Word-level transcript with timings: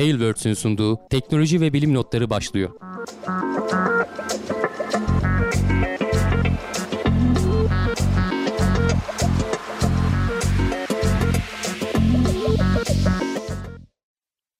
Tailwords'ün 0.00 0.54
sunduğu 0.54 0.98
teknoloji 1.10 1.60
ve 1.60 1.72
bilim 1.72 1.94
notları 1.94 2.30
başlıyor. 2.30 2.70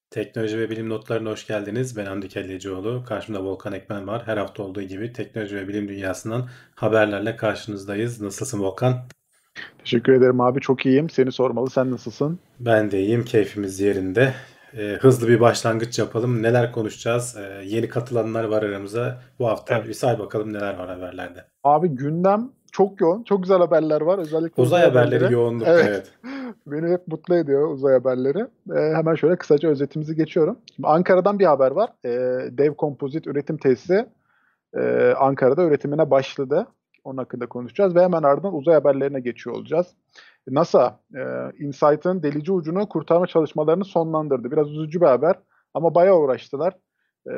Teknoloji 0.09 0.59
ve 0.59 0.69
bilim 0.69 0.89
notlarına 0.89 1.29
hoş 1.29 1.47
geldiniz. 1.47 1.97
Ben 1.97 2.05
Hamdi 2.05 2.29
Kellecioğlu. 2.29 3.03
Karşımda 3.07 3.43
Volkan 3.43 3.73
Ekmen 3.73 4.07
var. 4.07 4.23
Her 4.25 4.37
hafta 4.37 4.63
olduğu 4.63 4.81
gibi 4.81 5.13
teknoloji 5.13 5.55
ve 5.55 5.67
bilim 5.67 5.87
dünyasından 5.87 6.49
haberlerle 6.75 7.35
karşınızdayız. 7.35 8.21
Nasılsın 8.21 8.59
Volkan? 8.59 8.95
Teşekkür 9.79 10.13
ederim 10.13 10.41
abi. 10.41 10.61
Çok 10.61 10.85
iyiyim. 10.85 11.09
Seni 11.09 11.31
sormalı. 11.31 11.69
Sen 11.69 11.91
nasılsın? 11.91 12.39
Ben 12.59 12.91
de 12.91 12.99
iyiyim. 13.01 13.25
Keyfimiz 13.25 13.79
yerinde. 13.79 14.33
Ee, 14.77 14.97
hızlı 15.01 15.27
bir 15.27 15.39
başlangıç 15.39 15.99
yapalım. 15.99 16.43
Neler 16.43 16.71
konuşacağız? 16.71 17.37
Ee, 17.37 17.61
yeni 17.65 17.89
katılanlar 17.89 18.43
var 18.43 18.63
aramıza. 18.63 19.21
Bu 19.39 19.47
hafta 19.47 19.75
evet. 19.75 19.87
bir 19.87 19.93
say 19.93 20.19
bakalım 20.19 20.53
neler 20.53 20.77
var 20.77 20.89
haberlerde. 20.89 21.45
Abi 21.63 21.87
gündem 21.87 22.49
çok 22.71 23.01
yoğun. 23.01 23.23
Çok 23.23 23.43
güzel 23.43 23.57
haberler 23.57 24.01
var. 24.01 24.19
Özellikle 24.19 24.61
uzay, 24.61 24.79
uzay 24.79 24.89
haberleri, 24.89 25.15
haberleri 25.15 25.33
yoğunlukta 25.33 25.73
evet. 25.73 25.87
evet. 25.87 26.11
Beni 26.67 26.91
hep 26.91 27.07
mutlu 27.07 27.35
ediyor 27.35 27.73
uzay 27.73 27.93
haberleri. 27.93 28.39
Ee, 28.75 28.95
hemen 28.95 29.15
şöyle 29.15 29.35
kısaca 29.35 29.69
özetimizi 29.69 30.15
geçiyorum. 30.15 30.57
Şimdi 30.75 30.87
Ankara'dan 30.87 31.39
bir 31.39 31.45
haber 31.45 31.71
var. 31.71 31.89
Ee, 32.05 32.09
Dev 32.57 32.73
Kompozit 32.73 33.27
üretim 33.27 33.57
tesisi 33.57 34.05
e, 34.77 35.13
Ankara'da 35.19 35.63
üretimine 35.63 36.11
başladı. 36.11 36.67
Onun 37.03 37.17
hakkında 37.17 37.45
konuşacağız 37.45 37.95
ve 37.95 38.03
hemen 38.03 38.23
ardından 38.23 38.55
uzay 38.55 38.73
haberlerine 38.73 39.19
geçiyor 39.19 39.55
olacağız. 39.55 39.87
NASA, 40.47 40.99
e, 41.15 41.21
InSight'ın 41.59 42.23
delici 42.23 42.51
ucunu 42.51 42.89
kurtarma 42.89 43.27
çalışmalarını 43.27 43.85
sonlandırdı. 43.85 44.51
Biraz 44.51 44.71
üzücü 44.71 45.01
bir 45.01 45.05
haber 45.05 45.35
ama 45.73 45.95
bayağı 45.95 46.17
uğraştılar. 46.17 46.73
E, 47.31 47.35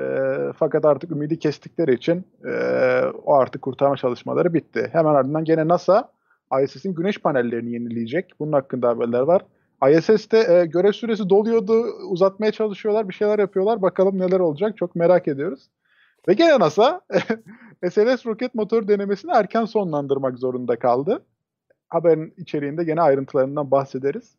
fakat 0.55 0.86
artık 0.86 1.11
ümidi 1.11 1.39
kestikleri 1.39 1.94
için 1.94 2.28
e, 2.45 2.52
o 3.25 3.33
artık 3.33 3.61
kurtarma 3.61 3.97
çalışmaları 3.97 4.53
bitti. 4.53 4.89
Hemen 4.92 5.14
ardından 5.14 5.44
gene 5.44 5.67
NASA 5.67 6.11
ISS'in 6.64 6.94
güneş 6.94 7.17
panellerini 7.20 7.72
yenileyecek. 7.72 8.31
Bunun 8.39 8.52
hakkında 8.52 8.89
haberler 8.89 9.22
var. 9.22 9.42
ISS'te 9.89 10.38
e, 10.38 10.66
görev 10.66 10.92
süresi 10.92 11.30
doluyordu, 11.30 11.83
uzatmaya 12.09 12.52
çalışıyorlar, 12.52 13.09
bir 13.09 13.14
şeyler 13.14 13.39
yapıyorlar. 13.39 13.81
Bakalım 13.81 14.20
neler 14.20 14.39
olacak 14.39 14.77
çok 14.77 14.95
merak 14.95 15.27
ediyoruz. 15.27 15.70
Ve 16.28 16.34
gene 16.34 16.60
NASA 16.60 17.02
SLS 17.92 18.26
roket 18.26 18.56
motor 18.56 18.88
denemesini 18.88 19.32
erken 19.32 19.66
sonlandırmak 19.66 20.40
zorunda 20.40 20.80
kaldı. 20.80 21.26
Haberin 21.90 22.34
içeriğinde 22.38 22.84
gene 22.84 23.02
ayrıntılarından 23.02 23.72
bahsederiz. 23.72 24.36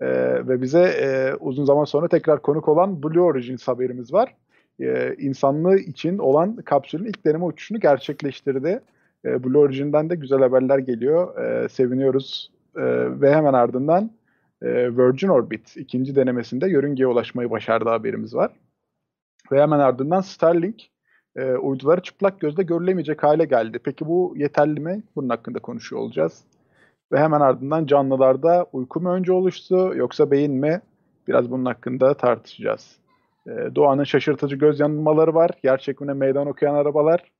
Ee, 0.00 0.06
ve 0.48 0.62
bize 0.62 0.82
e, 0.82 1.34
uzun 1.34 1.64
zaman 1.64 1.84
sonra 1.84 2.08
tekrar 2.08 2.42
konuk 2.42 2.68
olan 2.68 3.02
Blue 3.02 3.20
Origins 3.20 3.68
haberimiz 3.68 4.12
var. 4.12 4.36
Ee, 4.80 5.14
insanlığı 5.18 5.76
için 5.76 6.18
olan 6.18 6.56
kapsülün 6.56 7.04
ilk 7.04 7.26
deneme 7.26 7.44
uçuşunu 7.44 7.80
gerçekleştirdi. 7.80 8.80
Ee, 9.24 9.44
Blue 9.44 9.58
Origin'den 9.58 10.10
de 10.10 10.14
güzel 10.14 10.38
haberler 10.38 10.78
geliyor. 10.78 11.38
Ee, 11.38 11.68
seviniyoruz. 11.68 12.50
Ee, 12.76 12.82
ve 13.20 13.34
hemen 13.34 13.52
ardından 13.52 14.10
e, 14.62 14.96
Virgin 14.96 15.28
Orbit 15.28 15.76
ikinci 15.76 16.16
denemesinde 16.16 16.68
yörüngeye 16.68 17.06
ulaşmayı 17.06 17.50
başardı 17.50 17.88
haberimiz 17.88 18.34
var. 18.34 18.52
Ve 19.52 19.62
hemen 19.62 19.78
ardından 19.78 20.20
Starlink 20.20 20.90
e, 21.36 21.52
uyduları 21.52 22.00
çıplak 22.02 22.40
gözle 22.40 22.62
görülemeyecek 22.62 23.22
hale 23.22 23.44
geldi. 23.44 23.78
Peki 23.84 24.06
bu 24.06 24.34
yeterli 24.36 24.80
mi? 24.80 25.02
Bunun 25.16 25.28
hakkında 25.28 25.58
konuşuyor 25.58 26.02
olacağız. 26.02 26.44
Ve 27.12 27.18
hemen 27.18 27.40
ardından 27.40 27.86
canlılarda 27.86 28.66
uyku 28.72 29.00
mu 29.00 29.10
önce 29.10 29.32
oluştu 29.32 29.92
yoksa 29.94 30.30
beyin 30.30 30.52
mi? 30.52 30.80
Biraz 31.28 31.50
bunun 31.50 31.64
hakkında 31.64 32.14
tartışacağız. 32.14 32.96
E, 33.46 33.50
doğanın 33.74 34.04
şaşırtıcı 34.04 34.56
göz 34.56 34.80
yanılmaları 34.80 35.34
var. 35.34 35.50
Yer 35.62 35.78
çekimine 35.78 36.14
meydan 36.14 36.46
okuyan 36.46 36.74
arabalar. 36.74 37.32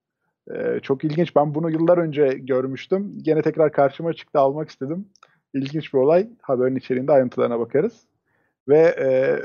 E, 0.55 0.81
çok 0.81 1.05
ilginç. 1.05 1.37
Ben 1.37 1.55
bunu 1.55 1.71
yıllar 1.71 1.99
önce 1.99 2.27
görmüştüm. 2.28 3.19
Gene 3.22 3.43
tekrar 3.43 3.72
karşıma 3.72 4.12
çıktı 4.12 4.39
almak 4.39 4.71
istedim. 4.71 5.07
İlginç 5.55 5.95
bir 5.95 5.99
olay. 5.99 6.28
Haberin 6.43 6.77
içeriğinde 6.77 7.12
ayrıntılarına 7.12 7.61
bakarız. 7.61 8.07
Ve 8.69 8.78
e, 8.78 9.39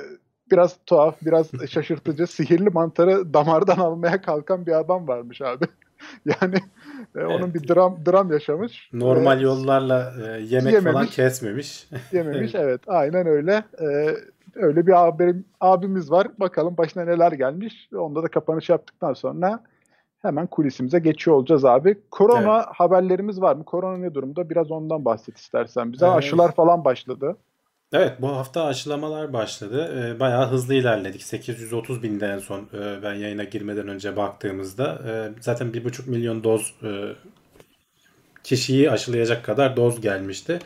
biraz 0.51 0.75
tuhaf, 0.85 1.15
biraz 1.21 1.51
şaşırtıcı, 1.69 2.27
sihirli 2.27 2.69
mantarı 2.69 3.33
damardan 3.33 3.77
almaya 3.77 4.21
kalkan 4.21 4.65
bir 4.65 4.79
adam 4.79 5.07
varmış 5.07 5.41
abi. 5.41 5.65
yani 6.25 6.55
e, 6.55 7.19
evet. 7.19 7.31
onun 7.31 7.53
bir 7.53 7.67
dram 7.67 7.97
dram 8.05 8.31
yaşamış. 8.31 8.89
Normal 8.93 9.39
ee, 9.39 9.43
yollarla 9.43 10.13
e, 10.17 10.41
yemek 10.41 10.73
yememiş, 10.73 10.93
falan 10.93 11.05
kesmemiş. 11.05 11.87
yememiş 12.11 12.55
evet 12.55 12.81
aynen 12.87 13.27
öyle. 13.27 13.63
Ee, 13.81 14.15
öyle 14.55 14.87
bir 14.87 15.07
abim, 15.07 15.45
abimiz 15.61 16.11
var. 16.11 16.27
Bakalım 16.37 16.77
başına 16.77 17.03
neler 17.03 17.31
gelmiş. 17.31 17.89
Onda 17.95 18.23
da 18.23 18.27
kapanış 18.27 18.69
yaptıktan 18.69 19.13
sonra 19.13 19.59
hemen 20.21 20.47
kulisimize 20.47 20.99
geçiyor 20.99 21.37
olacağız 21.37 21.65
abi. 21.65 21.97
Korona 22.11 22.55
evet. 22.55 22.65
haberlerimiz 22.73 23.41
var 23.41 23.55
mı? 23.55 23.65
Korona 23.65 23.97
ne 23.97 24.13
durumda? 24.13 24.49
Biraz 24.49 24.71
ondan 24.71 25.05
bahset 25.05 25.37
istersen 25.37 25.93
bize. 25.93 26.05
Evet. 26.05 26.17
Aşılar 26.17 26.51
falan 26.51 26.85
başladı. 26.85 27.37
Evet 27.93 28.21
bu 28.21 28.27
hafta 28.27 28.63
aşılamalar 28.65 29.33
başladı. 29.33 29.93
Ee, 30.15 30.19
bayağı 30.19 30.49
hızlı 30.49 30.73
ilerledik. 30.73 31.23
830 31.23 32.03
binde 32.03 32.27
en 32.27 32.39
son 32.39 32.69
e, 32.73 33.03
ben 33.03 33.13
yayına 33.13 33.43
girmeden 33.43 33.87
önce 33.87 34.15
baktığımızda. 34.17 34.99
E, 35.07 35.41
zaten 35.41 35.67
1,5 35.67 36.09
milyon 36.09 36.43
doz 36.43 36.73
e, 36.83 36.89
kişiyi 38.43 38.91
aşılayacak 38.91 39.45
kadar 39.45 39.77
doz 39.77 40.01
gelmişti. 40.01 40.59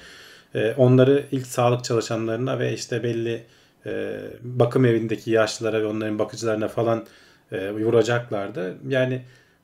E, 0.55 0.73
onları 0.73 1.25
ilk 1.31 1.47
sağlık 1.47 1.83
çalışanlarına 1.83 2.59
ve 2.59 2.73
işte 2.73 3.03
belli 3.03 3.45
e, 3.85 4.19
bakım 4.41 4.85
evindeki 4.85 5.31
yaşlılara 5.31 5.81
ve 5.81 5.85
onların 5.85 6.19
bakıcılarına 6.19 6.67
falan 6.67 7.05
e, 7.51 7.71
vuracaklardı. 7.71 8.77
Yani 8.87 9.21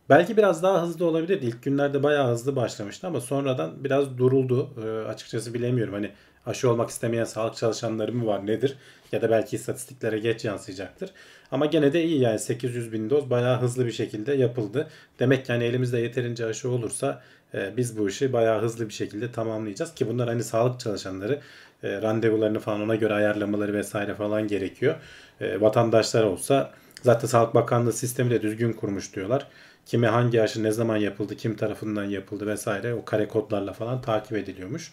belki 0.10 0.38
biraz 0.38 0.64
daha 0.64 0.82
hızlı 0.84 1.06
olabilir. 1.06 1.42
İlk 1.42 1.64
günlerde 1.64 2.04
bayağı 2.04 2.32
hızlı 2.32 2.56
başlamıştı 2.56 3.08
ama 3.08 3.22
sonradan 3.22 3.84
biraz 3.84 4.18
duruldu. 4.18 4.70
E, 4.86 5.08
açıkçası 5.08 5.54
bilemiyorum. 5.54 5.94
Hani 5.94 6.12
aşı 6.46 6.70
olmak 6.70 6.90
istemeyen 6.90 7.24
sağlık 7.24 7.56
çalışanları 7.56 8.14
mı 8.14 8.26
var 8.26 8.48
nedir? 8.48 8.78
Ya 9.12 9.22
da 9.22 9.30
belki 9.30 9.56
istatistiklere 9.56 10.20
geç 10.20 10.46
yansıyacaktır. 10.46 11.12
Ama 11.52 11.66
gene 11.66 11.94
de 11.94 12.04
iyi 12.04 12.20
yani 12.20 12.40
800 12.40 12.94
bin 12.94 13.10
doz 13.10 13.30
bayağı 13.30 13.62
hızlı 13.62 13.86
bir 13.86 13.92
şekilde 13.92 14.34
yapıldı. 14.34 14.88
Demek 15.20 15.46
ki 15.46 15.52
yani 15.52 15.64
elimizde 15.64 16.00
yeterince 16.00 16.46
aşı 16.46 16.70
olursa 16.70 17.22
e, 17.54 17.78
biz 17.78 17.98
bu 17.98 18.10
işi 18.10 18.34
bayağı 18.34 18.62
hızlı 18.62 18.90
bir 18.90 18.94
şekilde 18.94 19.32
tamamlayacağız. 19.32 19.94
Ki 19.94 20.08
bunlar 20.08 20.28
hani 20.28 20.44
sağlık 20.44 20.80
çalışanları 20.80 21.40
e, 21.84 22.02
randevularını 22.02 22.60
falan 22.60 22.82
ona 22.82 22.96
göre 22.96 23.14
ayarlamaları 23.14 23.74
vesaire 23.74 24.16
falan 24.16 24.48
gerekiyor. 24.48 24.96
E, 25.42 25.62
vatandaşlar 25.62 26.24
olsa 26.24 26.72
zaten 27.04 27.28
Sağlık 27.28 27.56
Bakanlığı 27.56 27.94
sistemi 27.94 28.30
de 28.30 28.42
düzgün 28.42 28.74
kurmuş 28.74 29.16
diyorlar. 29.16 29.48
Kime 29.86 30.08
hangi 30.08 30.42
aşı 30.42 30.64
ne 30.64 30.72
zaman 30.72 30.98
yapıldı, 30.98 31.36
kim 31.36 31.56
tarafından 31.56 32.04
yapıldı 32.04 32.48
vesaire 32.48 32.94
o 32.94 33.06
kare 33.06 33.28
kodlarla 33.28 33.74
falan 33.74 34.02
takip 34.02 34.38
ediliyormuş. 34.38 34.92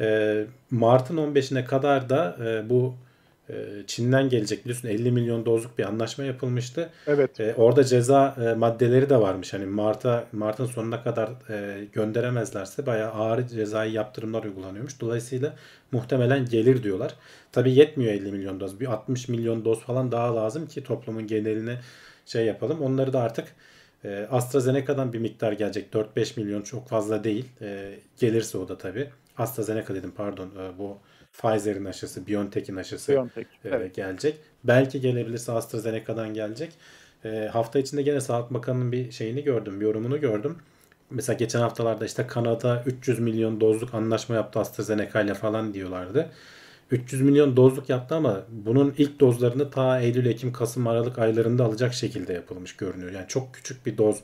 E, 0.00 0.44
Mart'ın 0.70 1.16
15'ine 1.16 1.64
kadar 1.64 2.08
da 2.08 2.36
e, 2.44 2.70
bu 2.70 2.94
e, 3.50 3.54
Çin'den 3.86 4.28
gelecek 4.28 4.64
biliyorsun 4.64 4.88
50 4.88 5.12
milyon 5.12 5.46
dozluk 5.46 5.78
bir 5.78 5.84
anlaşma 5.84 6.24
yapılmıştı. 6.24 6.90
Evet. 7.06 7.40
E, 7.40 7.54
orada 7.54 7.84
ceza 7.84 8.36
e, 8.44 8.54
maddeleri 8.54 9.10
de 9.10 9.20
varmış. 9.20 9.52
Hani 9.52 9.66
Mart'a 9.66 10.24
Mart'ın 10.32 10.66
sonuna 10.66 11.02
kadar 11.02 11.30
e, 11.50 11.84
gönderemezlerse 11.92 12.86
bayağı 12.86 13.12
ağır 13.12 13.48
cezai 13.48 13.92
yaptırımlar 13.92 14.44
uygulanıyormuş. 14.44 15.00
Dolayısıyla 15.00 15.54
muhtemelen 15.92 16.46
gelir 16.46 16.82
diyorlar. 16.82 17.14
Tabi 17.52 17.72
yetmiyor 17.72 18.12
50 18.12 18.32
milyon 18.32 18.60
doz. 18.60 18.80
Bir 18.80 18.86
60 18.86 19.28
milyon 19.28 19.64
doz 19.64 19.80
falan 19.80 20.12
daha 20.12 20.36
lazım 20.36 20.66
ki 20.66 20.84
toplumun 20.84 21.26
geneline 21.26 21.80
şey 22.26 22.46
yapalım. 22.46 22.82
Onları 22.82 23.12
da 23.12 23.20
artık 23.20 23.44
e, 24.04 24.28
AstraZeneca'dan 24.30 25.12
bir 25.12 25.18
miktar 25.18 25.52
gelecek. 25.52 25.94
4-5 25.94 26.40
milyon 26.40 26.62
çok 26.62 26.88
fazla 26.88 27.24
değil. 27.24 27.48
E, 27.60 27.94
gelirse 28.18 28.58
o 28.58 28.68
da 28.68 28.78
tabii. 28.78 29.10
AstraZeneca 29.38 29.94
dedim 29.94 30.12
pardon 30.16 30.46
e, 30.46 30.78
bu 30.78 30.98
Pfizer'in 31.32 31.84
aşısı, 31.84 32.26
BioNTech'in 32.26 32.76
aşısı 32.76 33.12
BioNTech, 33.12 33.46
e, 33.64 33.68
evet. 33.68 33.94
gelecek. 33.94 34.38
Belki 34.64 35.00
gelebilirse 35.00 35.52
AstraZeneca'dan 35.52 36.34
gelecek. 36.34 36.72
E, 37.24 37.48
hafta 37.52 37.78
içinde 37.78 38.02
gene 38.02 38.20
Sağlık 38.20 38.54
Bakanı'nın 38.54 38.92
bir 38.92 39.10
şeyini 39.10 39.44
gördüm, 39.44 39.80
bir 39.80 39.84
yorumunu 39.84 40.20
gördüm. 40.20 40.56
Mesela 41.10 41.36
geçen 41.36 41.60
haftalarda 41.60 42.06
işte 42.06 42.26
Kanada 42.26 42.82
300 42.86 43.18
milyon 43.18 43.60
dozluk 43.60 43.94
anlaşma 43.94 44.34
yaptı 44.34 44.60
AstraZeneca 44.60 45.20
ile 45.20 45.34
falan 45.34 45.74
diyorlardı. 45.74 46.30
300 46.90 47.22
milyon 47.22 47.56
dozluk 47.56 47.88
yaptı 47.88 48.14
ama 48.14 48.42
bunun 48.48 48.94
ilk 48.98 49.20
dozlarını 49.20 49.70
ta 49.70 50.00
Eylül, 50.00 50.26
Ekim, 50.26 50.52
Kasım, 50.52 50.86
Aralık 50.86 51.18
aylarında 51.18 51.64
alacak 51.64 51.94
şekilde 51.94 52.32
yapılmış 52.32 52.76
görünüyor. 52.76 53.12
Yani 53.12 53.28
çok 53.28 53.54
küçük 53.54 53.86
bir 53.86 53.98
doz 53.98 54.20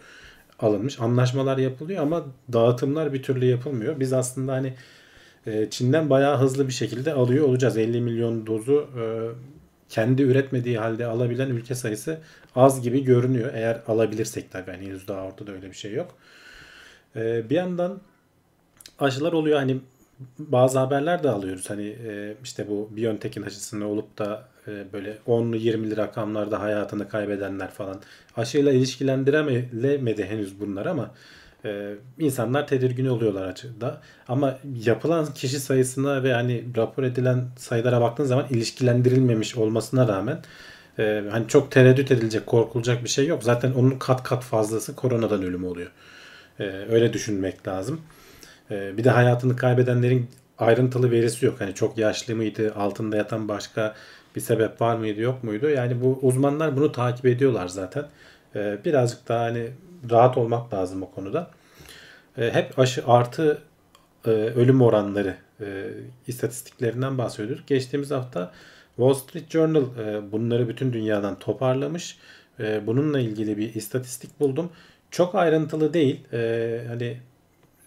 alınmış. 0.58 1.00
Anlaşmalar 1.00 1.58
yapılıyor 1.58 2.02
ama 2.02 2.24
dağıtımlar 2.52 3.12
bir 3.12 3.22
türlü 3.22 3.44
yapılmıyor. 3.44 4.00
Biz 4.00 4.12
aslında 4.12 4.52
hani 4.52 4.74
e, 5.46 5.70
Çin'den 5.70 6.10
bayağı 6.10 6.38
hızlı 6.38 6.68
bir 6.68 6.72
şekilde 6.72 7.12
alıyor 7.12 7.48
olacağız. 7.48 7.76
50 7.76 8.00
milyon 8.00 8.46
dozu 8.46 8.88
e, 9.00 9.04
kendi 9.88 10.22
üretmediği 10.22 10.78
halde 10.78 11.06
alabilen 11.06 11.50
ülke 11.50 11.74
sayısı 11.74 12.18
az 12.56 12.82
gibi 12.82 13.04
görünüyor. 13.04 13.50
Eğer 13.54 13.82
alabilirsek 13.86 14.50
tabii 14.50 14.70
yani 14.70 14.86
henüz 14.86 15.08
daha 15.08 15.22
ortada 15.26 15.52
öyle 15.52 15.70
bir 15.70 15.76
şey 15.76 15.92
yok. 15.92 16.14
E, 17.16 17.50
bir 17.50 17.54
yandan 17.54 18.00
aşılar 18.98 19.32
oluyor 19.32 19.58
hani 19.58 19.80
bazı 20.38 20.78
haberler 20.78 21.22
de 21.22 21.30
alıyoruz. 21.30 21.70
Hani 21.70 21.96
e, 22.06 22.34
işte 22.44 22.68
bu 22.68 22.90
BioNTech'in 22.96 23.42
aşısını 23.42 23.86
olup 23.86 24.18
da 24.18 24.48
e, 24.68 24.92
böyle 24.92 25.18
10'lu 25.26 25.56
20'li 25.56 25.96
rakamlarda 25.96 26.60
hayatını 26.60 27.08
kaybedenler 27.08 27.70
falan. 27.70 28.00
Aşıyla 28.36 28.72
ilişkilendirilemedi 28.72 30.24
henüz 30.24 30.60
bunlar 30.60 30.86
ama 30.86 31.10
e, 31.64 31.94
insanlar 32.18 32.66
tedirgin 32.66 33.06
oluyorlar 33.06 33.46
açıkta. 33.46 34.00
Ama 34.28 34.58
yapılan 34.84 35.34
kişi 35.34 35.60
sayısına 35.60 36.22
ve 36.22 36.32
hani 36.32 36.64
rapor 36.76 37.02
edilen 37.02 37.44
sayılara 37.56 38.00
baktığın 38.00 38.24
zaman 38.24 38.46
ilişkilendirilmemiş 38.50 39.56
olmasına 39.56 40.08
rağmen 40.08 40.42
e, 40.98 41.24
hani 41.30 41.48
çok 41.48 41.70
tereddüt 41.70 42.10
edilecek, 42.10 42.46
korkulacak 42.46 43.04
bir 43.04 43.08
şey 43.08 43.26
yok. 43.26 43.42
Zaten 43.42 43.72
onun 43.72 43.98
kat 43.98 44.22
kat 44.22 44.44
fazlası 44.44 44.96
koronadan 44.96 45.42
ölüm 45.42 45.64
oluyor. 45.64 45.90
E, 46.60 46.64
öyle 46.64 47.12
düşünmek 47.12 47.68
lazım. 47.68 48.00
E, 48.70 48.96
bir 48.96 49.04
de 49.04 49.10
hayatını 49.10 49.56
kaybedenlerin 49.56 50.30
ayrıntılı 50.58 51.10
verisi 51.10 51.46
yok. 51.46 51.60
Hani 51.60 51.74
çok 51.74 51.98
yaşlı 51.98 52.36
mıydı, 52.36 52.74
altında 52.74 53.16
yatan 53.16 53.48
başka 53.48 53.94
bir 54.36 54.40
sebep 54.40 54.80
var 54.80 54.96
mıydı, 54.96 55.20
yok 55.20 55.44
muydu? 55.44 55.68
Yani 55.68 56.02
bu 56.02 56.18
uzmanlar 56.22 56.76
bunu 56.76 56.92
takip 56.92 57.26
ediyorlar 57.26 57.68
zaten. 57.68 58.04
E, 58.54 58.78
birazcık 58.84 59.28
daha 59.28 59.40
hani 59.40 59.70
rahat 60.10 60.38
olmak 60.38 60.74
lazım 60.74 61.02
o 61.02 61.10
konuda. 61.10 61.50
E, 62.38 62.50
hep 62.50 62.78
aşı 62.78 63.02
artı 63.06 63.62
e, 64.26 64.30
ölüm 64.30 64.82
oranları 64.82 65.36
e, 65.60 65.88
istatistiklerinden 66.26 67.18
bahsediyorduk. 67.18 67.66
Geçtiğimiz 67.66 68.10
hafta 68.10 68.52
Wall 68.96 69.14
Street 69.14 69.50
Journal 69.50 69.84
e, 69.98 70.32
bunları 70.32 70.68
bütün 70.68 70.92
dünyadan 70.92 71.38
toparlamış. 71.38 72.18
E, 72.60 72.86
bununla 72.86 73.20
ilgili 73.20 73.58
bir 73.58 73.74
istatistik 73.74 74.40
buldum. 74.40 74.72
Çok 75.10 75.34
ayrıntılı 75.34 75.94
değil. 75.94 76.20
E, 76.32 76.84
hani 76.88 77.16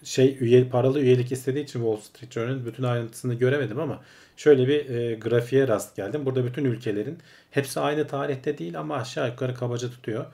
şey 0.03 0.37
üye 0.39 0.65
paralı 0.69 0.99
üyelik 0.99 1.31
istediği 1.31 1.63
için 1.63 1.79
Wall 1.79 1.97
Street 1.97 2.31
Journal 2.31 2.65
bütün 2.65 2.83
ayrıntısını 2.83 3.33
göremedim 3.33 3.79
ama 3.79 4.01
şöyle 4.37 4.67
bir 4.67 4.89
e, 4.89 5.15
grafiğe 5.15 5.67
rast 5.67 5.95
geldim. 5.95 6.25
Burada 6.25 6.45
bütün 6.45 6.65
ülkelerin 6.65 7.17
hepsi 7.51 7.79
aynı 7.79 8.07
tarihte 8.07 8.57
değil 8.57 8.79
ama 8.79 8.95
aşağı 8.95 9.29
yukarı 9.29 9.55
kabaca 9.55 9.89
tutuyor. 9.89 10.25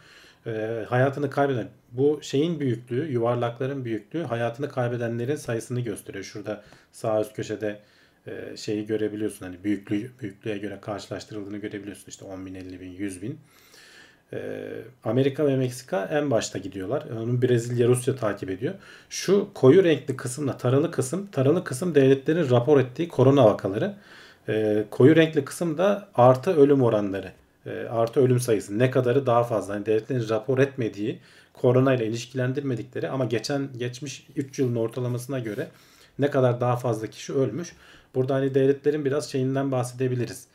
E, 0.45 0.85
hayatını 0.89 1.29
kaybeden 1.29 1.67
bu 1.91 2.19
şeyin 2.21 2.59
büyüklüğü, 2.59 3.11
yuvarlakların 3.11 3.85
büyüklüğü 3.85 4.23
hayatını 4.23 4.69
kaybedenlerin 4.69 5.35
sayısını 5.35 5.79
gösteriyor. 5.79 6.23
Şurada 6.23 6.63
sağ 6.91 7.21
üst 7.21 7.33
köşede 7.33 7.79
e, 8.27 8.57
şeyi 8.57 8.85
görebiliyorsun. 8.85 9.45
Hani 9.45 9.63
büyüklüğü, 9.63 10.11
büyüklüğe 10.21 10.57
göre 10.57 10.79
karşılaştırıldığını 10.81 11.57
görebiliyorsun. 11.57 12.05
İşte 12.07 12.25
10 12.25 12.45
bin, 12.45 12.55
50 12.55 12.81
bin, 12.81 12.91
100 12.91 13.21
bin. 13.21 13.39
Ee, 14.33 14.69
Amerika 15.03 15.47
ve 15.47 15.55
Meksika 15.55 16.05
en 16.05 16.31
başta 16.31 16.57
gidiyorlar. 16.57 17.03
Onun 17.11 17.41
Brezilya, 17.41 17.87
Rusya 17.87 18.15
takip 18.15 18.49
ediyor. 18.49 18.73
Şu 19.09 19.49
koyu 19.53 19.83
renkli 19.83 20.17
kısımla 20.17 20.57
taralı 20.57 20.91
kısım, 20.91 21.27
taralı 21.31 21.63
kısım 21.63 21.95
devletlerin 21.95 22.49
rapor 22.49 22.79
ettiği 22.79 23.07
korona 23.07 23.45
vakaları. 23.45 23.95
Ee, 24.49 24.85
koyu 24.91 25.15
renkli 25.15 25.45
kısım 25.45 25.77
da 25.77 26.09
artı 26.15 26.55
ölüm 26.55 26.81
oranları. 26.81 27.31
Ee, 27.65 27.69
artı 27.69 28.19
ölüm 28.19 28.39
sayısı. 28.39 28.79
Ne 28.79 28.91
kadarı 28.91 29.25
daha 29.25 29.43
fazla. 29.43 29.73
Yani 29.73 29.85
devletlerin 29.85 30.29
rapor 30.29 30.59
etmediği, 30.59 31.19
korona 31.53 31.93
ile 31.93 32.07
ilişkilendirmedikleri 32.07 33.09
ama 33.09 33.25
geçen 33.25 33.69
geçmiş 33.77 34.27
3 34.35 34.59
yılın 34.59 34.75
ortalamasına 34.75 35.39
göre 35.39 35.67
ne 36.19 36.29
kadar 36.29 36.61
daha 36.61 36.77
fazla 36.77 37.07
kişi 37.07 37.33
ölmüş. 37.33 37.73
Burada 38.15 38.35
hani 38.35 38.55
devletlerin 38.55 39.05
biraz 39.05 39.31
şeyinden 39.31 39.71
bahsedebiliriz. 39.71 40.47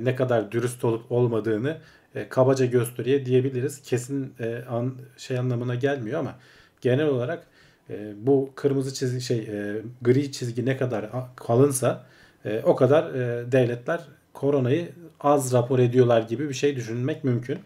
ne 0.00 0.16
kadar 0.16 0.52
dürüst 0.52 0.84
olup 0.84 1.12
olmadığını 1.12 1.76
e, 2.14 2.28
kabaca 2.28 2.66
gösteriye 2.66 3.26
diyebiliriz. 3.26 3.82
Kesin 3.82 4.34
e, 4.40 4.64
an, 4.70 4.94
şey 5.16 5.38
anlamına 5.38 5.74
gelmiyor 5.74 6.20
ama 6.20 6.34
genel 6.80 7.06
olarak 7.06 7.46
e, 7.90 8.12
bu 8.16 8.52
kırmızı 8.54 8.94
çizgi 8.94 9.20
şey 9.20 9.38
e, 9.38 9.82
gri 10.02 10.32
çizgi 10.32 10.66
ne 10.66 10.76
kadar 10.76 11.10
kalınsa 11.36 12.06
e, 12.44 12.62
o 12.64 12.76
kadar 12.76 13.14
e, 13.14 13.52
devletler 13.52 14.00
koronayı 14.32 14.88
az 15.20 15.52
rapor 15.52 15.78
ediyorlar 15.78 16.22
gibi 16.22 16.48
bir 16.48 16.54
şey 16.54 16.76
düşünmek 16.76 17.24
mümkün. 17.24 17.58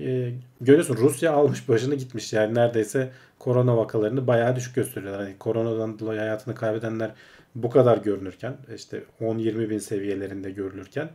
E, 0.00 0.32
görüyorsun 0.60 0.96
Rusya 0.96 1.32
almış 1.32 1.68
başını 1.68 1.94
gitmiş 1.94 2.32
yani 2.32 2.54
neredeyse 2.54 3.10
korona 3.38 3.76
vakalarını 3.76 4.26
bayağı 4.26 4.56
düşük 4.56 4.74
gösteriyorlar. 4.74 5.20
Yani 5.24 5.38
koronadan 5.38 5.98
dolayı 5.98 6.20
hayatını 6.20 6.54
kaybedenler 6.54 7.10
bu 7.54 7.70
kadar 7.70 7.98
görünürken 7.98 8.56
işte 8.76 9.04
10-20 9.20 9.70
bin 9.70 9.78
seviyelerinde 9.78 10.50
görülürken 10.50 11.10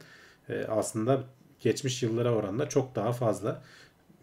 e, 0.49 0.65
aslında 0.65 1.23
geçmiş 1.59 2.03
yıllara 2.03 2.31
oranla 2.33 2.69
çok 2.69 2.95
daha 2.95 3.11
fazla 3.13 3.61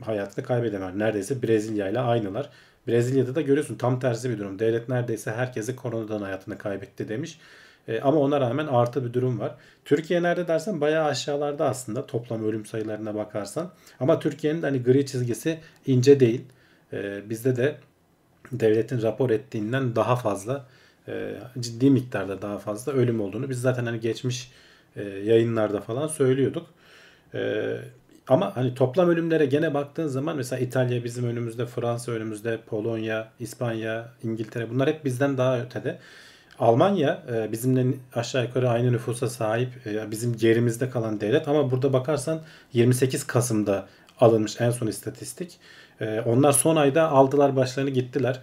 hayatını 0.00 0.44
kaybedemez. 0.44 0.94
Neredeyse 0.94 1.42
Brezilya 1.42 1.88
ile 1.88 2.00
aynılar. 2.00 2.50
Brezilya'da 2.88 3.34
da 3.34 3.40
görüyorsun 3.40 3.74
tam 3.74 4.00
tersi 4.00 4.30
bir 4.30 4.38
durum. 4.38 4.58
Devlet 4.58 4.88
neredeyse 4.88 5.32
herkesi 5.32 5.76
koronadan 5.76 6.22
hayatını 6.22 6.58
kaybetti 6.58 7.08
demiş. 7.08 7.38
E, 7.88 8.00
ama 8.00 8.18
ona 8.20 8.40
rağmen 8.40 8.66
artı 8.66 9.04
bir 9.04 9.12
durum 9.12 9.40
var. 9.40 9.54
Türkiye 9.84 10.22
nerede 10.22 10.48
dersen 10.48 10.80
bayağı 10.80 11.04
aşağılarda 11.04 11.68
aslında 11.68 12.06
toplam 12.06 12.44
ölüm 12.44 12.66
sayılarına 12.66 13.14
bakarsan. 13.14 13.70
Ama 14.00 14.18
Türkiye'nin 14.18 14.62
hani 14.62 14.82
gri 14.82 15.06
çizgisi 15.06 15.58
ince 15.86 16.20
değil. 16.20 16.44
E, 16.92 17.30
bizde 17.30 17.56
de 17.56 17.76
devletin 18.52 19.02
rapor 19.02 19.30
ettiğinden 19.30 19.96
daha 19.96 20.16
fazla 20.16 20.66
e, 21.08 21.34
ciddi 21.60 21.90
miktarda 21.90 22.42
daha 22.42 22.58
fazla 22.58 22.92
ölüm 22.92 23.20
olduğunu 23.20 23.50
biz 23.50 23.60
zaten 23.60 23.86
hani 23.86 24.00
geçmiş 24.00 24.52
e, 24.96 25.02
yayınlarda 25.02 25.80
falan 25.80 26.06
söylüyorduk. 26.06 26.66
Ee, 27.34 27.78
ama 28.28 28.56
hani 28.56 28.74
toplam 28.74 29.08
ölümlere 29.08 29.46
gene 29.46 29.74
baktığın 29.74 30.06
zaman 30.06 30.36
mesela 30.36 30.60
İtalya 30.60 31.04
bizim 31.04 31.24
önümüzde, 31.24 31.66
Fransa 31.66 32.12
önümüzde, 32.12 32.60
Polonya, 32.66 33.32
İspanya, 33.40 34.08
İngiltere 34.22 34.70
bunlar 34.70 34.88
hep 34.88 35.04
bizden 35.04 35.38
daha 35.38 35.60
ötede. 35.60 35.98
Almanya 36.58 37.22
e, 37.32 37.52
bizimle 37.52 37.94
aşağı 38.14 38.44
yukarı 38.44 38.70
aynı 38.70 38.92
nüfusa 38.92 39.28
sahip 39.28 39.86
e, 39.86 40.10
bizim 40.10 40.36
gerimizde 40.36 40.90
kalan 40.90 41.20
devlet 41.20 41.48
ama 41.48 41.70
burada 41.70 41.92
bakarsan 41.92 42.42
28 42.72 43.26
Kasım'da 43.26 43.86
alınmış 44.20 44.60
en 44.60 44.70
son 44.70 44.86
istatistik. 44.86 45.58
E, 46.00 46.20
onlar 46.20 46.52
son 46.52 46.76
ayda 46.76 47.10
aldılar 47.10 47.56
başlarını 47.56 47.90
gittiler. 47.90 48.40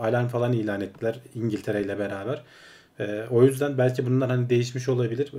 Alarm 0.00 0.28
falan 0.28 0.52
ilan 0.52 0.80
ettiler 0.80 1.20
İngiltere 1.34 1.82
ile 1.82 1.98
beraber. 1.98 2.42
O 3.30 3.42
yüzden 3.42 3.78
belki 3.78 4.06
bunlar 4.06 4.30
hani 4.30 4.50
değişmiş 4.50 4.88
olabilir. 4.88 5.32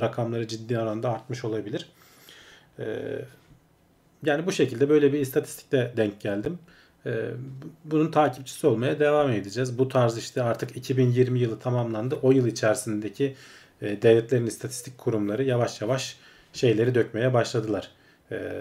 Rakamları 0.00 0.48
ciddi 0.48 0.78
oranda 0.78 1.10
artmış 1.10 1.44
olabilir. 1.44 1.88
Yani 4.24 4.46
bu 4.46 4.52
şekilde 4.52 4.88
böyle 4.88 5.12
bir 5.12 5.20
istatistikte 5.20 5.92
denk 5.96 6.20
geldim. 6.20 6.58
Ee, 7.06 7.30
bunun 7.84 8.10
takipçisi 8.10 8.66
olmaya 8.66 9.00
devam 9.00 9.30
edeceğiz. 9.30 9.78
Bu 9.78 9.88
tarz 9.88 10.18
işte 10.18 10.42
artık 10.42 10.76
2020 10.76 11.40
yılı 11.40 11.58
tamamlandı. 11.58 12.18
O 12.22 12.32
yıl 12.32 12.46
içerisindeki 12.46 13.34
e, 13.82 14.02
devletlerin 14.02 14.46
istatistik 14.46 14.98
kurumları 14.98 15.44
yavaş 15.44 15.80
yavaş 15.80 16.16
şeyleri 16.52 16.94
dökmeye 16.94 17.34
başladılar. 17.34 17.90
Ee, 18.32 18.52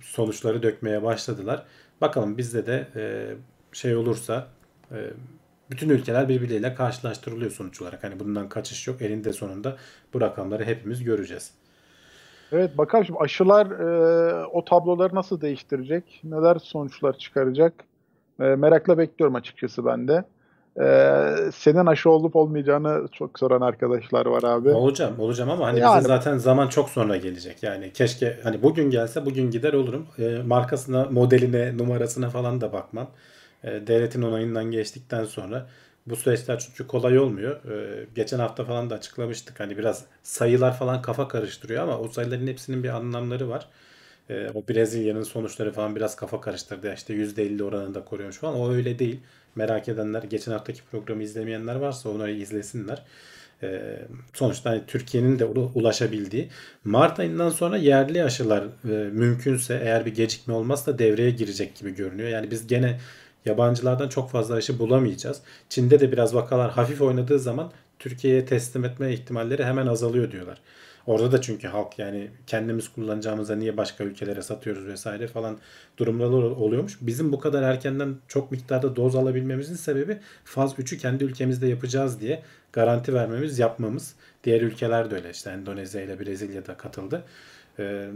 sonuçları 0.00 0.62
dökmeye 0.62 1.02
başladılar. 1.02 1.62
Bakalım 2.00 2.38
bizde 2.38 2.66
de 2.66 2.86
e, 2.96 3.34
şey 3.72 3.96
olursa 3.96 4.48
e, 4.92 5.10
bütün 5.70 5.88
ülkeler 5.88 6.28
birbirleriyle 6.28 6.74
karşılaştırılıyor 6.74 7.50
sonuç 7.50 7.82
olarak. 7.82 8.04
Hani 8.04 8.20
bundan 8.20 8.48
kaçış 8.48 8.86
yok. 8.86 9.02
Elinde 9.02 9.32
sonunda 9.32 9.76
bu 10.14 10.20
rakamları 10.20 10.64
hepimiz 10.64 11.04
göreceğiz. 11.04 11.50
Evet 12.52 12.78
bakalım 12.78 13.04
şimdi 13.04 13.18
aşılar 13.18 13.66
e, 13.66 14.46
o 14.46 14.64
tabloları 14.64 15.14
nasıl 15.14 15.40
değiştirecek? 15.40 16.20
Neler 16.24 16.56
sonuçlar 16.62 17.18
çıkaracak? 17.18 17.72
E, 18.40 18.44
merakla 18.44 18.98
bekliyorum 18.98 19.34
açıkçası 19.34 19.86
ben 19.86 20.08
de. 20.08 20.24
E, 20.80 21.52
senin 21.52 21.86
aşı 21.86 22.10
olup 22.10 22.36
olmayacağını 22.36 23.08
çok 23.12 23.38
soran 23.38 23.60
arkadaşlar 23.60 24.26
var 24.26 24.42
abi. 24.42 24.68
Olacağım, 24.70 25.20
olacağım 25.20 25.50
ama 25.50 25.66
hani 25.66 25.80
Yani- 25.80 25.98
bize 25.98 26.08
zaten 26.08 26.38
zaman 26.38 26.68
çok 26.68 26.88
sonra 26.88 27.16
gelecek. 27.16 27.62
Yani 27.62 27.92
keşke 27.92 28.38
hani 28.42 28.62
bugün 28.62 28.90
gelse 28.90 29.26
bugün 29.26 29.50
gider 29.50 29.72
olurum. 29.72 30.06
E, 30.18 30.42
markasına, 30.46 31.04
modeline, 31.04 31.78
numarasına 31.78 32.30
falan 32.30 32.60
da 32.60 32.72
bakmam. 32.72 33.06
E, 33.64 33.86
devletin 33.86 34.22
onayından 34.22 34.70
geçtikten 34.70 35.24
sonra 35.24 35.66
bu 36.06 36.16
süreçler 36.16 36.58
çünkü 36.58 36.86
kolay 36.86 37.18
olmuyor. 37.18 37.64
Ee, 37.64 38.06
geçen 38.14 38.38
hafta 38.38 38.64
falan 38.64 38.90
da 38.90 38.94
açıklamıştık. 38.94 39.60
Hani 39.60 39.78
biraz 39.78 40.04
sayılar 40.22 40.78
falan 40.78 41.02
kafa 41.02 41.28
karıştırıyor 41.28 41.82
ama 41.82 41.98
o 41.98 42.08
sayıların 42.08 42.46
hepsinin 42.46 42.82
bir 42.82 42.88
anlamları 42.88 43.48
var. 43.48 43.68
Ee, 44.30 44.48
o 44.54 44.68
Brezilya'nın 44.68 45.22
sonuçları 45.22 45.72
falan 45.72 45.96
biraz 45.96 46.16
kafa 46.16 46.40
karıştırdı. 46.40 46.94
İşte 46.94 47.14
%50 47.14 47.62
oranında 47.62 48.04
koruyormuş 48.04 48.36
falan. 48.38 48.54
O 48.54 48.72
öyle 48.72 48.98
değil. 48.98 49.20
Merak 49.56 49.88
edenler, 49.88 50.22
geçen 50.22 50.52
haftaki 50.52 50.82
programı 50.90 51.22
izlemeyenler 51.22 51.74
varsa 51.74 52.08
onları 52.08 52.32
izlesinler. 52.32 53.02
Ee, 53.62 53.98
sonuçta 54.34 54.70
hani 54.70 54.82
Türkiye'nin 54.86 55.38
de 55.38 55.44
ulaşabildiği 55.44 56.48
Mart 56.84 57.18
ayından 57.20 57.50
sonra 57.50 57.76
yerli 57.76 58.24
aşılar 58.24 58.64
e, 58.64 58.88
mümkünse 59.10 59.80
eğer 59.82 60.06
bir 60.06 60.14
gecikme 60.14 60.54
olmazsa 60.54 60.98
devreye 60.98 61.30
girecek 61.30 61.76
gibi 61.76 61.94
görünüyor. 61.94 62.28
Yani 62.28 62.50
biz 62.50 62.66
gene 62.66 63.00
yabancılardan 63.44 64.08
çok 64.08 64.30
fazla 64.30 64.54
aşı 64.54 64.78
bulamayacağız. 64.78 65.40
Çin'de 65.68 66.00
de 66.00 66.12
biraz 66.12 66.34
vakalar 66.34 66.70
hafif 66.70 67.02
oynadığı 67.02 67.38
zaman 67.38 67.72
Türkiye'ye 67.98 68.46
teslim 68.46 68.84
etme 68.84 69.12
ihtimalleri 69.12 69.64
hemen 69.64 69.86
azalıyor 69.86 70.30
diyorlar. 70.30 70.60
Orada 71.06 71.32
da 71.32 71.40
çünkü 71.40 71.68
halk 71.68 71.98
yani 71.98 72.30
kendimiz 72.46 72.88
kullanacağımıza 72.88 73.56
niye 73.56 73.76
başka 73.76 74.04
ülkelere 74.04 74.42
satıyoruz 74.42 74.86
vesaire 74.86 75.26
falan 75.26 75.58
durumları 75.96 76.30
oluyormuş. 76.36 76.98
Bizim 77.00 77.32
bu 77.32 77.40
kadar 77.40 77.62
erkenden 77.62 78.16
çok 78.28 78.50
miktarda 78.50 78.96
doz 78.96 79.16
alabilmemizin 79.16 79.74
sebebi 79.74 80.18
faz 80.44 80.72
3'ü 80.72 80.98
kendi 80.98 81.24
ülkemizde 81.24 81.66
yapacağız 81.66 82.20
diye 82.20 82.42
garanti 82.72 83.14
vermemiz, 83.14 83.58
yapmamız. 83.58 84.14
Diğer 84.44 84.60
ülkeler 84.60 85.10
de 85.10 85.14
öyle 85.14 85.30
işte 85.30 85.50
Endonezya 85.50 86.02
ile 86.02 86.20
Brezilya 86.20 86.66
da 86.66 86.76
katıldı. 86.76 87.24
Ee, 87.78 88.08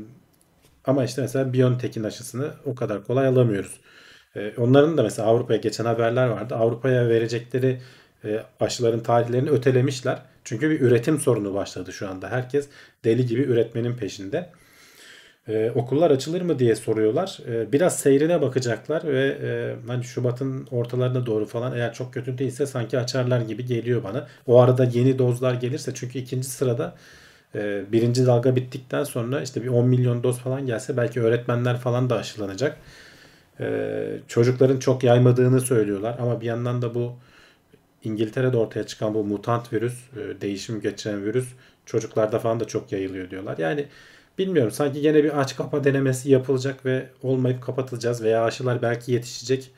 ama 0.85 1.05
işte 1.05 1.23
mesela 1.23 1.53
BioNTech'in 1.53 2.05
aşısını 2.05 2.51
o 2.65 2.75
kadar 2.75 3.05
kolay 3.05 3.27
alamıyoruz. 3.27 3.81
Ee, 4.37 4.53
onların 4.59 4.97
da 4.99 5.03
mesela 5.03 5.29
Avrupa'ya 5.29 5.59
geçen 5.59 5.85
haberler 5.85 6.27
vardı. 6.27 6.55
Avrupa'ya 6.55 7.09
verecekleri 7.09 7.81
e, 8.25 8.43
aşıların 8.61 9.01
tarihlerini 9.01 9.51
ötelemişler. 9.51 10.23
Çünkü 10.45 10.71
bir 10.71 10.81
üretim 10.81 11.19
sorunu 11.19 11.55
başladı 11.55 11.93
şu 11.93 12.09
anda. 12.09 12.31
Herkes 12.31 12.69
deli 13.05 13.27
gibi 13.27 13.43
üretmenin 13.43 13.97
peşinde. 13.97 14.51
Ee, 15.49 15.73
okullar 15.75 16.11
açılır 16.11 16.43
mı 16.43 16.59
diye 16.59 16.77
soruyorlar. 16.77 17.39
Ee, 17.49 17.73
biraz 17.73 17.99
seyrine 17.99 18.43
bakacaklar 18.43 19.05
ve 19.05 19.39
e, 19.43 19.77
hani 19.87 20.05
Şubat'ın 20.05 20.67
ortalarına 20.71 21.27
doğru 21.27 21.47
falan 21.47 21.77
eğer 21.77 21.95
çok 21.95 22.15
kötü 22.15 22.39
değilse 22.39 22.67
sanki 22.67 22.99
açarlar 22.99 23.41
gibi 23.41 23.65
geliyor 23.67 24.05
bana. 24.05 24.27
O 24.47 24.61
arada 24.61 24.85
yeni 24.85 25.19
dozlar 25.19 25.55
gelirse 25.55 25.93
çünkü 25.95 26.19
ikinci 26.19 26.49
sırada 26.49 26.95
e, 27.55 27.93
birinci 27.93 28.27
dalga 28.27 28.57
bittikten 28.57 29.05
sonra 29.05 29.41
işte 29.41 29.63
bir 29.63 29.69
10 29.69 29.87
milyon 29.87 30.23
doz 30.23 30.39
falan 30.39 30.67
gelse 30.67 30.97
belki 30.97 31.21
öğretmenler 31.21 31.79
falan 31.79 32.11
da 32.11 32.17
aşılanacak. 32.17 32.77
E, 33.61 34.19
çocukların 34.29 34.79
çok 34.79 35.05
yaymadığını 35.05 35.61
söylüyorlar 35.61 36.17
ama 36.19 36.41
bir 36.41 36.47
yandan 36.47 36.83
da 36.83 36.95
bu 36.95 37.17
İngiltere'de 38.05 38.57
ortaya 38.57 38.87
çıkan 38.87 39.15
bu 39.15 39.25
mutant 39.25 39.73
virüs, 39.73 39.95
e, 40.17 40.41
değişim 40.41 40.81
geçiren 40.81 41.25
virüs 41.25 41.49
çocuklarda 41.87 42.39
falan 42.39 42.61
da 42.61 42.65
çok 42.65 42.93
yayılıyor 42.93 43.31
diyorlar. 43.31 43.59
Yani 43.59 43.87
bilmiyorum 44.39 44.73
sanki 44.73 44.99
yine 44.99 45.25
bir 45.25 45.41
aç 45.41 45.57
kapa 45.57 45.85
denemesi 45.85 46.31
yapılacak 46.31 46.87
ve 46.87 47.07
olmayıp 47.23 47.63
kapatılacağız 47.63 48.23
veya 48.23 48.45
aşılar 48.45 48.83
belki 48.83 49.13
yetişecek 49.13 49.71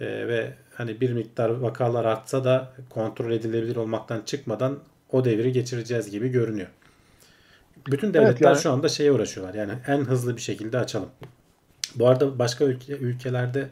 e, 0.00 0.06
ve 0.28 0.52
hani 0.74 1.00
bir 1.00 1.12
miktar 1.12 1.50
vakalar 1.50 2.04
artsa 2.04 2.44
da 2.44 2.72
kontrol 2.90 3.32
edilebilir 3.32 3.76
olmaktan 3.76 4.22
çıkmadan 4.26 4.78
o 5.10 5.24
devri 5.24 5.52
geçireceğiz 5.52 6.10
gibi 6.10 6.28
görünüyor. 6.28 6.68
Bütün 7.86 8.14
devletler 8.14 8.30
Evet, 8.30 8.40
yani- 8.40 8.58
şu 8.58 8.70
anda 8.70 8.88
şeye 8.88 9.12
uğraşıyorlar. 9.12 9.54
Yani 9.54 9.72
en 9.86 9.98
hızlı 9.98 10.36
bir 10.36 10.42
şekilde 10.42 10.78
açalım. 10.78 11.08
Bu 11.96 12.08
arada 12.08 12.38
başka 12.38 12.64
ülke, 12.64 12.92
ülkelerde 12.92 13.68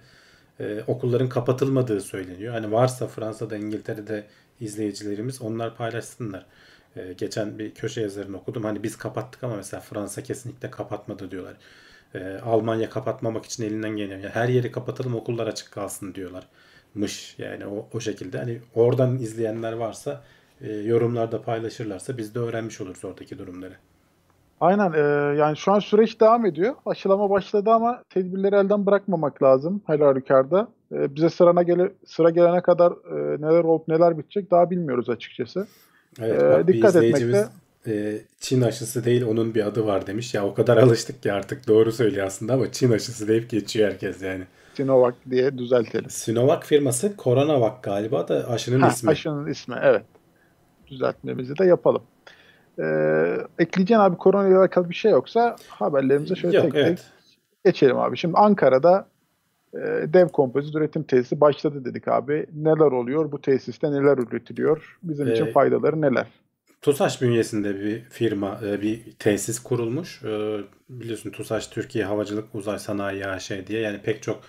e, 0.61 0.83
okulların 0.87 1.29
kapatılmadığı 1.29 2.01
söyleniyor. 2.01 2.55
Hani 2.55 2.73
varsa 2.73 3.07
Fransa'da, 3.07 3.57
İngiltere'de 3.57 4.25
izleyicilerimiz 4.61 5.43
onlar 5.43 5.77
paylaşsınlar. 5.77 6.47
E, 6.97 7.13
geçen 7.13 7.59
bir 7.59 7.75
köşe 7.75 8.01
yazarını 8.01 8.37
okudum. 8.37 8.65
Hani 8.65 8.83
biz 8.83 8.97
kapattık 8.99 9.45
ama 9.45 9.57
mesela 9.57 9.81
Fransa 9.81 10.23
kesinlikle 10.23 10.71
kapatmadı 10.71 11.31
diyorlar. 11.31 11.57
E, 12.15 12.39
Almanya 12.45 12.91
kapatmamak 12.91 13.45
için 13.45 13.65
elinden 13.65 13.97
geliyor. 13.97 14.19
Yani 14.19 14.31
her 14.35 14.49
yeri 14.49 14.73
kapatalım 14.73 15.15
okullar 15.15 15.47
açık 15.47 15.73
kalsın 15.73 16.15
diyorlar. 16.15 16.47
Mış 16.95 17.35
yani 17.39 17.67
o, 17.67 17.89
o 17.93 18.01
şekilde. 18.01 18.39
Hani 18.39 18.61
oradan 18.75 19.19
izleyenler 19.19 19.73
varsa 19.73 20.25
e, 20.61 20.73
yorumlarda 20.73 21.43
paylaşırlarsa 21.43 22.19
biz 22.19 22.35
de 22.35 22.39
öğrenmiş 22.39 22.81
oluruz 22.81 23.05
oradaki 23.05 23.39
durumları. 23.39 23.75
Aynen 24.61 24.93
e, 24.93 24.99
yani 25.39 25.57
şu 25.57 25.73
an 25.73 25.79
süreç 25.79 26.21
devam 26.21 26.47
ediyor. 26.47 26.75
Aşılama 26.87 27.31
başladı 27.31 27.71
ama 27.71 28.03
tedbirleri 28.11 28.55
elden 28.55 28.87
bırakmamak 28.87 29.43
lazım 29.43 29.83
her 29.87 30.01
halükarda. 30.01 30.69
E, 30.93 31.15
bize 31.15 31.31
sırana 31.31 31.63
gele, 31.63 31.93
sıra 32.07 32.31
gelene 32.31 32.61
kadar 32.63 32.93
e, 32.93 33.41
neler 33.41 33.65
olup 33.65 33.89
neler 33.89 34.19
bitecek 34.19 34.51
daha 34.51 34.71
bilmiyoruz 34.71 35.09
açıkçası. 35.11 35.67
Evet, 36.21 36.43
Ee, 36.43 36.51
bak 36.51 36.69
dikkat 36.69 36.97
etmekte- 36.97 37.49
e, 37.87 38.19
Çin 38.41 38.61
aşısı 38.63 39.05
değil 39.05 39.25
onun 39.27 39.55
bir 39.55 39.67
adı 39.67 39.87
var 39.87 40.07
demiş. 40.07 40.35
Ya 40.35 40.47
o 40.47 40.55
kadar 40.55 40.77
alıştık 40.77 41.23
ki 41.23 41.33
artık 41.33 41.69
doğru 41.69 41.93
söylüyor 41.93 42.27
aslında 42.27 42.55
ama 42.55 42.73
Çin 42.73 42.93
aşısı 42.93 43.29
deyip 43.29 43.51
geçiyor 43.51 43.91
herkes 43.91 44.23
yani. 44.23 44.43
Sinovac 44.75 45.15
diye 45.31 45.59
düzeltelim. 45.59 46.11
Sinovac 46.11 46.65
firması 46.65 47.13
Coronavac 47.19 47.75
galiba 47.83 48.29
da 48.29 48.49
aşının 48.49 48.81
Ha, 48.81 48.89
ismi. 48.89 49.11
aşının 49.11 49.47
ismi 49.47 49.75
evet. 49.83 50.03
Düzeltmemizi 50.87 51.59
de 51.59 51.65
yapalım. 51.65 52.03
E, 52.83 52.85
ekleyeceğin 53.59 54.01
abi 54.01 54.17
korona 54.17 54.49
ile 54.49 54.57
alakalı 54.57 54.91
bir 54.91 54.95
şey 54.95 55.11
yoksa 55.11 55.57
haberlerimize 55.69 56.35
şöyle 56.35 56.57
Yok 56.57 56.65
tek 56.65 56.73
tek 56.75 56.87
evet. 56.87 57.05
geçelim 57.65 57.99
abi. 57.99 58.17
Şimdi 58.17 58.35
Ankara'da 58.37 59.07
e, 59.75 59.79
dev 60.13 60.29
kompozit 60.29 60.75
üretim 60.75 61.03
tesisi 61.03 61.41
başladı 61.41 61.85
dedik 61.85 62.09
abi. 62.09 62.47
Neler 62.55 62.93
oluyor? 62.93 63.33
Bu 63.33 63.41
tesiste 63.41 63.91
neler 63.93 64.19
üretiliyor? 64.19 64.99
Bizim 65.03 65.31
için 65.33 65.47
Ee, 65.47 65.53
faydaları 65.53 66.01
neler? 66.01 66.27
TUSAŞ 66.83 67.23
bünyesinde 67.23 67.81
bir 67.81 68.01
firma, 68.05 68.61
e, 68.67 68.81
bir 68.83 69.13
tesis 69.19 69.59
kurulmuş. 69.59 70.23
E, 70.25 70.61
Biliyorsun 70.89 71.31
TUSAŞ 71.31 71.67
Türkiye 71.69 72.05
Havacılık 72.05 72.55
Uzay 72.55 72.79
Sanayi 72.79 73.27
AŞ 73.27 73.51
diye 73.67 73.81
yani 73.81 74.03
pek 74.03 74.23
çok 74.23 74.41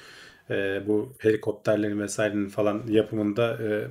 e, 0.50 0.82
bu 0.88 1.14
helikopterlerin 1.20 2.00
vesairenin 2.00 2.50
falan 2.50 2.82
yapımında 2.88 3.58
e, 3.64 3.88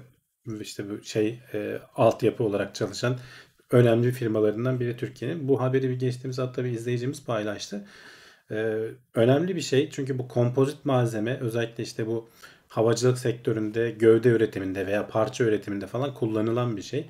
işte 0.60 0.84
bu 0.90 1.02
şey 1.02 1.40
e, 1.54 1.78
altyapı 1.96 2.44
olarak 2.44 2.74
çalışan 2.74 3.16
önemli 3.70 4.12
firmalarından 4.12 4.80
biri 4.80 4.96
Türkiye'nin. 4.96 5.48
Bu 5.48 5.60
haberi 5.60 5.88
bir 5.90 5.98
geçtiğimiz 5.98 6.38
hafta 6.38 6.64
bir 6.64 6.70
izleyicimiz 6.70 7.24
paylaştı. 7.24 7.84
E, 8.50 8.76
Önemli 9.14 9.56
bir 9.56 9.60
şey 9.60 9.90
çünkü 9.90 10.18
bu 10.18 10.28
kompozit 10.28 10.84
malzeme 10.84 11.38
özellikle 11.40 11.82
işte 11.84 12.06
bu 12.06 12.28
havacılık 12.68 13.18
sektöründe, 13.18 13.90
gövde 13.90 14.28
üretiminde 14.28 14.86
veya 14.86 15.08
parça 15.08 15.44
üretiminde 15.44 15.86
falan 15.86 16.14
kullanılan 16.14 16.76
bir 16.76 16.82
şey. 16.82 17.06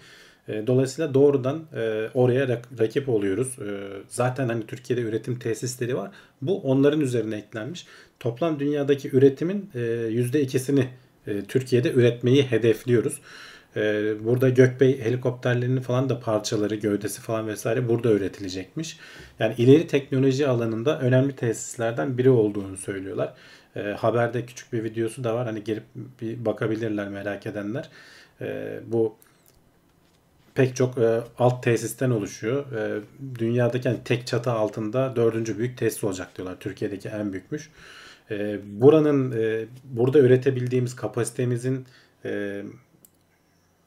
E, 0.49 0.67
Dolayısıyla 0.67 1.15
doğrudan 1.15 1.65
e, 1.75 2.09
oraya 2.15 2.45
rak- 2.45 2.79
rakip 2.81 3.09
oluyoruz. 3.09 3.59
E, 3.59 3.89
Zaten 4.09 4.49
hani 4.49 4.67
Türkiye'de 4.67 5.03
üretim 5.03 5.39
tesisleri 5.39 5.97
var. 5.97 6.11
Bu 6.43 6.61
onların 6.63 7.01
üzerine 7.01 7.37
eklenmiş. 7.37 7.87
Toplam 8.21 8.61
dünyadaki 8.61 9.17
üretimin 9.17 9.71
e, 9.75 9.79
%2'sini 10.11 10.85
e, 11.27 11.43
Türkiye'de 11.45 11.93
üretmeyi 11.93 12.43
hedefliyoruz. 12.43 13.21
E, 13.77 14.15
Burada 14.25 14.49
Gökbey 14.49 15.01
helikopterlerinin 15.01 15.81
falan 15.81 16.09
da 16.09 16.21
parçaları, 16.21 16.75
gövdesi 16.75 17.21
falan 17.21 17.49
vesaire 17.49 17.89
burada 17.89 18.13
üretilecekmiş. 18.13 18.99
Yani 19.39 19.55
ileri 19.59 19.87
teknoloji 19.87 20.49
alanında 20.49 21.01
önemli 21.01 21.37
tesislerden 21.37 22.19
biri 22.19 22.31
olduğunu 22.31 22.77
söylüyorlar. 22.77 23.35
E, 23.77 23.81
haberde 23.81 24.47
küçük 24.47 24.73
bir 24.73 24.85
videosu 24.85 25.25
da 25.25 25.35
var. 25.35 25.47
Hani 25.47 25.65
gelip 25.65 25.85
bir 26.21 26.45
bakabilirler 26.45 27.09
merak 27.09 27.47
edenler. 27.47 27.89
E, 28.41 28.81
bu 28.87 29.17
pek 30.55 30.77
çok 30.77 30.99
e, 30.99 31.21
alt 31.39 31.63
tesisten 31.63 32.11
oluşuyor. 32.11 32.73
E, 32.73 33.01
dünyadaki 33.39 33.89
yani 33.89 33.99
tek 34.05 34.27
çatı 34.27 34.51
altında 34.51 35.17
dördüncü 35.17 35.59
büyük 35.59 35.79
tesis 35.79 36.05
olacak 36.05 36.37
diyorlar. 36.37 36.57
Türkiye'deki 36.61 37.09
en 37.09 37.33
büyükmüş. 37.33 37.71
E, 38.31 38.59
buranın 38.65 39.33
e, 39.33 39.65
burada 39.85 40.19
üretebildiğimiz 40.19 40.97
kapasitemizin 40.97 41.87
e, 42.25 42.63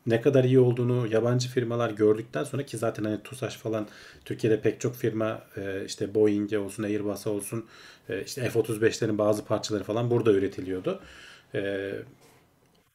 ne 0.08 0.22
kadar 0.22 0.44
iyi 0.44 0.60
olduğunu 0.60 1.08
yabancı 1.08 1.50
firmalar 1.50 1.90
gördükten 1.92 2.44
sonra 2.44 2.66
ki 2.66 2.78
zaten 2.78 3.04
hani 3.04 3.24
TUSAŞ 3.24 3.58
falan 3.58 3.88
Türkiye'de 4.26 4.62
pek 4.62 4.82
çok 4.82 4.96
firma 4.96 5.42
e, 5.58 5.86
işte 5.86 6.16
Boeing'e 6.16 6.60
olsun 6.60 6.84
Airbus'a 6.84 7.30
olsun 7.30 7.66
e, 8.10 8.24
işte 8.24 8.50
F-35'lerin 8.50 9.18
bazı 9.18 9.46
parçaları 9.46 9.84
falan 9.84 10.12
burada 10.12 10.32
üretiliyordu. 10.34 11.00
E, 11.56 11.92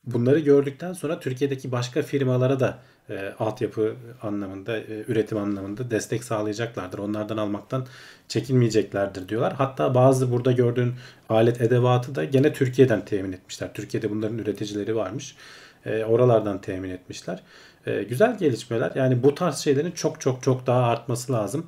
Bunları 0.05 0.39
gördükten 0.39 0.93
sonra 0.93 1.21
Türkiye'deki 1.21 1.73
başka 1.73 2.03
firmalara 2.03 2.61
da 2.61 2.79
e, 3.11 3.35
altyapı 3.39 3.97
anlamında, 4.23 4.79
e, 4.79 5.05
üretim 5.09 5.39
anlamında 5.39 5.91
destek 5.91 6.25
sağlayacaklardır. 6.25 6.99
Onlardan 6.99 7.37
almaktan 7.37 7.87
çekinmeyeceklerdir 8.29 9.29
diyorlar. 9.29 9.53
Hatta 9.55 9.95
bazı 9.95 10.33
burada 10.33 10.53
gördüğün 10.53 10.95
alet 11.29 11.61
edevatı 11.61 12.15
da 12.15 12.25
gene 12.25 12.53
Türkiye'den 12.53 13.05
temin 13.05 13.33
etmişler. 13.33 13.75
Türkiye'de 13.75 14.11
bunların 14.11 14.39
üreticileri 14.39 14.97
varmış. 14.97 15.37
E, 15.87 16.05
oralardan 16.05 16.61
temin 16.61 16.91
etmişler. 16.91 17.43
E, 17.87 18.03
güzel 18.03 18.39
gelişmeler. 18.39 18.93
Yani 18.95 19.23
bu 19.23 19.35
tarz 19.35 19.59
şeylerin 19.59 19.91
çok 19.91 20.21
çok 20.21 20.43
çok 20.43 20.67
daha 20.67 20.83
artması 20.83 21.33
lazım. 21.33 21.67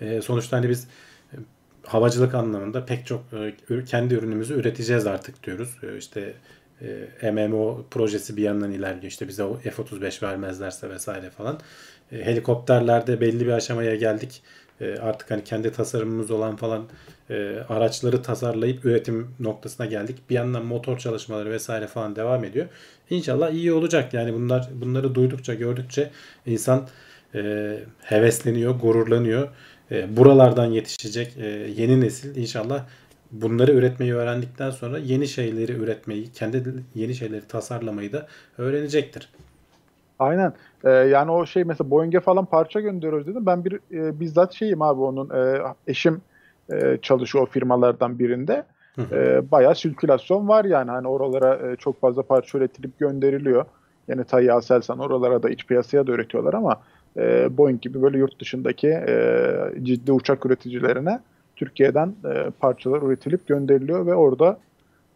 E, 0.00 0.22
sonuçta 0.22 0.56
hani 0.56 0.68
biz 0.68 0.88
e, 1.32 1.36
havacılık 1.82 2.34
anlamında 2.34 2.86
pek 2.86 3.06
çok 3.06 3.24
e, 3.70 3.84
kendi 3.84 4.14
ürünümüzü 4.14 4.54
üreteceğiz 4.54 5.06
artık 5.06 5.44
diyoruz. 5.44 5.76
E, 5.82 5.98
işte 5.98 6.34
e, 7.22 7.30
MMO 7.30 7.86
projesi 7.90 8.36
bir 8.36 8.42
yandan 8.42 8.70
ilerliyor. 8.72 9.04
İşte 9.04 9.28
bize 9.28 9.44
o 9.44 9.58
F-35 9.58 10.22
vermezlerse 10.22 10.90
vesaire 10.90 11.30
falan. 11.30 11.60
E, 12.12 12.24
helikopterlerde 12.24 13.20
belli 13.20 13.46
bir 13.46 13.52
aşamaya 13.52 13.96
geldik. 13.96 14.42
E, 14.80 14.96
artık 14.96 15.30
hani 15.30 15.44
kendi 15.44 15.72
tasarımımız 15.72 16.30
olan 16.30 16.56
falan 16.56 16.84
e, 17.30 17.58
araçları 17.68 18.22
tasarlayıp 18.22 18.84
üretim 18.84 19.34
noktasına 19.40 19.86
geldik. 19.86 20.16
Bir 20.30 20.34
yandan 20.34 20.64
motor 20.64 20.98
çalışmaları 20.98 21.50
vesaire 21.50 21.86
falan 21.86 22.16
devam 22.16 22.44
ediyor. 22.44 22.66
İnşallah 23.10 23.50
iyi 23.50 23.72
olacak. 23.72 24.14
Yani 24.14 24.34
bunlar 24.34 24.68
bunları 24.74 25.14
duydukça 25.14 25.54
gördükçe 25.54 26.10
insan 26.46 26.88
e, 27.34 27.74
hevesleniyor, 28.02 28.80
gururlanıyor. 28.80 29.48
E, 29.90 30.16
buralardan 30.16 30.66
yetişecek 30.66 31.36
e, 31.36 31.46
yeni 31.76 32.00
nesil 32.00 32.36
inşallah 32.36 32.84
bunları 33.30 33.72
üretmeyi 33.72 34.14
öğrendikten 34.14 34.70
sonra 34.70 34.98
yeni 34.98 35.28
şeyleri 35.28 35.72
üretmeyi, 35.72 36.32
kendi 36.32 36.64
yeni 36.94 37.14
şeyleri 37.14 37.46
tasarlamayı 37.48 38.12
da 38.12 38.28
öğrenecektir. 38.58 39.28
Aynen. 40.18 40.52
Ee, 40.84 40.90
yani 40.90 41.30
o 41.30 41.46
şey 41.46 41.64
mesela 41.64 41.90
Boeing'e 41.90 42.20
falan 42.20 42.44
parça 42.44 42.80
gönderiyoruz 42.80 43.26
dedim. 43.26 43.46
Ben 43.46 43.64
bir 43.64 43.80
e, 43.92 44.20
bizzat 44.20 44.52
şeyim 44.52 44.82
abi 44.82 45.00
onun 45.00 45.30
e, 45.30 45.62
eşim 45.86 46.20
e, 46.72 46.98
çalışıyor 47.02 47.44
o 47.44 47.46
firmalardan 47.46 48.18
birinde. 48.18 48.64
Hı 48.96 49.02
hı. 49.02 49.16
E, 49.16 49.50
bayağı 49.50 49.74
sirkülasyon 49.74 50.48
var 50.48 50.64
yani 50.64 50.90
hani 50.90 51.08
oralara 51.08 51.70
e, 51.70 51.76
çok 51.76 52.00
fazla 52.00 52.22
parça 52.22 52.58
üretilip 52.58 52.98
gönderiliyor. 52.98 53.64
Yani 54.08 54.24
Tayya 54.24 54.56
Aselsan 54.56 54.98
oralara 54.98 55.42
da 55.42 55.50
iç 55.50 55.66
piyasaya 55.66 56.06
da 56.06 56.12
üretiyorlar 56.12 56.54
ama 56.54 56.80
e, 57.16 57.56
Boeing 57.56 57.80
gibi 57.80 58.02
böyle 58.02 58.18
yurt 58.18 58.40
dışındaki 58.40 58.88
e, 58.88 59.54
ciddi 59.82 60.12
uçak 60.12 60.46
üreticilerine 60.46 61.20
Türkiye'den 61.56 62.14
e, 62.24 62.50
parçalar 62.60 63.02
üretilip 63.02 63.46
gönderiliyor 63.46 64.06
ve 64.06 64.14
orada 64.14 64.58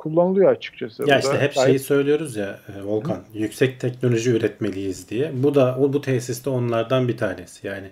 kullanılıyor 0.03 0.51
açıkçası. 0.51 1.03
Ya 1.07 1.19
işte 1.19 1.39
hep 1.39 1.55
gayet- 1.55 1.67
şeyi 1.67 1.79
söylüyoruz 1.79 2.37
ya 2.37 2.61
e, 2.77 2.83
Volkan, 2.83 3.25
yüksek 3.35 3.81
teknoloji 3.81 4.31
üretmeliyiz 4.31 5.09
diye. 5.09 5.31
Bu 5.35 5.55
da 5.55 5.77
o 5.81 5.93
bu 5.93 6.01
tesiste 6.01 6.51
onlardan 6.51 7.09
bir 7.09 7.17
tanesi. 7.17 7.67
Yani 7.67 7.91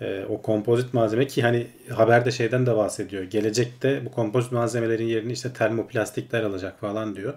e, 0.00 0.24
o 0.28 0.42
kompozit 0.42 0.94
malzeme 0.94 1.26
ki 1.26 1.42
hani 1.42 1.66
haberde 1.90 2.30
şeyden 2.30 2.66
de 2.66 2.76
bahsediyor. 2.76 3.22
Gelecekte 3.22 4.02
bu 4.06 4.10
kompozit 4.12 4.52
malzemelerin 4.52 5.06
yerini 5.06 5.32
işte 5.32 5.52
termoplastikler 5.52 6.42
alacak 6.42 6.80
falan 6.80 7.16
diyor. 7.16 7.34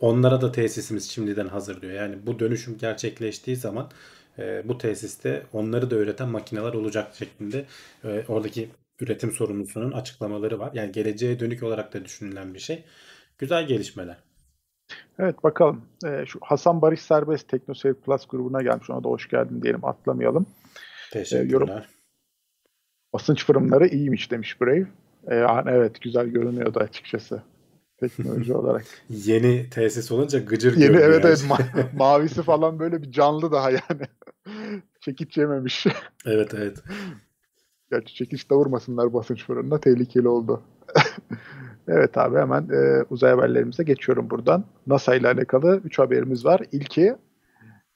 Onlara 0.00 0.40
da 0.40 0.52
tesisimiz 0.52 1.10
şimdiden 1.10 1.48
hazır 1.48 1.82
diyor. 1.82 1.92
Yani 1.92 2.14
bu 2.26 2.38
dönüşüm 2.38 2.78
gerçekleştiği 2.78 3.56
zaman 3.56 3.90
e, 4.38 4.62
bu 4.68 4.78
tesiste 4.78 5.42
onları 5.52 5.90
da 5.90 5.94
üreten 5.96 6.28
makineler 6.28 6.72
olacak 6.74 7.14
şeklinde 7.18 7.64
e, 8.04 8.24
oradaki 8.28 8.68
üretim 9.00 9.32
sorumlusunun 9.32 9.92
açıklamaları 9.92 10.58
var. 10.58 10.70
Yani 10.74 10.92
geleceğe 10.92 11.40
dönük 11.40 11.62
olarak 11.62 11.94
da 11.94 12.04
düşünülen 12.04 12.54
bir 12.54 12.58
şey. 12.58 12.84
Güzel 13.38 13.66
gelişmeler. 13.66 14.16
Evet 15.18 15.44
bakalım. 15.44 15.82
Ee, 16.06 16.24
şu 16.26 16.38
Hasan 16.42 16.82
Barış 16.82 17.00
Serbest 17.00 17.48
TeknoSeyir 17.48 17.94
Plus 17.94 18.26
grubuna 18.26 18.62
gelmiş. 18.62 18.90
Ona 18.90 19.04
da 19.04 19.08
hoş 19.08 19.28
geldin 19.28 19.62
diyelim. 19.62 19.84
Atlamayalım. 19.84 20.46
Teşekkürler. 21.12 21.88
Basınç 23.12 23.44
fırınları 23.44 23.86
iyiymiş 23.86 24.30
demiş 24.30 24.60
Brave. 24.60 24.86
Ee, 25.26 25.34
yani 25.34 25.70
evet 25.70 26.00
güzel 26.00 26.26
görünüyordu 26.26 26.78
açıkçası. 26.78 27.42
Teknoloji 28.00 28.54
olarak. 28.56 28.84
Yeni 29.08 29.70
tesis 29.70 30.12
olunca 30.12 30.38
gıcır 30.38 30.76
Yeni 30.76 30.86
görünüyor 30.86 31.08
evet 31.10 31.24
evet 31.24 31.38
ma- 31.38 31.96
mavisi 31.96 32.42
falan 32.42 32.78
böyle 32.78 33.02
bir 33.02 33.12
canlı 33.12 33.52
daha 33.52 33.70
yani. 33.70 34.02
Çekiç 35.00 35.36
yememiş. 35.36 35.86
Evet 36.26 36.54
evet. 36.54 36.78
Gerçi 37.90 38.14
çekiç 38.14 38.50
de 38.50 38.54
vurmasınlar 38.54 39.12
basınç 39.12 39.44
fırınına 39.44 39.80
tehlikeli 39.80 40.28
oldu. 40.28 40.62
Evet 41.88 42.18
abi 42.18 42.38
hemen 42.38 42.68
e, 42.72 43.04
uzay 43.10 43.30
haberlerimize 43.30 43.82
geçiyorum 43.82 44.30
buradan. 44.30 44.64
NASA 44.86 45.14
ile 45.14 45.28
alakalı 45.28 45.80
3 45.84 45.98
haberimiz 45.98 46.44
var. 46.44 46.60
İlki 46.72 47.14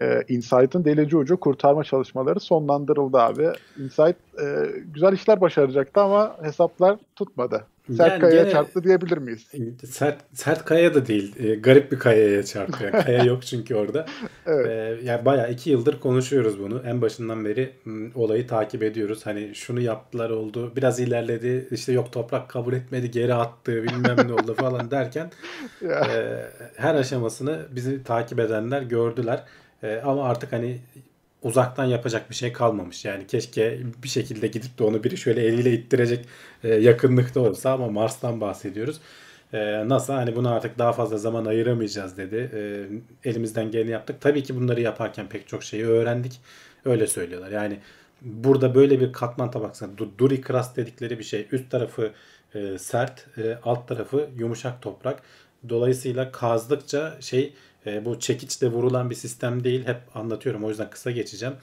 e, 0.02 0.22
InSight'ın 0.28 0.84
delici 0.84 1.16
ucu 1.16 1.40
kurtarma 1.40 1.84
çalışmaları 1.84 2.40
sonlandırıldı 2.40 3.18
abi. 3.18 3.48
InSight 3.78 4.16
e, 4.40 4.46
güzel 4.94 5.12
işler 5.12 5.40
başaracaktı 5.40 6.00
ama 6.00 6.36
hesaplar 6.42 6.96
tutmadı. 7.16 7.64
Sert 7.86 8.10
Yani 8.10 8.20
kayaya 8.20 8.42
gene- 8.42 8.52
çarptı 8.52 8.84
diyebilir 8.84 9.18
miyiz? 9.18 9.46
Sert, 9.84 10.16
sert 10.34 10.64
kaya 10.64 10.94
da 10.94 11.06
değil. 11.06 11.34
e, 11.46 11.54
garip 11.54 11.92
bir 11.92 11.98
kayaya 11.98 12.42
çarpıyor. 12.42 12.92
Kaya 12.92 13.24
yok 13.24 13.42
çünkü 13.42 13.74
orada. 13.74 14.06
Evet. 14.46 14.66
E, 14.66 14.98
yani 15.04 15.24
bayağı 15.24 15.50
iki 15.52 15.70
yıldır 15.70 16.00
konuşuyoruz 16.00 16.58
bunu. 16.60 16.82
En 16.86 17.02
başından 17.02 17.44
beri 17.44 17.72
m, 17.84 18.10
olayı 18.14 18.46
takip 18.46 18.82
ediyoruz. 18.82 19.26
Hani 19.26 19.54
şunu 19.54 19.80
yaptılar 19.80 20.30
oldu. 20.30 20.72
Biraz 20.76 21.00
ilerledi. 21.00 21.68
İşte 21.70 21.92
yok 21.92 22.12
toprak 22.12 22.48
kabul 22.48 22.72
etmedi. 22.72 23.10
Geri 23.10 23.34
attı. 23.34 23.72
Bilmem 23.82 24.16
ne 24.28 24.32
oldu 24.32 24.54
falan 24.54 24.90
derken 24.90 25.30
e, 25.82 25.88
her 26.76 26.94
aşamasını 26.94 27.58
bizi 27.70 28.02
takip 28.04 28.38
edenler 28.40 28.82
gördüler. 28.82 29.44
E, 29.82 29.96
ama 30.04 30.24
artık 30.24 30.52
hani 30.52 30.78
uzaktan 31.42 31.84
yapacak 31.84 32.30
bir 32.30 32.34
şey 32.34 32.52
kalmamış. 32.52 33.04
Yani 33.04 33.26
keşke 33.26 33.78
bir 34.02 34.08
şekilde 34.08 34.46
gidip 34.46 34.78
de 34.78 34.84
onu 34.84 35.04
biri 35.04 35.16
şöyle 35.16 35.44
eliyle 35.46 35.72
ittirecek 35.72 36.26
e, 36.64 36.68
yakınlıkta 36.68 37.40
olsa 37.40 37.72
ama 37.72 37.88
Mars'tan 37.88 38.40
bahsediyoruz. 38.40 39.00
E, 39.52 39.88
NASA 39.88 40.14
hani 40.16 40.36
buna 40.36 40.50
artık 40.54 40.78
daha 40.78 40.92
fazla 40.92 41.18
zaman 41.18 41.44
ayıramayacağız 41.44 42.16
dedi. 42.16 42.50
E, 42.54 43.30
elimizden 43.30 43.70
geleni 43.70 43.90
yaptık. 43.90 44.20
Tabii 44.20 44.42
ki 44.42 44.56
bunları 44.56 44.80
yaparken 44.80 45.28
pek 45.28 45.48
çok 45.48 45.64
şeyi 45.64 45.84
öğrendik. 45.86 46.40
Öyle 46.84 47.06
söylüyorlar. 47.06 47.50
Yani 47.50 47.78
burada 48.20 48.74
böyle 48.74 49.00
bir 49.00 49.12
katman 49.12 49.50
tabaksana 49.50 49.90
Duri 50.18 50.42
crust 50.42 50.76
dedikleri 50.76 51.18
bir 51.18 51.24
şey. 51.24 51.48
Üst 51.52 51.70
tarafı 51.70 52.10
e, 52.54 52.78
sert, 52.78 53.26
e, 53.38 53.58
alt 53.64 53.88
tarafı 53.88 54.28
yumuşak 54.38 54.82
toprak. 54.82 55.22
Dolayısıyla 55.68 56.32
kazdıkça 56.32 57.16
şey 57.20 57.54
e, 57.86 58.04
bu 58.04 58.20
çekiçle 58.20 58.68
vurulan 58.68 59.10
bir 59.10 59.14
sistem 59.14 59.64
değil. 59.64 59.86
Hep 59.86 59.96
anlatıyorum 60.14 60.64
o 60.64 60.68
yüzden 60.68 60.90
kısa 60.90 61.10
geçeceğim. 61.10 61.54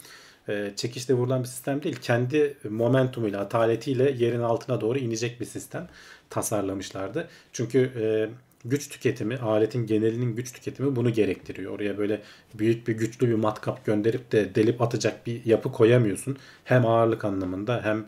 E, 0.50 0.72
çekiçle 0.76 1.14
vurulan 1.14 1.44
bir 1.44 1.48
sistem 1.48 1.84
değil. 1.84 1.96
Kendi 2.02 2.58
momentumuyla, 2.70 3.40
ataletiyle 3.40 4.12
yerin 4.12 4.42
altına 4.42 4.82
doğru 4.82 5.00
inecek 5.00 5.40
bir 5.42 5.46
sistem 5.46 5.88
tasarlamışlardı. 6.30 7.28
Çünkü 7.54 7.92
e, 8.02 8.30
güç 8.66 8.90
tüketimi, 8.90 9.38
aletin 9.38 9.88
genelinin 9.88 10.36
güç 10.36 10.54
tüketimi 10.54 10.96
bunu 10.96 11.10
gerektiriyor. 11.10 11.72
Oraya 11.72 11.98
böyle 11.98 12.22
büyük 12.54 12.88
bir 12.88 12.94
güçlü 12.94 13.30
bir 13.30 13.34
matkap 13.34 13.86
gönderip 13.86 14.32
de 14.32 14.56
delip 14.56 14.82
atacak 14.82 15.28
bir 15.28 15.46
yapı 15.46 15.72
koyamıyorsun. 15.72 16.38
Hem 16.64 16.86
ağırlık 16.86 17.26
anlamında 17.26 17.82
hem 17.84 18.06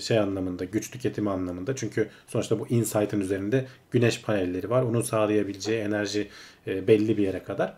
şey 0.00 0.18
anlamında, 0.18 0.64
güç 0.64 0.90
tüketimi 0.90 1.30
anlamında. 1.30 1.76
Çünkü 1.76 2.08
sonuçta 2.26 2.58
bu 2.58 2.68
Insight'ın 2.68 3.20
üzerinde 3.20 3.66
güneş 3.90 4.22
panelleri 4.22 4.70
var. 4.70 4.82
Onun 4.82 5.00
sağlayabileceği 5.00 5.80
enerji 5.80 6.28
e, 6.66 6.86
belli 6.88 7.16
bir 7.16 7.22
yere 7.22 7.42
kadar. 7.42 7.74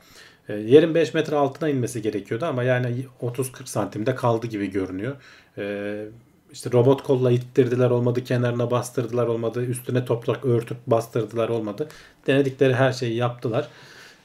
E, 0.49 0.55
yerin 0.55 0.95
5 0.95 1.15
metre 1.15 1.37
altına 1.37 1.69
inmesi 1.69 2.03
gerekiyordu 2.03 2.45
ama 2.45 2.63
yani 2.63 3.07
30-40 3.23 3.67
santimde 3.67 4.15
kaldı 4.15 4.47
gibi 4.47 4.71
görünüyor. 4.71 5.17
E, 5.59 6.05
işte 6.53 6.73
robot 6.73 7.03
kolla 7.03 7.31
ittirdiler 7.31 7.91
olmadı, 7.91 8.25
kenarına 8.25 8.71
bastırdılar 8.71 9.27
olmadı, 9.27 9.65
üstüne 9.65 10.05
toprak 10.05 10.45
örtüp 10.45 10.79
bastırdılar 10.87 11.49
olmadı. 11.49 11.89
Denedikleri 12.27 12.75
her 12.75 12.93
şeyi 12.93 13.17
yaptılar. 13.17 13.69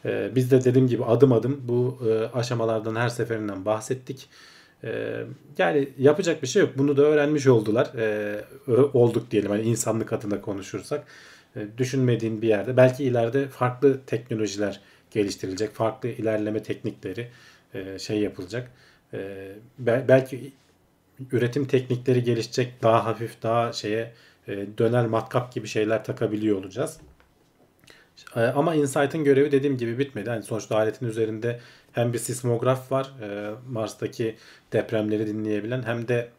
E, 0.05 0.31
biz 0.35 0.51
de 0.51 0.63
dediğim 0.63 0.87
gibi 0.87 1.05
adım 1.05 1.31
adım 1.31 1.61
bu 1.63 1.99
e, 2.09 2.37
aşamalardan 2.37 2.95
her 2.95 3.09
seferinden 3.09 3.65
bahsettik. 3.65 4.29
Ee, 4.83 5.23
yani 5.57 5.89
yapacak 5.97 6.41
bir 6.41 6.47
şey 6.47 6.61
yok. 6.61 6.71
Bunu 6.77 6.97
da 6.97 7.01
öğrenmiş 7.01 7.47
oldular. 7.47 7.91
Ee, 7.97 8.41
olduk 8.93 9.31
diyelim. 9.31 9.49
Hani 9.51 9.61
insanlık 9.61 10.13
adına 10.13 10.41
konuşursak. 10.41 11.03
Ee, 11.55 11.65
düşünmediğin 11.77 12.41
bir 12.41 12.47
yerde. 12.47 12.77
Belki 12.77 13.03
ileride 13.03 13.47
farklı 13.47 14.01
teknolojiler 14.07 14.79
geliştirilecek. 15.11 15.73
Farklı 15.73 16.09
ilerleme 16.09 16.63
teknikleri 16.63 17.27
e, 17.73 17.99
şey 17.99 18.19
yapılacak. 18.19 18.71
Ee, 19.13 19.51
bel- 19.79 20.05
belki 20.07 20.51
üretim 21.31 21.65
teknikleri 21.65 22.23
gelişecek. 22.23 22.73
Daha 22.83 23.05
hafif, 23.05 23.43
daha 23.43 23.73
şeye 23.73 24.11
e, 24.47 24.65
döner 24.77 25.05
matkap 25.07 25.53
gibi 25.53 25.67
şeyler 25.67 26.03
takabiliyor 26.03 26.57
olacağız. 26.57 26.97
E, 28.35 28.39
Ama 28.39 28.75
Insight'ın 28.75 29.23
görevi 29.23 29.51
dediğim 29.51 29.77
gibi 29.77 29.99
bitmedi. 29.99 30.29
Yani 30.29 30.43
sonuçta 30.43 30.75
aletin 30.75 31.05
üzerinde 31.07 31.59
hem 31.93 32.13
bir 32.13 32.19
sismograf 32.19 32.91
var, 32.91 33.11
e, 33.21 33.51
Mars'taki 33.69 34.35
depremleri 34.73 35.27
dinleyebilen 35.27 35.83
hem 35.83 36.07
de 36.07 36.29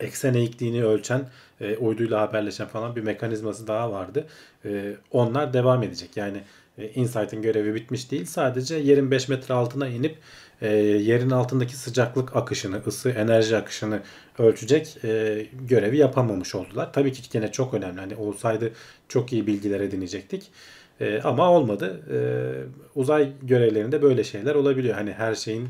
eksen 0.00 0.34
eğikliğini 0.34 0.84
ölçen, 0.84 1.28
e, 1.60 1.76
uyduyla 1.76 2.20
haberleşen 2.20 2.66
falan 2.66 2.96
bir 2.96 3.00
mekanizması 3.02 3.66
daha 3.66 3.92
vardı. 3.92 4.26
E, 4.64 4.96
onlar 5.10 5.52
devam 5.52 5.82
edecek. 5.82 6.16
Yani 6.16 6.40
e, 6.78 6.88
Insight'ın 6.88 7.42
görevi 7.42 7.74
bitmiş 7.74 8.10
değil. 8.10 8.26
Sadece 8.26 8.76
yerin 8.76 9.10
5 9.10 9.28
metre 9.28 9.54
altına 9.54 9.88
inip 9.88 10.18
e, 10.62 10.68
yerin 10.76 11.30
altındaki 11.30 11.76
sıcaklık 11.76 12.36
akışını, 12.36 12.82
ısı, 12.86 13.10
enerji 13.10 13.56
akışını 13.56 14.00
ölçecek 14.38 14.98
e, 15.04 15.46
görevi 15.68 15.98
yapamamış 15.98 16.54
oldular. 16.54 16.92
Tabii 16.92 17.12
ki 17.12 17.22
gene 17.32 17.52
çok 17.52 17.74
önemli. 17.74 18.00
Hani 18.00 18.16
olsaydı 18.16 18.72
çok 19.08 19.32
iyi 19.32 19.46
bilgiler 19.46 19.80
edinecektik. 19.80 20.50
E, 21.00 21.20
ama 21.22 21.50
olmadı. 21.50 22.00
E, 22.10 22.18
uzay 22.94 23.32
görevlerinde 23.42 24.02
böyle 24.02 24.24
şeyler 24.24 24.54
olabiliyor. 24.54 24.94
Hani 24.94 25.12
her 25.12 25.34
şeyin 25.34 25.68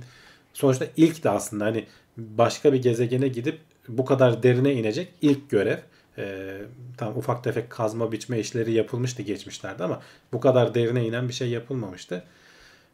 sonuçta 0.53 0.87
ilk 0.97 1.25
de 1.25 1.31
aslında 1.31 1.65
hani 1.65 1.87
başka 2.17 2.73
bir 2.73 2.83
gezegene 2.83 3.29
gidip 3.29 3.59
bu 3.89 4.05
kadar 4.05 4.43
derine 4.43 4.73
inecek 4.73 5.09
ilk 5.23 5.51
görev. 5.51 5.79
E, 6.19 6.57
tam 6.99 7.17
ufak 7.17 7.45
tefek 7.45 7.71
kazma 7.71 8.13
biçme 8.13 8.39
işleri 8.39 8.73
yapılmıştı 8.73 9.23
geçmişlerde 9.23 9.85
ama 9.85 10.01
bu 10.33 10.41
kadar 10.41 10.75
derine 10.75 11.07
inen 11.07 11.29
bir 11.29 11.35
şey 11.35 11.49
yapılmamıştı. 11.49 12.23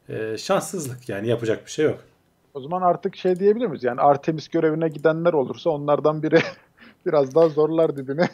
E, 0.09 0.39
şanssızlık 0.39 1.09
yani 1.09 1.29
yapacak 1.29 1.67
bir 1.67 1.71
şey 1.71 1.85
yok. 1.85 1.99
O 2.55 2.61
zaman 2.61 2.83
artık 2.83 3.17
şey 3.17 3.39
diyebilir 3.39 3.67
miyiz? 3.67 3.85
Yani 3.85 4.01
Artemis 4.01 4.49
görevine 4.49 4.89
gidenler 4.89 5.33
olursa 5.33 5.71
onlardan 5.71 6.23
biri 6.23 6.39
biraz 7.07 7.35
daha 7.35 7.49
zorlar 7.49 7.97
dibine. 7.97 8.29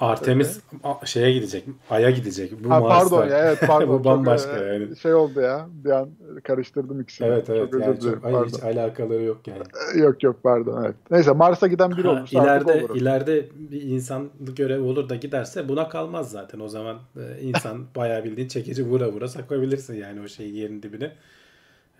Artemis 0.00 0.60
a- 0.84 1.06
şeye 1.06 1.32
gidecek, 1.32 1.64
Ay'a 1.90 2.10
gidecek. 2.10 2.64
Bu 2.64 2.70
Ha, 2.70 2.80
Mars'ta. 2.80 3.16
pardon 3.16 3.30
ya 3.30 3.38
evet 3.38 3.58
pardon. 3.66 3.88
Bu 3.88 3.92
Çok, 3.92 4.04
bambaşka 4.04 4.58
e, 4.64 4.72
yani. 4.74 4.96
Şey 4.96 5.14
oldu 5.14 5.40
ya 5.40 5.66
bir 5.84 5.90
an 5.90 6.10
karıştırdım 6.44 7.00
ikisini. 7.00 7.28
Evet 7.28 7.50
evet 7.50 7.72
Çok 7.72 7.80
yani 7.80 8.00
çok, 8.00 8.24
ay, 8.24 8.32
pardon. 8.32 8.46
hiç 8.48 8.62
alakaları 8.62 9.22
yok 9.22 9.40
yani. 9.46 9.62
Yok 10.02 10.22
yok 10.22 10.36
pardon 10.42 10.84
evet. 10.84 10.94
Neyse 11.10 11.32
Mars'a 11.32 11.66
giden 11.66 11.90
biri 11.90 12.08
Ha, 12.08 12.12
artık 12.12 12.32
ileride 12.32 12.72
olur. 12.84 12.96
ileride 12.96 13.46
bir 13.54 13.82
insanlık 13.82 14.56
görevi 14.56 14.80
olur 14.82 15.08
da 15.08 15.16
giderse 15.16 15.68
buna 15.68 15.88
kalmaz 15.88 16.30
zaten. 16.30 16.60
O 16.60 16.68
zaman 16.68 16.98
e, 17.16 17.40
insan 17.42 17.84
bayağı 17.96 18.24
bildiğin 18.24 18.48
çekici 18.48 18.86
vura 18.86 19.12
vura 19.12 19.28
sakabilirsin 19.28 19.94
yani 19.94 20.20
o 20.20 20.28
şeyi 20.28 20.56
yerin 20.56 20.82
dibine. 20.82 21.12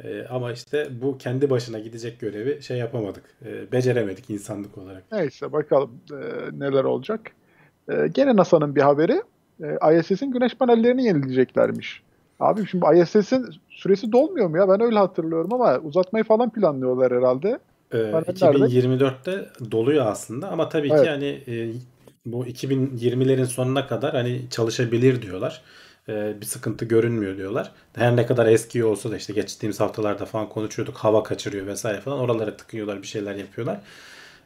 E, 0.05 0.27
ama 0.31 0.53
işte 0.53 0.89
bu 1.03 1.19
kendi 1.19 1.51
başına 1.51 1.79
gidecek 1.79 2.21
görevi 2.21 2.63
şey 2.63 2.79
yapamadık. 2.79 3.25
E, 3.47 3.73
beceremedik 3.73 4.31
insanlık 4.31 4.79
olarak. 4.79 5.03
Neyse 5.13 5.53
bakalım 5.53 5.91
e, 6.13 6.17
neler 6.59 6.85
olacak. 6.85 7.21
E, 7.90 8.09
gene 8.09 8.37
NASA'nın 8.37 8.76
bir 8.76 8.81
haberi. 8.81 9.22
E, 9.62 9.98
ISS'in 9.98 10.31
güneş 10.31 10.55
panellerini 10.55 11.05
yenileyeceklermiş. 11.05 12.03
Abi 12.40 12.66
şimdi 12.66 12.85
ISS'in 12.98 13.46
süresi 13.68 14.12
dolmuyor 14.12 14.48
mu 14.48 14.57
ya? 14.57 14.68
Ben 14.68 14.81
öyle 14.81 14.98
hatırlıyorum 14.98 15.53
ama 15.53 15.79
uzatmayı 15.79 16.24
falan 16.24 16.50
planlıyorlar 16.50 17.12
herhalde. 17.12 17.59
Ee, 17.94 18.11
Panellerde 18.11 18.59
2024'te 18.59 19.48
doluyor 19.70 20.07
aslında 20.07 20.48
ama 20.48 20.68
tabii 20.68 20.88
ki 20.88 20.94
Evet. 20.98 21.09
hani 21.09 21.42
e, 21.48 21.72
bu 22.26 22.46
2020'lerin 22.46 23.44
sonuna 23.44 23.87
kadar 23.87 24.14
hani 24.14 24.40
çalışabilir 24.50 25.22
diyorlar. 25.22 25.62
Ee, 26.09 26.35
bir 26.40 26.46
sıkıntı 26.46 26.85
görünmüyor 26.85 27.37
diyorlar. 27.37 27.72
Her 27.94 28.16
ne 28.16 28.26
kadar 28.26 28.46
eski 28.46 28.85
olsa 28.85 29.11
da 29.11 29.16
işte 29.16 29.33
geçtiğimiz 29.33 29.81
haftalarda 29.81 30.24
falan 30.24 30.48
konuşuyorduk 30.48 30.96
hava 30.96 31.22
kaçırıyor 31.22 31.66
vesaire 31.66 32.00
falan 32.00 32.18
oralara 32.18 32.57
tıkıyorlar 32.57 33.03
bir 33.03 33.07
şeyler 33.07 33.35
yapıyorlar. 33.35 33.81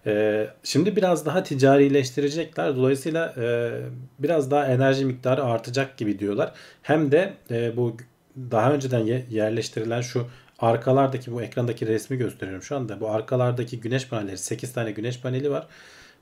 Ee, 0.07 0.49
şimdi 0.63 0.97
biraz 0.97 1.27
daha 1.27 1.43
ticarileştirecekler. 1.43 2.77
Dolayısıyla 2.77 3.35
e, 3.37 3.73
biraz 4.19 4.51
daha 4.51 4.67
enerji 4.67 5.05
miktarı 5.05 5.45
artacak 5.45 5.97
gibi 5.97 6.19
diyorlar. 6.19 6.53
Hem 6.83 7.13
de 7.13 7.35
e, 7.51 7.77
bu 7.77 7.97
daha 8.37 8.73
önceden 8.73 8.99
ye- 8.99 9.27
yerleştirilen 9.31 10.01
şu 10.01 10.27
arkalardaki 10.59 11.33
bu 11.33 11.43
ekrandaki 11.43 11.87
resmi 11.87 12.17
gösteriyorum 12.17 12.63
şu 12.63 12.77
anda. 12.77 13.01
Bu 13.01 13.11
arkalardaki 13.11 13.81
güneş 13.81 14.09
panelleri 14.09 14.39
8 14.39 14.73
tane 14.73 14.93
güneş 14.93 15.21
paneli 15.21 15.51
var. 15.51 15.67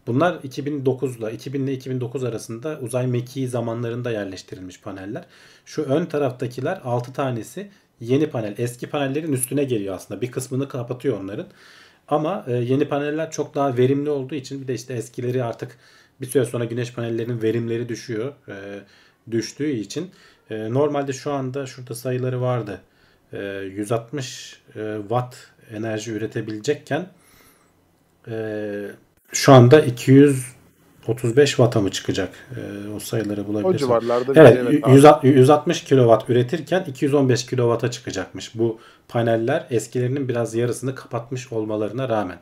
Bunlar 0.07 0.35
2009'la 0.35 1.31
2000 1.31 1.65
ile 1.67 1.73
2009 1.73 2.25
arasında 2.25 2.79
uzay 2.81 3.07
mekiği 3.07 3.49
zamanlarında 3.49 4.11
yerleştirilmiş 4.11 4.81
paneller. 4.81 5.25
Şu 5.67 5.83
ön 5.83 6.07
taraftakiler 6.07 6.81
6 6.85 7.13
tanesi 7.13 7.71
yeni 8.01 8.31
panel. 8.31 8.55
Eski 8.59 8.87
panellerin 8.91 9.33
üstüne 9.33 9.65
geliyor 9.65 9.95
aslında. 9.95 10.21
Bir 10.21 10.31
kısmını 10.31 10.69
kapatıyor 10.69 11.21
onların. 11.21 11.47
Ama 12.09 12.45
e, 12.49 12.53
yeni 12.53 12.89
paneller 12.89 13.31
çok 13.31 13.55
daha 13.55 13.77
verimli 13.77 14.11
olduğu 14.11 14.35
için 14.35 14.63
bir 14.63 14.69
de 14.69 14.75
işte 14.75 14.95
eskileri 14.95 15.45
artık 15.45 15.79
bir 16.21 16.27
süre 16.27 16.45
sonra 16.45 16.65
güneş 16.65 16.93
panellerinin 16.93 17.43
verimleri 17.43 17.89
düşüyor. 17.89 18.33
E, 18.49 18.55
düştüğü 19.31 19.71
için 19.71 20.11
e, 20.51 20.75
normalde 20.75 21.13
şu 21.13 21.33
anda 21.33 21.67
şurada 21.67 21.95
sayıları 21.95 22.41
vardı. 22.41 22.81
E, 23.33 23.39
160 23.39 24.61
e, 24.77 24.97
watt 25.01 25.37
enerji 25.71 26.13
üretebilecekken 26.13 27.07
e, 28.29 28.87
şu 29.33 29.53
anda 29.53 29.81
235 31.03 31.51
watt'a 31.51 31.81
mı 31.81 31.91
çıkacak? 31.91 32.35
E, 32.57 32.89
o 32.97 32.99
sayıları 33.01 33.43
O 33.43 33.47
bulabilirsem. 33.47 33.79
civarlarda 33.89 34.35
bir 34.35 34.41
Evet, 34.41 34.53
şey, 34.55 34.63
evet 34.63 34.85
abi. 34.85 34.95
100 34.95 35.05
160 35.39 35.85
kW 35.85 36.33
üretirken 36.33 36.85
215 36.89 37.47
kW'a 37.47 37.91
çıkacakmış. 37.91 38.55
Bu 38.55 38.81
paneller 39.09 39.67
eskilerinin 39.71 40.29
biraz 40.29 40.55
yarısını 40.55 40.95
kapatmış 40.95 41.53
olmalarına 41.53 42.09
rağmen. 42.09 42.39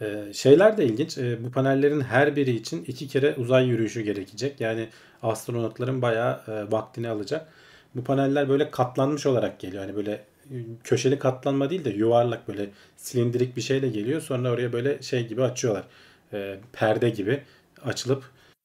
Ee, 0.00 0.32
şeyler 0.32 0.76
de 0.76 0.84
ilginç. 0.84 1.18
Ee, 1.18 1.44
bu 1.44 1.50
panellerin 1.50 2.00
her 2.00 2.36
biri 2.36 2.50
için 2.50 2.84
iki 2.84 3.08
kere 3.08 3.34
uzay 3.34 3.66
yürüyüşü 3.66 4.00
gerekecek. 4.00 4.60
Yani 4.60 4.88
astronotların 5.22 6.02
bayağı 6.02 6.40
e, 6.48 6.72
vaktini 6.72 7.08
alacak. 7.08 7.48
Bu 7.94 8.04
paneller 8.04 8.48
böyle 8.48 8.70
katlanmış 8.70 9.26
olarak 9.26 9.60
geliyor. 9.60 9.82
Hani 9.84 9.96
böyle 9.96 10.12
e, 10.50 10.54
köşeli 10.84 11.18
katlanma 11.18 11.70
değil 11.70 11.84
de 11.84 11.90
yuvarlak 11.90 12.48
böyle 12.48 12.70
silindirik 12.96 13.56
bir 13.56 13.62
şeyle 13.62 13.88
geliyor. 13.88 14.20
Sonra 14.20 14.50
oraya 14.50 14.72
böyle 14.72 15.02
şey 15.02 15.26
gibi 15.28 15.42
açıyorlar. 15.42 15.84
Ee, 16.34 16.58
perde 16.72 17.10
gibi 17.10 17.42
açılıp 17.84 18.24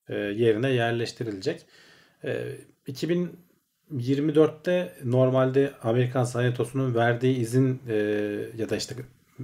e, 0.10 0.16
yerine 0.16 0.70
yerleştirilecek. 0.70 1.66
Ee, 2.24 2.56
2024'te 2.88 4.94
normalde 5.04 5.72
Amerikan 5.84 6.24
Senatosu'nun 6.24 6.96
verdiği 6.96 7.38
izin 7.38 7.82
e, 7.90 7.96
ya 8.58 8.70
da 8.70 8.76
işte 8.76 8.96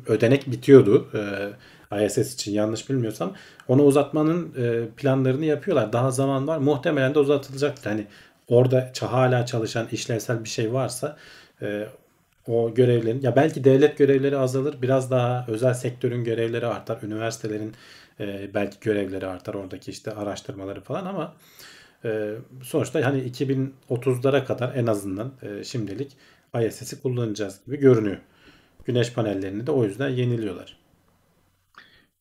ödenek 0.08 0.52
bitiyordu 0.52 1.10
e, 1.92 2.06
ISS 2.06 2.34
için 2.34 2.52
yanlış 2.52 2.90
bilmiyorsam. 2.90 3.34
Onu 3.68 3.84
uzatmanın 3.84 4.54
e, 4.58 4.88
planlarını 4.98 5.46
yapıyorlar. 5.46 5.94
Daha 5.94 6.12
zaman 6.12 6.48
var. 6.48 6.58
Muhtemelen 6.58 7.16
de 7.16 7.20
uzatılacaktır. 7.20 7.90
Hani 7.90 8.08
orada 8.48 8.92
hala 9.02 9.46
çalışan 9.46 9.88
işlevsel 9.92 10.44
bir 10.44 10.50
şey 10.50 10.74
varsa 10.74 11.18
e, 11.62 11.88
o 12.48 12.74
görevlerin 12.74 13.22
ya 13.22 13.36
belki 13.36 13.64
devlet 13.64 13.98
görevleri 13.98 14.38
azalır. 14.38 14.82
Biraz 14.82 15.12
daha 15.12 15.46
özel 15.48 15.74
sektörün 15.74 16.24
görevleri 16.24 16.68
artar. 16.68 16.98
Üniversitelerin 17.04 17.74
e, 18.20 18.54
belki 18.54 18.80
görevleri 18.80 19.28
artar. 19.28 19.54
Oradaki 19.54 19.92
işte 19.92 20.12
araştırmaları 20.12 20.82
falan 20.82 21.06
ama 21.06 21.34
e, 22.06 22.32
sonuçta 22.64 23.06
hani 23.06 23.22
2030'lara 23.22 24.46
kadar 24.46 24.76
en 24.76 24.88
azından 24.88 25.34
e, 25.42 25.64
şimdilik 25.64 26.18
ISS'i 26.62 27.02
kullanacağız 27.02 27.66
gibi 27.66 27.78
görünüyor. 27.78 28.18
Güneş 28.86 29.14
panellerini 29.14 29.68
de 29.68 29.72
o 29.72 29.84
yüzden 29.84 30.10
yeniliyorlar. 30.10 30.78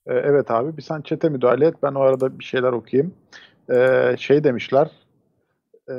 E, 0.06 0.14
evet 0.14 0.50
abi 0.50 0.76
bir 0.76 0.82
sen 0.82 1.00
çete 1.00 1.28
müdahale 1.28 1.66
et. 1.66 1.74
Ben 1.82 1.92
o 1.94 2.00
arada 2.00 2.38
bir 2.38 2.44
şeyler 2.44 2.72
okuyayım. 2.72 3.14
E, 3.70 4.16
şey 4.18 4.44
demişler. 4.44 4.90
E, 5.88 5.94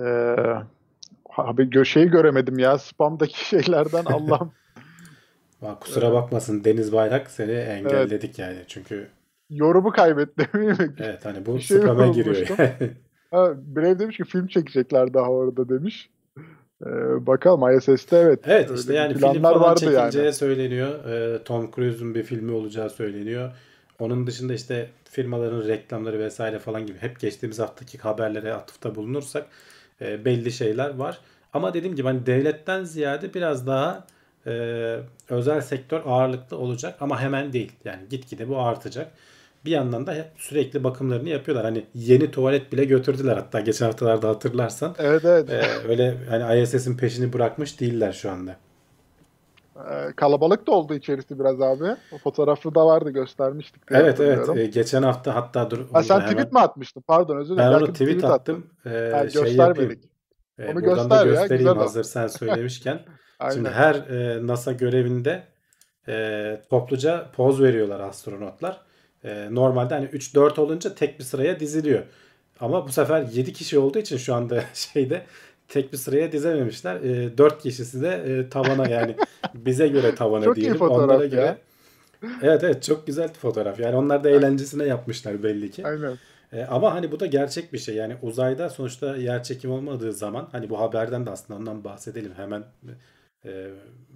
abi 1.38 1.62
gö- 1.62 1.86
şeyi 1.86 2.08
göremedim 2.08 2.60
ya. 2.60 2.78
Spam'daki 2.78 3.46
şeylerden 3.48 4.06
Allah'ım. 4.06 4.52
Kusura 5.80 6.14
bakmasın 6.14 6.64
Deniz 6.64 6.94
Bayrak 6.94 7.32
seni 7.32 7.52
engelledik 7.52 8.40
yani. 8.40 8.58
Çünkü 8.68 9.10
Yorumu 9.50 9.90
mi? 10.54 10.94
evet 11.00 11.26
hani 11.26 11.46
bu 11.46 11.60
şey 11.60 11.78
spam'a 11.78 12.08
giriyor. 12.08 12.48
Ha, 13.32 13.54
Brave 13.76 14.00
demiş 14.00 14.18
ki 14.18 14.24
film 14.24 14.48
çekecekler 14.48 15.14
daha 15.14 15.30
orada 15.30 15.70
demiş. 15.70 16.10
Ee, 16.86 17.28
bakalım 17.28 17.78
ISS'te 17.78 18.18
evet. 18.18 18.40
Evet 18.46 18.72
işte 18.76 18.94
yani 18.94 19.14
film 19.14 19.42
falan 19.42 19.62
vardı 19.62 19.80
çekileceği 19.80 20.26
yani. 20.26 20.34
söyleniyor. 20.34 21.06
Ee, 21.06 21.44
Tom 21.44 21.72
Cruise'un 21.72 22.16
bir 22.16 22.24
filmi 22.24 22.52
olacağı 22.52 22.90
söyleniyor. 22.90 23.52
Onun 24.00 24.28
dışında 24.28 24.54
işte 24.54 24.90
firmaların 25.04 25.68
reklamları 25.68 26.20
vesaire 26.20 26.60
falan 26.60 26.86
gibi 26.86 26.98
hep 26.98 27.20
geçtiğimiz 27.20 27.60
haftaki 27.60 27.98
haberlere 27.98 28.54
atıfta 28.54 28.96
bulunursak 28.96 29.46
e, 30.02 30.26
belli 30.26 30.52
şeyler 30.52 30.96
var. 30.96 31.20
Ama 31.54 31.74
dediğim 31.74 31.96
gibi 31.96 32.08
hani 32.08 32.26
devletten 32.26 32.84
ziyade 32.84 33.34
biraz 33.34 33.68
daha 33.68 34.08
e, 34.48 34.52
özel 35.30 35.62
sektör 35.62 36.02
ağırlıklı 36.06 36.58
olacak 36.58 36.98
ama 37.00 37.22
hemen 37.22 37.54
değil. 37.54 37.72
Yani 37.86 38.02
gitgide 38.10 38.50
bu 38.50 38.60
artacak. 38.60 39.12
Bir 39.66 39.72
yandan 39.72 40.08
da 40.08 40.16
sürekli 40.38 40.84
bakımlarını 40.84 41.30
yapıyorlar. 41.30 41.66
Hani 41.66 41.86
yeni 41.94 42.32
tuvalet 42.32 42.72
bile 42.72 42.86
götürdüler 42.86 43.36
hatta 43.38 43.60
geçen 43.60 43.86
haftalarda 43.86 44.30
hatırlarsan. 44.30 44.96
Evet 45.00 45.26
evet. 45.26 45.50
Ee, 45.50 45.88
öyle 45.88 46.18
hani 46.30 46.62
ISS'in 46.62 46.98
peşini 46.98 47.34
bırakmış 47.34 47.80
değiller 47.80 48.12
şu 48.12 48.32
anda. 48.32 48.56
Ee, 49.76 50.12
kalabalık 50.16 50.68
da 50.68 50.72
oldu 50.72 50.94
içerisi 50.94 51.40
biraz 51.40 51.62
abi. 51.62 51.84
O 52.14 52.18
fotoğrafı 52.18 52.76
da 52.76 52.86
vardı 52.86 53.10
göstermiştik 53.10 53.90
diye 53.90 54.00
Evet 54.00 54.20
evet. 54.20 54.50
Ee, 54.58 54.66
geçen 54.66 55.04
hafta 55.04 55.36
hatta 55.36 55.72
dur 55.72 55.80
Ha, 55.94 56.04
sen 56.04 56.18
da 56.18 56.22
tweet 56.22 56.40
hemen- 56.40 56.54
mi 56.54 56.60
atmıştın? 56.60 57.02
Pardon 57.08 57.38
özür 57.38 57.54
dilerim. 57.56 57.72
ben 57.72 57.76
onu 57.78 57.82
Belki 57.88 57.94
tweet 57.94 58.24
attın. 58.24 58.34
attım. 58.34 58.68
Ee, 58.86 59.12
Ha, 59.14 59.30
şey 59.30 59.42
göstermedik. 59.44 60.04
Ee, 60.60 60.66
Onu 60.66 60.76
buradan 60.76 60.96
göster 60.96 61.18
ya, 61.26 61.32
göstereyim 61.32 61.58
güzel 61.58 61.78
o. 61.78 61.82
hazır 61.82 62.04
sen 62.04 62.28
söylemişken. 62.28 63.00
Şimdi 63.54 63.70
her 63.70 63.96
e, 63.96 64.48
NASA 64.48 64.72
görevinde 64.72 65.44
e, 66.08 66.62
topluca 66.70 67.32
poz 67.36 67.62
veriyorlar 67.62 68.00
astronotlar. 68.00 68.85
E, 69.26 69.48
normalde 69.56 69.94
hani 69.94 70.06
3-4 70.06 70.60
olunca 70.62 70.96
tek 70.96 71.20
bir 71.20 71.24
sıraya 71.24 71.60
diziliyor. 71.60 72.04
Ama 72.60 72.88
bu 72.88 72.92
sefer 72.92 73.22
7 73.34 73.54
kişi 73.54 73.80
olduğu 73.80 74.00
için 74.00 74.18
şu 74.18 74.36
anda 74.36 74.64
şeyde 74.74 75.22
tek 75.68 75.94
bir 75.94 75.98
sıraya 75.98 76.32
dizememişler. 76.32 76.96
E, 76.96 77.38
4 77.38 77.64
kişisi 77.64 78.02
de 78.02 78.10
e, 78.28 78.50
tavana 78.50 78.90
yani 78.90 79.16
bize 79.54 79.88
göre 79.88 80.16
tavana 80.16 80.44
Çok 80.46 80.58
iyi 80.58 80.62
diyelim. 80.62 80.78
fotoğraf 80.78 81.10
Onlara 81.10 81.24
ya. 81.24 81.30
göre. 81.30 81.58
Evet 82.42 82.64
evet 82.64 82.84
çok 82.84 83.08
güzel 83.08 83.34
fotoğraf. 83.34 83.80
Yani 83.80 83.96
onlar 83.96 84.24
da 84.24 84.30
eğlencesine 84.30 84.86
yapmışlar 84.86 85.44
belli 85.44 85.72
ki. 85.72 85.88
Aynen. 85.88 86.18
E, 86.54 86.64
ama 86.64 86.94
hani 86.94 87.12
bu 87.12 87.20
da 87.20 87.26
gerçek 87.26 87.74
bir 87.74 87.78
şey. 87.78 87.96
Yani 87.96 88.16
uzayda 88.22 88.70
sonuçta 88.70 89.16
yer 89.16 89.44
çekimi 89.44 89.74
olmadığı 89.74 90.14
zaman 90.14 90.48
hani 90.52 90.70
bu 90.70 90.80
haberden 90.80 91.26
de 91.26 91.30
aslında 91.30 91.60
ondan 91.60 91.84
bahsedelim. 91.84 92.32
Hemen 92.36 92.64
e, 93.46 93.68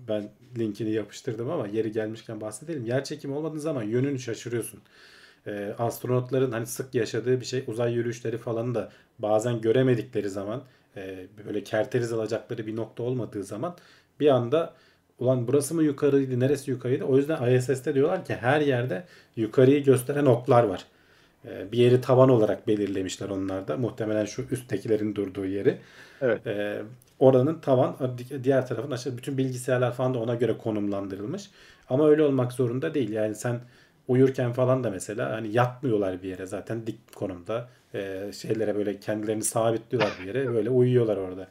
ben 0.10 0.30
linkini 0.58 0.92
yapıştırdım 0.92 1.50
ama 1.50 1.68
yeri 1.68 1.92
gelmişken 1.92 2.42
bahsedelim. 2.42 2.86
Yer 2.86 3.04
çekimi 3.04 3.34
olmadığı 3.34 3.60
zaman 3.60 3.84
yönünü 3.84 4.20
şaşırıyorsun. 4.20 4.80
E, 5.48 5.76
astronotların 5.78 6.52
hani 6.52 6.66
sık 6.66 6.96
yaşadığı 6.96 7.40
bir 7.42 7.46
şey 7.46 7.64
uzay 7.68 7.94
yürüyüşleri 7.94 8.38
falan 8.38 8.76
da 8.76 8.92
bazen 9.20 9.62
göremedikleri 9.62 10.30
zaman 10.30 10.64
e, 10.98 11.28
böyle 11.46 11.64
kerteriz 11.64 12.14
alacakları 12.14 12.68
bir 12.68 12.76
nokta 12.76 13.04
olmadığı 13.04 13.44
zaman 13.44 13.76
bir 14.20 14.28
anda 14.28 14.74
ulan 15.20 15.48
burası 15.48 15.76
mı 15.76 15.84
yukarıydı 15.84 16.40
neresi 16.40 16.72
yukarıydı 16.72 17.04
o 17.04 17.18
yüzden 17.18 17.56
ISS'te 17.56 17.96
diyorlar 17.96 18.26
ki 18.26 18.36
her 18.36 18.62
yerde 18.62 19.04
yukarıyı 19.36 19.84
gösteren 19.84 20.26
oklar 20.26 20.64
var. 20.64 20.86
E, 21.46 21.72
bir 21.72 21.78
yeri 21.78 22.02
tavan 22.02 22.30
olarak 22.30 22.68
belirlemişler 22.68 23.30
onlar 23.30 23.68
da 23.68 23.78
muhtemelen 23.78 24.26
şu 24.26 24.46
üsttekilerin 24.52 25.16
durduğu 25.16 25.46
yeri. 25.46 25.78
Evet. 26.22 26.48
E, 26.48 26.82
oranın 27.20 27.60
tavan 27.60 27.96
diğer 28.44 28.68
tarafın 28.68 28.92
aşağı 28.92 29.18
bütün 29.18 29.38
bilgisayarlar 29.38 29.94
falan 29.94 30.14
da 30.14 30.20
ona 30.20 30.36
göre 30.36 30.58
konumlandırılmış. 30.58 31.50
Ama 31.90 32.08
öyle 32.10 32.24
olmak 32.24 32.52
zorunda 32.52 32.94
değil. 32.94 33.10
Yani 33.12 33.36
sen 33.36 33.60
uyurken 34.08 34.54
falan 34.54 34.84
da 34.84 34.90
mesela 34.90 35.32
hani 35.32 35.48
yatmıyorlar 35.54 36.24
bir 36.24 36.30
yere 36.30 36.46
zaten 36.46 36.88
dik 36.88 37.16
konumda. 37.16 37.70
E, 37.94 38.32
şeylere 38.34 38.76
böyle 38.76 39.00
kendilerini 39.00 39.44
sabitliyorlar 39.44 40.12
bir 40.22 40.28
yere. 40.28 40.54
Böyle 40.54 40.70
uyuyorlar 40.70 41.18
orada. 41.18 41.48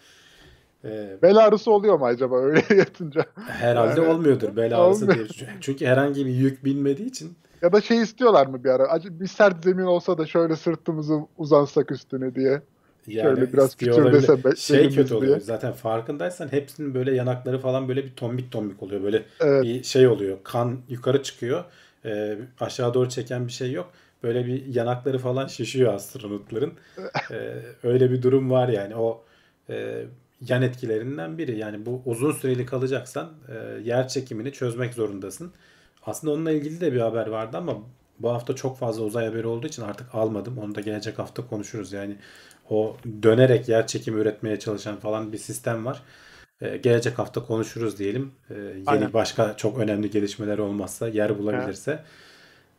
E, 0.85 1.17
Bel 1.23 1.37
ağrısı 1.37 1.71
oluyor 1.71 1.99
mu 1.99 2.07
acaba 2.07 2.41
öyle 2.41 2.63
yatınca? 2.75 3.25
herhalde 3.47 4.01
Yani 4.01 4.13
olmuyordur 4.13 4.57
bel 4.57 4.79
ağrısı 4.79 5.05
olmuyor. 5.05 5.29
diye. 5.29 5.49
Çünkü 5.61 5.87
herhangi 5.87 6.27
bir 6.27 6.31
yük 6.31 6.65
binmediği 6.65 7.09
için 7.09 7.33
Ya 7.63 7.73
da 7.73 7.81
şey 7.81 8.03
istiyorlar 8.03 8.47
mı 8.47 8.65
bir 8.65 8.69
ara? 8.69 9.01
Bir 9.05 9.27
sert 9.27 9.65
zemin 9.65 9.85
olsa 9.85 10.19
da 10.19 10.27
şöyle 10.27 10.57
sırtımızı 10.57 11.19
uzansak 11.39 11.93
üstüne 11.93 12.35
diye. 12.35 12.63
Yani 13.09 13.37
Şöyle 13.37 13.53
biraz 13.53 13.77
küçüldese 13.77 14.03
olabilir. 14.03 14.45
be- 14.45 14.57
Şey 14.57 14.91
kötü 14.91 15.15
oluyor. 15.15 15.37
diye. 15.37 15.41
Zaten 15.41 15.73
farkındaysan 15.73 16.53
hepsinin 16.53 16.95
böyle 16.95 17.15
yanakları 17.15 17.59
falan 17.59 17.89
böyle 17.89 18.05
bir 18.05 18.15
tombik 18.17 18.53
tombik 18.53 18.83
oluyor. 18.83 19.03
Böyle 19.03 19.23
Evet. 19.41 19.63
bir 19.63 19.83
şey 19.83 20.07
oluyor. 20.09 20.39
Kan 20.45 20.81
yukarı 20.89 21.23
çıkıyor. 21.23 21.65
Ee, 22.05 22.39
aşağı 22.61 22.95
doğru 22.95 23.09
çeken 23.09 23.47
bir 23.47 23.53
şey 23.53 23.73
yok. 23.73 23.93
Böyle 24.23 24.47
bir 24.47 24.67
yanakları 24.67 25.19
falan 25.19 25.47
şişiyor 25.47 25.95
astronotların. 25.95 26.73
Ee, 27.31 27.55
öyle 27.83 28.11
bir 28.11 28.23
durum 28.23 28.51
var 28.51 28.69
yani. 28.69 28.97
O 28.97 29.25
e, 29.71 30.05
yan 30.49 30.63
etkilerinden 30.63 31.39
biri. 31.39 31.59
Yani 31.59 31.87
bu 31.87 32.03
uzun 32.07 32.33
süreli 32.33 32.67
kalacaksan 32.67 33.31
e, 33.49 33.83
yer 33.85 34.09
çekimini 34.09 34.53
çözmek 34.53 34.95
zorundasın. 34.95 35.53
Aslında 36.07 36.33
onunla 36.35 36.51
ilgili 36.51 36.81
de 36.81 36.93
bir 36.93 37.01
haber 37.01 37.27
vardı 37.27 37.57
ama 37.57 37.75
bu 38.19 38.31
hafta 38.31 38.55
çok 38.57 38.79
fazla 38.79 39.05
uzay 39.05 39.27
haberi 39.27 39.47
olduğu 39.47 39.67
için 39.67 39.83
artık 39.83 40.15
almadım. 40.15 40.59
Onu 40.59 40.75
da 40.75 40.81
gelecek 40.81 41.19
hafta 41.19 41.47
konuşuruz. 41.47 41.93
Yani 41.93 42.17
o 42.71 42.97
dönerek 43.23 43.69
yer 43.69 43.87
çekimi 43.87 44.21
üretmeye 44.21 44.59
çalışan 44.59 44.97
falan 44.97 45.33
bir 45.33 45.39
sistem 45.39 45.87
var. 45.87 46.03
Ee, 46.61 46.77
gelecek 46.77 47.19
hafta 47.19 47.45
konuşuruz 47.47 47.99
diyelim. 47.99 48.33
Ee, 48.51 48.55
yeni 48.55 48.85
Aynen. 48.87 49.13
başka 49.13 49.57
çok 49.57 49.79
önemli 49.79 50.11
gelişmeler 50.11 50.59
olmazsa, 50.59 51.09
yer 51.09 51.39
bulabilirse. 51.39 52.05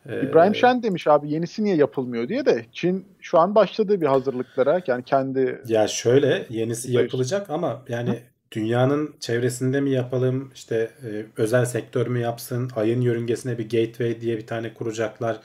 Ee, 0.06 0.22
İbrahim 0.22 0.56
Şen 0.56 0.84
demiş 0.84 1.08
abi 1.08 1.32
yenisi 1.32 1.64
niye 1.64 1.76
yapılmıyor 1.76 2.30
diye 2.30 2.46
de 2.46 2.66
Çin 2.72 3.18
şu 3.20 3.40
an 3.40 3.56
başladı 3.56 4.02
bir 4.02 4.06
hazırlıklara. 4.08 4.82
Yani 4.88 5.04
kendi 5.04 5.62
Ya 5.68 5.88
şöyle 5.88 6.46
yenisi 6.50 6.92
yapılacak 6.92 7.50
ama 7.50 7.86
yani 7.90 8.24
dünyanın 8.52 9.16
çevresinde 9.20 9.82
mi 9.82 9.92
yapalım 9.92 10.52
işte 10.56 10.92
e, 11.04 11.26
özel 11.38 11.66
sektör 11.66 12.08
mü 12.08 12.20
yapsın 12.20 12.70
ayın 12.76 13.02
yörüngesine 13.02 13.58
bir 13.58 13.70
gateway 13.70 14.22
diye 14.22 14.38
bir 14.38 14.48
tane 14.48 14.74
kuracaklar 14.74 15.40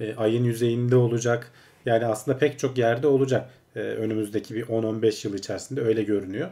E, 0.00 0.14
ayın 0.16 0.44
yüzeyinde 0.44 0.96
olacak 0.96 1.52
yani 1.86 2.06
aslında 2.06 2.38
pek 2.38 2.58
çok 2.58 2.78
yerde 2.78 3.06
olacak 3.06 3.50
E, 3.76 3.80
önümüzdeki 3.80 4.56
bir 4.56 4.68
10-15 4.68 5.28
yıl 5.28 5.34
içerisinde 5.34 5.82
öyle 5.82 6.04
görünüyor. 6.04 6.50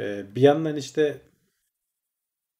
E, 0.00 0.24
bir 0.36 0.42
yandan 0.42 0.76
işte 0.76 1.22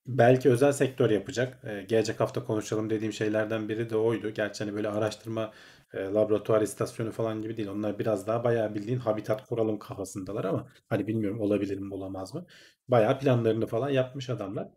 belki 0.06 0.50
özel 0.50 0.72
sektör 0.72 1.10
yapacak. 1.10 1.58
Ee, 1.64 1.82
gelecek 1.88 2.20
hafta 2.20 2.44
konuşalım 2.44 2.90
dediğim 2.90 3.12
şeylerden 3.12 3.68
biri 3.68 3.90
de 3.90 3.96
oydu. 3.96 4.30
Gerçi 4.30 4.64
hani 4.64 4.74
böyle 4.76 4.88
araştırma 4.88 5.52
e, 5.94 5.98
laboratuvar 6.04 6.62
istasyonu 6.62 7.12
falan 7.12 7.42
gibi 7.42 7.56
değil. 7.56 7.68
Onlar 7.68 7.98
biraz 7.98 8.26
daha 8.26 8.44
bayağı 8.44 8.74
bildiğin 8.74 8.98
habitat 8.98 9.46
kuralım 9.46 9.78
kafasındalar 9.78 10.44
ama 10.44 10.68
hani 10.88 11.06
bilmiyorum 11.06 11.40
olabilir 11.40 11.78
mi 11.78 11.94
olamaz 11.94 12.34
mı? 12.34 12.46
Bayağı 12.88 13.18
planlarını 13.18 13.66
falan 13.66 13.88
yapmış 13.90 14.30
adamlar. 14.30 14.68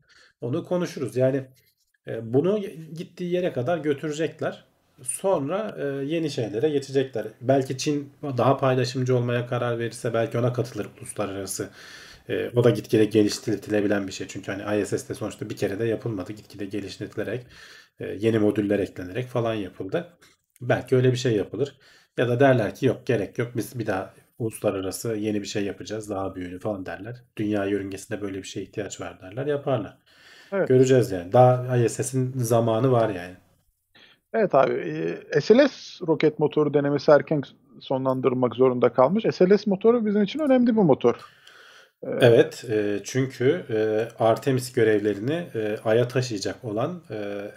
Onu 0.41 0.65
konuşuruz. 0.65 1.15
Yani 1.17 1.47
e, 2.07 2.33
bunu 2.33 2.59
gittiği 2.95 3.31
yere 3.33 3.53
kadar 3.53 3.77
götürecekler. 3.77 4.65
Sonra 5.03 5.75
e, 5.79 5.85
yeni 6.05 6.31
şeylere 6.31 6.69
geçecekler. 6.69 7.27
Belki 7.41 7.77
Çin 7.77 8.13
daha 8.37 8.57
paylaşımcı 8.57 9.15
olmaya 9.15 9.47
karar 9.47 9.79
verirse 9.79 10.13
belki 10.13 10.37
ona 10.37 10.53
katılır 10.53 10.87
uluslararası. 10.97 11.69
E, 12.29 12.49
o 12.55 12.63
da 12.63 12.69
gitgide 12.69 13.05
geliştirilebilen 13.05 14.07
bir 14.07 14.11
şey. 14.11 14.27
Çünkü 14.27 14.51
hani 14.51 14.81
ISS'te 14.81 15.13
sonuçta 15.13 15.49
bir 15.49 15.55
kere 15.55 15.79
de 15.79 15.85
yapılmadı. 15.85 16.33
Gitgide 16.33 16.65
geliştirilerek 16.65 17.45
e, 17.99 18.07
yeni 18.07 18.39
modüller 18.39 18.79
eklenerek 18.79 19.27
falan 19.27 19.53
yapıldı. 19.53 20.17
Belki 20.61 20.95
öyle 20.95 21.11
bir 21.11 21.17
şey 21.17 21.35
yapılır. 21.35 21.75
Ya 22.17 22.27
da 22.27 22.39
derler 22.39 22.75
ki 22.75 22.85
yok 22.85 23.05
gerek 23.05 23.37
yok 23.37 23.51
biz 23.55 23.79
bir 23.79 23.87
daha 23.87 24.13
uluslararası 24.39 25.15
yeni 25.15 25.41
bir 25.41 25.47
şey 25.47 25.63
yapacağız 25.63 26.09
daha 26.09 26.35
büyüğünü 26.35 26.59
falan 26.59 26.85
derler. 26.85 27.23
Dünya 27.37 27.65
yörüngesinde 27.65 28.21
böyle 28.21 28.37
bir 28.37 28.47
şeye 28.47 28.61
ihtiyaç 28.61 29.01
var 29.01 29.21
derler 29.21 29.45
yaparlar. 29.45 29.97
Evet. 30.51 30.67
Göreceğiz 30.67 31.11
yani. 31.11 31.33
Daha 31.33 31.77
ISS'in 31.77 32.33
zamanı 32.35 32.91
var 32.91 33.09
yani. 33.09 33.35
Evet 34.33 34.55
abi 34.55 34.73
e, 35.33 35.41
SLS 35.41 36.01
roket 36.07 36.39
motoru 36.39 36.73
denemesi 36.73 37.11
erken 37.11 37.43
sonlandırılmak 37.79 38.55
zorunda 38.55 38.89
kalmış. 38.89 39.23
SLS 39.35 39.67
motoru 39.67 40.05
bizim 40.05 40.23
için 40.23 40.39
önemli 40.39 40.67
bir 40.67 40.81
motor. 40.81 41.15
Evet, 42.03 42.65
e, 42.69 42.99
çünkü 43.03 43.65
e, 43.69 44.07
Artemis 44.23 44.73
görevlerini 44.73 45.47
e, 45.55 45.77
Ay'a 45.85 46.07
taşıyacak 46.07 46.65
olan 46.65 47.01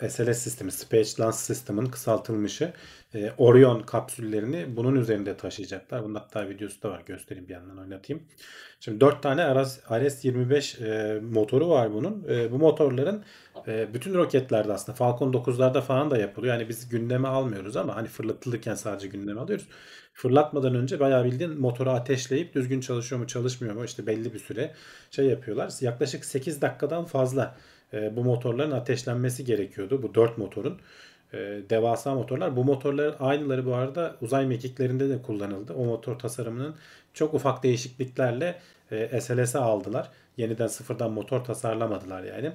e, 0.00 0.08
SLS 0.08 0.38
sistemi, 0.38 0.72
Space 0.72 1.10
Launch 1.20 1.36
System'ın 1.36 1.86
kısaltılmışı 1.86 2.72
e, 3.14 3.32
Orion 3.38 3.80
kapsüllerini 3.80 4.76
bunun 4.76 4.94
üzerinde 4.94 5.36
taşıyacaklar. 5.36 6.04
Bunun 6.04 6.14
hatta 6.14 6.48
videosu 6.48 6.82
da 6.82 6.90
var. 6.90 7.02
Göstereyim 7.06 7.48
bir 7.48 7.54
yandan 7.54 7.78
oynatayım. 7.78 8.22
Şimdi 8.80 9.00
4 9.00 9.22
tane 9.22 9.42
RS-25 9.42 10.84
e, 10.84 11.20
motoru 11.20 11.68
var 11.68 11.92
bunun. 11.94 12.24
E, 12.28 12.52
bu 12.52 12.58
motorların 12.58 13.24
bütün 13.66 14.14
roketlerde 14.14 14.72
aslında 14.72 14.96
Falcon 14.96 15.32
9'larda 15.32 15.80
falan 15.80 16.10
da 16.10 16.18
yapılıyor. 16.18 16.54
Yani 16.54 16.68
biz 16.68 16.88
gündeme 16.88 17.28
almıyoruz 17.28 17.76
ama 17.76 17.96
hani 17.96 18.08
fırlatılırken 18.08 18.74
sadece 18.74 19.08
gündeme 19.08 19.40
alıyoruz. 19.40 19.66
Fırlatmadan 20.14 20.74
önce 20.74 21.00
bayağı 21.00 21.24
bildiğin 21.24 21.60
motoru 21.60 21.90
ateşleyip 21.90 22.54
düzgün 22.54 22.80
çalışıyor 22.80 23.20
mu 23.20 23.26
çalışmıyor 23.26 23.74
mu 23.74 23.84
işte 23.84 24.06
belli 24.06 24.34
bir 24.34 24.38
süre 24.38 24.74
şey 25.10 25.26
yapıyorlar. 25.26 25.72
Yaklaşık 25.80 26.24
8 26.24 26.62
dakikadan 26.62 27.04
fazla 27.04 27.56
bu 27.92 28.24
motorların 28.24 28.70
ateşlenmesi 28.70 29.44
gerekiyordu. 29.44 30.02
Bu 30.02 30.14
4 30.14 30.38
motorun. 30.38 30.78
E, 31.32 31.38
devasa 31.70 32.14
motorlar. 32.14 32.56
Bu 32.56 32.64
motorların 32.64 33.14
aynıları 33.20 33.66
bu 33.66 33.74
arada 33.74 34.16
uzay 34.20 34.46
mekiklerinde 34.46 35.08
de 35.08 35.22
kullanıldı. 35.22 35.72
O 35.72 35.84
motor 35.84 36.18
tasarımının 36.18 36.74
çok 37.14 37.34
ufak 37.34 37.62
değişikliklerle 37.62 38.58
e, 38.90 39.20
SLS'e 39.20 39.58
aldılar. 39.58 40.08
Yeniden 40.36 40.66
sıfırdan 40.66 41.12
motor 41.12 41.44
tasarlamadılar 41.44 42.22
yani. 42.22 42.52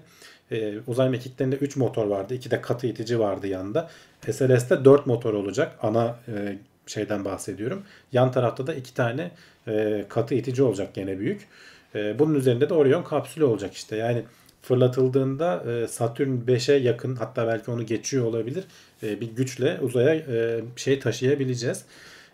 E, 0.52 0.80
uzay 0.88 1.10
mekiklerinde 1.10 1.56
3 1.56 1.76
motor 1.76 2.08
vardı. 2.08 2.34
2 2.34 2.52
de 2.52 2.62
katı 2.62 2.88
itici 2.88 3.20
vardı 3.20 3.48
yanında. 3.48 3.90
SLS'te 4.32 4.86
4 4.86 5.06
motor 5.06 5.34
olacak. 5.34 5.76
Ana 5.82 6.16
e, 6.28 6.58
şeyden 6.88 7.26
bahsediyorum. 7.26 7.84
Yan 8.12 8.32
tarafta 8.32 8.68
da 8.68 8.74
2 8.74 8.94
tane 8.94 9.32
e, 9.68 10.06
katı 10.10 10.36
itici 10.36 10.64
olacak 10.64 10.94
gene 10.94 11.20
büyük. 11.20 11.48
E, 11.96 12.20
bunun 12.20 12.34
üzerinde 12.34 12.70
de 12.70 12.74
Orion 12.74 13.04
kapsülü 13.04 13.44
olacak 13.44 13.74
işte. 13.74 13.96
Yani 13.96 14.24
fırlatıldığında 14.62 15.64
e, 15.72 15.88
Satürn 15.88 16.38
5'e 16.48 16.76
yakın 16.76 17.16
hatta 17.16 17.48
belki 17.48 17.72
onu 17.72 17.86
geçiyor 17.86 18.26
olabilir 18.26 18.64
e, 19.04 19.22
bir 19.22 19.32
güçle 19.32 19.80
uzaya 19.82 20.16
e, 20.16 20.62
şey 20.76 21.00
taşıyabileceğiz. 21.00 21.86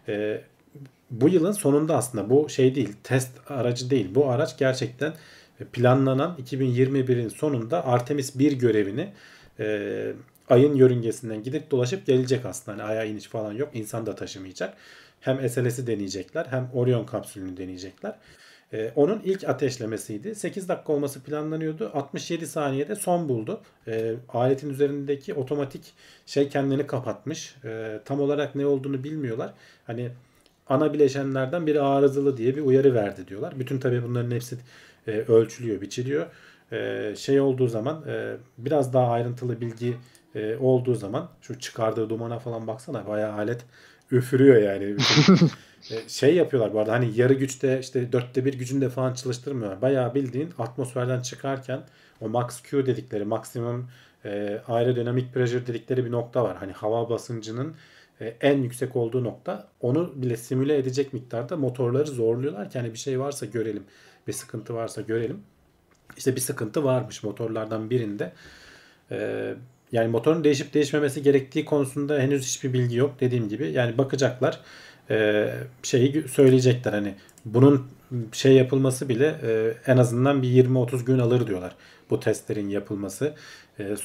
E, 0.08 0.42
bu 1.12 1.30
yılın 1.30 1.52
sonunda 1.52 1.98
aslında 1.98 2.30
bu 2.30 2.50
şey 2.50 2.76
değil 2.76 2.94
test 3.04 3.32
aracı 3.52 3.90
değil 3.90 4.08
bu 4.16 4.30
araç 4.30 4.58
gerçekten 4.58 5.14
planlanan 5.74 6.38
2021'in 6.46 7.30
sonunda 7.30 7.86
Artemis 7.86 8.40
1 8.40 8.52
görevini 8.52 9.10
e, 9.60 10.14
ayın 10.50 10.76
yörüngesinden 10.76 11.44
gidip 11.44 11.72
dolaşıp 11.72 12.06
gelecek 12.06 12.46
aslında. 12.46 12.78
Hani 12.78 12.84
aya 12.84 13.04
iniş 13.04 13.28
falan 13.28 13.54
yok. 13.54 13.70
İnsan 13.74 14.06
da 14.06 14.16
taşımayacak. 14.16 14.78
Hem 15.22 15.50
SLS'i 15.50 15.88
deneyecekler 15.88 16.46
hem 16.46 16.70
Orion 16.74 17.06
kapsülünü 17.06 17.58
deneyecekler. 17.58 18.16
Ee, 18.74 18.92
onun 18.96 19.22
ilk 19.24 19.44
ateşlemesiydi. 19.50 20.36
8 20.36 20.70
dakika 20.70 20.94
olması 20.94 21.24
planlanıyordu. 21.24 21.92
67 21.94 22.48
saniyede 22.48 22.96
son 22.96 23.30
buldu. 23.30 23.62
Ee, 23.88 24.14
aletin 24.30 24.70
üzerindeki 24.70 25.34
otomatik 25.34 25.94
şey 26.26 26.50
kendini 26.50 26.88
kapatmış. 26.88 27.56
Ee, 27.66 28.00
tam 28.06 28.20
olarak 28.22 28.56
ne 28.56 28.66
olduğunu 28.66 29.04
bilmiyorlar. 29.04 29.54
Hani 29.88 30.12
ana 30.68 30.94
bileşenlerden 30.94 31.68
biri 31.68 31.82
arızalı 31.82 32.38
diye 32.38 32.56
bir 32.56 32.62
uyarı 32.62 32.94
verdi 32.94 33.28
diyorlar. 33.28 33.60
Bütün 33.60 33.80
tabii 33.80 34.04
bunların 34.04 34.32
hepsi 34.32 34.58
e, 35.08 35.12
ölçülüyor, 35.12 35.82
biçiliyor. 35.82 36.26
E, 36.72 37.14
şey 37.18 37.42
olduğu 37.42 37.68
zaman 37.68 38.04
e, 38.08 38.36
biraz 38.58 38.94
daha 38.94 39.12
ayrıntılı 39.12 39.62
bilgi 39.62 39.98
e, 40.36 40.56
olduğu 40.56 40.96
zaman 40.96 41.30
şu 41.42 41.60
çıkardığı 41.60 42.10
dumana 42.10 42.40
falan 42.40 42.68
baksana 42.68 43.08
bayağı 43.08 43.34
alet 43.34 43.66
üfürüyor 44.12 44.62
yani. 44.62 44.96
e, 45.92 46.10
şey 46.10 46.36
yapıyorlar 46.36 46.74
bu 46.74 46.80
arada 46.80 46.92
hani 46.92 47.12
yarı 47.16 47.34
güçte 47.34 47.80
işte 47.80 48.12
dörtte 48.12 48.46
bir 48.46 48.54
gücünde 48.54 48.90
falan 48.90 49.14
çalıştırmıyorlar. 49.14 49.82
Bayağı 49.82 50.16
bildiğin 50.16 50.50
atmosferden 50.60 51.22
çıkarken 51.22 51.84
o 52.22 52.30
max 52.30 52.62
Q 52.62 52.86
dedikleri 52.86 53.26
maksimum 53.26 53.90
e, 54.26 54.62
aerodinamik 54.68 55.34
pressure 55.34 55.68
dedikleri 55.68 56.06
bir 56.06 56.12
nokta 56.12 56.44
var. 56.44 56.58
Hani 56.58 56.72
hava 56.72 57.10
basıncının 57.10 57.76
e, 58.22 58.36
en 58.42 58.62
yüksek 58.62 58.96
olduğu 58.96 59.24
nokta 59.24 59.68
onu 59.82 60.14
bile 60.16 60.38
simüle 60.38 60.78
edecek 60.78 61.14
miktarda 61.14 61.58
motorları 61.58 62.08
zorluyorlar 62.08 62.70
ki 62.70 62.80
hani 62.80 62.94
bir 62.94 63.00
şey 63.00 63.20
varsa 63.20 63.46
görelim. 63.46 63.84
Bir 64.28 64.34
sıkıntı 64.34 64.74
varsa 64.74 65.02
görelim. 65.02 65.40
İşte 66.18 66.36
bir 66.36 66.42
sıkıntı 66.42 66.84
varmış 66.84 67.24
motorlardan 67.24 67.90
birinde. 67.90 68.32
Ee, 69.12 69.56
yani 69.92 70.08
motorun 70.08 70.44
değişip 70.44 70.74
değişmemesi 70.74 71.24
gerektiği 71.24 71.66
konusunda 71.66 72.20
henüz 72.20 72.46
hiçbir 72.46 72.74
bilgi 72.74 72.96
yok 72.96 73.20
dediğim 73.20 73.50
gibi. 73.50 73.72
Yani 73.72 73.98
bakacaklar 73.98 74.60
e, 75.10 75.50
şeyi 75.84 76.28
söyleyecekler 76.28 76.94
hani 76.94 77.16
bunun 77.46 77.88
şey 78.32 78.54
yapılması 78.54 79.10
bile 79.10 79.36
e, 79.44 79.74
en 79.92 79.98
azından 79.98 80.42
bir 80.42 80.66
20-30 80.66 81.06
gün 81.06 81.20
alır 81.20 81.48
diyorlar 81.48 81.76
bu 82.10 82.20
testlerin 82.20 82.70
yapılması. 82.70 83.34
E, 83.80 83.96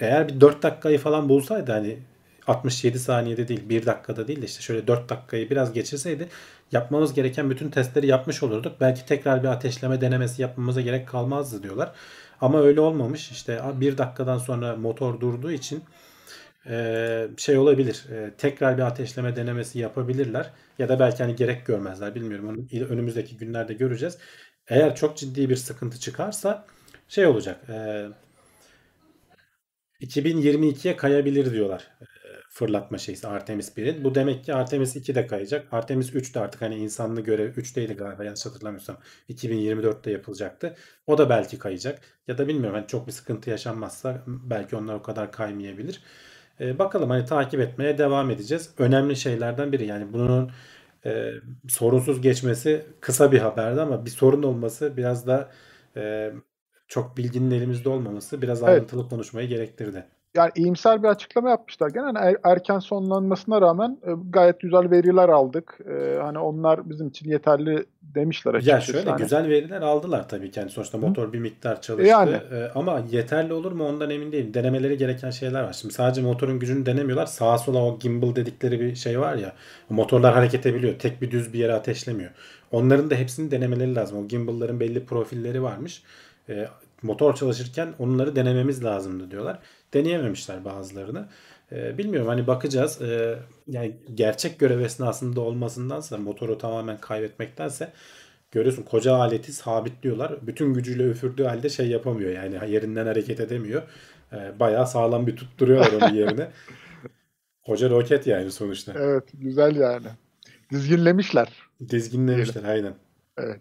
eğer 0.00 0.28
bir 0.28 0.40
4 0.40 0.62
dakikayı 0.62 0.98
falan 0.98 1.28
bulsaydı 1.28 1.72
hani 1.72 1.98
67 2.46 2.98
saniyede 2.98 3.48
değil 3.48 3.68
1 3.68 3.86
dakikada 3.86 4.28
değil 4.28 4.42
de 4.42 4.46
işte 4.46 4.62
şöyle 4.62 4.86
4 4.86 5.08
dakikayı 5.08 5.50
biraz 5.50 5.72
geçirseydi 5.72 6.28
yapmamız 6.72 7.14
gereken 7.14 7.50
bütün 7.50 7.70
testleri 7.70 8.06
yapmış 8.06 8.42
olurduk. 8.42 8.76
Belki 8.80 9.06
tekrar 9.06 9.42
bir 9.42 9.48
ateşleme 9.48 10.00
denemesi 10.00 10.42
yapmamıza 10.42 10.80
gerek 10.80 11.08
kalmazdı 11.08 11.62
diyorlar. 11.62 11.92
Ama 12.40 12.60
öyle 12.60 12.80
olmamış. 12.80 13.30
İşte 13.30 13.62
1 13.74 13.98
dakikadan 13.98 14.38
sonra 14.38 14.76
motor 14.76 15.20
durduğu 15.20 15.52
için 15.52 15.84
e, 16.68 17.28
şey 17.36 17.58
olabilir. 17.58 18.04
E, 18.12 18.30
tekrar 18.38 18.76
bir 18.76 18.82
ateşleme 18.82 19.36
denemesi 19.36 19.78
yapabilirler. 19.78 20.50
Ya 20.78 20.88
da 20.88 21.00
belki 21.00 21.22
hani 21.22 21.36
gerek 21.36 21.66
görmezler. 21.66 22.14
Bilmiyorum. 22.14 22.48
Onu 22.48 22.84
önümüzdeki 22.88 23.36
günlerde 23.36 23.74
göreceğiz. 23.74 24.18
Eğer 24.68 24.94
çok 24.96 25.16
ciddi 25.16 25.50
bir 25.50 25.56
sıkıntı 25.56 26.00
çıkarsa 26.00 26.66
şey 27.08 27.26
olacak. 27.26 27.70
E, 27.70 28.06
2022'ye 30.00 30.96
kayabilir 30.96 31.52
diyorlar. 31.52 31.88
E, 32.00 32.06
fırlatma 32.48 32.98
şeysi 32.98 33.28
Artemis 33.28 33.76
1'in. 33.76 34.04
Bu 34.04 34.14
demek 34.14 34.44
ki 34.44 34.54
Artemis 34.54 34.96
2 34.96 35.14
de 35.14 35.26
kayacak. 35.26 35.72
Artemis 35.72 36.14
3 36.14 36.34
de 36.34 36.40
artık 36.40 36.62
hani 36.62 36.76
insanlı 36.76 37.20
görev 37.20 37.54
3'teydi 37.56 37.94
galiba 37.94 38.24
yanlış 38.24 38.46
hatırlamıyorsam. 38.46 38.98
2024'te 39.28 40.10
yapılacaktı. 40.10 40.76
O 41.06 41.18
da 41.18 41.30
belki 41.30 41.58
kayacak. 41.58 42.00
Ya 42.28 42.38
da 42.38 42.48
bilmiyorum 42.48 42.74
hani 42.78 42.86
çok 42.86 43.06
bir 43.06 43.12
sıkıntı 43.12 43.50
yaşanmazsa 43.50 44.22
belki 44.26 44.76
onlar 44.76 44.94
o 44.94 45.02
kadar 45.02 45.32
kaymayabilir. 45.32 46.02
E, 46.60 46.78
bakalım 46.78 47.10
hani 47.10 47.24
takip 47.24 47.60
etmeye 47.60 47.98
devam 47.98 48.30
edeceğiz. 48.30 48.70
Önemli 48.78 49.16
şeylerden 49.16 49.72
biri 49.72 49.86
yani 49.86 50.12
bunun 50.12 50.50
e, 51.06 51.32
sorunsuz 51.68 52.20
geçmesi 52.22 52.86
kısa 53.00 53.32
bir 53.32 53.38
haberdi 53.38 53.80
ama 53.80 54.04
bir 54.06 54.10
sorun 54.10 54.42
olması 54.42 54.96
biraz 54.96 55.26
da 55.26 55.50
e, 55.96 56.32
çok 56.88 57.16
bilginin 57.16 57.50
elimizde 57.50 57.88
olmaması 57.88 58.42
biraz 58.42 58.62
Evet. 58.66 58.68
ayrıntılı 58.68 59.08
konuşmayı 59.08 59.48
gerektirdi. 59.48 60.06
Yani 60.36 60.50
iyimser 60.54 61.02
bir 61.02 61.08
açıklama 61.08 61.50
yapmışlar. 61.50 61.88
Gene 61.90 62.04
hani 62.04 62.18
er- 62.18 62.36
erken 62.52 62.78
sonlanmasına 62.78 63.60
rağmen 63.60 63.98
e, 64.06 64.10
gayet 64.30 64.60
güzel 64.60 64.90
veriler 64.90 65.28
aldık. 65.28 65.78
E, 65.90 66.18
hani 66.22 66.38
onlar 66.38 66.90
bizim 66.90 67.08
için 67.08 67.30
yeterli 67.30 67.86
demişler 68.02 68.52
Ya 68.54 68.58
açıkçası. 68.58 68.92
şöyle 68.92 69.10
Hani 69.10 69.22
güzel 69.22 69.48
veriler 69.48 69.80
aldılar 69.82 70.28
tabii 70.28 70.50
ki. 70.50 70.60
Yani 70.60 70.70
sonuçta 70.70 70.98
motor 70.98 71.32
bir 71.32 71.38
miktar 71.38 71.80
çalıştı. 71.82 72.08
Yani. 72.10 72.30
E, 72.30 72.70
ama 72.74 73.02
yeterli 73.10 73.52
olur 73.52 73.72
mu 73.72 73.88
ondan 73.88 74.10
emin 74.10 74.32
değilim. 74.32 74.54
Denemeleri 74.54 74.96
gereken 74.96 75.30
şeyler 75.30 75.62
var. 75.62 75.72
Şimdi 75.72 75.94
sadece 75.94 76.22
motorun 76.22 76.58
gücünü 76.58 76.86
denemiyorlar. 76.86 77.26
Sağa 77.26 77.58
sola 77.58 77.78
o 77.84 77.98
gimbal 77.98 78.36
dedikleri 78.36 78.80
bir 78.80 78.94
şey 78.94 79.20
var 79.20 79.34
ya. 79.34 79.52
Motorlar 79.90 80.34
hareket 80.34 80.66
edebiliyor. 80.66 80.98
Tek 80.98 81.22
bir 81.22 81.30
düz 81.30 81.52
bir 81.52 81.58
yere 81.58 81.72
ateşlemiyor. 81.74 82.30
Onların 82.72 83.10
da 83.10 83.14
hepsini 83.14 83.50
denemeleri 83.50 83.94
lazım. 83.94 84.18
O 84.24 84.28
gimbalların 84.28 84.80
belli 84.80 85.04
profilleri 85.04 85.62
varmış. 85.62 86.02
E, 86.48 86.68
motor 87.02 87.34
çalışırken 87.34 87.88
onları 87.98 88.36
denememiz 88.36 88.84
lazımdı 88.84 89.30
diyorlar. 89.30 89.58
Deneyememişler 89.94 90.64
bazılarını. 90.64 91.28
E, 91.72 91.98
bilmiyorum 91.98 92.28
hani 92.28 92.46
bakacağız. 92.46 93.02
E, 93.02 93.38
yani 93.68 93.96
gerçek 94.14 94.58
görev 94.58 94.80
esnasında 94.80 95.40
olmasındansa 95.40 96.18
motoru 96.18 96.58
tamamen 96.58 96.98
kaybetmektense 97.00 97.92
görüyorsun 98.50 98.82
koca 98.82 99.14
aleti 99.14 99.52
sabitliyorlar. 99.52 100.46
Bütün 100.46 100.74
gücüyle 100.74 101.04
üfürdüğü 101.04 101.44
halde 101.44 101.68
şey 101.68 101.88
yapamıyor 101.88 102.30
yani 102.30 102.70
yerinden 102.72 103.06
hareket 103.06 103.40
edemiyor. 103.40 103.82
E, 104.32 104.60
bayağı 104.60 104.86
sağlam 104.86 105.26
bir 105.26 105.36
tutturuyorlar 105.36 105.92
onun 105.92 106.14
yerine. 106.14 106.50
Koca 107.66 107.90
roket 107.90 108.26
yani 108.26 108.50
sonuçta. 108.50 108.92
evet 108.96 109.24
güzel 109.34 109.76
yani. 109.76 110.06
Dizginlemişler. 110.70 111.48
Dizginlemişler 111.88 112.64
aynen. 112.64 112.94
Evet. 113.38 113.60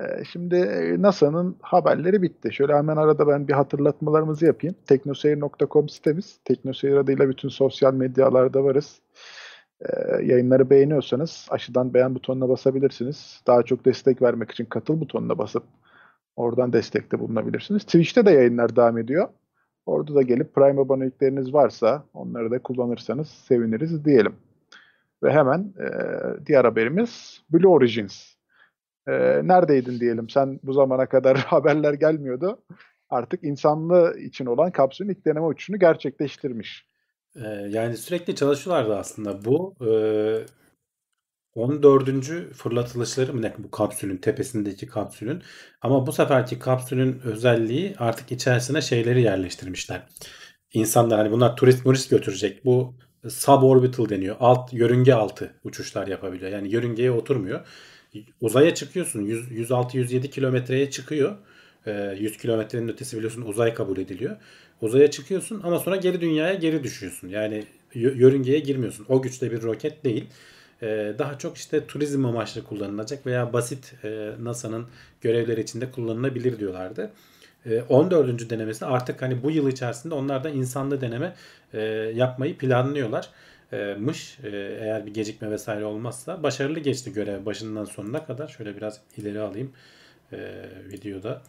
Ee, 0.00 0.24
Şimdi 0.24 0.56
e, 0.56 1.02
NASA'nın 1.02 1.56
haberleri 1.62 2.22
bitti. 2.22 2.52
Şöyle 2.52 2.74
hemen 2.76 2.96
arada 2.96 3.28
ben 3.28 3.48
bir 3.48 3.52
hatırlatmalarımızı 3.52 4.46
yapayım. 4.46 4.76
Teknoseyir.com 4.86 5.88
sitemiz. 5.88 6.40
Teknoseyir 6.44 6.96
adıyla 6.96 7.28
bütün 7.28 7.48
sosyal 7.48 7.94
medyalarda 7.94 8.64
varız. 8.64 9.00
Ee, 9.80 10.22
yayınları 10.24 10.70
beğeniyorsanız 10.70 11.46
aşağıdan 11.50 11.94
beğen 11.94 12.14
butonuna 12.14 12.48
basabilirsiniz. 12.48 13.42
Daha 13.46 13.62
çok 13.62 13.84
destek 13.84 14.22
vermek 14.22 14.50
için 14.50 14.64
katıl 14.64 15.00
butonuna 15.00 15.38
basıp 15.38 15.64
oradan 16.36 16.72
destekte 16.72 17.18
bulunabilirsiniz. 17.18 17.84
Twitch'te 17.84 18.26
de 18.26 18.30
yayınlar 18.30 18.76
devam 18.76 18.98
ediyor. 18.98 19.28
Orada 19.86 20.14
da 20.14 20.22
gelip 20.22 20.54
Prime 20.54 20.80
abonelikleriniz 20.80 21.54
varsa 21.54 22.04
onları 22.14 22.50
da 22.50 22.58
kullanırsanız 22.58 23.28
seviniriz 23.28 24.04
diyelim. 24.04 24.34
Ve 25.22 25.32
hemen 25.32 25.60
e, 25.60 25.86
diğer 26.46 26.64
haberimiz 26.64 27.42
Blue 27.50 27.68
Origins. 27.68 28.41
E, 29.08 29.12
neredeydin 29.48 30.00
diyelim 30.00 30.28
sen 30.28 30.60
bu 30.62 30.72
zamana 30.72 31.08
kadar 31.08 31.36
haberler 31.46 31.94
gelmiyordu. 31.94 32.62
Artık 33.10 33.44
insanlı 33.44 34.18
için 34.18 34.46
olan 34.46 34.70
kapsülün 34.70 35.08
ilk 35.08 35.26
deneme 35.26 35.46
uçuşunu 35.46 35.78
gerçekleştirmiş. 35.78 36.86
Ee, 37.36 37.48
yani 37.68 37.96
sürekli 37.96 38.34
çalışıyorlardı 38.34 38.96
aslında. 38.96 39.44
Bu 39.44 39.74
e, 39.80 39.90
14. 41.54 42.08
fırlatılışları 42.54 43.34
mı 43.34 43.42
ne 43.42 43.54
bu 43.58 43.70
kapsülün 43.70 44.16
tepesindeki 44.16 44.86
kapsülün. 44.86 45.42
Ama 45.82 46.06
bu 46.06 46.12
seferki 46.12 46.58
kapsülün 46.58 47.20
özelliği 47.24 47.94
artık 47.98 48.32
içerisine 48.32 48.80
şeyleri 48.80 49.22
yerleştirmişler. 49.22 50.06
İnsanlar 50.72 51.18
hani 51.18 51.30
bunlar 51.30 51.56
turist 51.56 51.84
turist 51.84 52.10
götürecek. 52.10 52.64
Bu 52.64 52.94
suborbital 53.28 54.08
deniyor. 54.08 54.36
Alt 54.40 54.72
yörünge 54.72 55.14
altı 55.14 55.54
uçuşlar 55.64 56.06
yapabiliyor. 56.06 56.50
Yani 56.50 56.72
yörüngeye 56.72 57.10
oturmuyor. 57.10 57.66
Uzaya 58.40 58.74
çıkıyorsun. 58.74 59.20
100 59.22 59.50
106-107 59.70 60.30
kilometreye 60.30 60.90
çıkıyor. 60.90 61.36
Ee, 61.86 62.16
100 62.20 62.38
kilometrenin 62.38 62.88
ötesi 62.88 63.16
biliyorsun 63.16 63.42
uzay 63.42 63.74
kabul 63.74 63.98
ediliyor. 63.98 64.36
Uzaya 64.80 65.10
çıkıyorsun 65.10 65.60
ama 65.64 65.78
sonra 65.78 65.96
geri 65.96 66.20
dünyaya 66.20 66.54
geri 66.54 66.84
düşüyorsun. 66.84 67.28
Yani 67.28 67.64
yö- 67.94 68.16
yörüngeye 68.16 68.58
girmiyorsun. 68.58 69.06
O 69.08 69.22
güçte 69.22 69.50
bir 69.52 69.62
roket 69.62 70.04
değil. 70.04 70.24
Ee, 70.82 71.14
daha 71.18 71.38
çok 71.38 71.56
işte 71.56 71.86
turizm 71.86 72.24
amaçlı 72.26 72.64
kullanılacak 72.64 73.26
veya 73.26 73.52
basit 73.52 73.94
e, 74.04 74.30
NASA'nın 74.42 74.86
görevleri 75.20 75.60
içinde 75.60 75.90
kullanılabilir 75.90 76.58
diyorlardı. 76.58 77.10
Ee, 77.66 77.82
14. 77.88 78.50
denemesi 78.50 78.86
artık 78.86 79.22
hani 79.22 79.42
bu 79.42 79.50
yıl 79.50 79.68
içerisinde 79.68 80.14
onlar 80.14 80.44
da 80.44 80.50
insanlı 80.50 81.00
deneme 81.00 81.34
e, 81.74 81.80
yapmayı 82.14 82.58
planlıyorlar. 82.58 83.28
Mış 83.98 84.38
eğer 84.80 85.06
bir 85.06 85.14
gecikme 85.14 85.50
vesaire 85.50 85.84
olmazsa 85.84 86.42
başarılı 86.42 86.78
geçti 86.78 87.12
görev 87.12 87.46
başından 87.46 87.84
sonuna 87.84 88.24
kadar. 88.26 88.48
Şöyle 88.48 88.76
biraz 88.76 89.00
ileri 89.16 89.40
alayım 89.40 89.72
e, 90.32 90.38
videoda. 90.92 91.42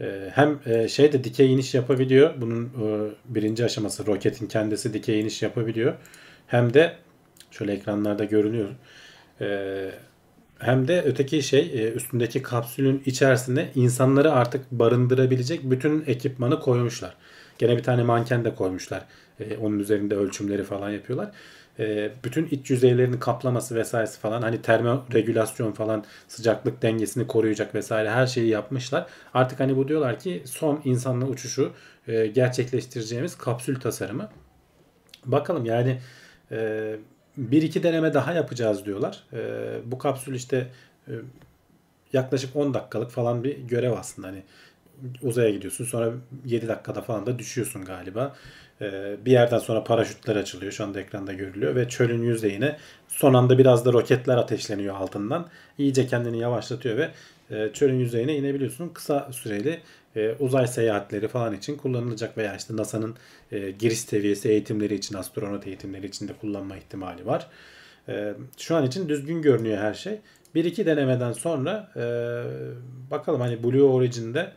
E, 0.00 0.30
hem 0.34 0.60
e, 0.66 0.88
şey 0.88 1.12
de 1.12 1.24
dikey 1.24 1.52
iniş 1.52 1.74
yapabiliyor. 1.74 2.34
Bunun 2.40 2.64
e, 2.64 3.10
birinci 3.24 3.64
aşaması 3.64 4.06
roketin 4.06 4.46
kendisi 4.46 4.94
dikey 4.94 5.20
iniş 5.20 5.42
yapabiliyor. 5.42 5.94
Hem 6.46 6.74
de 6.74 6.96
şöyle 7.50 7.72
ekranlarda 7.72 8.24
görünüyor. 8.24 8.68
E, 9.40 9.90
hem 10.58 10.88
de 10.88 11.02
öteki 11.02 11.42
şey 11.42 11.60
e, 11.60 11.92
üstündeki 11.92 12.42
kapsülün 12.42 13.02
içerisine 13.06 13.70
insanları 13.74 14.32
artık 14.32 14.70
barındırabilecek 14.72 15.70
bütün 15.70 16.04
ekipmanı 16.06 16.60
koymuşlar. 16.60 17.16
Gene 17.58 17.76
bir 17.76 17.82
tane 17.82 18.02
manken 18.02 18.44
de 18.44 18.54
koymuşlar. 18.54 19.04
Onun 19.60 19.78
üzerinde 19.78 20.16
ölçümleri 20.16 20.64
falan 20.64 20.90
yapıyorlar. 20.90 21.30
E, 21.80 22.10
bütün 22.24 22.46
iç 22.46 22.70
yüzeylerini 22.70 23.18
kaplaması 23.18 23.74
vesairesi 23.74 24.20
falan 24.20 24.42
hani 24.42 24.62
termoregülasyon 24.62 25.72
falan 25.72 26.04
sıcaklık 26.28 26.82
dengesini 26.82 27.26
koruyacak 27.26 27.74
vesaire 27.74 28.10
her 28.10 28.26
şeyi 28.26 28.48
yapmışlar. 28.48 29.06
Artık 29.34 29.60
hani 29.60 29.76
bu 29.76 29.88
diyorlar 29.88 30.18
ki 30.18 30.42
son 30.44 30.80
insanla 30.84 31.26
uçuşu 31.26 31.72
e, 32.08 32.26
gerçekleştireceğimiz 32.26 33.38
kapsül 33.38 33.80
tasarımı. 33.80 34.28
Bakalım 35.24 35.64
yani 35.64 36.00
e, 36.50 36.96
bir 37.36 37.62
iki 37.62 37.82
deneme 37.82 38.14
daha 38.14 38.32
yapacağız 38.32 38.86
diyorlar. 38.86 39.24
Bu 39.84 39.98
kapsül 39.98 40.34
işte 40.34 40.68
yaklaşık 42.12 42.56
10 42.56 42.74
dakikalık 42.74 43.10
falan 43.10 43.44
bir 43.44 43.58
görev 43.58 43.92
aslında. 43.92 44.28
Hani 44.28 44.42
uzaya 45.22 45.50
gidiyorsun 45.50 45.84
sonra 45.84 46.12
7 46.44 46.68
dakikada 46.68 47.02
falan 47.02 47.26
da 47.26 47.38
düşüyorsun 47.38 47.84
galiba. 47.84 48.36
E, 48.80 49.16
bir 49.24 49.32
yerden 49.32 49.58
sonra 49.58 49.84
paraşütler 49.84 50.36
açılıyor. 50.36 50.72
Şu 50.72 50.84
anda 50.84 51.00
ekranda 51.00 51.32
görülüyor 51.32 51.76
ve 51.76 51.88
çölün 51.88 52.22
yüzeyine 52.22 52.76
son 53.08 53.34
anda 53.34 53.58
biraz 53.58 53.84
da 53.84 53.92
roketler 53.92 54.36
ateşleniyor 54.36 54.94
altından. 54.94 55.48
İyice 55.78 56.06
kendini 56.06 56.38
yavaşlatıyor 56.38 56.96
ve 56.96 57.10
e, 57.50 57.72
çölün 57.72 57.98
yüzeyine 57.98 58.36
inebiliyorsun. 58.36 58.88
Kısa 58.88 59.28
süreli 59.32 59.80
e, 60.16 60.34
uzay 60.38 60.66
seyahatleri 60.66 61.28
falan 61.28 61.54
için 61.54 61.76
kullanılacak 61.76 62.38
veya 62.38 62.56
işte 62.56 62.76
NASA'nın 62.76 63.16
e, 63.52 63.70
giriş 63.70 64.00
seviyesi 64.00 64.48
eğitimleri 64.48 64.94
için, 64.94 65.14
astronot 65.14 65.66
eğitimleri 65.66 66.06
için 66.06 66.28
de 66.28 66.32
kullanma 66.32 66.76
ihtimali 66.76 67.26
var. 67.26 67.46
Şu 68.56 68.76
an 68.76 68.86
için 68.86 69.08
düzgün 69.08 69.42
görünüyor 69.42 69.78
her 69.78 69.94
şey. 69.94 70.18
Bir 70.54 70.64
iki 70.64 70.86
denemeden 70.86 71.32
sonra 71.32 71.92
bakalım 73.10 73.40
hani 73.40 73.62
Blue 73.62 73.82
Origin'de 73.82 74.52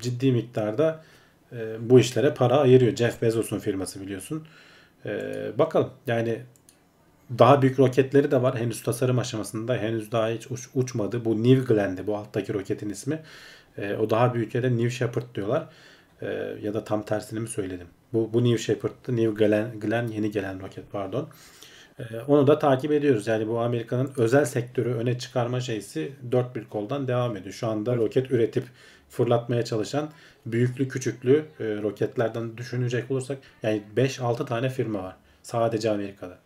ciddi 0.00 0.32
miktarda 0.32 1.04
e, 1.54 1.90
bu 1.90 2.00
işlere 2.00 2.34
para 2.34 2.58
ayırıyor. 2.58 2.96
Jeff 2.96 3.22
Bezos'un 3.22 3.58
firması 3.58 4.00
biliyorsun. 4.00 4.46
E, 5.06 5.34
bakalım 5.58 5.90
yani 6.06 6.42
daha 7.38 7.62
büyük 7.62 7.78
roketleri 7.78 8.30
de 8.30 8.42
var. 8.42 8.58
Henüz 8.58 8.82
tasarım 8.82 9.18
aşamasında. 9.18 9.76
Henüz 9.76 10.12
daha 10.12 10.28
hiç 10.28 10.50
uç, 10.50 10.68
uçmadı. 10.74 11.24
Bu 11.24 11.42
New 11.42 11.74
Glen'di 11.74 12.06
bu 12.06 12.16
alttaki 12.16 12.54
roketin 12.54 12.90
ismi. 12.90 13.22
E, 13.78 13.94
o 13.94 14.10
daha 14.10 14.34
büyük 14.34 14.54
yere 14.54 14.70
New 14.76 14.90
Shepard 14.90 15.34
diyorlar. 15.34 15.66
E, 16.22 16.26
ya 16.62 16.74
da 16.74 16.84
tam 16.84 17.02
tersini 17.04 17.40
mi 17.40 17.48
söyledim 17.48 17.86
Bu, 18.12 18.30
bu 18.32 18.44
New 18.44 18.58
Shepard'tı. 18.58 19.16
New 19.16 19.46
Glenn, 19.46 19.80
Glenn 19.80 20.08
yeni 20.08 20.30
gelen 20.30 20.60
roket 20.60 20.92
pardon. 20.92 21.28
Ee, 21.98 22.02
onu 22.28 22.46
da 22.46 22.58
takip 22.58 22.92
ediyoruz. 22.92 23.26
Yani 23.26 23.48
bu 23.48 23.60
Amerika'nın 23.60 24.12
özel 24.16 24.44
sektörü 24.44 24.94
öne 24.94 25.18
çıkarma 25.18 25.60
şeysi 25.60 26.12
dört 26.32 26.56
bir 26.56 26.64
koldan 26.64 27.08
devam 27.08 27.36
ediyor. 27.36 27.54
Şu 27.54 27.66
anda 27.66 27.96
roket 27.96 28.30
üretip 28.30 28.64
fırlatmaya 29.16 29.64
çalışan 29.64 30.08
büyüklü 30.46 30.88
küçüklü 30.88 31.44
e, 31.60 31.64
roketlerden 31.64 32.56
düşünecek 32.56 33.10
olursak 33.10 33.38
yani 33.62 33.82
5-6 33.96 34.46
tane 34.46 34.68
firma 34.68 35.02
var. 35.02 35.16
Sadece 35.42 35.90
Amerika'da. 35.90 36.38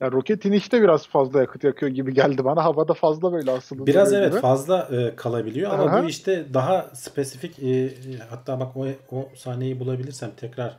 Ya 0.00 0.12
roket 0.12 0.44
inişte 0.44 0.82
biraz 0.82 1.06
fazla 1.06 1.40
yakıt 1.40 1.64
yakıyor 1.64 1.92
gibi 1.92 2.14
geldi 2.14 2.44
bana. 2.44 2.64
Havada 2.64 2.94
fazla 2.94 3.32
böyle 3.32 3.50
aslında. 3.50 3.86
Biraz 3.86 4.12
evet 4.12 4.32
gibi. 4.32 4.40
fazla 4.40 4.88
e, 4.92 5.16
kalabiliyor 5.16 5.70
ama 5.70 5.84
Aha. 5.84 6.02
bu 6.02 6.08
işte 6.08 6.46
daha 6.54 6.90
spesifik 6.94 7.58
e, 7.58 7.68
e, 7.68 7.90
hatta 8.30 8.60
bak 8.60 8.76
o, 8.76 8.86
o 9.12 9.28
sahneyi 9.36 9.80
bulabilirsem 9.80 10.30
tekrar 10.36 10.76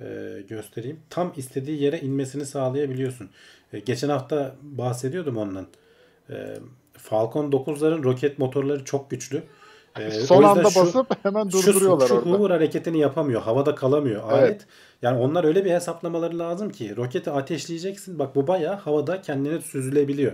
e, 0.00 0.06
göstereyim. 0.48 1.00
Tam 1.10 1.32
istediği 1.36 1.82
yere 1.82 2.00
inmesini 2.00 2.46
sağlayabiliyorsun. 2.46 3.30
E, 3.72 3.78
geçen 3.78 4.08
hafta 4.08 4.54
bahsediyordum 4.62 5.36
ondan. 5.36 5.66
E, 6.30 6.34
Falcon 6.92 7.50
9'ların 7.50 8.02
roket 8.02 8.38
motorları 8.38 8.84
çok 8.84 9.10
güçlü. 9.10 9.42
E, 10.00 10.10
Son 10.10 10.42
anda 10.42 10.70
şu- 10.70 10.80
basıp 10.80 11.06
hemen 11.24 11.48
şu, 11.48 11.52
durduruyorlar 11.66 12.08
şu 12.08 12.14
orada. 12.14 12.30
Hoover 12.30 12.50
hareketini 12.50 12.98
yapamıyor. 12.98 13.42
Havada 13.42 13.74
kalamıyor 13.74 14.22
Evet. 14.24 14.32
alet. 14.42 14.66
Yani 15.02 15.18
onlar 15.18 15.44
öyle 15.44 15.64
bir 15.64 15.70
hesaplamaları 15.70 16.38
lazım 16.38 16.70
ki 16.70 16.96
roketi 16.96 17.30
ateşleyeceksin. 17.30 18.18
Bak 18.18 18.34
bu 18.36 18.46
bayağı 18.46 18.74
havada 18.76 19.20
kendini 19.20 19.62
süzülebiliyor. 19.62 20.32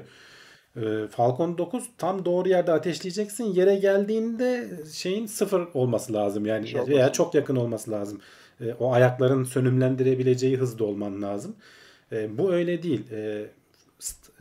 Ee, 0.77 1.07
Falcon 1.11 1.59
9 1.59 1.85
tam 1.99 2.25
doğru 2.25 2.49
yerde 2.49 2.73
ateşleyeceksin. 2.73 3.45
Yere 3.45 3.77
geldiğinde 3.77 4.71
şeyin 4.93 5.27
sıfır 5.27 5.69
olması 5.75 6.13
lazım. 6.13 6.47
Yani 6.47 6.71
olmasın. 6.75 6.93
veya 6.93 7.13
çok 7.13 7.35
yakın 7.35 7.57
olması 7.57 7.91
lazım. 7.91 8.21
Ee, 8.61 8.75
o 8.81 8.93
ayakların 8.93 9.45
sönümlendirebileceği 9.45 10.57
hızda 10.57 10.85
olman 10.85 11.23
lazım. 11.23 11.57
Ee, 12.13 12.39
bu 12.39 12.53
öyle 12.53 12.83
değil. 12.83 13.05
Ee, 13.13 13.47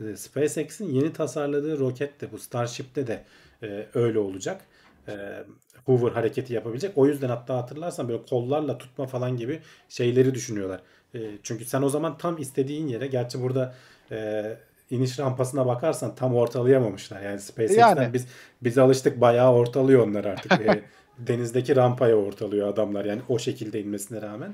e, 0.00 0.16
SpaceX'in 0.16 0.88
yeni 0.94 1.12
tasarladığı 1.12 1.78
rokette 1.78 2.32
bu 2.32 2.38
Starship'te 2.38 3.06
de 3.06 3.24
e, 3.62 3.86
öyle 3.94 4.18
olacak. 4.18 4.60
E, 5.08 5.44
Hoover 5.86 6.12
hareketi 6.12 6.54
yapabilecek. 6.54 6.92
O 6.98 7.06
yüzden 7.06 7.28
hatta 7.28 7.56
hatırlarsan 7.56 8.08
böyle 8.08 8.22
kollarla 8.30 8.78
tutma 8.78 9.06
falan 9.06 9.36
gibi 9.36 9.60
şeyleri 9.88 10.34
düşünüyorlar. 10.34 10.80
E, 11.14 11.18
çünkü 11.42 11.64
sen 11.64 11.82
o 11.82 11.88
zaman 11.88 12.18
tam 12.18 12.38
istediğin 12.38 12.88
yere 12.88 13.06
gerçi 13.06 13.42
burada 13.42 13.74
e, 14.10 14.44
iniş 14.90 15.18
rampasına 15.18 15.66
bakarsan 15.66 16.14
tam 16.14 16.36
ortalayamamışlar. 16.36 17.22
Yani 17.22 17.40
SpaceX'ten 17.40 17.96
Yani. 17.96 18.14
biz 18.14 18.26
biz 18.62 18.78
alıştık 18.78 19.20
bayağı 19.20 19.52
ortalıyor 19.52 20.06
onlar 20.08 20.24
artık. 20.24 20.52
E, 20.52 20.82
denizdeki 21.18 21.76
rampaya 21.76 22.16
ortalıyor 22.16 22.68
adamlar 22.68 23.04
yani 23.04 23.20
o 23.28 23.38
şekilde 23.38 23.80
inmesine 23.80 24.22
rağmen. 24.22 24.52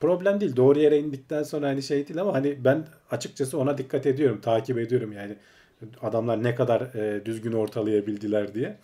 Problem 0.00 0.40
değil. 0.40 0.56
Doğru 0.56 0.78
yere 0.78 0.98
indikten 0.98 1.42
sonra 1.42 1.68
hani 1.68 1.82
şey 1.82 2.08
değil 2.08 2.20
ama 2.20 2.34
hani 2.34 2.64
ben 2.64 2.86
açıkçası 3.10 3.58
ona 3.58 3.78
dikkat 3.78 4.06
ediyorum. 4.06 4.40
Takip 4.40 4.78
ediyorum 4.78 5.12
yani. 5.12 5.36
Adamlar 6.02 6.42
ne 6.42 6.54
kadar 6.54 6.80
e, 6.80 7.24
düzgün 7.26 7.52
ortalayabildiler 7.52 8.54
diye. 8.54 8.76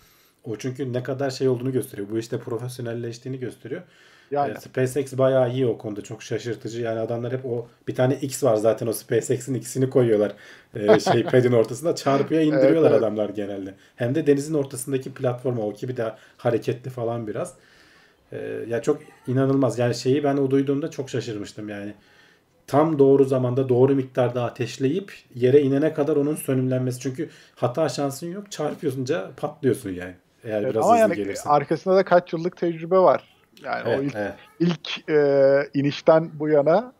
O 0.46 0.56
çünkü 0.56 0.92
ne 0.92 1.02
kadar 1.02 1.30
şey 1.30 1.48
olduğunu 1.48 1.72
gösteriyor. 1.72 2.08
Bu 2.10 2.18
işte 2.18 2.38
profesyonelleştiğini 2.38 3.38
gösteriyor. 3.38 3.82
Yani 4.30 4.52
E, 4.52 4.54
SpaceX 4.54 5.18
bayağı 5.18 5.50
iyi 5.52 5.66
o 5.66 5.78
konuda. 5.78 6.02
Çok 6.02 6.22
şaşırtıcı. 6.22 6.82
Yani 6.82 7.00
adamlar 7.00 7.32
hep 7.32 7.46
o 7.46 7.68
bir 7.88 7.94
tane 7.94 8.16
X 8.16 8.44
var 8.44 8.56
zaten 8.56 8.86
o 8.86 8.92
SpaceX'in 8.92 9.54
ikisini 9.54 9.90
koyuyorlar. 9.90 10.32
E, 10.74 11.00
şey 11.00 11.24
pad'in 11.30 11.52
ortasında 11.52 11.94
çarpıya 11.94 12.42
indiriyorlar 12.42 12.90
Evet, 12.90 12.92
evet. 12.92 13.02
adamlar 13.02 13.28
genelde. 13.28 13.74
Hem 13.96 14.14
de 14.14 14.26
denizin 14.26 14.54
ortasındaki 14.54 15.14
platforma 15.14 15.62
o 15.62 15.72
ki 15.74 15.88
bir 15.88 15.96
de 15.96 16.14
hareketli 16.36 16.90
falan 16.90 17.26
biraz. 17.26 17.54
E, 18.32 18.38
ya 18.68 18.82
çok 18.82 19.02
inanılmaz. 19.26 19.78
Yani 19.78 19.94
şeyi 19.94 20.24
ben 20.24 20.36
o 20.36 20.50
duyduğumda 20.50 20.90
çok 20.90 21.10
şaşırmıştım 21.10 21.68
yani. 21.68 21.94
Tam 22.66 22.98
doğru 22.98 23.24
zamanda 23.24 23.68
doğru 23.68 23.94
miktarda 23.94 24.44
ateşleyip 24.44 25.12
yere 25.34 25.62
inene 25.62 25.94
kadar 25.94 26.16
onun 26.16 26.34
sönümlenmesi. 26.36 27.00
Çünkü 27.00 27.30
hata 27.54 27.88
şansın 27.88 28.32
yok. 28.32 28.52
Çarpıyorsunca 28.52 29.32
patlıyorsun 29.36 29.90
yani. 29.90 30.14
Eğer 30.46 30.60
Evet, 30.62 30.70
biraz 30.72 30.84
ama 30.84 30.92
hızlı 30.94 31.00
yani 31.02 31.14
gelirsen. 31.16 31.50
arkasında 31.50 31.96
da 31.96 32.04
kaç 32.04 32.32
yıllık 32.32 32.56
tecrübe 32.56 32.98
var. 32.98 33.22
Yani 33.64 33.88
o 33.88 33.90
Evet, 33.92 34.04
ilk, 34.04 34.14
evet. 34.16 34.34
ilk 34.60 35.10
e, 35.10 35.68
inişten 35.74 36.30
bu 36.34 36.48
yana 36.48 36.92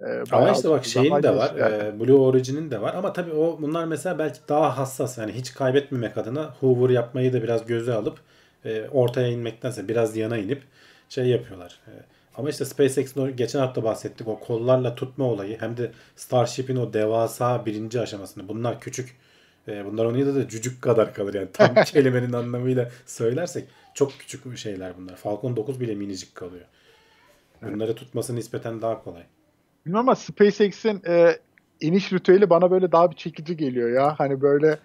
e, 0.00 0.04
Ama 0.32 0.50
işte 0.50 0.70
bak 0.70 0.84
şeyin 0.84 1.22
de 1.22 1.36
var. 1.36 1.54
yani. 1.58 1.74
e, 1.74 2.00
Blue 2.00 2.12
Origin'in 2.20 2.70
de 2.70 2.80
var. 2.80 2.94
Ama 2.94 3.12
tabii 3.12 3.32
o 3.32 3.58
bunlar 3.62 3.84
mesela 3.84 4.18
belki 4.18 4.40
daha 4.48 4.78
hassas. 4.78 5.18
Yani 5.18 5.32
hiç 5.32 5.54
kaybetmemek 5.54 6.18
adına 6.18 6.54
Hoover 6.60 6.90
yapmayı 6.90 7.32
da 7.32 7.42
biraz 7.42 7.66
göze 7.66 7.92
alıp 7.94 8.18
e, 8.64 8.88
ortaya 8.92 9.28
inmektense 9.28 9.88
biraz 9.88 10.16
yana 10.16 10.36
inip 10.38 10.62
şey 11.08 11.26
yapıyorlar. 11.26 11.80
E, 11.86 11.92
ama 12.36 12.50
işte 12.50 12.64
SpaceX'in 12.64 13.20
o 13.20 13.30
geçen 13.30 13.58
hafta 13.60 13.84
bahsettik 13.84 14.28
o 14.28 14.40
kollarla 14.40 14.94
tutma 14.94 15.24
olayı 15.24 15.60
hem 15.60 15.76
de 15.76 15.90
Starship'in 16.16 16.76
o 16.76 16.92
devasa 16.92 17.66
birinci 17.66 18.00
aşamasını. 18.00 18.48
Bunlar 18.48 18.80
küçük. 18.80 19.16
E, 19.68 19.84
bunlar 19.84 20.04
onun 20.04 20.18
yanında 20.18 20.40
da 20.40 20.48
cücük 20.48 20.82
kadar 20.82 21.14
kalır 21.14 21.34
yani 21.34 21.48
tam 21.52 21.74
kelimenin 21.84 22.32
anlamıyla 22.32 22.90
söylersek 23.06 23.68
çok 23.94 24.12
küçük 24.18 24.56
şeyler 24.56 24.92
bunlar. 24.98 25.16
Falcon 25.16 25.56
9 25.56 25.80
bile 25.80 25.94
minicik 25.94 26.34
kalıyor. 26.34 26.64
Bunları 27.62 27.94
tutması 27.94 28.36
nispeten 28.36 28.82
daha 28.82 29.04
kolay. 29.04 29.22
Bilmiyorum 29.86 30.08
ama 30.08 30.16
SpaceX'in 30.16 31.02
e, 31.06 31.38
iniş 31.80 32.12
ritüeli 32.12 32.50
bana 32.50 32.70
böyle 32.70 32.92
daha 32.92 33.10
bir 33.10 33.16
çekici 33.16 33.56
geliyor 33.56 33.90
ya. 33.90 34.14
Hani 34.18 34.40
böyle 34.40 34.78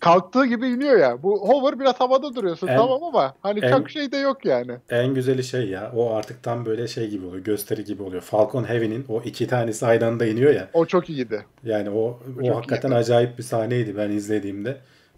kalktığı 0.00 0.46
gibi 0.46 0.68
iniyor 0.68 0.98
ya. 0.98 1.22
Bu 1.22 1.48
hover 1.48 1.80
biraz 1.80 2.00
havada 2.00 2.34
duruyorsun 2.34 2.66
En- 2.66 2.76
tamam 2.76 3.02
ama 3.02 3.34
hani 3.40 3.60
en- 3.64 3.70
çok 3.70 3.90
şey 3.90 4.12
de 4.12 4.16
yok 4.16 4.44
yani. 4.44 4.72
En 4.90 5.14
güzeli 5.14 5.44
şey 5.44 5.68
ya 5.68 5.92
o 5.96 6.14
artık 6.14 6.42
tam 6.42 6.66
böyle 6.66 6.88
şey 6.88 7.08
gibi 7.08 7.26
oluyor 7.26 7.44
gösteri 7.44 7.84
gibi 7.84 8.02
oluyor. 8.02 8.22
Falcon 8.22 8.64
Heavy'nin 8.68 9.04
o 9.08 9.22
iki 9.22 9.46
tanesi 9.46 9.86
aynı 9.86 10.06
anda 10.06 10.26
iniyor 10.26 10.54
ya. 10.54 10.68
O 10.72 10.86
çok 10.86 11.10
iyiydi. 11.10 11.44
Yani 11.64 11.90
o, 11.90 12.18
o 12.40 12.46
çok 12.46 12.56
hakikaten 12.56 12.88
iyiydi. 12.88 12.96
acayip 12.98 13.38
bir 13.38 13.42
sahneydi 13.42 13.96
ben 13.96 14.10
izlediğimde. 14.10 14.76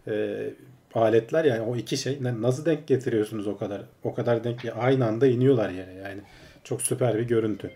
Ee, 0.09 0.51
aletler 0.95 1.45
yani 1.45 1.61
o 1.61 1.77
iki 1.77 1.97
şey 1.97 2.19
nasıl 2.41 2.65
denk 2.65 2.87
getiriyorsunuz 2.87 3.47
o 3.47 3.57
kadar? 3.59 3.83
O 4.05 4.15
kadar 4.15 4.45
denk 4.45 4.61
ki 4.61 4.73
aynı 4.73 5.07
anda 5.07 5.27
iniyorlar 5.27 5.71
yere 5.71 5.93
yani. 5.93 6.21
Çok 6.65 6.83
süper 6.83 7.19
bir 7.19 7.23
görüntü. 7.29 7.71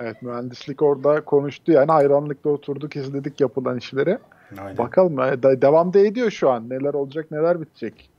Evet 0.00 0.22
mühendislik 0.22 0.82
orada 0.82 1.20
konuştu 1.20 1.72
yani 1.72 1.92
hayranlıkla 1.92 2.50
oturduk 2.50 2.96
izledik 2.96 3.40
yapılan 3.40 3.78
işleri. 3.78 4.18
Aynen. 4.58 4.78
Bakalım 4.78 5.20
e, 5.20 5.42
de- 5.42 5.62
devam 5.62 5.92
da 5.92 5.98
ediyor 5.98 6.30
şu 6.30 6.50
an. 6.50 6.70
Neler 6.70 6.94
olacak 6.94 7.30
neler 7.30 7.60
bitecek. 7.60 8.10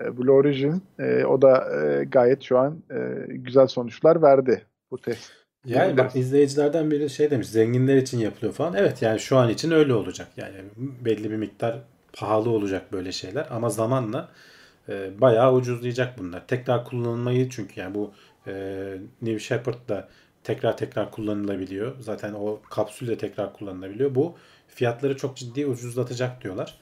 E, 0.00 0.18
Blue 0.18 0.32
Origin 0.32 0.82
e, 0.98 1.24
o 1.24 1.42
da 1.42 1.82
e, 1.82 2.04
gayet 2.04 2.42
şu 2.42 2.58
an 2.58 2.78
e, 2.90 3.26
güzel 3.28 3.66
sonuçlar 3.66 4.22
verdi 4.22 4.62
bu 4.90 4.98
test. 4.98 5.32
Yani 5.66 5.98
bak 5.98 6.16
izleyicilerden 6.16 6.90
biri 6.90 7.10
şey 7.10 7.30
demiş 7.30 7.48
zenginler 7.48 7.96
için 7.96 8.18
yapılıyor 8.18 8.52
falan. 8.52 8.74
Evet 8.74 9.02
yani 9.02 9.20
şu 9.20 9.36
an 9.36 9.48
için 9.48 9.70
öyle 9.70 9.94
olacak. 9.94 10.28
Yani 10.36 10.54
belli 10.76 11.30
bir 11.30 11.36
miktar 11.36 11.78
pahalı 12.12 12.50
olacak 12.50 12.92
böyle 12.92 13.12
şeyler 13.12 13.46
ama 13.50 13.68
zamanla 13.70 14.28
e, 14.88 15.20
bayağı 15.20 15.54
ucuzlayacak 15.54 16.18
bunlar. 16.18 16.46
Tekrar 16.46 16.84
kullanılmayı 16.84 17.50
çünkü 17.50 17.80
yani 17.80 17.94
bu 17.94 18.12
e, 18.46 18.52
New 19.22 19.38
Shepard 19.38 19.88
da 19.88 20.08
tekrar 20.44 20.76
tekrar 20.76 21.10
kullanılabiliyor. 21.10 21.92
Zaten 22.00 22.32
o 22.32 22.60
kapsül 22.70 23.08
de 23.08 23.18
tekrar 23.18 23.52
kullanılabiliyor. 23.52 24.14
Bu 24.14 24.34
fiyatları 24.74 25.16
çok 25.16 25.36
ciddi 25.36 25.66
ucuzlatacak 25.66 26.42
diyorlar. 26.42 26.78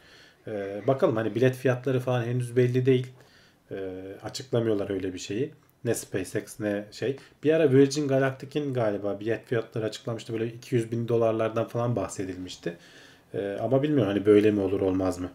E, 0.47 0.82
bakalım 0.86 1.16
hani 1.16 1.34
bilet 1.34 1.57
fiyatları 1.57 2.01
falan 2.01 2.24
henüz 2.24 2.57
belli 2.57 2.86
değil. 2.86 3.12
E, 3.70 3.76
açıklamıyorlar 4.22 4.90
öyle 4.90 5.14
bir 5.14 5.18
şeyi. 5.18 5.53
Ne 5.84 5.95
SpaceX 5.95 6.61
ne 6.61 6.84
şey. 6.90 7.16
Bir 7.45 7.53
ara 7.53 7.72
Virgin 7.72 8.09
Galactic'in 8.09 8.74
galiba 8.74 9.20
bilet 9.20 9.47
fiyatları 9.47 9.84
açıklamıştı. 9.84 10.32
Böyle 10.32 10.47
200 10.47 10.93
bin 10.93 11.09
dolarlardan 11.09 11.68
falan 11.68 11.97
bahsedilmişti. 11.97 12.76
E, 13.34 13.57
ama 13.61 13.82
bilmiyorum 13.82 14.12
hani 14.12 14.26
böyle 14.26 14.51
mi 14.51 14.61
olur 14.61 14.80
olmaz 14.80 15.18
mı? 15.18 15.28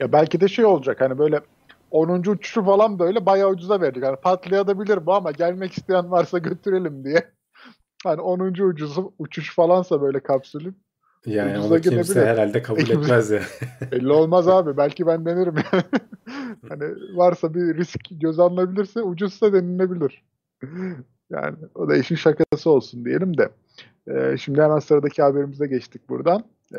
Ya 0.00 0.12
belki 0.12 0.40
de 0.40 0.48
şey 0.48 0.64
olacak 0.64 1.00
hani 1.00 1.18
böyle 1.18 1.40
10. 1.90 2.30
uçuşu 2.30 2.64
falan 2.64 2.98
böyle 2.98 3.26
bayağı 3.26 3.50
ucuza 3.50 3.80
verecek. 3.80 4.04
Hani 4.04 4.16
patlayabilir 4.16 5.06
bu 5.06 5.14
ama 5.14 5.30
gelmek 5.30 5.72
isteyen 5.72 6.10
varsa 6.10 6.38
götürelim 6.38 7.04
diye. 7.04 7.32
Hani 8.04 8.20
10. 8.20 8.40
ucuzu 8.40 9.14
uçuş 9.18 9.54
falansa 9.54 10.02
böyle 10.02 10.22
kapsülün. 10.22 10.76
Yani 11.26 11.58
Ucuza 11.58 11.74
onu 11.74 11.80
kimse 11.80 12.26
herhalde 12.26 12.62
kabul 12.62 12.80
etmez 12.80 13.30
ya. 13.30 13.42
Belli 13.92 14.12
olmaz 14.12 14.48
abi. 14.48 14.76
Belki 14.76 15.06
ben 15.06 15.26
denerim 15.26 15.54
yani. 15.72 15.82
hani 16.68 16.84
varsa 17.14 17.54
bir 17.54 17.76
risk 17.76 18.00
göz 18.10 18.38
alınabilirse 18.38 19.02
ucuzsa 19.02 19.52
denilebilir. 19.52 20.22
Yani 21.30 21.56
o 21.74 21.88
da 21.88 21.96
işin 21.96 22.16
şakası 22.16 22.70
olsun 22.70 23.04
diyelim 23.04 23.38
de. 23.38 23.48
Ee, 24.08 24.36
şimdi 24.36 24.62
hemen 24.62 24.78
sıradaki 24.78 25.22
haberimize 25.22 25.66
geçtik 25.66 26.08
buradan. 26.08 26.44
Ee, 26.74 26.78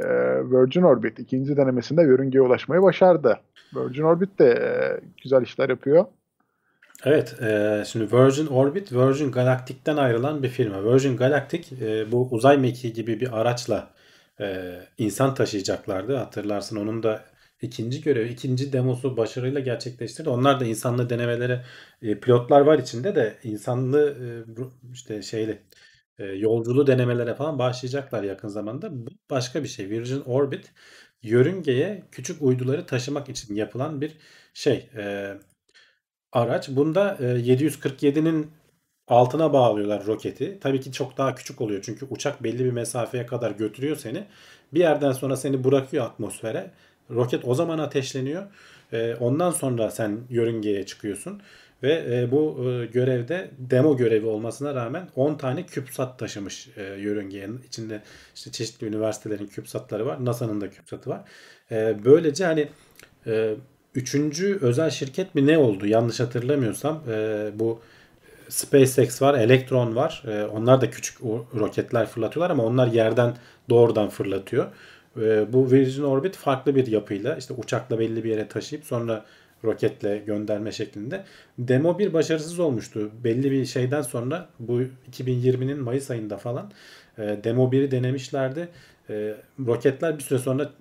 Virgin 0.52 0.82
Orbit 0.82 1.20
ikinci 1.20 1.58
denemesinde 1.58 2.02
yörüngeye 2.02 2.42
ulaşmayı 2.42 2.82
başardı. 2.82 3.40
Virgin 3.76 4.04
Orbit 4.04 4.40
de 4.40 4.50
e, 4.50 4.70
güzel 5.24 5.42
işler 5.42 5.70
yapıyor. 5.70 6.06
Evet, 7.06 7.42
e, 7.42 7.84
şimdi 7.88 8.14
Virgin 8.14 8.48
Orbit, 8.48 8.94
Virgin 8.94 9.32
Galactic'ten 9.32 9.98
ayrılan 9.98 10.44
bir 10.44 10.50
firma. 10.50 10.94
Virgin 10.94 11.18
Galactic 11.18 11.86
e, 11.86 12.12
bu 12.12 12.28
uzay 12.32 12.58
mekiği 12.58 12.94
gibi 12.94 13.20
bir 13.20 13.40
araçla 13.40 13.90
e, 14.42 14.80
insan 14.98 15.36
taşıyacaklardı. 15.36 16.16
Hatırlarsın 16.16 16.76
onun 16.78 17.04
da 17.04 17.26
ikinci 17.62 18.02
görev, 18.02 18.26
ikinci 18.30 18.74
demosu 18.74 19.18
başarıyla 19.18 19.60
gerçekleştirdi. 19.60 20.30
Onlar 20.30 20.60
da 20.60 20.66
insanlı 20.66 21.10
denemelere 21.10 21.66
e, 22.02 22.20
pilotlar 22.20 22.62
var 22.62 22.80
içinde 22.80 23.16
de 23.16 23.38
insanlı 23.44 24.18
e, 24.22 24.94
işte 24.94 25.22
şeyle 25.22 25.64
e, 26.20 26.26
yolculu 26.26 26.88
denemelere 26.88 27.36
falan 27.36 27.60
başlayacaklar 27.60 28.24
yakın 28.24 28.48
zamanda. 28.48 29.06
Bu 29.08 29.10
başka 29.30 29.64
bir 29.64 29.68
şey. 29.70 29.90
Virgin 29.90 30.22
Orbit 30.22 30.72
yörüngeye 31.24 32.04
küçük 32.12 32.42
uyduları 32.42 32.86
taşımak 32.86 33.30
için 33.30 33.56
yapılan 33.56 34.02
bir 34.02 34.18
şey. 34.54 34.90
Araç. 36.32 36.70
Bunda 36.70 37.18
e, 37.20 37.24
747'nin 37.24 38.52
altına 39.08 39.54
bağlıyorlar 39.54 40.06
roketi. 40.06 40.58
Tabii 40.62 40.82
ki 40.82 40.92
çok 40.92 41.18
daha 41.18 41.36
küçük 41.36 41.62
oluyor. 41.62 41.82
Çünkü 41.82 42.06
uçak 42.10 42.44
belli 42.44 42.66
bir 42.66 42.72
mesafeye 42.72 43.26
kadar 43.26 43.52
götürüyor 43.52 43.96
seni. 43.96 44.26
Bir 44.74 44.80
yerden 44.80 45.12
sonra 45.12 45.38
seni 45.38 45.64
bırakıyor 45.64 46.06
atmosfere. 46.06 46.72
Roket 47.10 47.46
o 47.46 47.56
zaman 47.56 47.80
ateşleniyor. 47.80 48.44
E, 48.94 49.16
ondan 49.16 49.52
sonra 49.52 49.92
sen 49.92 50.20
yörüngeye 50.30 50.86
çıkıyorsun. 50.86 51.42
Ve 51.84 52.06
e, 52.10 52.32
bu 52.32 52.70
e, 52.70 52.86
görevde 52.86 53.52
demo 53.58 53.98
görevi 53.98 54.26
olmasına 54.26 54.76
rağmen 54.76 55.10
10 55.16 55.36
tane 55.36 55.66
CubeSat 55.68 56.20
taşımış 56.20 56.70
e, 56.78 56.84
yörüngeye. 56.84 57.50
İçinde 57.68 58.02
işte 58.36 58.52
çeşitli 58.52 58.88
üniversitelerin 58.88 59.48
CubeSat'ları 59.48 60.06
var. 60.06 60.26
NASA'nın 60.26 60.62
da 60.62 60.72
CubeSat'ı 60.72 61.10
var. 61.10 61.22
Böylece 62.06 62.46
hani 62.46 62.68
üçüncü 63.96 64.60
özel 64.62 64.90
şirket 64.90 65.36
mi 65.36 65.48
ne 65.48 65.58
oldu? 65.58 65.88
Yanlış 65.88 66.20
hatırlamıyorsam 66.20 67.04
bu 67.54 67.82
SpaceX 68.54 69.22
var, 69.22 69.34
Electron 69.34 69.96
var. 69.96 70.24
E, 70.28 70.44
onlar 70.46 70.82
da 70.82 70.90
küçük 70.90 71.22
roketler 71.56 72.06
fırlatıyorlar 72.06 72.50
ama 72.50 72.66
onlar 72.66 72.88
yerden 72.88 73.34
doğrudan 73.70 74.10
fırlatıyor. 74.10 74.68
E, 75.22 75.54
bu 75.54 75.72
Virgin 75.72 76.04
Orbit 76.04 76.36
farklı 76.36 76.76
bir 76.76 76.88
yapıyla 76.88 77.36
işte 77.36 77.54
uçakla 77.54 78.00
belli 78.00 78.24
bir 78.24 78.30
yere 78.30 78.48
taşıyıp 78.48 78.86
sonra 78.86 79.26
roketle 79.64 80.18
gönderme 80.18 80.72
şeklinde. 80.72 81.24
Demo 81.58 82.00
bir 82.00 82.14
başarısız 82.14 82.60
olmuştu. 82.60 83.12
Belli 83.24 83.52
bir 83.52 83.66
şeyden 83.66 84.02
sonra 84.02 84.50
bu 84.60 84.82
2020'nin 85.12 85.80
Mayıs 85.80 86.12
ayında 86.12 86.38
falan 86.38 86.72
e, 87.18 87.40
Demo 87.44 87.72
1'i 87.72 87.92
denemişlerdi. 87.92 88.70
E, 89.10 89.36
roketler 89.68 90.18
bir 90.18 90.24
süre 90.24 90.40
sonra 90.40 90.72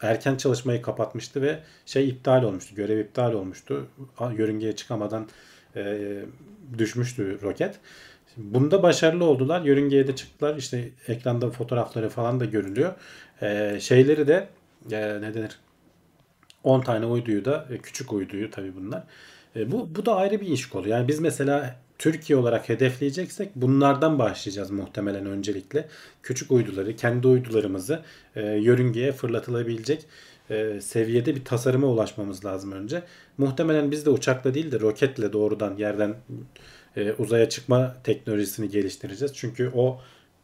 erken 0.00 0.36
çalışmayı 0.36 0.82
kapatmıştı 0.82 1.42
ve 1.42 1.58
şey 1.86 2.08
iptal 2.08 2.42
olmuştu. 2.42 2.74
Görev 2.74 2.98
iptal 2.98 3.32
olmuştu. 3.32 3.86
Yörüngeye 4.36 4.76
çıkamadan 4.76 5.28
e, 5.76 6.22
düşmüştü 6.78 7.38
roket. 7.42 7.80
Bunda 8.36 8.82
başarılı 8.82 9.24
oldular. 9.24 9.60
Yörüngeye 9.60 10.06
de 10.06 10.16
çıktılar. 10.16 10.56
İşte 10.56 10.88
ekranda 11.08 11.50
fotoğrafları 11.50 12.08
falan 12.08 12.40
da 12.40 12.44
görülüyor. 12.44 12.92
E, 13.42 13.78
şeyleri 13.80 14.28
de 14.28 14.48
e, 14.92 15.20
ne 15.20 15.34
denir? 15.34 15.58
10 16.64 16.80
tane 16.80 17.06
uyduyu 17.06 17.44
da 17.44 17.66
e, 17.70 17.78
küçük 17.78 18.12
uyduyu 18.12 18.50
tabii 18.50 18.76
bunlar. 18.76 19.02
E, 19.56 19.72
bu 19.72 19.88
bu 19.94 20.06
da 20.06 20.16
ayrı 20.16 20.40
bir 20.40 20.46
iş 20.46 20.68
kolu. 20.68 20.88
Yani 20.88 21.08
biz 21.08 21.20
mesela 21.20 21.76
Türkiye 21.98 22.38
olarak 22.38 22.68
hedefleyeceksek 22.68 23.50
bunlardan 23.56 24.18
başlayacağız 24.18 24.70
muhtemelen 24.70 25.26
öncelikle. 25.26 25.88
Küçük 26.22 26.50
uyduları, 26.50 26.96
kendi 26.96 27.26
uydularımızı 27.26 28.02
e, 28.36 28.46
yörüngeye 28.46 29.12
fırlatılabilecek 29.12 30.06
e, 30.50 30.80
seviyede 30.80 31.34
bir 31.36 31.44
tasarıma 31.44 31.86
ulaşmamız 31.86 32.44
lazım 32.44 32.72
önce. 32.72 33.02
Muhtemelen 33.38 33.90
biz 33.90 34.06
de 34.06 34.10
uçakla 34.10 34.54
değil 34.54 34.72
de 34.72 34.80
roketle 34.80 35.32
doğrudan 35.32 35.76
yerden 35.76 36.14
e, 36.96 37.12
uzaya 37.12 37.48
çıkma 37.48 37.96
teknolojisini 38.04 38.68
geliştireceğiz. 38.68 39.32
Çünkü 39.34 39.70
o 39.74 40.00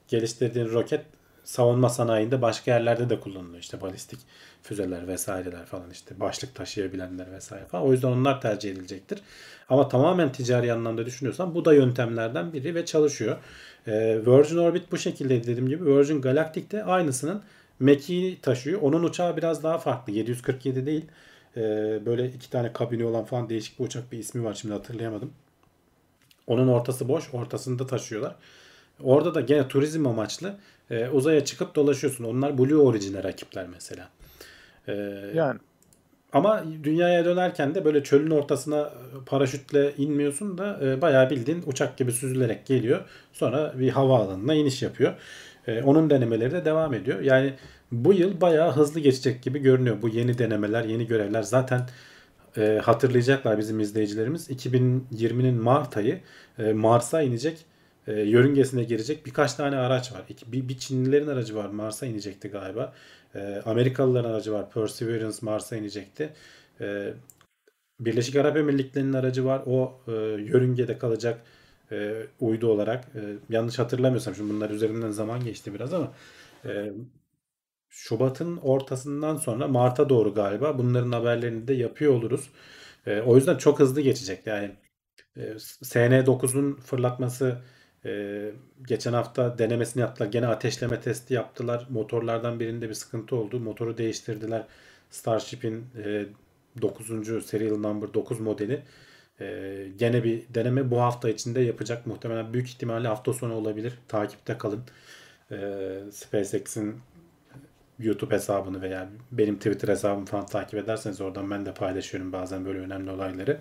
geliştirdiğin 0.09 0.69
roket 0.69 1.01
savunma 1.45 1.89
sanayinde 1.89 2.43
başka 2.43 2.71
yerlerde 2.71 3.11
de 3.11 3.21
kullanılıyor. 3.21 3.61
İşte 3.61 3.81
balistik 3.81 4.19
füzeler 4.63 5.09
vesaireler 5.09 5.67
falan 5.67 5.91
işte 5.91 6.21
başlık 6.21 6.55
taşıyabilenler 6.55 7.33
vesaire 7.33 7.65
falan. 7.65 7.85
O 7.85 7.93
yüzden 7.93 8.09
onlar 8.09 8.41
tercih 8.41 8.73
edilecektir. 8.73 9.19
Ama 9.69 9.89
tamamen 9.89 10.33
ticari 10.33 10.73
anlamda 10.73 11.07
düşünüyorsan 11.07 11.55
bu 11.55 11.65
da 11.65 11.75
yöntemlerden 11.75 12.53
biri 12.53 12.75
ve 12.75 12.87
çalışıyor. 12.87 13.37
Ee, 13.87 14.19
Virgin 14.27 14.57
Orbit 14.57 14.93
bu 14.93 14.99
şekilde 14.99 15.43
dediğim 15.43 15.69
gibi 15.69 15.87
Virgin 15.87 16.21
Galactic 16.21 16.71
de 16.71 16.85
aynısının 16.85 17.43
Machine'i 17.81 18.41
taşıyor. 18.41 18.83
Onun 18.83 19.03
uçağı 19.03 19.37
biraz 19.37 19.63
daha 19.63 19.79
farklı. 19.79 20.13
747 20.13 20.87
değil. 20.87 21.05
Ee, 21.57 21.61
böyle 22.07 22.27
iki 22.29 22.51
tane 22.51 22.73
kabini 22.73 23.05
olan 23.05 23.25
falan 23.25 23.49
değişik 23.49 23.79
bir 23.79 23.85
uçak 23.85 24.13
bir 24.13 24.19
ismi 24.19 24.45
var 24.45 24.55
şimdi 24.55 24.75
hatırlayamadım. 24.75 25.33
Onun 26.47 26.69
ortası 26.69 27.09
boş. 27.09 27.35
Ortasında 27.35 27.87
taşıyorlar. 27.87 28.37
Orada 29.03 29.35
da 29.35 29.41
gene 29.41 29.69
turizm 29.69 30.07
amaçlı 30.07 30.57
e, 30.91 31.09
uzaya 31.09 31.45
çıkıp 31.45 31.75
dolaşıyorsun. 31.75 32.25
Onlar 32.25 32.59
Blue 32.59 32.77
Origin'e 32.77 33.23
rakipler 33.23 33.67
mesela. 33.67 34.09
E, 34.89 34.93
Yani 35.35 35.59
ama 36.33 36.65
dünyaya 36.85 37.25
dönerken 37.25 37.75
de 37.75 37.85
böyle 37.85 38.03
çölün 38.05 38.31
ortasına 38.31 38.93
paraşütle 39.27 39.95
inmiyorsun 39.97 40.59
da 40.59 40.81
e, 40.83 41.01
bayağı 41.01 41.31
bildiğin 41.31 41.63
uçak 41.67 41.97
gibi 41.97 42.13
süzülerek 42.13 42.67
geliyor. 42.67 43.01
Sonra 43.33 43.75
bir 43.79 43.89
havaalanına 43.91 44.55
iniş 44.55 44.83
yapıyor. 44.83 45.15
E, 45.69 45.83
onun 45.83 46.11
denemeleri 46.11 46.53
de 46.53 46.65
devam 46.65 46.95
ediyor. 46.95 47.21
Yani 47.21 47.55
bu 47.93 48.13
yıl 48.13 48.41
bayağı 48.41 48.73
hızlı 48.73 49.01
geçecek 49.01 49.43
gibi 49.43 49.59
görünüyor. 49.59 50.03
Bu 50.03 50.09
yeni 50.09 50.39
denemeler, 50.39 50.85
yeni 50.85 51.07
görevler 51.07 51.43
zaten 51.43 51.87
e, 52.57 52.81
hatırlayacaklar 52.83 53.59
bizim 53.59 53.81
izleyicilerimiz. 53.81 54.51
2020'nin 54.51 55.63
Mart 55.63 55.97
ayı 55.97 56.21
e, 56.59 56.73
Mars'a 56.73 57.23
inecek, 57.23 57.59
e, 58.07 58.13
yörüngesine 58.13 58.85
girecek 58.85 59.27
birkaç 59.27 59.55
tane 59.55 59.77
araç 59.77 60.13
var. 60.13 60.23
Bir, 60.53 60.69
bir 60.69 60.79
Çinlilerin 60.79 61.27
aracı 61.27 61.57
var 61.57 61.69
Mars'a 61.69 62.07
inecekti 62.07 62.49
galiba. 62.49 62.93
E, 63.35 63.63
Amerikalıların 63.67 64.31
aracı 64.31 64.53
var 64.53 64.71
Perseverance 64.71 65.39
Mars'a 65.43 65.77
inecekti. 65.77 66.31
E, 66.81 67.13
Birleşik 68.01 68.37
Arap 68.37 68.57
Emirlikleri'nin 68.57 69.13
aracı 69.13 69.45
var. 69.45 69.63
O 69.67 70.01
e, 70.09 70.13
yörüngede 70.13 70.99
kalacak 70.99 71.41
e, 71.93 72.27
uydu 72.41 72.69
olarak. 72.69 73.05
E, 73.15 73.21
yanlış 73.51 73.79
hatırlamıyorsam 73.79 74.35
şimdi 74.35 74.55
bunlar 74.55 74.71
üzerinden 74.71 75.11
zaman 75.11 75.45
geçti 75.45 75.75
biraz 75.75 75.95
ama 75.95 76.13
e, 76.65 76.93
Şubat'ın 77.89 78.57
ortasından 78.57 79.37
sonra 79.37 79.69
Mart'a 79.69 80.09
doğru 80.09 80.35
galiba 80.35 80.79
bunların 80.79 81.13
haberlerini 81.13 81.69
de 81.69 81.75
yapıyor 81.75 82.13
oluruz. 82.13 82.51
E, 83.07 83.21
o 83.21 83.37
yüzden 83.37 83.57
çok 83.57 83.79
hızlı 83.81 84.01
geçecek. 84.01 84.47
Yani 84.47 84.77
e, 85.37 85.43
SN9'un 85.83 86.75
fırlatması 86.77 87.63
e, 88.05 88.53
geçen 88.89 89.13
hafta 89.13 89.59
denemesini 89.59 90.01
yaptılar. 90.01 90.29
Gene 90.31 90.47
ateşleme 90.47 91.01
testi 91.01 91.35
yaptılar. 91.35 91.87
Motorlardan 91.91 92.61
birinde 92.61 92.89
bir 92.89 92.95
sıkıntı 92.95 93.37
oldu. 93.37 93.61
Motoru 93.61 93.99
değiştirdiler. 93.99 94.67
Starship'in 95.11 95.87
e, 96.05 96.27
9. 96.83 97.47
serial 97.47 97.77
number 97.77 98.15
9 98.15 98.41
modeli. 98.41 98.83
E, 99.41 99.87
gene 99.99 100.25
bir 100.25 100.43
deneme 100.55 100.91
bu 100.91 101.01
hafta 101.01 101.31
içinde 101.31 101.61
yapacak. 101.61 102.07
Muhtemelen 102.07 102.53
büyük 102.53 102.69
ihtimalle 102.69 103.09
hafta 103.09 103.33
sonu 103.33 103.55
olabilir. 103.55 103.99
Takipte 104.09 104.59
kalın. 104.59 104.81
E, 105.53 105.57
SpaceX'in 106.13 106.97
YouTube 107.99 108.35
hesabını 108.35 108.83
veya 108.83 109.09
benim 109.33 109.57
Twitter 109.57 109.89
hesabımı 109.89 110.27
falan 110.27 110.47
takip 110.47 110.75
ederseniz 110.81 111.21
oradan 111.21 111.51
ben 111.51 111.67
de 111.67 111.75
paylaşıyorum 111.75 112.33
bazen 112.33 112.65
böyle 112.65 112.79
önemli 112.79 113.11
olayları. 113.11 113.59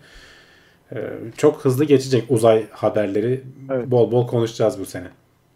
Ee, 0.92 1.10
çok 1.38 1.66
hızlı 1.66 1.86
geçecek 1.86 2.24
uzay 2.32 2.70
haberleri. 2.72 3.44
Evet. 3.72 3.88
Bol 3.92 4.12
bol 4.12 4.28
konuşacağız 4.28 4.80
bu 4.80 4.86
sene. 4.86 5.08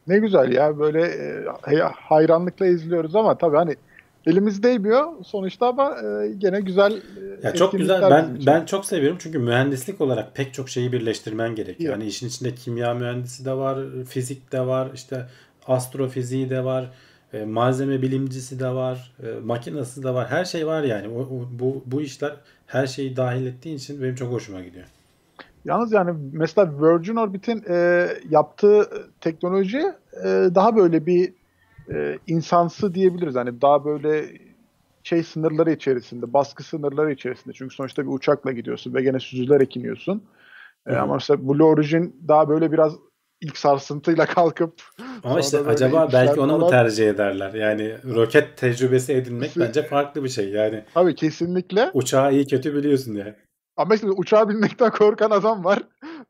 ne 0.07 0.19
güzel 0.19 0.51
ya 0.51 0.79
böyle 0.79 1.01
e, 1.03 1.45
hay- 1.61 1.91
hayranlıkla 1.95 2.65
izliyoruz 2.67 3.15
ama 3.15 3.37
tabii 3.37 3.55
hani 3.57 3.75
elimiz 4.25 4.63
değmiyor 4.63 5.07
sonuçta 5.25 5.67
ama 5.67 5.95
e, 6.01 6.33
gene 6.37 6.61
güzel 6.61 6.91
e, 6.91 7.47
Ya 7.47 7.53
çok 7.53 7.71
güzel. 7.71 8.01
Ben 8.09 8.37
ben 8.45 8.65
çok 8.65 8.85
seviyorum 8.85 9.17
çünkü 9.21 9.39
mühendislik 9.39 10.01
olarak 10.01 10.35
pek 10.35 10.53
çok 10.53 10.69
şeyi 10.69 10.91
birleştirmen 10.91 11.55
gerekiyor. 11.55 11.93
Yani 11.93 12.05
işin 12.05 12.27
içinde 12.27 12.55
kimya 12.55 12.93
mühendisi 12.93 13.45
de 13.45 13.53
var, 13.53 13.79
fizik 14.09 14.51
de 14.51 14.61
var, 14.67 14.91
işte 14.93 15.25
astrofiziği 15.67 16.49
de 16.49 16.63
var, 16.63 16.91
e, 17.33 17.45
malzeme 17.45 18.01
bilimcisi 18.01 18.59
de 18.59 18.67
var, 18.67 19.13
e, 19.23 19.39
makinası 19.39 20.03
da 20.03 20.13
var. 20.15 20.27
Her 20.29 20.45
şey 20.45 20.67
var 20.67 20.83
yani. 20.83 21.07
O, 21.07 21.19
o- 21.19 21.47
bu 21.59 21.83
bu 21.85 22.01
işler 22.01 22.35
her 22.67 22.87
şeyi 22.87 23.17
dahil 23.17 23.45
ettiğin 23.45 23.77
için 23.77 24.01
benim 24.01 24.15
çok 24.15 24.31
hoşuma 24.33 24.61
gidiyor. 24.61 24.85
Yalnız 25.65 25.91
yani 25.91 26.11
mesela 26.33 26.71
Virgin 26.81 27.15
Orbit'in 27.15 27.63
e, 27.69 28.07
yaptığı 28.29 28.89
teknoloji 29.21 29.77
e, 30.23 30.27
daha 30.55 30.75
böyle 30.75 31.05
bir 31.05 31.33
e, 31.93 32.19
insansı 32.27 32.93
diyebiliriz. 32.93 33.35
Hani 33.35 33.61
daha 33.61 33.85
böyle 33.85 34.25
şey 35.03 35.23
sınırları 35.23 35.71
içerisinde, 35.71 36.33
baskı 36.33 36.63
sınırları 36.63 37.11
içerisinde. 37.11 37.53
Çünkü 37.53 37.75
sonuçta 37.75 38.03
bir 38.03 38.11
uçakla 38.11 38.51
gidiyorsun 38.51 38.93
ve 38.93 39.01
gene 39.01 39.19
süzülerek 39.19 39.77
iniyorsun. 39.77 40.23
E, 40.87 40.95
ama 40.95 41.13
mesela 41.13 41.47
Blue 41.47 41.63
Origin 41.63 42.15
daha 42.27 42.49
böyle 42.49 42.71
biraz 42.71 42.93
ilk 43.41 43.57
sarsıntıyla 43.57 44.25
kalkıp 44.25 44.73
Ama 45.23 45.39
işte 45.39 45.59
acaba 45.59 46.09
belki 46.13 46.39
onu 46.39 46.53
mu 46.53 46.59
falan. 46.59 46.69
tercih 46.69 47.09
ederler? 47.09 47.53
Yani 47.53 47.95
roket 48.15 48.57
tecrübesi 48.57 49.13
edinmek 49.13 49.49
Kesin- 49.49 49.59
bence 49.67 49.83
farklı 49.83 50.23
bir 50.23 50.29
şey. 50.29 50.49
Yani 50.49 50.83
Tabii 50.93 51.15
kesinlikle. 51.15 51.91
uçağı 51.93 52.33
iyi 52.33 52.47
kötü 52.47 52.75
biliyorsun 52.75 53.13
yani. 53.15 53.33
Ama 53.77 53.89
mesela 53.89 54.13
uçağa 54.13 54.49
binmekten 54.49 54.91
korkan 54.91 55.31
adam 55.31 55.63
var. 55.63 55.83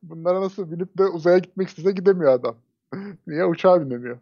Bunlara 0.03 0.41
nasıl 0.41 0.71
binip 0.71 0.97
de 0.97 1.03
uzaya 1.03 1.37
gitmek 1.37 1.67
istese 1.67 1.91
gidemiyor 1.91 2.33
adam. 2.33 2.55
Niye 3.27 3.45
uçağa 3.45 3.81
binemiyor? 3.85 4.17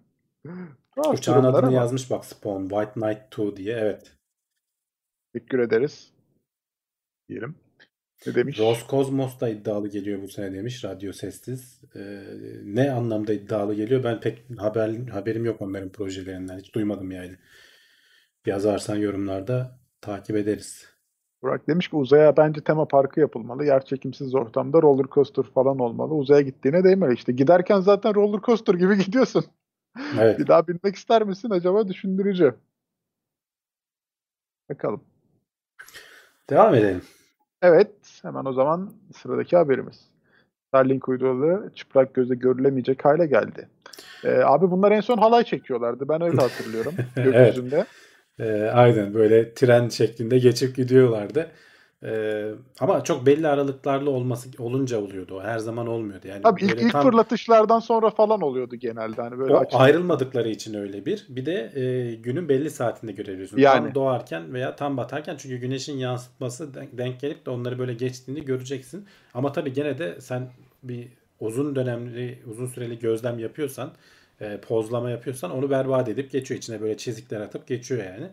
Uçağın 1.07 1.43
adını 1.43 1.67
ama 1.67 1.71
yazmış 1.71 2.11
bak 2.11 2.25
Spawn 2.25 2.67
White 2.67 2.91
Knight 2.93 3.21
2 3.33 3.57
diye. 3.57 3.75
Evet. 3.77 4.11
Teşekkür 5.33 5.59
ederiz. 5.59 6.13
diyelim. 7.29 7.55
Ne 8.27 8.35
demiş? 8.35 8.59
Roskosmos 8.59 9.39
da 9.39 9.49
iddialı 9.49 9.87
geliyor 9.87 10.21
bu 10.21 10.27
sene 10.27 10.53
demiş 10.53 10.83
radyo 10.85 11.13
sessiz. 11.13 11.81
Ee, 11.95 12.23
ne 12.63 12.91
anlamda 12.91 13.33
iddialı 13.33 13.75
geliyor? 13.75 14.03
Ben 14.03 14.19
pek 14.19 14.45
haber 14.57 15.07
haberim 15.07 15.45
yok 15.45 15.61
onların 15.61 15.89
projelerinden. 15.89 16.59
Hiç 16.59 16.75
duymadım 16.75 17.11
yani. 17.11 17.35
Yazarsan 18.45 18.95
yorumlarda 18.95 19.79
takip 20.01 20.35
ederiz. 20.35 20.85
Burak 21.41 21.67
demiş 21.67 21.87
ki 21.87 21.95
uzaya 21.95 22.37
bence 22.37 22.61
tema 22.61 22.87
parkı 22.87 23.19
yapılmalı. 23.19 23.65
Yerçekimsiz 23.65 24.35
ortamda 24.35 24.81
roller 24.81 25.05
coaster 25.11 25.43
falan 25.43 25.79
olmalı. 25.79 26.13
Uzaya 26.13 26.41
gittiğine 26.41 26.83
değmeli. 26.83 27.13
İşte 27.13 27.31
giderken 27.31 27.79
zaten 27.79 28.15
roller 28.15 28.41
coaster 28.41 28.73
gibi 28.73 28.97
gidiyorsun. 29.05 29.45
Evet. 30.19 30.39
Bir 30.39 30.47
daha 30.47 30.67
binmek 30.67 30.95
ister 30.95 31.23
misin 31.23 31.49
acaba 31.49 31.87
düşündürücü. 31.87 32.55
Bakalım. 34.69 35.03
Devam 36.49 36.75
edelim. 36.75 37.01
Evet, 37.61 37.91
hemen 38.21 38.45
o 38.45 38.53
zaman 38.53 38.93
sıradaki 39.15 39.57
haberimiz. 39.57 40.09
Starlink 40.67 41.09
uyduları 41.09 41.73
çıplak 41.75 42.13
gözle 42.13 42.35
görülemeyecek 42.35 43.05
hale 43.05 43.25
geldi. 43.25 43.69
Ee, 44.23 44.29
abi 44.29 44.71
bunlar 44.71 44.91
en 44.91 45.01
son 45.01 45.17
halay 45.17 45.43
çekiyorlardı. 45.43 46.09
Ben 46.09 46.21
öyle 46.21 46.37
hatırlıyorum 46.41 46.93
Evet. 47.17 47.25
gökyüzünde. 47.33 47.85
Ee, 48.39 48.69
aynen 48.73 49.13
böyle 49.13 49.53
tren 49.53 49.89
şeklinde 49.89 50.39
geçip 50.39 50.75
gidiyorlardı. 50.75 51.51
Ee, 52.03 52.51
ama 52.79 53.03
çok 53.03 53.25
belli 53.25 53.47
aralıklarla 53.47 54.09
olması 54.09 54.49
olunca 54.59 55.01
oluyordu 55.01 55.35
o. 55.35 55.43
Her 55.43 55.59
zaman 55.59 55.87
olmuyordu. 55.87 56.27
Yani 56.27 56.41
Tabii 56.41 56.65
ilk, 56.65 56.81
ilk 56.81 56.91
tam- 56.91 57.03
fırlatışlardan 57.03 57.79
sonra 57.79 58.09
falan 58.09 58.41
oluyordu 58.41 58.75
genelde. 58.75 59.21
Hani 59.21 59.39
böyle 59.39 59.53
O 59.53 59.57
açık- 59.57 59.79
ayrılmadıkları 59.79 60.49
için 60.49 60.73
öyle 60.73 61.05
bir. 61.05 61.25
Bir 61.29 61.45
de 61.45 61.71
e, 61.75 62.15
günün 62.15 62.49
belli 62.49 62.69
saatinde 62.69 63.11
görebiliyorsun. 63.11 63.57
Yani. 63.57 63.83
Tam 63.85 63.95
doğarken 63.95 64.53
veya 64.53 64.75
tam 64.75 64.97
batarken 64.97 65.35
çünkü 65.37 65.57
güneşin 65.57 65.97
yansıtması 65.97 66.73
denk, 66.73 66.97
denk 66.97 67.19
gelip 67.19 67.45
de 67.45 67.49
onları 67.49 67.79
böyle 67.79 67.93
geçtiğini 67.93 68.45
göreceksin. 68.45 69.05
Ama 69.33 69.51
tabii 69.51 69.73
gene 69.73 69.97
de 69.97 70.21
sen 70.21 70.49
bir 70.83 71.07
uzun 71.39 71.75
dönemli, 71.75 72.39
uzun 72.51 72.67
süreli 72.67 72.99
gözlem 72.99 73.39
yapıyorsan, 73.39 73.91
e, 74.41 74.57
pozlama 74.57 75.09
yapıyorsan 75.09 75.51
onu 75.51 75.69
berbat 75.69 76.09
edip 76.09 76.31
geçiyor. 76.31 76.57
İçine 76.57 76.81
böyle 76.81 76.97
çizikler 76.97 77.41
atıp 77.41 77.67
geçiyor 77.67 78.03
yani. 78.03 78.27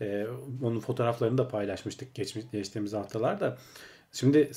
E, 0.00 0.26
onun 0.62 0.80
fotoğraflarını 0.80 1.38
da 1.38 1.48
paylaşmıştık 1.48 2.14
geçmiş, 2.14 2.44
geçtiğimiz 2.52 2.92
haftalarda. 2.92 3.58
Şimdi 4.12 4.50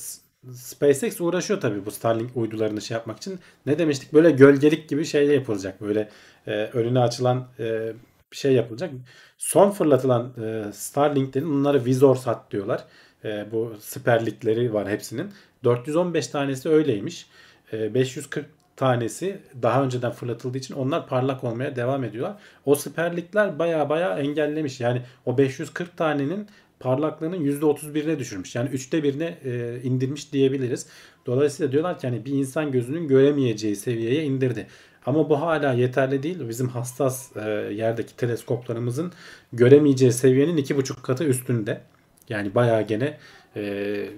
SpaceX 0.54 1.22
uğraşıyor 1.22 1.62
tabii 1.62 1.86
bu 1.86 1.92
Starlink 1.92 2.38
uydularını 2.38 2.82
şey 2.82 2.96
yapmak 2.96 3.18
için. 3.18 3.40
Ne 3.66 3.80
demiştik? 3.80 4.14
Böyle 4.14 4.32
gölgelik 4.32 4.90
gibi 4.90 5.06
şey 5.06 5.28
yapılacak. 5.28 5.82
Böyle 5.82 6.10
e, 6.48 6.52
önüne 6.52 7.00
açılan 7.00 7.48
e, 7.60 7.94
bir 8.32 8.38
şey 8.38 8.54
yapılacak. 8.54 8.92
Son 9.38 9.72
fırlatılan 9.72 10.34
e, 10.44 10.72
Starlink'lerin 10.74 11.50
bunları 11.50 11.86
Vizorsat 11.86 12.52
diyorlar. 12.52 12.86
E, 13.24 13.52
bu 13.52 13.74
siperlikleri 13.80 14.74
var 14.74 14.90
hepsinin. 14.90 15.32
415 15.64 16.28
tanesi 16.28 16.70
öyleymiş. 16.70 17.28
E, 17.74 17.94
540 17.94 18.46
tanesi 18.76 19.40
daha 19.62 19.84
önceden 19.84 20.12
fırlatıldığı 20.12 20.58
için 20.58 20.74
onlar 20.74 21.08
parlak 21.08 21.44
olmaya 21.44 21.76
devam 21.76 22.04
ediyorlar. 22.04 22.38
O 22.66 22.76
siperlikler 22.76 23.60
baya 23.60 23.90
baya 23.90 24.20
engellemiş. 24.20 24.80
Yani 24.80 25.02
o 25.26 25.38
540 25.38 25.98
tanenin 25.98 26.48
parlaklığının 26.80 27.46
%31'ine 27.46 28.20
düşürmüş. 28.20 28.56
Yani 28.56 28.70
üçte 28.70 29.04
birine 29.04 29.38
e, 29.44 29.82
indirmiş 29.84 30.34
diyebiliriz. 30.34 30.88
Dolayısıyla 31.26 31.72
diyorlar 31.72 32.00
ki 32.00 32.08
hani 32.08 32.26
bir 32.26 32.32
insan 32.32 32.72
gözünün 32.72 33.08
göremeyeceği 33.08 33.76
seviyeye 33.76 34.24
indirdi. 34.24 34.68
Ama 35.06 35.30
bu 35.30 35.42
hala 35.42 35.74
yeterli 35.74 36.24
değil. 36.24 36.50
Bizim 36.50 36.70
hassas 36.70 37.38
e, 37.38 37.50
yerdeki 37.74 38.16
teleskoplarımızın 38.16 39.12
göremeyeceği 39.54 40.12
seviyenin 40.12 40.58
iki 40.58 40.78
buçuk 40.78 41.04
katı 41.04 41.24
üstünde. 41.24 41.82
Yani 42.30 42.56
bayağı 42.56 42.82
gene 42.82 43.18
e, 43.56 44.10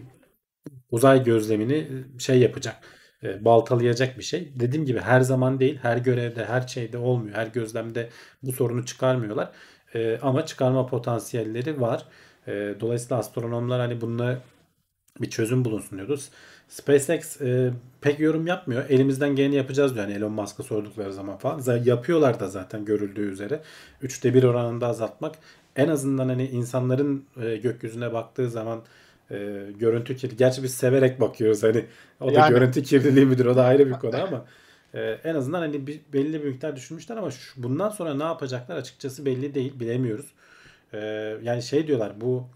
uzay 0.92 1.24
gözlemini 1.24 1.88
şey 2.18 2.40
yapacak. 2.40 2.97
E, 3.24 3.46
baltalayacak 3.46 4.18
bir 4.18 4.24
şey. 4.24 4.52
Dediğim 4.56 4.86
gibi 4.86 5.00
her 5.00 5.22
zaman 5.22 5.60
değil, 5.60 5.80
her 5.82 5.98
görevde, 5.98 6.46
her 6.46 6.68
şeyde 6.68 6.98
olmuyor. 6.98 7.36
Her 7.36 7.48
gözlemde 7.48 8.10
bu 8.44 8.52
sorunu 8.52 8.86
çıkarmıyorlar. 8.86 9.52
E, 9.96 10.20
ama 10.22 10.46
çıkarma 10.46 10.86
potansiyelleri 10.88 11.82
var. 11.82 12.06
E, 12.48 12.52
dolayısıyla 12.80 13.18
astronomlar 13.18 13.80
hani 13.82 14.02
bununla 14.02 14.40
bir 15.22 15.30
çözüm 15.30 15.66
bulunsun 15.66 15.98
diyordu. 15.98 16.18
SpaceX 16.68 17.42
e, 17.42 17.72
pek 18.02 18.20
yorum 18.20 18.48
yapmıyor. 18.48 18.90
Elimizden 18.90 19.36
geleni 19.36 19.56
yapacağız 19.56 19.96
diyor. 19.96 20.08
Yani 20.08 20.18
Elon 20.18 20.32
Musk'a 20.32 20.64
sordukları 20.64 21.14
zaman 21.14 21.38
falan. 21.38 21.60
Z- 21.60 21.88
Yapıyorlar 21.90 22.40
da 22.40 22.48
zaten 22.48 22.86
görüldüğü 22.86 23.32
üzere. 23.32 23.62
Üçte 24.02 24.34
bir 24.34 24.44
oranında 24.44 24.88
azaltmak. 24.88 25.36
En 25.76 25.88
azından 25.88 26.30
hani 26.30 26.48
insanların 26.48 27.26
e, 27.42 27.56
gökyüzüne 27.58 28.14
baktığı 28.14 28.50
zaman 28.50 28.82
e, 29.32 29.66
görüntü 29.80 30.16
kirliliği. 30.16 30.38
Gerçi 30.38 30.64
biz 30.64 30.74
severek 30.74 31.22
bakıyoruz 31.22 31.64
hani. 31.64 31.86
O 32.22 32.28
da 32.28 32.32
Yani. 32.32 32.50
görüntü 32.50 32.84
kirliliği 32.84 33.26
midir? 33.26 33.46
O 33.46 33.56
da 33.56 33.66
ayrı 33.66 33.88
bir 33.88 33.94
konu 33.94 34.24
ama 34.24 34.46
e, 34.94 35.02
en 35.02 35.36
azından 35.36 35.60
hani 35.60 35.88
bir, 35.88 36.00
belli 36.14 36.44
bir 36.44 36.48
miktar 36.48 36.76
düşürmüşler 36.76 37.18
ama 37.18 37.32
şu, 37.32 37.64
bundan 37.64 37.90
sonra 37.90 38.14
ne 38.14 38.24
yapacaklar 38.24 38.78
açıkçası 38.78 39.26
belli 39.26 39.56
değil. 39.56 39.80
Bilemiyoruz. 39.80 40.26
E, 40.94 41.00
yani 41.44 41.64
şey 41.64 41.88
diyorlar 41.88 42.22
bu 42.22 42.48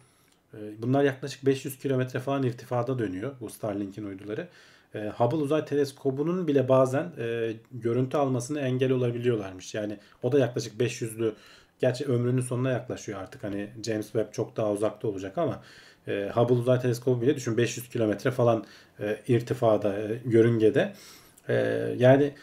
e, 0.53 0.57
Bunlar 0.82 1.03
yaklaşık 1.03 1.45
500 1.45 1.80
kilometre 1.80 2.19
falan 2.19 2.43
irtifada 2.43 2.99
dönüyor 2.99 3.32
bu 3.41 3.49
Starlink'in 3.49 4.05
uyduları. 4.05 4.47
E, 4.95 5.09
Hubble 5.09 5.38
Uzay 5.38 5.65
Teleskobu'nun 5.65 6.47
bile 6.47 6.69
bazen 6.69 7.11
e, 7.17 7.53
görüntü 7.72 8.17
almasını 8.17 8.59
engel 8.59 8.91
olabiliyorlarmış. 8.91 9.76
Yani 9.76 9.97
o 10.24 10.32
da 10.32 10.39
yaklaşık 10.39 10.82
500'lü 10.82 11.34
gerçi 11.80 12.05
ömrünün 12.05 12.41
sonuna 12.41 12.69
yaklaşıyor 12.69 13.19
artık. 13.19 13.43
Hani 13.43 13.69
James 13.86 14.05
Webb 14.05 14.34
çok 14.34 14.57
daha 14.57 14.72
uzakta 14.72 15.07
olacak 15.07 15.38
ama 15.38 15.63
e, 16.08 16.32
Hubble 16.34 16.54
Uzay 16.54 16.82
Teleskobu 16.82 17.22
bile 17.22 17.36
düşün 17.36 17.58
500 17.58 17.89
kilometre 17.89 18.32
falan 18.32 18.66
e, 18.99 19.18
irtifada, 19.28 19.99
e, 19.99 20.20
yörüngede. 20.26 20.93
E, 21.49 21.54
yani 21.97 22.34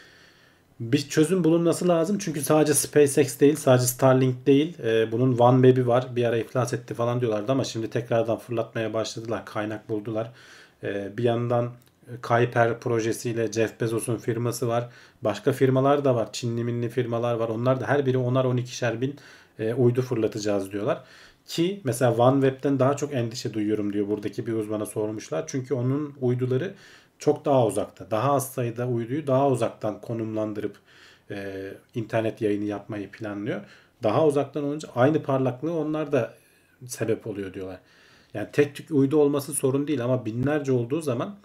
bir 0.80 1.08
çözüm 1.08 1.44
bulunması 1.44 1.88
lazım. 1.88 2.18
Çünkü 2.18 2.40
sadece 2.40 2.74
SpaceX 2.74 3.40
değil, 3.40 3.56
sadece 3.56 3.86
Starlink 3.86 4.46
değil. 4.46 4.78
Ee, 4.82 5.12
bunun 5.12 5.38
OneWeb'i 5.38 5.86
var. 5.86 6.16
Bir 6.16 6.24
ara 6.24 6.36
iflas 6.36 6.72
etti 6.72 6.94
falan 6.94 7.20
diyorlardı 7.20 7.52
ama 7.52 7.64
şimdi 7.64 7.90
tekrardan 7.90 8.38
fırlatmaya 8.38 8.92
başladılar. 8.94 9.44
Kaynak 9.46 9.88
buldular. 9.88 10.32
Ee, 10.82 11.12
bir 11.16 11.24
yandan 11.24 11.70
Kuiper 12.22 12.80
projesiyle 12.80 13.52
Jeff 13.52 13.80
Bezos'un 13.80 14.16
firması 14.16 14.68
var. 14.68 14.88
Başka 15.22 15.52
firmalar 15.52 16.04
da 16.04 16.14
var. 16.14 16.28
Çinli 16.32 16.64
minli 16.64 16.88
firmalar 16.88 17.34
var. 17.34 17.48
Onlar 17.48 17.80
da 17.80 17.88
her 17.88 18.06
biri 18.06 18.16
10'ar 18.16 18.44
12'şer 18.44 19.00
bin 19.00 19.16
e, 19.58 19.74
uydu 19.74 20.02
fırlatacağız 20.02 20.72
diyorlar. 20.72 21.02
Ki 21.48 21.80
mesela 21.84 22.16
OneWeb'den 22.16 22.78
daha 22.78 22.96
çok 22.96 23.14
endişe 23.14 23.54
duyuyorum 23.54 23.92
diyor 23.92 24.08
buradaki 24.08 24.46
bir 24.46 24.52
uzmana 24.52 24.86
sormuşlar. 24.86 25.44
Çünkü 25.46 25.74
onun 25.74 26.14
uyduları 26.20 26.74
çok 27.18 27.44
daha 27.44 27.66
uzakta. 27.66 28.10
Daha 28.10 28.32
az 28.32 28.52
sayıda 28.52 28.88
uyduyu 28.88 29.26
daha 29.26 29.50
uzaktan 29.50 30.00
konumlandırıp 30.00 30.76
e, 31.30 31.68
internet 31.94 32.40
yayını 32.40 32.64
yapmayı 32.64 33.10
planlıyor. 33.10 33.60
Daha 34.02 34.26
uzaktan 34.26 34.64
olunca 34.64 34.88
aynı 34.94 35.22
parlaklığı 35.22 35.78
onlar 35.78 36.12
da 36.12 36.34
sebep 36.86 37.26
oluyor 37.26 37.54
diyorlar. 37.54 37.80
Yani 38.34 38.48
tek 38.52 38.74
tük 38.74 38.90
uydu 38.90 39.16
olması 39.16 39.54
sorun 39.54 39.86
değil 39.86 40.04
ama 40.04 40.26
binlerce 40.26 40.72
olduğu 40.72 41.00
zaman 41.00 41.36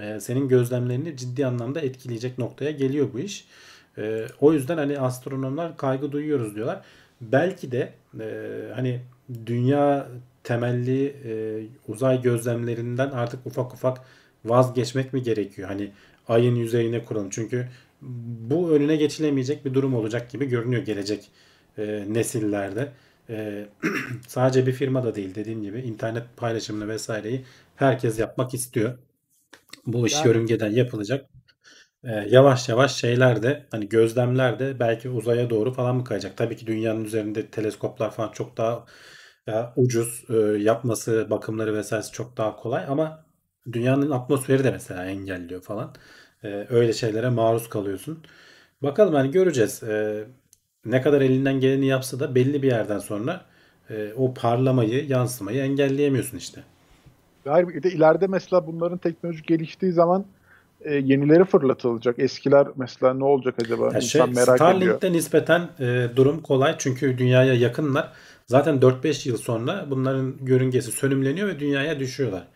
e, 0.00 0.20
senin 0.20 0.48
gözlemlerini 0.48 1.16
ciddi 1.16 1.46
anlamda 1.46 1.80
etkileyecek 1.80 2.38
noktaya 2.38 2.70
geliyor 2.70 3.08
bu 3.12 3.18
iş. 3.18 3.48
E, 3.98 4.26
o 4.40 4.52
yüzden 4.52 4.78
hani 4.78 4.98
astronomlar 4.98 5.76
kaygı 5.76 6.12
duyuyoruz 6.12 6.54
diyorlar. 6.54 6.80
Belki 7.20 7.72
de 7.72 7.92
e, 8.20 8.26
hani 8.74 9.00
dünya 9.46 10.08
temelli 10.44 11.06
e, 11.24 11.32
uzay 11.88 12.22
gözlemlerinden 12.22 13.10
artık 13.10 13.46
ufak 13.46 13.74
ufak 13.74 14.00
vazgeçmek 14.44 15.12
mi 15.12 15.22
gerekiyor? 15.22 15.68
Hani 15.68 15.92
ayın 16.28 16.54
yüzeyine 16.54 17.04
kuralım. 17.04 17.30
Çünkü 17.30 17.68
bu 18.50 18.70
önüne 18.70 18.96
geçilemeyecek 18.96 19.64
bir 19.64 19.74
durum 19.74 19.94
olacak 19.94 20.30
gibi 20.30 20.46
görünüyor 20.46 20.82
gelecek 20.82 21.30
e, 21.78 22.04
nesillerde. 22.08 22.92
E, 23.30 23.66
sadece 24.28 24.66
bir 24.66 24.72
firma 24.72 25.04
da 25.04 25.14
değil 25.14 25.34
dediğim 25.34 25.62
gibi 25.62 25.80
internet 25.80 26.24
paylaşımını 26.36 26.88
vesaireyi 26.88 27.44
herkes 27.76 28.18
yapmak 28.18 28.54
istiyor. 28.54 28.98
Bu 29.86 30.06
iş 30.06 30.14
Yani- 30.14 30.26
yörüngeden 30.28 30.70
yapılacak. 30.70 31.26
E, 32.04 32.10
yavaş 32.30 32.68
yavaş 32.68 32.96
şeyler 32.96 33.42
de 33.42 33.66
hani 33.70 33.88
gözlemler 33.88 34.58
de 34.58 34.80
belki 34.80 35.08
uzaya 35.10 35.50
doğru 35.50 35.72
falan 35.72 35.96
mı 35.96 36.04
kayacak? 36.04 36.36
Tabii 36.36 36.56
ki 36.56 36.66
dünyanın 36.66 37.04
üzerinde 37.04 37.46
teleskoplar 37.46 38.10
falan 38.10 38.32
çok 38.32 38.56
daha 38.56 38.86
ya, 39.48 39.72
ucuz 39.76 40.24
e, 40.30 40.34
yapması, 40.58 41.26
bakımları 41.30 41.74
vesairesi 41.74 42.12
çok 42.12 42.36
daha 42.36 42.56
kolay 42.56 42.84
ama 42.88 43.24
dünyanın 43.72 44.10
atmosferi 44.10 44.64
de 44.64 44.70
mesela 44.70 45.06
engelliyor 45.06 45.62
falan. 45.62 45.90
E, 46.44 46.66
öyle 46.70 46.92
şeylere 46.92 47.28
maruz 47.28 47.68
kalıyorsun. 47.68 48.24
Bakalım 48.82 49.14
hani 49.14 49.30
göreceğiz. 49.30 49.82
E, 49.82 50.24
ne 50.84 51.02
kadar 51.02 51.20
elinden 51.20 51.60
geleni 51.60 51.86
yapsa 51.86 52.20
da 52.20 52.34
belli 52.34 52.62
bir 52.62 52.70
yerden 52.70 52.98
sonra 52.98 53.40
e, 53.90 54.12
o 54.16 54.34
parlamayı, 54.34 55.06
yansımayı 55.06 55.62
engelleyemiyorsun 55.62 56.38
işte. 56.38 56.60
Hayır, 57.44 57.68
bir 57.68 57.82
de 57.82 57.90
ileride 57.90 58.26
mesela 58.26 58.66
bunların 58.66 58.98
teknoloji 58.98 59.42
geliştiği 59.42 59.92
zaman 59.92 60.24
e, 60.80 60.94
yenileri 60.94 61.44
fırlatılacak. 61.44 62.18
Eskiler 62.18 62.66
mesela 62.76 63.14
ne 63.14 63.24
olacak 63.24 63.54
acaba? 63.64 63.84
Ya 63.84 63.96
İnsan 63.96 64.00
şey, 64.00 64.20
merak 64.20 64.32
ediyor. 64.32 64.56
Starlink'te 64.56 65.12
nispeten 65.12 65.68
e, 65.80 66.08
durum 66.16 66.42
kolay 66.42 66.74
çünkü 66.78 67.18
dünyaya 67.18 67.54
yakınlar. 67.54 68.12
Zaten 68.48 68.80
4-5 68.82 69.28
yıl 69.28 69.36
sonra 69.36 69.86
bunların 69.90 70.34
yörüngesi 70.46 70.92
sönümleniyor 70.92 71.48
ve 71.48 71.60
dünyaya 71.60 72.00
düşüyorlar. 72.00 72.48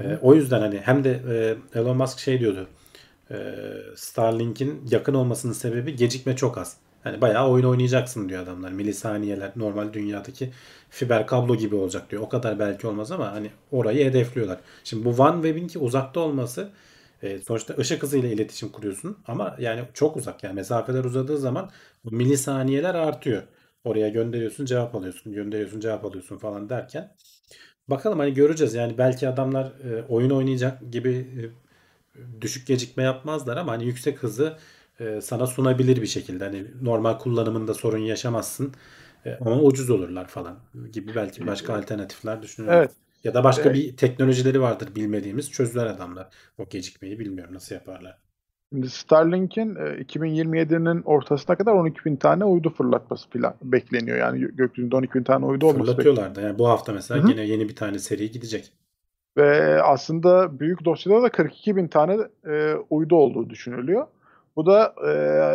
E, 0.00 0.18
o 0.22 0.34
yüzden 0.34 0.60
hani 0.60 0.80
hem 0.80 1.04
de 1.04 1.20
e, 1.74 1.78
Elon 1.80 1.96
Musk 1.96 2.18
şey 2.18 2.40
diyordu. 2.40 2.66
E, 3.30 3.36
Starlink'in 3.96 4.82
yakın 4.90 5.14
olmasının 5.14 5.52
sebebi 5.52 5.96
gecikme 5.96 6.36
çok 6.36 6.58
az. 6.58 6.76
Hani 7.04 7.20
bayağı 7.20 7.48
oyun 7.48 7.64
oynayacaksın 7.64 8.28
diyor 8.28 8.42
adamlar. 8.42 8.72
Milisaniyeler 8.72 9.52
normal 9.56 9.92
dünyadaki 9.92 10.50
fiber 10.90 11.26
kablo 11.26 11.56
gibi 11.56 11.74
olacak 11.74 12.10
diyor. 12.10 12.22
O 12.22 12.28
kadar 12.28 12.58
belki 12.58 12.86
olmaz 12.86 13.12
ama 13.12 13.32
hani 13.32 13.50
orayı 13.72 14.04
hedefliyorlar. 14.04 14.58
Şimdi 14.84 15.04
bu 15.04 15.22
OneWeb'in 15.22 15.70
uzakta 15.80 16.20
olması 16.20 16.70
e, 17.22 17.38
sonuçta 17.38 17.74
ışık 17.78 18.02
hızıyla 18.02 18.28
iletişim 18.28 18.68
kuruyorsun 18.68 19.16
ama 19.26 19.56
yani 19.58 19.84
çok 19.94 20.16
uzak 20.16 20.44
yani 20.44 20.54
mesafeler 20.54 21.04
uzadığı 21.04 21.38
zaman 21.38 21.70
bu 22.04 22.10
milisaniyeler 22.10 22.94
artıyor. 22.94 23.42
Oraya 23.84 24.08
gönderiyorsun 24.08 24.64
cevap 24.64 24.94
alıyorsun, 24.94 25.32
gönderiyorsun 25.32 25.80
cevap 25.80 26.04
alıyorsun 26.04 26.38
falan 26.38 26.68
derken 26.68 27.16
bakalım 27.88 28.18
hani 28.18 28.34
göreceğiz. 28.34 28.74
Yani 28.74 28.98
belki 28.98 29.28
adamlar 29.28 29.66
e, 29.66 30.02
oyun 30.08 30.30
oynayacak 30.30 30.92
gibi 30.92 31.10
e, 32.16 32.42
düşük 32.42 32.66
gecikme 32.66 33.02
yapmazlar 33.02 33.56
ama 33.56 33.72
hani 33.72 33.84
yüksek 33.86 34.22
hızı 34.22 34.58
e, 35.00 35.20
sana 35.20 35.46
sunabilir 35.46 36.02
bir 36.02 36.06
şekilde. 36.06 36.44
Hani 36.44 36.66
normal 36.82 37.18
kullanımında 37.18 37.74
sorun 37.74 37.98
yaşamazsın. 37.98 38.74
E, 39.26 39.34
ama 39.44 39.60
ucuz 39.62 39.90
olurlar 39.90 40.28
falan 40.28 40.58
gibi 40.92 41.14
belki 41.14 41.46
başka 41.46 41.74
alternatifler 41.78 42.42
düşünüyorum. 42.42 42.80
Evet. 42.80 42.92
Ya 43.24 43.34
da 43.34 43.44
başka 43.44 43.68
Evet. 43.68 43.74
bir 43.74 43.96
teknolojileri 43.96 44.60
vardır 44.60 44.94
bilmediğimiz 44.96 45.50
çözdüler 45.50 45.86
adamlar. 45.86 46.28
O 46.58 46.68
gecikmeyi 46.68 47.18
bilmiyorum 47.18 47.54
nasıl 47.54 47.74
yaparlar. 47.74 48.18
Şimdi 48.74 48.90
Starlink'in 48.90 49.76
e, 49.76 49.78
2027'nin 49.78 51.02
ortasına 51.02 51.56
kadar 51.56 51.72
12 51.72 52.04
bin 52.04 52.16
tane 52.16 52.44
uydu 52.44 52.70
fırlatması 52.70 53.30
plan 53.30 53.54
bekleniyor. 53.62 54.18
Yani 54.18 54.38
gö- 54.38 54.56
gökyüzünde 54.56 54.96
12 54.96 55.14
bin 55.14 55.22
tane 55.22 55.46
uydu 55.46 55.66
olması 55.66 55.80
bekleniyor. 55.80 56.14
Fırlatıyorlar 56.16 56.34
da. 56.34 56.40
Yani 56.40 56.58
bu 56.58 56.68
hafta 56.68 56.92
mesela 56.92 57.22
Hı 57.22 57.26
hı. 57.26 57.30
yine 57.30 57.42
yeni 57.42 57.68
bir 57.68 57.76
tane 57.76 57.98
seri 57.98 58.30
gidecek. 58.30 58.72
Ve 59.36 59.82
aslında 59.82 60.60
büyük 60.60 60.84
dosyada 60.84 61.22
da 61.22 61.28
42 61.28 61.76
bin 61.76 61.88
tane 61.88 62.18
e, 62.46 62.74
uydu 62.90 63.16
olduğu 63.16 63.50
düşünülüyor. 63.50 64.06
Bu 64.56 64.66
da 64.66 64.94
e, 65.08 65.12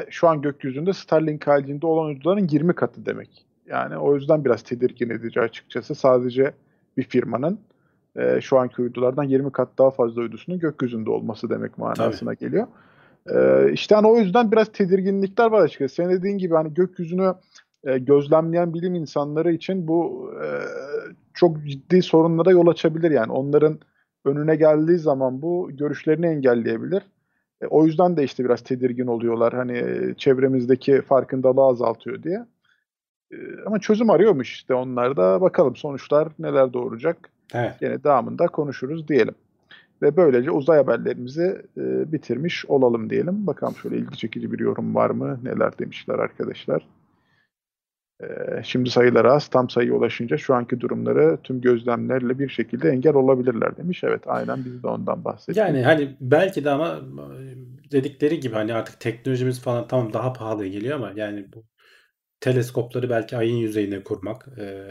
şu 0.09 0.27
an 0.27 0.41
gökyüzünde 0.41 0.93
Starlink 0.93 1.47
haricinde 1.47 1.85
olan 1.85 2.05
uyduların 2.05 2.47
20 2.47 2.73
katı 2.73 3.05
demek. 3.05 3.45
Yani 3.67 3.97
o 3.97 4.15
yüzden 4.15 4.45
biraz 4.45 4.63
tedirgin 4.63 5.09
edici 5.09 5.41
açıkçası. 5.41 5.95
Sadece 5.95 6.53
bir 6.97 7.03
firmanın 7.03 7.59
e, 8.15 8.41
şu 8.41 8.57
anki 8.57 8.81
uydulardan 8.81 9.23
20 9.23 9.51
kat 9.51 9.69
daha 9.77 9.91
fazla 9.91 10.21
uydusunun 10.21 10.59
gökyüzünde 10.59 11.09
olması 11.09 11.49
demek 11.49 11.77
manasına 11.77 12.33
geliyor. 12.33 12.67
E, 13.35 13.71
işte 13.73 13.95
hani 13.95 14.07
o 14.07 14.17
yüzden 14.17 14.51
biraz 14.51 14.71
tedirginlikler 14.71 15.51
var 15.51 15.61
açıkçası. 15.61 15.95
Senin 15.95 16.09
dediğin 16.09 16.37
gibi 16.37 16.53
hani 16.53 16.73
gökyüzünü 16.73 17.33
e, 17.83 17.97
gözlemleyen 17.97 18.73
bilim 18.73 18.95
insanları 18.95 19.53
için 19.53 19.87
bu 19.87 20.31
e, 20.43 20.47
çok 21.33 21.63
ciddi 21.67 22.01
sorunlara 22.01 22.51
yol 22.51 22.67
açabilir 22.67 23.11
yani. 23.11 23.31
Onların 23.31 23.79
önüne 24.25 24.55
geldiği 24.55 24.97
zaman 24.97 25.41
bu 25.41 25.69
görüşlerini 25.73 26.25
engelleyebilir. 26.25 27.03
E, 27.61 27.67
o 27.67 27.85
yüzden 27.85 28.17
de 28.17 28.23
işte 28.23 28.45
biraz 28.45 28.61
tedirgin 28.61 29.07
oluyorlar. 29.07 29.53
Hani 29.53 29.77
e, 29.77 30.13
çevremizdeki 30.17 31.01
farkındalığı 31.01 31.63
azaltıyor 31.63 32.23
diye. 32.23 32.45
E, 33.31 33.37
ama 33.65 33.79
çözüm 33.79 34.09
arıyormuş 34.09 34.53
işte 34.53 34.73
onlar 34.73 35.17
da. 35.17 35.41
Bakalım 35.41 35.75
sonuçlar 35.75 36.27
neler 36.39 36.73
doğuracak. 36.73 37.17
Evet. 37.53 37.75
Yine 37.81 38.03
devamında 38.03 38.47
konuşuruz 38.47 39.07
diyelim. 39.07 39.35
Ve 40.01 40.17
böylece 40.17 40.51
uzay 40.51 40.77
haberlerimizi 40.77 41.61
e, 41.77 42.11
bitirmiş 42.11 42.65
olalım 42.65 43.09
diyelim. 43.09 43.47
Bakalım 43.47 43.75
şöyle 43.75 43.97
ilgi 43.97 44.17
çekici 44.17 44.51
bir 44.51 44.59
yorum 44.59 44.95
var 44.95 45.09
mı? 45.09 45.39
Neler 45.43 45.79
demişler 45.79 46.19
arkadaşlar. 46.19 46.87
E, 48.21 48.27
şimdi 48.63 48.89
sayıları 48.89 49.31
az. 49.31 49.47
Tam 49.47 49.69
sayıya 49.69 49.93
ulaşınca 49.93 50.37
şu 50.37 50.55
anki 50.55 50.79
durumları 50.79 51.37
tüm 51.43 51.61
gözlemlerle 51.61 52.39
bir 52.39 52.49
şekilde 52.49 52.89
engel 52.89 53.13
olabilirler 53.13 53.77
demiş. 53.77 54.03
Evet 54.03 54.21
aynen 54.25 54.65
biz 54.65 54.83
de 54.83 54.87
ondan 54.87 55.23
bahsettik. 55.25 55.57
Yani 55.57 55.83
hani 55.83 56.15
belki 56.21 56.63
de 56.63 56.69
ama 56.69 56.99
dedikleri 57.91 58.39
gibi 58.39 58.53
hani 58.55 58.73
artık 58.73 58.99
teknolojimiz 58.99 59.61
falan 59.61 59.87
tamam 59.87 60.13
daha 60.13 60.33
pahalı 60.33 60.65
geliyor 60.65 60.95
ama 60.95 61.11
yani 61.15 61.45
bu 61.53 61.63
teleskopları 62.39 63.09
belki 63.09 63.37
ayın 63.37 63.55
yüzeyine 63.55 64.03
kurmak 64.03 64.47
e, 64.57 64.85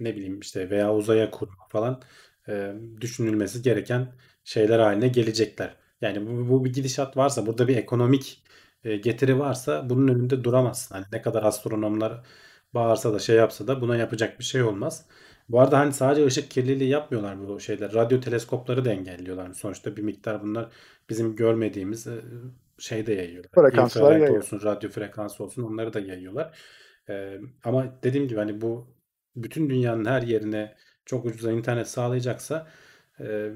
ne 0.00 0.16
bileyim 0.16 0.40
işte 0.40 0.70
veya 0.70 0.94
uzaya 0.94 1.30
kurmak 1.30 1.70
falan 1.70 2.02
e, 2.48 2.72
düşünülmesi 3.00 3.62
gereken 3.62 4.12
şeyler 4.46 4.78
haline 4.80 5.08
gelecekler. 5.08 5.76
Yani 6.00 6.26
bu, 6.26 6.48
bu 6.50 6.64
bir 6.64 6.72
gidişat 6.72 7.16
varsa 7.16 7.46
burada 7.46 7.68
bir 7.68 7.76
ekonomik 7.76 8.42
e, 8.84 8.96
getiri 8.96 9.38
varsa 9.38 9.90
bunun 9.90 10.08
önünde 10.08 10.44
duramazsın. 10.44 10.94
Hani 10.94 11.06
ne 11.12 11.22
kadar 11.22 11.42
astronomlar 11.42 12.22
bağırsa 12.74 13.14
da 13.14 13.18
şey 13.18 13.36
yapsa 13.36 13.68
da 13.68 13.80
buna 13.80 13.96
yapacak 13.96 14.38
bir 14.40 14.44
şey 14.44 14.62
olmaz. 14.62 15.06
Bu 15.48 15.60
arada 15.60 15.78
hani 15.78 15.92
sadece 15.92 16.26
ışık 16.26 16.50
kirliliği 16.50 16.90
yapmıyorlar 16.90 17.48
bu 17.48 17.60
şeyler. 17.60 17.94
Radyo 17.94 18.20
teleskopları 18.20 18.84
da 18.84 18.92
engelliyorlar. 18.92 19.52
Sonuçta 19.52 19.96
bir 19.96 20.02
miktar 20.02 20.42
bunlar 20.42 20.70
bizim 21.10 21.36
görmediğimiz 21.36 22.06
e, 22.06 22.20
şey 22.78 23.06
de 23.06 23.12
yayıyorlar. 23.14 23.50
Frekanslar 23.54 24.02
İnfrared 24.02 24.20
yayıyor. 24.22 24.42
olsun, 24.42 24.60
radyo 24.64 24.90
frekansı 24.90 25.44
olsun 25.44 25.62
onları 25.62 25.92
da 25.92 26.00
yayıyorlar. 26.00 26.58
E, 27.08 27.40
ama 27.64 28.02
dediğim 28.02 28.28
gibi 28.28 28.38
hani 28.38 28.60
bu 28.60 28.96
bütün 29.36 29.70
dünyanın 29.70 30.04
her 30.04 30.22
yerine 30.22 30.76
çok 31.06 31.24
ucuza 31.24 31.52
internet 31.52 31.88
sağlayacaksa 31.88 32.68
e, 33.20 33.50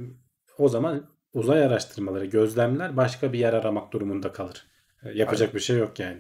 o 0.61 0.69
zaman 0.69 1.03
uzay 1.35 1.65
araştırmaları, 1.65 2.27
gözlemler 2.27 2.97
başka 2.97 3.33
bir 3.33 3.39
yer 3.39 3.53
aramak 3.53 3.93
durumunda 3.93 4.33
kalır. 4.33 4.67
E, 5.05 5.11
yapacak 5.19 5.55
bir 5.55 5.61
şey 5.61 5.79
yok 5.79 5.99
yani. 6.01 6.17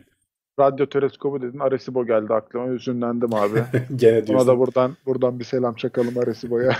Radyo 0.60 0.86
teleskobu 0.86 1.42
dedin. 1.42 1.58
Arecibo 1.58 2.06
geldi 2.06 2.34
aklıma. 2.34 2.66
Üzünlendim 2.66 3.34
abi. 3.34 3.64
Gene 3.96 4.18
Ona 4.18 4.26
diyorsun. 4.26 4.48
da 4.48 4.58
buradan 4.58 4.96
buradan 5.06 5.38
bir 5.38 5.44
selam 5.44 5.74
çakalım 5.74 6.18
Arecibo'ya. 6.18 6.76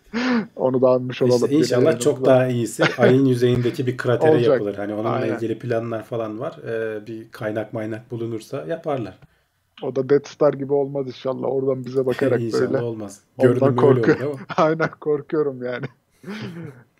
Onu 0.56 0.82
da 0.82 0.88
anmış 0.88 1.22
olalım. 1.22 1.44
İşte 1.44 1.56
inşallah 1.56 2.00
çok 2.00 2.24
daha 2.24 2.46
iyisi 2.46 2.84
ayın 2.98 3.24
yüzeyindeki 3.24 3.86
bir 3.86 3.96
kratere 3.96 4.30
Olacak. 4.30 4.48
yapılır. 4.52 4.74
Hani 4.74 4.94
onunla 4.94 5.08
Aynen. 5.10 5.34
ilgili 5.34 5.58
planlar 5.58 6.04
falan 6.04 6.40
var. 6.40 6.58
Ee, 6.68 7.06
bir 7.06 7.30
kaynak 7.30 7.72
maynak 7.72 8.10
bulunursa 8.10 8.64
yaparlar. 8.68 9.18
O 9.82 9.96
da 9.96 10.08
Death 10.08 10.28
Star 10.28 10.54
gibi 10.54 10.72
olmaz 10.72 11.06
inşallah. 11.06 11.48
Oradan 11.48 11.84
bize 11.84 12.06
bakarak 12.06 12.40
İnşallah 12.42 12.72
böyle. 12.72 12.84
olmaz. 12.84 13.20
Ondan 13.38 13.54
Görünüm 13.54 13.78
öyle 13.78 13.84
olur 13.84 14.20
ama. 14.22 14.38
Aynen 14.56 14.90
korkuyorum 15.00 15.62
yani. 15.64 15.86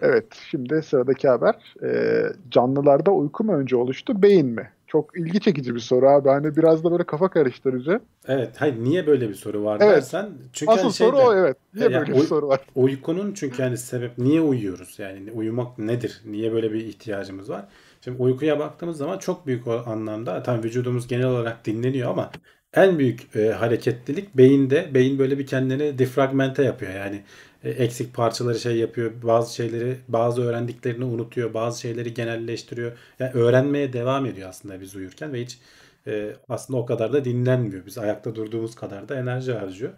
Evet 0.01 0.25
şimdi 0.51 0.83
sıradaki 0.83 1.29
haber. 1.29 1.55
Ee, 1.83 2.27
canlılarda 2.51 3.11
uyku 3.11 3.45
mu 3.45 3.53
önce 3.55 3.77
oluştu 3.77 4.23
beyin 4.23 4.47
mi? 4.47 4.71
Çok 4.87 5.19
ilgi 5.19 5.41
çekici 5.41 5.75
bir 5.75 5.81
soru 5.81 6.09
abi. 6.09 6.29
Hani 6.29 6.57
biraz 6.57 6.85
da 6.85 6.91
böyle 6.93 7.05
kafa 7.05 7.29
karıştırıcı. 7.29 8.01
Evet, 8.29 8.51
hayır 8.59 8.75
niye 8.85 9.07
böyle 9.07 9.29
bir 9.29 9.35
soru 9.35 9.65
var 9.65 9.79
Evet. 9.81 9.97
dersen 9.97 10.31
çünkü 10.53 10.73
Asıl 10.73 10.83
hani 10.83 10.93
soru 10.93 11.17
şeyden, 11.17 11.27
o 11.31 11.35
evet. 11.35 11.57
Niye 11.75 11.89
Ya, 11.89 12.01
böyle 12.01 12.13
bir 12.15 12.21
soru 12.21 12.49
var? 12.49 12.61
Uykunun 12.75 13.33
çünkü 13.35 13.63
hani 13.63 13.77
sebep 13.79 14.19
niye 14.19 14.41
uyuyoruz? 14.41 14.99
Yani 14.99 15.33
uyumak 15.33 15.79
nedir? 15.79 16.23
Niye 16.25 16.53
böyle 16.53 16.73
bir 16.73 16.81
ihtiyacımız 16.85 17.51
var? 17.51 17.65
Şimdi 18.01 18.23
uykuya 18.23 18.59
baktığımız 18.59 18.97
zaman 18.97 19.19
çok 19.19 19.47
büyük 19.47 19.67
anlamda 19.69 20.43
tam 20.43 20.63
vücudumuz 20.63 21.09
genel 21.09 21.27
olarak 21.27 21.65
dinleniyor 21.67 22.11
ama 22.11 22.31
en 22.75 22.99
büyük 22.99 23.37
e, 23.37 23.53
hareketlilik 23.53 24.37
beyinde. 24.37 24.95
Beyin 24.95 25.19
böyle 25.19 25.39
bir 25.39 25.47
kendini 25.47 25.99
defragmente 25.99 26.63
yapıyor. 26.65 26.93
Yani 26.93 27.17
e, 27.17 27.23
eksik 27.71 28.15
parçaları 28.15 28.59
şey 28.59 28.77
yapıyor. 28.77 29.13
Bazı 29.23 29.55
şeyleri, 29.55 29.97
bazı 30.09 30.43
öğrendiklerini 30.43 31.05
unutuyor. 31.05 31.55
Bazı 31.55 31.81
şeyleri 31.81 32.15
genelleştiriyor. 32.15 32.99
Yani 33.19 33.33
öğrenmeye 33.33 33.93
devam 33.93 34.27
ediyor 34.27 34.49
aslında 34.49 34.81
biz 34.81 34.97
uyurken 34.97 35.33
ve 35.33 35.43
hiç 35.43 35.59
e, 36.07 36.37
aslında 36.49 36.79
o 36.81 36.87
kadar 36.87 37.13
da 37.13 37.25
dinlenmiyor. 37.25 37.87
Biz 37.87 37.99
ayakta 37.99 38.35
durduğumuz 38.35 38.75
kadar 38.75 39.09
da 39.09 39.17
enerji 39.17 39.53
harcıyor. 39.53 39.93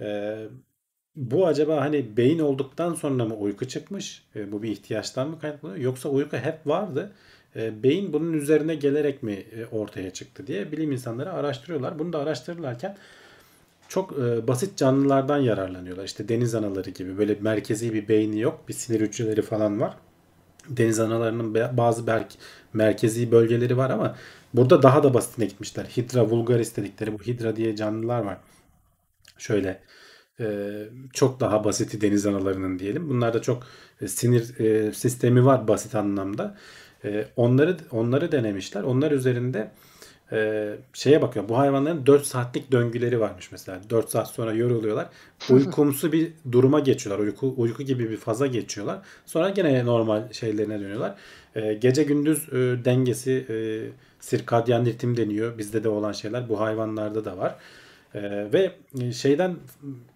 E, 0.00 0.38
bu 1.16 1.46
acaba 1.46 1.80
hani 1.80 2.16
beyin 2.16 2.38
olduktan 2.38 2.94
sonra 2.94 3.24
mı 3.24 3.34
uyku 3.36 3.68
çıkmış? 3.68 4.26
E, 4.36 4.52
bu 4.52 4.62
bir 4.62 4.70
ihtiyaçtan 4.70 5.28
mı 5.30 5.38
kaynaklanıyor? 5.40 5.78
Yoksa 5.84 6.08
uyku 6.08 6.36
hep 6.36 6.66
vardı. 6.66 7.12
E, 7.56 7.82
beyin 7.82 8.12
bunun 8.12 8.32
üzerine 8.32 8.74
gelerek 8.74 9.22
mi 9.22 9.32
e, 9.32 9.66
ortaya 9.66 10.10
çıktı 10.12 10.46
diye 10.46 10.72
bilim 10.72 10.92
insanları 10.92 11.32
araştırıyorlar. 11.32 11.98
Bunu 11.98 12.12
da 12.12 12.18
araştırırlarken 12.18 12.96
çok 13.88 14.18
e, 14.18 14.48
basit 14.48 14.76
canlılardan 14.76 15.38
yararlanıyorlar. 15.38 16.04
İşte 16.04 16.28
deniz 16.28 16.54
anaları 16.54 16.90
gibi 16.90 17.18
böyle 17.18 17.36
merkezi 17.40 17.94
bir 17.94 18.08
beyni 18.08 18.40
yok. 18.40 18.68
Bir 18.68 18.74
sinir 18.74 19.00
hücreleri 19.00 19.42
falan 19.42 19.80
var. 19.80 19.96
Deniz 20.68 21.00
analarının 21.00 21.54
bazı 21.54 22.06
belki 22.06 22.38
merkezi 22.72 23.32
bölgeleri 23.32 23.76
var 23.76 23.90
ama 23.90 24.16
burada 24.54 24.82
daha 24.82 25.02
da 25.02 25.14
basitine 25.14 25.46
gitmişler. 25.46 25.84
Hydra 25.84 26.30
vulgaris 26.30 26.76
dedikleri 26.76 27.12
bu 27.12 27.22
hidra 27.22 27.56
diye 27.56 27.76
canlılar 27.76 28.22
var. 28.22 28.36
Şöyle 29.38 29.80
e, 30.40 30.70
çok 31.12 31.40
daha 31.40 31.64
basiti 31.64 32.00
deniz 32.00 32.26
analarının 32.26 32.78
diyelim. 32.78 33.08
Bunlar 33.08 33.34
da 33.34 33.42
çok 33.42 33.62
e, 34.00 34.08
sinir 34.08 34.60
e, 34.60 34.92
sistemi 34.92 35.44
var 35.44 35.68
basit 35.68 35.94
anlamda. 35.94 36.56
E, 37.04 37.26
onları 37.36 37.76
onları 37.90 38.32
denemişler. 38.32 38.82
Onlar 38.82 39.10
üzerinde 39.10 39.70
e, 40.32 40.70
şeye 40.92 41.22
bakıyor. 41.22 41.48
Bu 41.48 41.58
hayvanların 41.58 42.06
4 42.06 42.26
saatlik 42.26 42.72
döngüleri 42.72 43.20
varmış 43.20 43.52
mesela. 43.52 43.80
4 43.90 44.10
saat 44.10 44.28
sonra 44.28 44.52
yoruluyorlar. 44.52 45.06
Uykumsu 45.50 46.12
bir 46.12 46.32
duruma 46.52 46.80
geçiyorlar. 46.80 47.24
Uyku 47.24 47.54
uyku 47.56 47.82
gibi 47.82 48.10
bir 48.10 48.16
faza 48.16 48.46
geçiyorlar. 48.46 48.98
Sonra 49.26 49.50
gene 49.50 49.86
normal 49.86 50.32
şeylerine 50.32 50.80
dönüyorlar. 50.80 51.14
E, 51.54 51.74
gece 51.74 52.02
gündüz 52.02 52.48
e, 52.48 52.84
dengesi 52.84 53.46
e, 53.50 53.56
sirkadyen 54.20 54.86
ritim 54.86 55.16
deniyor. 55.16 55.58
Bizde 55.58 55.84
de 55.84 55.88
olan 55.88 56.12
şeyler 56.12 56.48
bu 56.48 56.60
hayvanlarda 56.60 57.24
da 57.24 57.38
var. 57.38 57.56
Ee, 58.14 58.52
ve 58.52 58.72
şeyden 59.12 59.56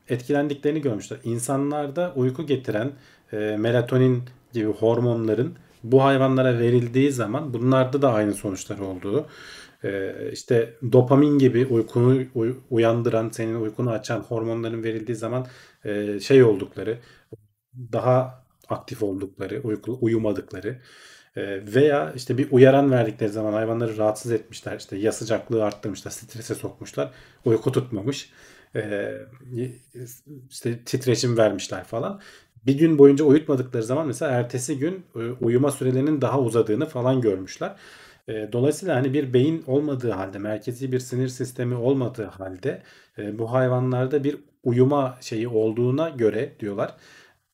etkilendiklerini 0.08 0.80
görmüşler. 0.80 1.18
İnsanlarda 1.24 2.12
uyku 2.16 2.46
getiren 2.46 2.92
e, 3.32 3.36
melatonin 3.36 4.22
gibi 4.52 4.66
hormonların 4.66 5.54
bu 5.84 6.04
hayvanlara 6.04 6.58
verildiği 6.58 7.12
zaman 7.12 7.54
bunlarda 7.54 8.02
da 8.02 8.12
aynı 8.12 8.34
sonuçlar 8.34 8.78
olduğu 8.78 9.20
e, 9.20 9.26
işte 10.32 10.74
dopamin 10.92 11.38
gibi 11.38 11.66
uykunu 11.66 12.24
uy- 12.34 12.56
uyandıran 12.70 13.30
senin 13.30 13.54
uykunu 13.54 13.90
açan 13.90 14.20
hormonların 14.20 14.82
verildiği 14.82 15.16
zaman 15.16 15.46
e, 15.84 16.20
şey 16.20 16.42
oldukları 16.42 16.98
daha 17.92 18.44
aktif 18.68 19.02
oldukları 19.02 19.60
uyku, 19.64 19.98
uyumadıkları 20.00 20.78
e, 21.36 21.74
veya 21.74 22.12
işte 22.16 22.38
bir 22.38 22.48
uyaran 22.52 22.90
verdikleri 22.90 23.30
zaman 23.30 23.52
hayvanları 23.52 23.96
rahatsız 23.96 24.32
etmişler 24.32 24.76
işte 24.78 24.96
ya 24.96 25.12
sıcaklığı 25.12 25.64
arttırmışlar 25.64 26.10
strese 26.10 26.54
sokmuşlar 26.54 27.10
uyku 27.44 27.72
tutmamış 27.72 28.30
e, 28.76 29.12
işte 30.50 30.78
titreşim 30.84 31.36
vermişler 31.36 31.84
falan 31.84 32.20
bir 32.66 32.78
gün 32.78 32.98
boyunca 32.98 33.24
uyutmadıkları 33.24 33.82
zaman 33.82 34.06
mesela 34.06 34.32
ertesi 34.32 34.78
gün 34.78 35.04
uyuma 35.40 35.70
sürelerinin 35.70 36.20
daha 36.20 36.40
uzadığını 36.40 36.86
falan 36.86 37.20
görmüşler. 37.20 37.76
E, 38.28 38.48
Dolayısıyla 38.52 38.96
hani 38.96 39.12
bir 39.14 39.32
beyin 39.34 39.64
olmadığı 39.66 40.10
halde, 40.10 40.38
merkezi 40.38 40.92
bir 40.92 40.98
sinir 41.00 41.28
sistemi 41.28 41.74
olmadığı 41.74 42.24
halde 42.24 42.82
e, 43.18 43.38
bu 43.38 43.52
hayvanlarda 43.52 44.24
bir 44.24 44.36
uyuma 44.64 45.18
şeyi 45.20 45.48
olduğuna 45.48 46.08
göre 46.08 46.52
diyorlar. 46.60 46.96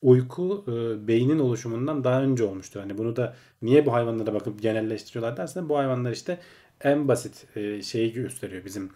Uyku 0.03 0.64
e, 0.69 1.09
beynin 1.09 1.39
oluşumundan 1.39 2.05
daha 2.05 2.23
önce 2.23 2.45
olmuştur. 2.45 2.81
Hani 2.81 2.99
bunu 2.99 3.16
da 3.16 3.37
niye 3.62 3.87
bu 3.87 3.93
hayvanlara 3.93 4.35
bakıp 4.35 4.62
genelleştiriyorlar 4.62 5.37
dersen 5.37 5.69
bu 5.69 5.79
hayvanlar 5.79 6.12
işte 6.12 6.39
en 6.81 7.09
basit 7.09 7.47
e, 7.57 7.83
şeyi 7.83 8.12
gösteriyor 8.12 8.64
bizim 8.64 8.91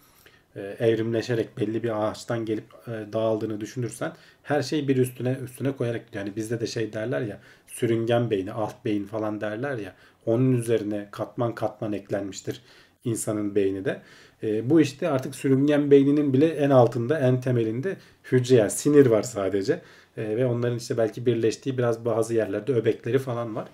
evrimleşerek 0.78 1.58
belli 1.58 1.82
bir 1.82 2.06
ağaçtan 2.10 2.44
gelip 2.44 2.64
dağıldığını 3.12 3.60
düşünürsen 3.60 4.12
her 4.42 4.62
şey 4.62 4.88
bir 4.88 4.96
üstüne 4.96 5.38
üstüne 5.44 5.72
koyarak 5.76 6.02
yani 6.14 6.36
bizde 6.36 6.60
de 6.60 6.66
şey 6.66 6.92
derler 6.92 7.20
ya 7.20 7.40
sürüngen 7.66 8.30
beyni, 8.30 8.52
alt 8.52 8.84
beyin 8.84 9.04
falan 9.04 9.40
derler 9.40 9.78
ya 9.78 9.94
onun 10.26 10.52
üzerine 10.52 11.08
katman 11.10 11.54
katman 11.54 11.92
eklenmiştir 11.92 12.62
insanın 13.04 13.54
beyni 13.54 13.84
de. 13.84 14.02
E, 14.42 14.70
bu 14.70 14.80
işte 14.80 15.08
artık 15.08 15.34
sürüngen 15.34 15.90
beyninin 15.90 16.32
bile 16.32 16.46
en 16.46 16.70
altında, 16.70 17.18
en 17.18 17.40
temelinde 17.40 17.96
hücre 18.32 18.56
yani 18.56 18.70
sinir 18.70 19.06
var 19.06 19.22
sadece. 19.22 19.80
E, 20.16 20.36
ve 20.36 20.46
onların 20.46 20.76
işte 20.76 20.98
belki 20.98 21.26
birleştiği 21.26 21.78
biraz 21.78 22.04
bazı 22.04 22.34
yerlerde 22.34 22.72
öbekleri 22.72 23.18
falan 23.18 23.56
var. 23.56 23.68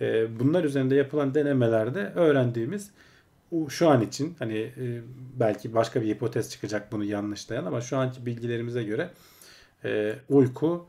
E, 0.00 0.38
bunlar 0.40 0.64
üzerinde 0.64 0.94
yapılan 0.94 1.34
denemelerde 1.34 2.12
öğrendiğimiz 2.14 2.90
şu 3.68 3.88
an 3.88 4.02
için 4.02 4.34
hani 4.38 4.58
e, 4.58 5.00
belki 5.40 5.74
başka 5.74 6.02
bir 6.02 6.06
hipotez 6.06 6.50
çıkacak 6.50 6.92
bunu 6.92 7.04
yanlışlayan 7.04 7.64
ama 7.64 7.80
şu 7.80 7.96
anki 7.96 8.26
bilgilerimize 8.26 8.82
göre 8.84 9.10
e, 9.84 10.14
uyku 10.28 10.86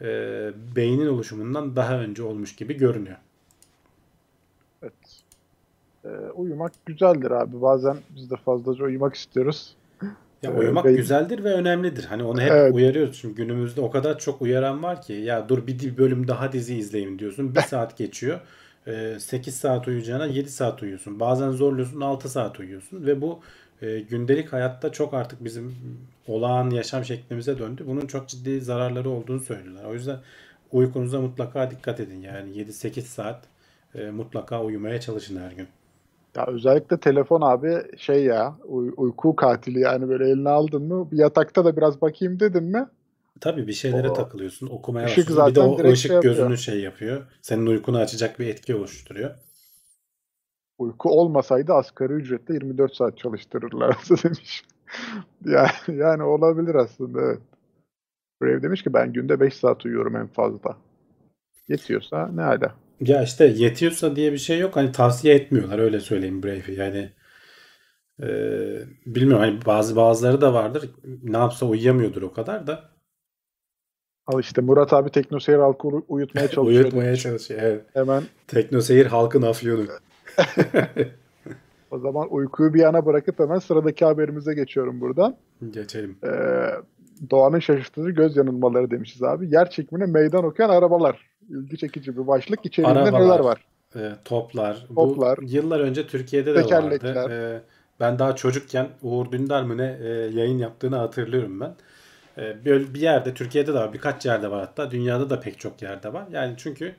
e, 0.00 0.06
beynin 0.76 1.06
oluşumundan 1.06 1.76
daha 1.76 1.98
önce 2.00 2.22
olmuş 2.22 2.56
gibi 2.56 2.74
görünüyor. 2.76 3.16
Ee, 6.04 6.08
uyumak 6.34 6.72
güzeldir 6.86 7.30
abi. 7.30 7.62
Bazen 7.62 7.96
biz 8.16 8.30
de 8.30 8.36
fazlaca 8.36 8.84
uyumak 8.84 9.14
istiyoruz. 9.14 9.74
Ya 10.42 10.50
Ee, 10.50 10.58
uyumak 10.58 10.84
beyin- 10.84 10.96
güzeldir 10.96 11.44
ve 11.44 11.52
önemlidir. 11.52 12.04
Hani 12.04 12.22
onu 12.22 12.40
hep 12.40 12.50
Evet. 12.52 12.74
uyarıyoruz. 12.74 13.18
Çünkü 13.20 13.34
günümüzde 13.42 13.80
o 13.80 13.90
kadar 13.90 14.18
çok 14.18 14.42
uyaran 14.42 14.82
var 14.82 15.02
ki 15.02 15.12
ya 15.12 15.48
dur 15.48 15.66
bir 15.66 15.96
bölüm 15.96 16.28
daha 16.28 16.52
dizi 16.52 16.74
izleyeyim 16.76 17.18
diyorsun. 17.18 17.54
Bir 17.54 17.60
saat 17.68 17.96
geçiyor. 17.98 18.40
Ee, 18.86 19.16
8 19.20 19.54
saat 19.56 19.88
uyuyacağına 19.88 20.26
7 20.26 20.50
saat 20.50 20.82
uyuyorsun. 20.82 21.20
Bazen 21.20 21.50
zorluyorsun 21.50 22.00
6 22.00 22.28
saat 22.28 22.60
uyuyorsun 22.60 23.06
ve 23.06 23.20
bu 23.20 23.40
e, 23.82 24.00
gündelik 24.00 24.52
hayatta 24.52 24.92
çok 24.92 25.14
artık 25.14 25.44
bizim 25.44 25.74
olağan 26.26 26.70
yaşam 26.70 27.04
şeklimize 27.04 27.58
döndü. 27.58 27.84
Bunun 27.86 28.06
çok 28.06 28.28
ciddi 28.28 28.60
zararları 28.60 29.10
olduğunu 29.10 29.40
söylüyorlar. 29.40 29.84
O 29.84 29.94
yüzden 29.94 30.16
uykunuza 30.72 31.20
mutlaka 31.20 31.70
dikkat 31.70 32.00
edin. 32.00 32.20
Yani 32.20 32.50
7-8 32.50 33.00
saat 33.06 33.42
e, 33.94 34.10
mutlaka 34.10 34.62
uyumaya 34.64 35.00
çalışın 35.00 35.36
her 35.40 35.52
gün. 35.52 35.66
Ya 36.36 36.46
özellikle 36.46 37.00
telefon 37.00 37.40
abi 37.40 37.82
şey 37.98 38.24
ya 38.24 38.56
uy- 38.64 38.94
uyku 38.96 39.36
katili 39.36 39.80
yani 39.80 40.08
böyle 40.08 40.30
eline 40.30 40.48
aldın 40.48 40.82
mı 40.82 41.08
yatakta 41.12 41.64
da 41.64 41.76
biraz 41.76 42.00
bakayım 42.02 42.40
dedin 42.40 42.64
mi 42.64 42.88
Tabii 43.40 43.66
bir 43.66 43.72
şeylere 43.72 44.08
O 44.10 44.12
takılıyorsun, 44.12 44.66
okumaya 44.66 45.06
ışık 45.06 45.28
başlıyorsun. 45.28 45.54
Bir 45.54 45.82
de 45.82 45.88
o 45.88 45.92
ışık 45.92 46.06
şey 46.06 46.14
yapıyor. 46.14 46.34
gözünü 46.34 46.58
şey 46.58 46.80
yapıyor. 46.80 47.22
Senin 47.42 47.66
uykunu 47.66 47.98
açacak 47.98 48.38
bir 48.38 48.46
etki 48.46 48.74
oluşturuyor. 48.74 49.30
uyku 50.78 51.10
olmasaydı 51.10 51.72
asgari 51.74 52.12
ücretle 52.12 52.54
24 52.54 52.94
saat 52.96 53.18
çalıştırırlardı 53.18 54.14
demiş. 54.24 54.64
Yani, 55.44 55.70
yani 55.88 56.22
olabilir 56.22 56.74
aslında 56.74 57.20
evet. 57.22 57.40
Brave 58.42 58.62
demiş 58.62 58.82
ki 58.82 58.94
ben 58.94 59.12
günde 59.12 59.40
5 59.40 59.54
saat 59.54 59.84
uyuyorum 59.84 60.16
en 60.16 60.26
fazla. 60.26 60.76
Yetiyorsa 61.68 62.28
ne 62.34 62.40
hala. 62.42 62.74
Ya 63.00 63.22
işte 63.22 63.44
yetiyorsa 63.44 64.16
diye 64.16 64.32
bir 64.32 64.38
şey 64.38 64.58
yok. 64.58 64.76
Hani 64.76 64.92
tavsiye 64.92 65.34
etmiyorlar 65.34 65.78
öyle 65.78 66.00
söyleyeyim 66.00 66.42
Brave'i. 66.42 66.74
Yani 66.78 67.12
e, 68.22 68.28
bilmiyorum 69.06 69.44
hani 69.44 69.66
bazı 69.66 69.96
bazıları 69.96 70.40
da 70.40 70.54
vardır. 70.54 70.90
Ne 71.22 71.36
yapsa 71.36 71.66
uyuyamıyordur 71.66 72.22
o 72.22 72.32
kadar 72.32 72.66
da. 72.66 72.90
Al 74.26 74.40
işte 74.40 74.60
Murat 74.60 74.92
abi 74.92 75.10
teknoseyir 75.10 75.58
halkı 75.58 75.88
uy- 75.88 76.02
uyutmaya 76.08 76.48
çalışıyor. 76.50 76.84
Uyutmaya 76.84 77.16
çalışıyor. 77.16 77.60
Evet. 77.62 77.84
Hemen 77.94 78.22
Teknoseyir 78.46 79.06
halkın 79.06 79.42
afyonu. 79.42 79.86
o 81.90 81.98
zaman 81.98 82.28
uykuyu 82.30 82.74
bir 82.74 82.80
yana 82.80 83.06
bırakıp 83.06 83.38
hemen 83.38 83.58
sıradaki 83.58 84.04
haberimize 84.04 84.54
geçiyorum 84.54 85.00
buradan. 85.00 85.36
Geçelim. 85.70 86.18
Ee, 86.24 86.30
doğanın 87.30 87.58
şaşırtıcı 87.58 88.10
göz 88.10 88.36
yanılmaları 88.36 88.90
demişiz 88.90 89.22
abi. 89.22 89.50
Yer 89.54 89.70
çekimine 89.70 90.06
meydan 90.06 90.44
okuyan 90.44 90.70
arabalar. 90.70 91.29
İlgi 91.50 91.78
çekici 91.78 92.16
bir 92.16 92.26
başlık. 92.26 92.66
İçeriğinde 92.66 92.98
Arabalar. 92.98 93.20
neler 93.20 93.38
var? 93.38 93.64
E, 93.96 94.12
toplar. 94.24 94.86
Toplar. 94.94 95.38
Bu 95.38 95.44
yıllar 95.44 95.80
önce 95.80 96.06
Türkiye'de 96.06 96.54
de 96.54 96.64
vardı. 96.64 97.28
E, 97.30 97.60
ben 98.00 98.18
daha 98.18 98.36
çocukken 98.36 98.88
Uğur 99.02 99.32
Dündar 99.32 99.62
mı 99.62 99.78
ne 99.78 99.98
e, 100.02 100.08
yayın 100.08 100.58
yaptığını 100.58 100.96
hatırlıyorum 100.96 101.60
ben. 101.60 101.74
E, 102.38 102.64
böyle 102.64 102.94
bir 102.94 103.00
yerde 103.00 103.34
Türkiye'de 103.34 103.74
de 103.74 103.78
var. 103.78 103.92
Birkaç 103.92 104.26
yerde 104.26 104.50
var 104.50 104.60
hatta. 104.60 104.90
Dünyada 104.90 105.30
da 105.30 105.40
pek 105.40 105.58
çok 105.58 105.82
yerde 105.82 106.12
var. 106.12 106.26
Yani 106.32 106.54
çünkü 106.56 106.94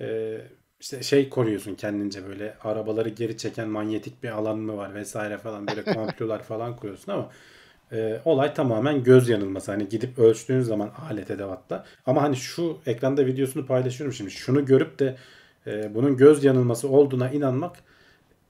e, 0.00 0.38
işte 0.80 1.02
şey 1.02 1.28
koruyorsun 1.28 1.74
kendince 1.74 2.28
böyle 2.28 2.54
arabaları 2.64 3.08
geri 3.08 3.36
çeken 3.36 3.68
manyetik 3.68 4.22
bir 4.22 4.28
alan 4.28 4.58
mı 4.58 4.76
var 4.76 4.94
vesaire 4.94 5.38
falan 5.38 5.66
böyle 5.66 5.84
komplolar 5.94 6.42
falan 6.42 6.76
kuruyorsun 6.76 7.12
ama 7.12 7.30
e, 7.92 8.20
olay 8.24 8.54
tamamen 8.54 9.02
göz 9.04 9.28
yanılması. 9.28 9.72
Hani 9.72 9.88
gidip 9.88 10.18
ölçtüğün 10.18 10.60
zaman 10.60 10.90
alet 11.10 11.30
edevatla. 11.30 11.84
Ama 12.06 12.22
hani 12.22 12.36
şu 12.36 12.78
ekranda 12.86 13.26
videosunu 13.26 13.66
paylaşıyorum 13.66 14.14
şimdi. 14.14 14.30
Şunu 14.30 14.66
görüp 14.66 14.98
de 14.98 15.16
e, 15.66 15.94
bunun 15.94 16.16
göz 16.16 16.44
yanılması 16.44 16.88
olduğuna 16.88 17.30
inanmak 17.30 17.76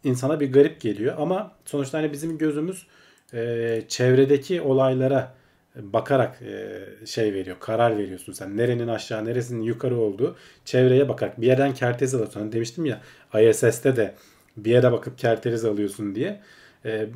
insana 0.04 0.40
bir 0.40 0.52
garip 0.52 0.80
geliyor. 0.80 1.14
Ama 1.18 1.52
sonuçta 1.64 1.98
hani 1.98 2.12
bizim 2.12 2.38
gözümüz 2.38 2.86
e, 3.34 3.82
çevredeki 3.88 4.60
olaylara 4.60 5.34
bakarak 5.76 6.42
e, 6.42 6.84
şey 7.06 7.34
veriyor, 7.34 7.56
karar 7.60 7.98
veriyorsun 7.98 8.32
sen. 8.32 8.56
Nerenin 8.56 8.88
aşağı, 8.88 9.24
neresinin 9.24 9.62
yukarı 9.62 9.96
olduğu 9.96 10.36
çevreye 10.64 11.08
bakarak. 11.08 11.40
Bir 11.40 11.46
yerden 11.46 11.74
kertez 11.74 12.14
alıyorsun. 12.14 12.40
Hani 12.40 12.52
demiştim 12.52 12.84
ya 12.84 13.00
ISS'te 13.40 13.96
de 13.96 14.14
bir 14.56 14.70
yere 14.70 14.92
bakıp 14.92 15.18
kerteriz 15.18 15.64
alıyorsun 15.64 16.14
diye. 16.14 16.40
E, 16.84 17.08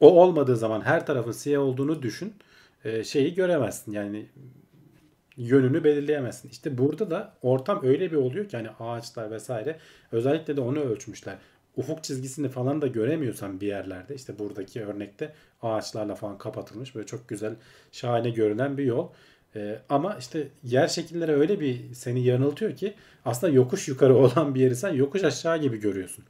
o 0.00 0.22
olmadığı 0.22 0.56
zaman 0.56 0.80
her 0.80 1.06
tarafın 1.06 1.32
siyah 1.32 1.62
olduğunu 1.62 2.02
düşün. 2.02 2.34
E, 2.84 3.04
şeyi 3.04 3.34
göremezsin. 3.34 3.92
Yani 3.92 4.26
yönünü 5.36 5.84
belirleyemezsin. 5.84 6.48
İşte 6.48 6.78
burada 6.78 7.10
da 7.10 7.34
ortam 7.42 7.80
öyle 7.84 8.12
bir 8.12 8.16
oluyor 8.16 8.48
ki 8.48 8.56
hani 8.56 8.70
ağaçlar 8.70 9.30
vesaire 9.30 9.78
özellikle 10.12 10.56
de 10.56 10.60
onu 10.60 10.78
ölçmüşler. 10.80 11.38
Ufuk 11.76 12.04
çizgisini 12.04 12.48
falan 12.48 12.82
da 12.82 12.86
göremiyorsan 12.86 13.60
bir 13.60 13.66
yerlerde 13.66 14.14
işte 14.14 14.38
buradaki 14.38 14.84
örnekte 14.84 15.32
ağaçlarla 15.62 16.14
falan 16.14 16.38
kapatılmış 16.38 16.94
böyle 16.94 17.06
çok 17.06 17.28
güzel 17.28 17.54
şahane 17.92 18.30
görünen 18.30 18.78
bir 18.78 18.84
yol. 18.84 19.08
Ee, 19.56 19.78
ama 19.88 20.16
işte 20.18 20.48
yer 20.62 20.88
şekilleri 20.88 21.32
öyle 21.32 21.60
bir 21.60 21.94
seni 21.94 22.24
yanıltıyor 22.24 22.76
ki 22.76 22.94
aslında 23.24 23.52
yokuş 23.52 23.88
yukarı 23.88 24.16
olan 24.16 24.54
bir 24.54 24.60
yeri 24.60 24.76
sen 24.76 24.94
yokuş 24.94 25.24
aşağı 25.24 25.58
gibi 25.58 25.76
görüyorsun. 25.80 26.24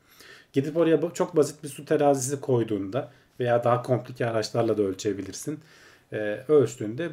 Gidip 0.53 0.77
oraya 0.77 1.01
çok 1.15 1.37
basit 1.37 1.63
bir 1.65 1.69
su 1.69 1.85
terazisi 1.85 2.41
koyduğunda 2.41 3.11
veya 3.41 3.65
daha 3.65 3.83
komplike 3.83 4.27
araçlarla 4.27 4.79
da 4.79 4.83
ölçebilirsin. 4.83 5.61
Ee, 6.13 6.17
ölçtüğünde 6.49 7.09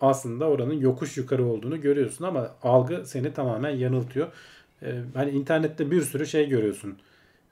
aslında 0.00 0.48
oranın 0.48 0.80
yokuş 0.80 1.16
yukarı 1.16 1.44
olduğunu 1.44 1.80
görüyorsun 1.80 2.24
ama 2.24 2.50
algı 2.62 3.06
seni 3.06 3.32
tamamen 3.32 3.70
yanıltıyor. 3.70 4.28
Ee, 4.82 5.00
hani 5.14 5.30
internette 5.30 5.90
bir 5.90 6.02
sürü 6.02 6.26
şey 6.26 6.48
görüyorsun. 6.48 6.98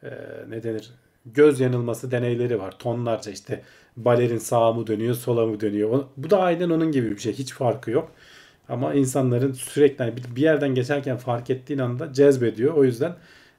Ee, 0.03 0.11
ne 0.49 0.63
denir? 0.63 0.91
Göz 1.27 1.61
yanılması 1.61 2.11
deneyleri 2.11 2.61
var. 2.61 2.79
Tonlarca 2.79 3.33
işte 3.33 3.63
balerin 3.97 4.39
sağa 4.39 4.73
mı 4.73 4.87
dönüyor, 4.87 5.15
sola 5.15 5.47
mı 5.47 5.61
dönüyor. 5.61 6.05
Bu 6.17 6.31
da 6.31 6.39
aynen 6.41 6.71
onun 6.71 6.93
gibi 6.93 7.11
bir 7.11 7.19
şey. 7.19 7.33
Hiç 7.33 7.53
farkı 7.53 7.91
yok. 7.91 8.13
Ama 8.69 8.95
insanların 8.95 9.53
sürekli 9.53 10.05
hani 10.05 10.15
bir 10.37 10.43
yerden 10.43 10.75
geçerken 10.75 11.17
fark 11.17 11.51
ettiğin 11.51 11.81
anda 11.81 12.13
cezbediyor. 12.13 12.75
O 12.75 12.85
yüzden 12.85 13.17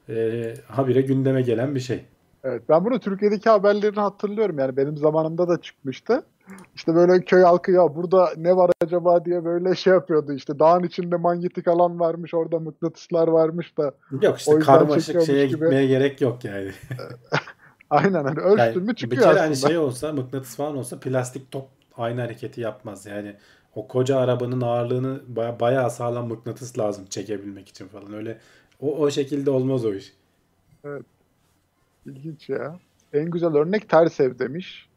e, 0.08 0.54
habire 0.66 1.00
gündeme 1.00 1.42
gelen 1.42 1.74
bir 1.74 1.80
şey. 1.80 2.00
Evet, 2.44 2.62
ben 2.68 2.84
bunu 2.84 2.98
Türkiye'deki 3.00 3.50
haberlerini 3.50 4.00
hatırlıyorum. 4.00 4.58
Yani 4.58 4.76
benim 4.76 4.96
zamanımda 4.96 5.48
da 5.48 5.60
çıkmıştı. 5.60 6.22
İşte 6.74 6.94
böyle 6.94 7.20
köy 7.24 7.42
halkı 7.42 7.70
ya 7.72 7.94
burada 7.94 8.32
ne 8.36 8.56
var 8.56 8.70
acaba 8.84 9.24
diye 9.24 9.44
böyle 9.44 9.74
şey 9.74 9.92
yapıyordu 9.92 10.32
işte 10.32 10.58
dağın 10.58 10.82
içinde 10.82 11.16
manyetik 11.16 11.68
alan 11.68 12.00
varmış 12.00 12.34
orada 12.34 12.58
mıknatıslar 12.58 13.28
varmış 13.28 13.78
da 13.78 13.94
Yok 14.22 14.38
işte 14.38 14.58
karmaşık 14.58 15.22
şeye 15.26 15.46
gibi. 15.46 15.58
gitmeye 15.60 15.86
gerek 15.86 16.20
yok 16.20 16.44
yani. 16.44 16.70
aynen 17.90 18.24
hani 18.24 18.40
ölçtün 18.40 18.64
Yani 18.64 18.78
mü 18.78 18.88
bir 18.88 18.94
çıkıyor 18.94 19.22
kere 19.22 19.32
aslında. 19.32 19.44
hani 19.44 19.56
şey 19.56 19.78
olsa 19.78 20.12
mıknatıs 20.12 20.56
falan 20.56 20.76
olsa 20.76 21.00
plastik 21.00 21.50
top 21.50 21.68
aynı 21.96 22.20
hareketi 22.20 22.60
yapmaz. 22.60 23.06
Yani 23.06 23.36
o 23.74 23.88
koca 23.88 24.18
arabanın 24.18 24.60
ağırlığını 24.60 25.20
baya- 25.28 25.60
bayağı 25.60 25.90
sağlam 25.90 26.28
mıknatıs 26.28 26.78
lazım 26.78 27.04
çekebilmek 27.10 27.68
için 27.68 27.88
falan. 27.88 28.12
Öyle 28.12 28.38
o, 28.80 28.96
o 28.98 29.10
şekilde 29.10 29.50
olmaz 29.50 29.84
o 29.84 29.94
iş. 29.94 30.12
İlginç 32.06 32.48
ya. 32.48 32.78
En 33.12 33.30
güzel 33.30 33.54
örnek 33.54 33.88
ters 33.88 34.20
ev 34.20 34.38
demiş. 34.38 34.88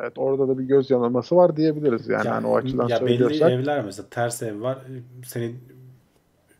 Evet 0.00 0.12
orada 0.16 0.48
da 0.48 0.58
bir 0.58 0.64
göz 0.64 0.90
yanılması 0.90 1.36
var 1.36 1.56
diyebiliriz 1.56 2.08
yani 2.08 2.26
Ya, 2.26 2.34
hani 2.34 2.46
o 2.46 2.56
açıdan 2.56 2.88
ya 2.88 3.00
belli 3.00 3.08
söylüyorsak. 3.18 3.50
evler 3.50 3.84
mesela 3.84 4.08
ters 4.10 4.42
ev 4.42 4.60
var. 4.60 4.78
Senin 5.26 5.58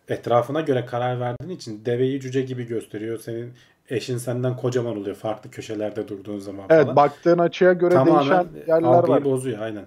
etrafına 0.09 0.61
göre 0.61 0.86
karar 0.86 1.20
verdiğin 1.20 1.51
için 1.57 1.84
deveyi 1.84 2.20
cüce 2.20 2.43
gibi 2.43 2.66
gösteriyor. 2.66 3.18
Senin 3.18 3.53
eşin 3.88 4.16
senden 4.18 4.57
kocaman 4.57 4.97
oluyor 4.97 5.16
farklı 5.16 5.51
köşelerde 5.51 6.09
durduğun 6.09 6.38
zaman 6.38 6.64
Evet 6.70 6.82
falan. 6.84 6.97
baktığın 6.97 7.38
açıya 7.38 7.72
göre 7.72 7.95
Tamamen 7.95 8.20
değişen 8.20 8.66
yerler 8.66 9.09
var. 9.09 9.24
bozuyor 9.24 9.59
aynen. 9.62 9.86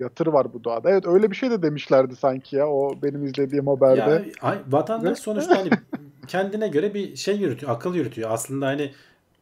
Yatır 0.00 0.26
var 0.26 0.52
bu 0.52 0.64
doğada. 0.64 0.90
Evet 0.90 1.06
öyle 1.06 1.30
bir 1.30 1.36
şey 1.36 1.50
de 1.50 1.62
demişlerdi 1.62 2.16
sanki 2.16 2.56
ya 2.56 2.68
o 2.68 2.94
benim 3.02 3.24
izlediğim 3.24 3.66
haberde. 3.66 4.10
Ya 4.10 4.22
ay- 4.40 4.58
vatandaş 4.68 5.18
sonuçta 5.18 5.58
hani 5.58 5.70
kendine 6.26 6.68
göre 6.68 6.94
bir 6.94 7.16
şey 7.16 7.36
yürütüyor, 7.36 7.72
akıl 7.72 7.94
yürütüyor. 7.94 8.30
Aslında 8.30 8.66
hani 8.66 8.90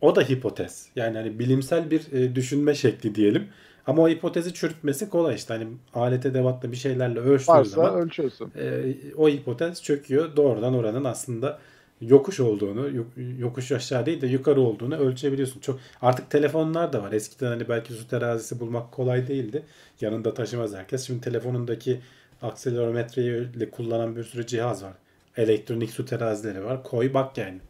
o 0.00 0.16
da 0.16 0.20
hipotez. 0.22 0.86
Yani 0.96 1.16
hani 1.16 1.38
bilimsel 1.38 1.90
bir 1.90 2.12
e, 2.12 2.34
düşünme 2.34 2.74
şekli 2.74 3.14
diyelim. 3.14 3.48
Ama 3.86 4.02
o 4.02 4.08
hipotezi 4.08 4.54
çürütmesi 4.54 5.10
kolay 5.10 5.34
işte. 5.34 5.54
Hani 5.54 5.66
alet 5.94 6.26
edevatla 6.26 6.72
bir 6.72 6.76
şeylerle 6.76 7.20
ölçtüğün 7.20 7.54
Varsa 7.54 7.70
zaman 7.70 7.94
ölçüyorsun. 7.94 8.52
e, 8.58 8.94
o 9.16 9.28
hipotez 9.28 9.82
çöküyor. 9.82 10.36
Doğrudan 10.36 10.74
oranın 10.74 11.04
aslında 11.04 11.58
yokuş 12.00 12.40
olduğunu, 12.40 12.96
yok- 12.96 13.12
yokuş 13.38 13.72
aşağı 13.72 14.06
değil 14.06 14.20
de 14.20 14.26
yukarı 14.26 14.60
olduğunu 14.60 14.96
ölçebiliyorsun. 14.96 15.60
Çok 15.60 15.80
artık 16.02 16.30
telefonlar 16.30 16.92
da 16.92 17.02
var. 17.02 17.12
Eskiden 17.12 17.46
hani 17.46 17.68
belki 17.68 17.92
su 17.92 18.08
terazisi 18.08 18.60
bulmak 18.60 18.92
kolay 18.92 19.28
değildi. 19.28 19.62
Yanında 20.00 20.34
taşımaz 20.34 20.74
herkes. 20.74 21.06
Şimdi 21.06 21.20
telefonundaki 21.20 22.00
akselerometreyi 22.42 23.46
kullanan 23.72 24.16
bir 24.16 24.24
sürü 24.24 24.46
cihaz 24.46 24.82
var. 24.84 24.92
Elektronik 25.36 25.90
su 25.90 26.04
terazileri 26.04 26.64
var. 26.64 26.82
Koy 26.82 27.14
bak 27.14 27.38
yani. 27.38 27.60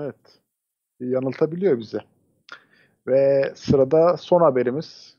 Evet. 0.00 0.16
Yanıltabiliyor 1.00 1.78
bizi. 1.78 1.98
Ve 3.06 3.52
sırada 3.54 4.16
son 4.16 4.40
haberimiz. 4.40 5.14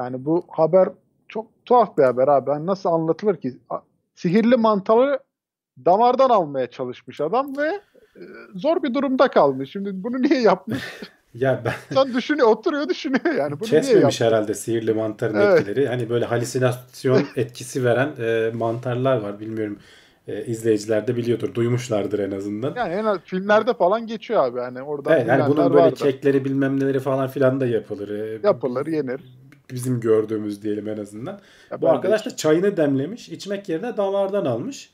Yani 0.00 0.24
bu 0.24 0.44
haber 0.48 0.88
çok 1.28 1.46
tuhaf 1.64 1.98
bir 1.98 2.02
haber 2.02 2.28
abi. 2.28 2.50
Yani 2.50 2.66
nasıl 2.66 2.88
anlatılır 2.88 3.36
ki? 3.36 3.56
Sihirli 4.14 4.56
mantarı 4.56 5.18
damardan 5.84 6.30
almaya 6.30 6.70
çalışmış 6.70 7.20
adam 7.20 7.56
ve 7.56 7.66
e, 8.16 8.22
zor 8.54 8.82
bir 8.82 8.94
durumda 8.94 9.28
kalmış. 9.28 9.70
Şimdi 9.70 9.90
bunu 10.04 10.22
niye 10.22 10.40
yapmış? 10.40 10.82
Ya 11.34 11.62
ben 11.64 11.72
Sen 11.94 12.14
düşünüyor, 12.14 12.48
oturuyor 12.48 12.88
düşünüyor 12.88 13.34
yani. 13.34 13.60
Bunu 13.60 13.68
niye 13.68 13.80
kesmemiş 13.80 14.02
yapmış? 14.02 14.20
herhalde 14.20 14.54
sihirli 14.54 14.92
mantarın 14.94 15.34
Evet. 15.34 15.60
etkileri. 15.60 15.88
Hani 15.88 16.10
böyle 16.10 16.24
halüsinasyon 16.24 17.22
etkisi 17.36 17.84
veren 17.84 18.12
e, 18.18 18.50
mantarlar 18.54 19.16
var. 19.16 19.40
Bilmiyorum 19.40 19.78
e, 20.28 20.44
izleyiciler 20.44 21.06
de 21.06 21.16
biliyordur. 21.16 21.54
Duymuşlardır 21.54 22.18
en 22.18 22.30
azından. 22.30 22.74
Yani 22.76 22.94
en 22.94 23.04
az 23.04 23.18
filmlerde 23.24 23.74
falan 23.74 24.06
geçiyor 24.06 24.44
abi. 24.44 24.60
Hani 24.60 24.82
oradan 24.82 25.12
Evet, 25.12 25.26
yani 25.28 25.50
bunun 25.50 25.72
böyle 25.74 25.84
vardır. 25.84 25.96
kekleri 25.98 26.44
bilmem 26.44 26.80
neleri 26.80 27.00
falan 27.00 27.28
filan 27.28 27.60
da 27.60 27.66
yapılır. 27.66 28.08
Ee, 28.08 28.38
Yapılır, 28.42 28.86
yenir. 28.86 29.20
Bizim 29.72 30.00
gördüğümüz 30.00 30.62
diyelim 30.62 30.88
en 30.88 30.96
azından. 30.98 31.40
Ya 31.70 31.80
Bu 31.80 31.88
arkadaş 31.90 32.26
da 32.26 32.36
çayını 32.36 32.76
demlemiş, 32.76 33.28
içmek 33.28 33.68
yerine 33.68 33.96
damardan 33.96 34.44
almış. 34.44 34.90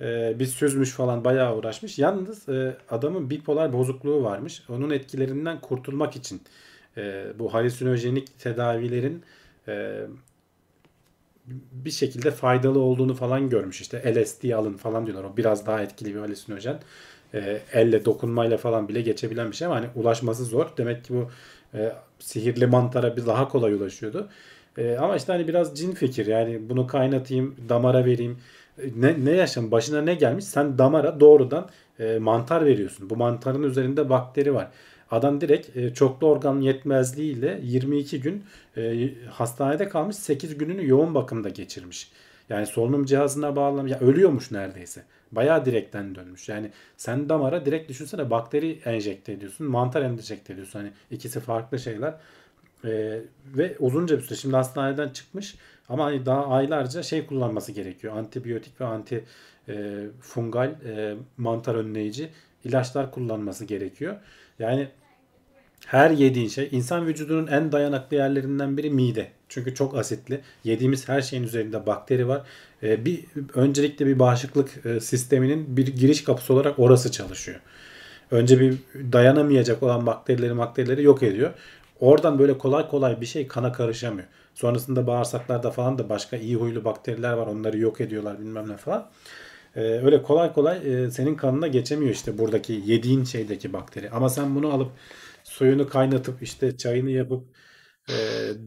Ee, 0.00 0.34
bir 0.38 0.46
süzmüş 0.46 0.90
falan 0.90 1.24
bayağı 1.24 1.56
uğraşmış. 1.56 1.98
Yalnız 1.98 2.48
e, 2.48 2.76
adamın 2.90 3.30
bipolar 3.30 3.72
bozukluğu 3.72 4.22
varmış. 4.24 4.62
Onun 4.68 4.90
etkilerinden 4.90 5.60
kurtulmak 5.60 6.16
için 6.16 6.42
e, 6.96 7.24
bu 7.38 7.54
halüsinojenik 7.54 8.38
tedavilerin 8.38 9.22
e, 9.68 10.00
bir 11.72 11.90
şekilde 11.90 12.30
faydalı 12.30 12.78
olduğunu 12.80 13.14
falan 13.14 13.48
görmüş. 13.50 13.80
İşte 13.80 14.14
LSD 14.14 14.52
alın 14.52 14.76
falan 14.76 15.06
diyorlar. 15.06 15.24
O 15.24 15.36
biraz 15.36 15.66
daha 15.66 15.82
etkili 15.82 16.14
bir 16.14 16.20
halüsinojen. 16.20 16.80
E, 17.34 17.60
elle 17.72 18.04
dokunmayla 18.04 18.56
falan 18.56 18.88
bile 18.88 19.00
geçebilen 19.02 19.50
bir 19.50 19.56
şey 19.56 19.66
ama 19.66 19.76
hani 19.76 19.86
ulaşması 19.94 20.44
zor. 20.44 20.66
Demek 20.76 21.04
ki 21.04 21.14
bu 21.14 21.30
e, 21.78 21.92
sihirli 22.18 22.66
mantara 22.66 23.16
bir 23.16 23.26
daha 23.26 23.48
kolay 23.48 23.72
ulaşıyordu. 23.74 24.28
E, 24.78 24.96
ama 24.96 25.16
işte 25.16 25.32
hani 25.32 25.48
biraz 25.48 25.78
cin 25.78 25.92
fikir 25.92 26.26
yani 26.26 26.68
bunu 26.70 26.86
kaynatayım, 26.86 27.56
damara 27.68 28.04
vereyim. 28.04 28.38
E, 28.78 28.82
Ne, 28.96 29.24
ne 29.24 29.30
yaşam 29.30 29.70
başına 29.70 30.00
ne 30.02 30.14
gelmiş? 30.14 30.44
Sen 30.44 30.78
damara 30.78 31.20
doğrudan 31.20 31.68
e, 32.00 32.18
mantar 32.18 32.64
veriyorsun. 32.64 33.10
Bu 33.10 33.16
mantarın 33.16 33.62
üzerinde 33.62 34.08
bakteri 34.10 34.54
var. 34.54 34.68
Adam 35.14 35.40
direkt 35.40 35.76
e, 35.76 35.94
çoklu 35.94 36.26
organ 36.26 36.60
yetmezliğiyle 36.60 37.60
22 37.62 38.20
gün 38.20 38.44
e, 38.76 39.10
hastanede 39.30 39.88
kalmış 39.88 40.16
8 40.16 40.58
gününü 40.58 40.88
yoğun 40.88 41.14
bakımda 41.14 41.48
geçirmiş. 41.48 42.10
Yani 42.48 42.66
solunum 42.66 43.04
cihazına 43.04 43.56
bağlamış. 43.56 43.92
Ya 43.92 44.00
ölüyormuş 44.00 44.50
neredeyse. 44.50 45.02
Bayağı 45.32 45.64
direkten 45.64 46.14
dönmüş. 46.14 46.48
Yani 46.48 46.70
sen 46.96 47.28
damara 47.28 47.66
direkt 47.66 47.88
düşünsene 47.88 48.30
bakteri 48.30 48.80
enjekte 48.84 49.32
ediyorsun. 49.32 49.66
Mantar 49.66 50.02
enjekte 50.02 50.52
ediyorsun. 50.52 50.78
Hani 50.78 50.90
ikisi 51.10 51.40
farklı 51.40 51.78
şeyler. 51.78 52.14
Ee, 52.84 53.20
ve 53.46 53.76
uzunca 53.78 54.18
bir 54.18 54.22
süre 54.22 54.38
şimdi 54.38 54.56
hastaneden 54.56 55.08
çıkmış 55.08 55.56
ama 55.88 56.04
hani 56.04 56.26
daha 56.26 56.46
aylarca 56.46 57.02
şey 57.02 57.26
kullanması 57.26 57.72
gerekiyor. 57.72 58.16
Antibiyotik 58.16 58.80
ve 58.80 58.84
anti 58.84 59.24
e, 59.68 60.04
fungal 60.20 60.70
e, 60.86 61.14
mantar 61.36 61.74
önleyici 61.74 62.30
ilaçlar 62.64 63.10
kullanması 63.10 63.64
gerekiyor. 63.64 64.16
Yani 64.58 64.88
her 65.86 66.10
yediğin 66.10 66.48
şey 66.48 66.68
insan 66.72 67.06
vücudunun 67.06 67.46
en 67.46 67.72
dayanıklı 67.72 68.16
yerlerinden 68.16 68.76
biri 68.76 68.90
mide. 68.90 69.28
Çünkü 69.48 69.74
çok 69.74 69.96
asitli. 69.96 70.40
Yediğimiz 70.64 71.08
her 71.08 71.22
şeyin 71.22 71.42
üzerinde 71.42 71.86
bakteri 71.86 72.28
var. 72.28 72.42
Ee, 72.82 73.04
bir 73.04 73.24
öncelikle 73.54 74.06
bir 74.06 74.18
bağışıklık 74.18 74.86
e, 74.86 75.00
sisteminin 75.00 75.76
bir 75.76 75.86
giriş 75.86 76.24
kapısı 76.24 76.54
olarak 76.54 76.78
orası 76.78 77.12
çalışıyor. 77.12 77.60
Önce 78.30 78.60
bir 78.60 78.74
dayanamayacak 79.12 79.82
olan 79.82 80.06
bakterileri 80.06 80.58
bakterileri 80.58 81.02
yok 81.02 81.22
ediyor. 81.22 81.50
Oradan 82.00 82.38
böyle 82.38 82.58
kolay 82.58 82.88
kolay 82.88 83.20
bir 83.20 83.26
şey 83.26 83.48
kana 83.48 83.72
karışamıyor. 83.72 84.26
Sonrasında 84.54 85.06
bağırsaklarda 85.06 85.70
falan 85.70 85.98
da 85.98 86.08
başka 86.08 86.36
iyi 86.36 86.56
huylu 86.56 86.84
bakteriler 86.84 87.32
var. 87.32 87.46
Onları 87.46 87.78
yok 87.78 88.00
ediyorlar 88.00 88.40
bilmem 88.40 88.68
ne 88.68 88.76
falan. 88.76 89.08
Ee, 89.76 89.80
öyle 89.80 90.22
kolay 90.22 90.52
kolay 90.52 91.04
e, 91.04 91.10
senin 91.10 91.34
kanına 91.34 91.66
geçemiyor 91.66 92.12
işte 92.12 92.38
buradaki 92.38 92.82
yediğin 92.84 93.24
şeydeki 93.24 93.72
bakteri. 93.72 94.10
Ama 94.10 94.28
sen 94.28 94.54
bunu 94.54 94.72
alıp 94.72 94.90
suyunu 95.54 95.88
kaynatıp 95.88 96.42
işte 96.42 96.76
çayını 96.76 97.10
yapıp 97.10 97.44
e, 98.08 98.14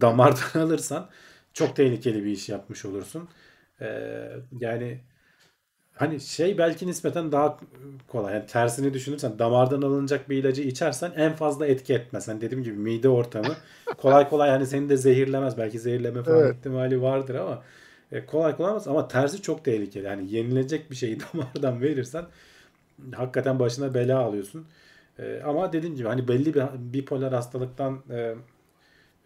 damardan 0.02 0.60
alırsan 0.66 1.10
çok 1.54 1.76
tehlikeli 1.76 2.24
bir 2.26 2.32
iş 2.32 2.50
yapmış 2.50 2.86
olursun. 2.86 3.30
E, 3.82 3.88
yani 4.60 5.02
hani 5.94 6.20
şey 6.22 6.58
belki 6.58 6.88
nispeten 6.88 7.32
daha 7.32 7.60
kolay. 8.08 8.34
Yani 8.34 8.46
tersini 8.46 8.94
düşünürsen 8.94 9.40
damardan 9.40 9.82
alınacak 9.82 10.30
bir 10.30 10.38
ilacı 10.38 10.62
içersen 10.62 11.12
en 11.16 11.34
fazla 11.36 11.68
etki 11.68 11.94
etmez. 11.94 12.28
Hani 12.28 12.42
dediğim 12.42 12.64
gibi 12.64 12.78
mide 12.78 13.10
ortamı 13.10 13.58
kolay 13.98 14.30
kolay 14.30 14.50
hani 14.50 14.68
seni 14.68 14.90
de 14.90 14.98
zehirlemez. 14.98 15.58
Belki 15.58 15.80
zehirleme 15.80 16.24
falan 16.24 16.44
Evet. 16.44 16.56
ihtimali 16.58 17.02
vardır 17.02 17.36
ama 17.36 17.64
e, 18.12 18.26
kolay 18.26 18.58
kolay 18.58 18.72
olmaz. 18.72 18.88
Ama 18.88 19.08
tersi 19.08 19.42
çok 19.42 19.66
tehlikeli. 19.66 20.06
Yani 20.06 20.34
yenilecek 20.34 20.92
bir 20.92 20.96
şeyi 20.96 21.20
damardan 21.34 21.82
verirsen 21.82 22.26
hakikaten 23.16 23.60
başına 23.60 23.94
bela 23.94 24.20
alıyorsun. 24.20 24.68
E, 25.20 25.41
ama 25.45 25.74
dediğim 25.74 25.95
gibi 25.95 26.07
hani 26.07 26.28
belli 26.28 26.53
bir 26.55 26.63
bipolar 26.93 27.34
hastalıktan 27.34 28.03
e, 28.09 28.36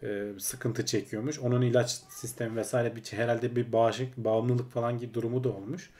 e, 0.02 0.32
sıkıntı 0.38 0.86
çekiyormuş. 0.86 1.38
Onun 1.40 1.62
ilaç 1.62 1.90
sistemi 2.08 2.56
vesaire 2.56 2.96
bir 2.96 3.02
herhalde 3.04 3.56
bir 3.56 3.72
bağışık 3.72 4.16
bağımlılık 4.16 4.70
falan 4.70 4.98
gibi 4.98 5.14
durumu 5.14 5.44
da 5.44 5.48
olmuş. 5.48 5.90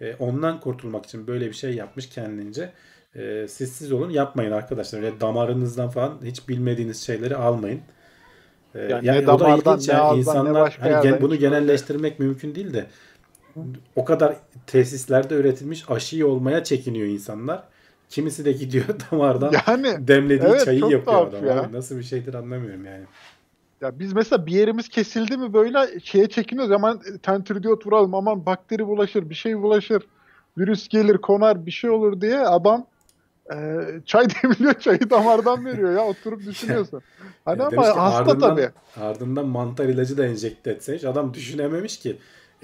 E, 0.00 0.14
ondan 0.14 0.60
kurtulmak 0.60 1.06
için 1.06 1.26
böyle 1.26 1.46
bir 1.48 1.54
şey 1.54 1.74
yapmış 1.74 2.08
kendince. 2.08 2.72
E, 3.16 3.46
siz 3.48 3.72
siz 3.72 3.92
olun 3.92 4.10
yapmayın 4.10 4.50
arkadaşlar. 4.52 4.98
Öyle 5.02 5.20
damarınızdan 5.20 5.90
falan 5.90 6.20
hiç 6.24 6.48
bilmediğiniz 6.48 7.02
şeyleri 7.02 7.36
almayın. 7.36 7.82
E, 8.74 8.78
Yani 8.88 9.06
yani 9.06 9.26
ne 9.26 9.26
damardan, 9.26 9.52
ilginç 9.52 9.88
ne 9.88 9.94
yani 9.94 10.02
ağızdan, 10.02 10.44
ne 10.44 10.52
insanlar 10.52 10.54
başka 10.54 10.84
hani 10.84 10.90
yerden 10.90 11.20
bunu 11.20 11.36
genelleştirmek 11.36 12.18
mümkün 12.18 12.54
değil 12.54 12.72
de 12.74 12.90
o 13.96 14.04
kadar 14.04 14.36
tesislerde 14.66 15.34
üretilmiş 15.34 15.90
aşıyı 15.90 16.26
olmaya 16.26 16.64
çekiniyor 16.64 17.06
insanlar. 17.08 17.68
Kimisi 18.14 18.44
de 18.44 18.52
gidiyor 18.52 18.84
damardan 19.12 19.52
Yani 19.66 20.08
demlediği 20.08 20.48
evet, 20.48 20.64
çayı 20.64 20.78
yapıyor 20.80 21.26
adam. 21.26 21.46
ya. 21.46 21.60
Abi 21.62 21.72
nasıl 21.72 21.98
bir 21.98 22.02
şeydir 22.02 22.34
anlamıyorum 22.34 22.84
yani. 22.84 23.04
ya 23.80 23.98
biz 23.98 24.12
mesela 24.12 24.46
bir 24.46 24.52
yerimiz 24.52 24.88
kesildi 24.88 25.36
mi 25.36 25.52
böyle 25.52 26.00
şeye 26.00 26.28
çekiniyoruz. 26.28 26.72
Aman 26.72 27.00
tentürdiyot 27.22 27.86
vuralım, 27.86 28.14
aman 28.14 28.46
bakteri 28.46 28.86
bulaşır, 28.86 29.30
bir 29.30 29.34
şey 29.34 29.62
bulaşır, 29.62 30.02
virüs 30.58 30.88
gelir, 30.88 31.16
konar, 31.18 31.66
bir 31.66 31.70
şey 31.70 31.90
olur 31.90 32.20
diye 32.20 32.38
adam 32.38 32.86
Ee, 33.54 33.56
çay 34.06 34.26
demliyor 34.42 34.74
çayı 34.74 35.10
damardan 35.10 35.64
veriyor 35.64 35.92
ya 35.92 36.04
oturup 36.04 36.40
düşünüyorsun. 36.46 37.02
Hani 37.44 37.60
Ya 37.62 37.66
ama 37.66 37.86
hasta 37.86 38.02
ardından, 38.02 38.56
tabii. 38.56 38.70
ardından 39.00 39.46
mantar 39.46 39.84
ilacı 39.84 40.18
da 40.18 40.26
enjekte 40.26 40.70
etseymiş. 40.70 41.04
Adam 41.04 41.34
düşünememiş 41.34 41.98
ki. 41.98 42.16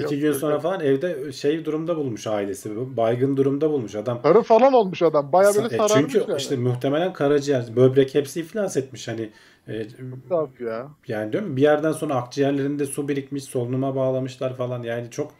İki 0.04 0.14
Yok, 0.14 0.22
gün 0.22 0.32
sonra 0.32 0.52
yok. 0.52 0.62
falan 0.62 0.80
evde 0.80 1.32
şey 1.32 1.64
durumda 1.64 1.96
bulmuş 1.96 2.26
ailesi. 2.26 2.96
Baygın 2.96 3.36
durumda 3.36 3.70
bulmuş 3.70 3.94
adam. 3.94 4.20
Sarı 4.22 4.42
falan 4.42 4.72
olmuş 4.72 5.02
adam. 5.02 5.32
Baya 5.32 5.54
böyle 5.54 5.66
E, 5.66 5.78
sararmış 5.78 6.12
Çünkü 6.12 6.30
yani. 6.30 6.38
işte 6.38 6.56
muhtemelen 6.56 7.12
karaciğer, 7.12 7.76
böbrek 7.76 8.14
hepsi 8.14 8.40
iflas 8.40 8.76
etmiş. 8.76 9.08
Hani 9.08 9.30
e, 9.68 9.86
Tabii 10.28 10.64
ya. 10.64 10.88
yani 11.08 11.32
diyorum 11.32 11.56
bir 11.56 11.62
yerden 11.62 11.92
sonra 11.92 12.14
akciğerlerinde 12.14 12.86
su 12.86 13.08
birikmiş, 13.08 13.44
solunuma 13.44 13.96
bağlamışlar 13.96 14.56
falan. 14.56 14.82
Yani 14.82 15.10
çok 15.10 15.32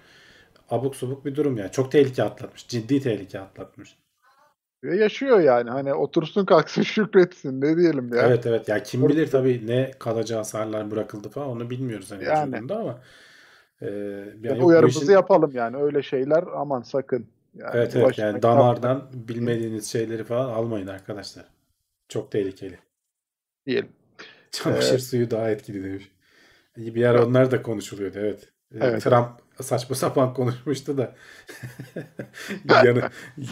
abuk 0.70 0.96
subuk 0.96 1.24
bir 1.24 1.34
durum 1.34 1.56
yani. 1.56 1.70
Çok 1.70 1.92
tehlike 1.92 2.22
atlatmış. 2.22 2.68
Ciddi 2.68 3.00
tehlike 3.02 3.40
atlatmış. 3.40 3.96
Ve 4.84 4.96
yaşıyor 4.96 5.40
yani. 5.40 5.70
Hani 5.70 5.94
otursun 5.94 6.44
kalksın 6.44 6.82
şükretsin. 6.94 7.60
Ne 7.60 7.76
diyelim 7.76 8.14
ya. 8.14 8.22
Evet 8.22 8.46
evet. 8.46 8.68
Ya 8.68 8.82
kim 8.82 9.08
bilir 9.08 9.30
tabii 9.30 9.66
ne 9.66 9.90
kalıcı 9.98 10.34
hasarlar 10.34 10.90
bırakıldı 10.90 11.28
falan 11.28 11.48
onu 11.48 11.70
bilmiyoruz 11.70 12.10
hani 12.10 12.24
Yani. 12.24 12.56
ama 12.72 12.98
e, 13.82 13.86
Yani 14.42 14.62
uyarımızı 14.62 14.98
işin- 15.02 15.12
yapalım 15.12 15.50
yani. 15.54 15.76
Öyle 15.76 16.02
şeyler 16.02 16.44
aman 16.54 16.82
sakın. 16.82 17.26
Yani 17.54 17.70
Evet 17.74 17.96
evet 17.96 18.18
yani 18.18 18.42
damardan 18.42 19.08
bilmediğiniz 19.12 19.86
şeyleri 19.92 20.24
falan 20.24 20.48
almayın 20.48 20.86
arkadaşlar. 20.86 21.44
Çok 22.08 22.32
tehlikeli. 22.32 22.78
diyelim. 23.66 23.88
Çamaşır 24.50 24.98
suyu 24.98 25.30
daha 25.30 25.50
etkili 25.50 25.84
demiş. 25.84 26.10
Bir 26.76 27.04
ara 27.04 27.26
onlar 27.26 27.50
da 27.50 27.62
konuşuluyordu 27.62 28.18
evet. 28.18 28.48
Ee, 28.74 28.78
Evet. 28.80 29.02
Trump 29.02 29.28
saçma 29.62 29.96
sapan 29.96 30.34
konuşmuştu 30.34 30.98
da 30.98 31.12
yanı, 32.84 33.00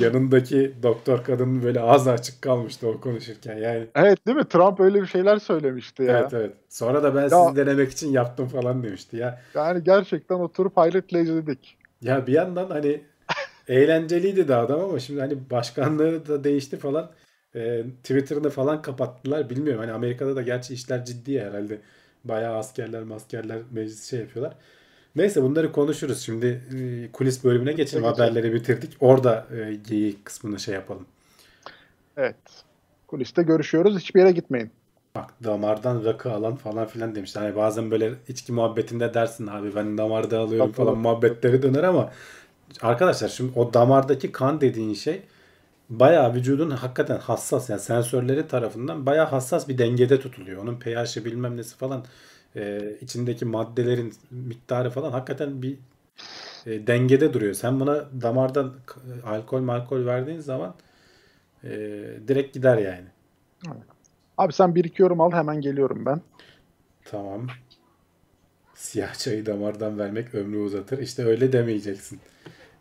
yanındaki 0.01 0.75
doktor 0.83 1.25
kadının 1.25 1.63
böyle 1.63 1.81
ağzı 1.81 2.11
açık 2.13 2.43
kalmıştı 2.43 2.89
o 2.89 3.01
konuşurken. 3.01 3.57
Yani 3.57 3.87
Evet 3.95 4.27
değil 4.27 4.37
mi? 4.37 4.49
Trump 4.49 4.81
öyle 4.81 5.03
bir 5.03 5.07
şeyler 5.07 5.39
söylemişti 5.39 6.03
ya. 6.03 6.19
evet 6.19 6.35
evet. 6.35 6.53
Sonra 6.69 7.03
da 7.03 7.15
ben 7.15 7.23
Ya- 7.23 7.29
sizi 7.31 7.57
denemek 7.57 7.93
için 7.93 8.13
yaptım 8.13 8.49
falan 8.49 8.83
demişti 8.83 9.17
ya. 9.17 9.41
Yani 9.55 9.85
gerçekten 9.85 10.35
oturup 10.35 10.77
hayretle 10.77 11.21
izledik. 11.21 11.79
Ya 12.03 12.27
bir 12.27 12.33
yandan 12.33 12.71
hani 12.71 13.01
eğlenceliydi 13.69 14.49
de 14.49 14.55
adam 14.55 14.81
ama 14.81 14.99
şimdi 14.99 15.21
hani 15.21 15.51
başkanlığı 15.51 16.29
da 16.29 16.45
değişti 16.45 16.77
falan. 16.77 17.11
Ee, 17.55 17.85
Twitter'ını 18.03 18.51
falan 18.51 18.83
kapattılar. 18.83 19.51
Bilmiyorum 19.51 19.81
hani 19.81 19.93
Amerika'da 19.93 20.37
da 20.37 20.43
gerçi 20.43 20.75
işler 20.75 21.05
ciddi 21.05 21.41
herhalde. 21.41 21.79
Bayağı 22.25 22.57
askerler 22.57 23.03
maskerler 23.03 23.59
meclis 23.71 24.11
şey 24.11 24.21
yapıyorlar. 24.21 24.55
Neyse 25.19 25.43
bunları 25.43 25.73
konuşuruz. 25.73 26.21
Şimdi 26.21 26.47
e, 26.47 27.13
kulis 27.13 27.45
bölümüne 27.45 27.73
geçelim. 27.73 28.05
Geçelim. 28.05 28.27
Haberleri 28.27 28.55
bitirdik. 28.55 28.97
Orada 29.01 29.47
e, 29.57 29.75
geyik 29.89 30.25
kısmını 30.25 30.61
şey 30.61 30.75
yapalım. 30.75 31.07
Evet. 32.17 32.37
Kuliste 33.07 33.43
görüşüyoruz. 33.43 33.99
Hiçbir 33.99 34.21
yere 34.21 34.33
gitmeyin. 34.33 34.71
Bak 35.15 35.31
damardan 35.45 36.05
rakı 36.05 36.33
alan 36.33 36.57
falan 36.57 36.87
filan 36.87 37.15
demişler. 37.15 37.43
Hani 37.43 37.57
bazen 37.57 37.91
böyle 37.91 38.13
içki 38.29 38.53
muhabbetinde 38.53 39.15
dersin 39.15 39.47
abi 39.47 39.75
ben 39.75 39.99
damarda 39.99 40.39
alıyorum 40.39 40.73
Tabii. 40.73 40.87
falan 40.87 40.99
muhabbetleri 40.99 41.63
döner 41.63 41.83
ama 41.83 42.11
arkadaşlar 42.83 43.29
şimdi 43.29 43.59
o 43.59 43.75
damardaki 43.75 44.33
kan 44.33 44.61
dediğin 44.61 44.95
şey 44.95 45.23
bayağı 45.91 46.35
vücudun 46.35 46.71
hakikaten 46.71 47.19
hassas 47.19 47.71
yani 47.71 47.81
sensörleri 47.81 48.49
tarafından 48.49 49.07
bayağı 49.07 49.27
hassas 49.27 49.69
bir 49.69 49.79
dengede 49.79 50.21
tutuluyor. 50.21 50.63
Onun 50.63 50.79
pH'i 50.79 51.25
bilmem 51.25 51.57
nesi 51.57 51.77
falan 51.77 52.05
e, 52.57 52.95
içindeki 53.01 53.45
maddelerin 53.45 54.15
miktarı 54.31 54.91
falan 54.91 55.13
hakikaten 55.13 55.63
bir 55.63 55.79
e, 56.67 56.87
dengede 56.87 57.35
duruyor. 57.35 57.55
Sen 57.55 57.81
buna 57.81 58.09
damardan 58.23 58.75
alkol 59.25 59.61
malkol 59.61 60.07
verdiğin 60.07 60.41
zaman 60.41 60.75
e, 61.65 61.71
direkt 62.29 62.55
gider 62.55 62.79
yani. 62.79 63.07
Abi 64.39 64.53
sen 64.53 64.75
bir 64.75 64.85
iki 64.85 65.03
yorum 65.03 65.21
al 65.21 65.33
hemen 65.33 65.61
geliyorum 65.61 66.07
ben. 66.07 66.21
Tamam. 67.05 67.47
Siyah 68.75 69.15
çayı 69.15 69.47
damardan 69.47 69.99
vermek 69.99 70.35
ömrü 70.35 70.59
uzatır. 70.59 70.99
İşte 70.99 71.25
öyle 71.25 71.53
demeyeceksin. 71.53 72.21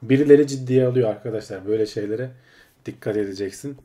Birileri 0.02 0.48
ciddiye 0.48 0.86
alıyor 0.88 1.10
arkadaşlar. 1.10 1.68
Böyle 1.68 1.86
şeylere 1.86 2.32
dikkat 2.86 3.18
edeceksin. 3.18 3.78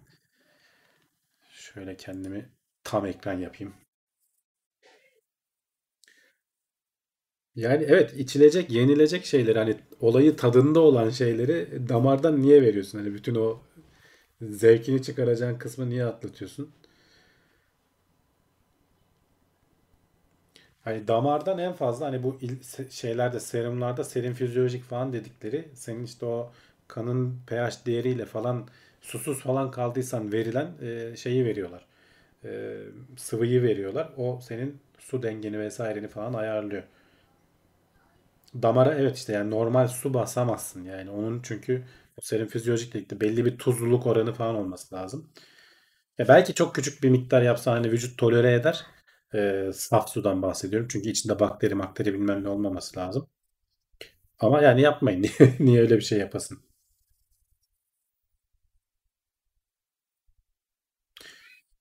Şöyle 1.51 1.97
kendimi 1.97 2.49
tam 2.85 3.07
ekran 3.07 3.39
yapayım. 3.39 3.75
Yani 7.57 7.85
evet 7.89 8.15
içilecek, 8.15 8.71
yenilecek 8.71 9.25
şeyler 9.27 9.57
hani 9.57 9.77
olayı 10.01 10.37
tadında 10.37 10.81
olan 10.81 11.11
şeyleri 11.11 11.89
damardan 11.89 12.43
niye 12.43 12.63
veriyorsun? 12.63 12.99
Hani 12.99 13.15
bütün 13.15 13.35
o 13.35 13.59
zevkini 14.43 15.03
çıkaracağın 15.03 15.59
kısmı 15.59 15.91
niye 15.91 16.05
atlatıyorsun? 16.07 16.71
Hani 20.85 21.09
damardan 21.09 21.59
en 21.59 21.73
fazla 21.73 22.07
hani 22.07 22.23
bu 22.23 22.39
il- 22.41 22.61
se- 22.63 22.91
şeylerde 22.91 23.41
serumlarda 23.41 24.05
serum 24.05 24.33
fizyolojik 24.35 24.85
falan 24.85 25.13
dedikleri 25.13 25.69
senin 25.75 26.05
işte 26.05 26.27
o 26.27 26.53
kanın 26.89 27.41
pH 27.47 27.87
değeriyle 27.87 28.25
falan 28.27 28.69
susuz 29.01 29.41
falan 29.41 29.71
kaldıysan 29.71 30.33
verilen 30.33 30.71
e, 30.83 31.17
şeyi 31.17 31.45
veriyorlar. 31.45 31.87
E, 32.45 32.79
sıvıyı 33.17 33.63
veriyorlar. 33.63 34.11
O 34.17 34.41
senin 34.43 34.79
su 34.99 35.23
dengeni 35.23 35.61
vesaireni 35.61 36.09
falan 36.09 36.35
ayarlıyor. 36.35 36.83
Damara 38.55 38.95
evet 38.95 39.17
işte 39.17 39.33
yani 39.33 39.51
normal 39.51 39.89
su 39.89 40.15
basamazsın 40.15 40.85
yani 40.85 41.11
onun 41.11 41.43
çünkü 41.43 41.85
o 42.17 42.21
serum 42.23 42.49
fizyolojik 42.49 42.95
dedikleri 42.95 43.21
belli 43.21 43.45
bir 43.45 43.59
tuzluluk 43.59 44.07
oranı 44.07 44.33
falan 44.35 44.55
olması 44.55 44.95
lazım. 44.95 45.31
Ya 46.19 46.29
belki 46.29 46.55
çok 46.55 46.75
küçük 46.75 47.03
bir 47.03 47.11
miktar 47.11 47.43
yapsa 47.43 47.73
hani 47.73 47.93
vücut 47.93 48.19
tolere 48.19 48.55
eder. 48.55 48.87
Ee, 49.35 49.71
saf 49.75 50.11
sudan 50.11 50.43
bahsediyorum. 50.43 50.89
Çünkü 50.93 51.11
içinde 51.11 51.41
bakteri 51.41 51.75
makteri 51.75 52.15
bilmem 52.15 52.45
ne 52.45 52.49
olmaması 52.49 52.99
lazım. 53.01 53.29
Ama 54.39 54.63
yani 54.63 54.81
yapmayın. 54.81 55.27
Niye 55.59 55.81
öyle 55.81 55.97
bir 55.97 56.01
şey 56.03 56.19
yapasın? 56.19 56.59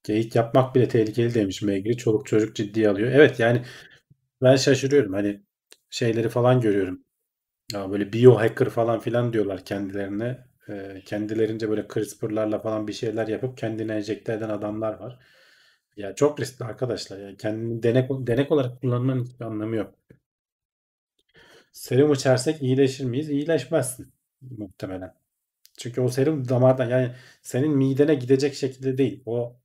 Geyik 0.03 0.35
yapmak 0.35 0.75
bile 0.75 0.87
tehlikeli 0.87 1.33
demiş 1.33 1.61
Megri. 1.61 1.97
Çoluk 1.97 2.25
çocuk 2.27 2.55
ciddiye 2.55 2.89
alıyor. 2.89 3.11
Evet 3.11 3.39
yani 3.39 3.65
ben 4.43 4.55
şaşırıyorum. 4.55 5.13
Hani 5.13 5.43
şeyleri 5.91 6.29
falan 6.29 6.61
görüyorum. 6.61 7.05
Ya 7.73 7.91
böyle 7.91 8.13
biohacker 8.13 8.69
falan 8.69 8.99
filan 8.99 9.33
diyorlar 9.33 9.65
kendilerine. 9.65 10.45
Ee, 10.69 11.01
kendilerince 11.05 11.69
böyle 11.69 11.87
CRISPR'larla 11.93 12.59
falan 12.59 12.87
bir 12.87 12.93
şeyler 12.93 13.27
yapıp 13.27 13.57
kendini 13.57 13.91
enjekte 13.91 14.33
eden 14.33 14.49
adamlar 14.49 14.93
var. 14.99 15.19
Ya 15.97 16.15
çok 16.15 16.39
riskli 16.39 16.65
arkadaşlar. 16.65 17.19
Ya 17.19 17.37
kendini 17.37 17.83
denek 17.83 18.09
denek 18.11 18.51
olarak 18.51 18.81
kullanmanın 18.81 19.25
hiçbir 19.25 19.45
anlamı 19.45 19.75
yok. 19.75 19.95
Serum 21.71 22.13
içersek 22.13 22.61
iyileşir 22.61 23.05
miyiz? 23.05 23.29
İyileşmezsin 23.29 24.13
muhtemelen. 24.41 25.13
Çünkü 25.77 26.01
o 26.01 26.09
serum 26.09 26.49
damardan 26.49 26.89
yani 26.89 27.15
senin 27.41 27.77
midene 27.77 28.15
gidecek 28.15 28.55
şekilde 28.55 28.97
değil. 28.97 29.23
O 29.25 29.60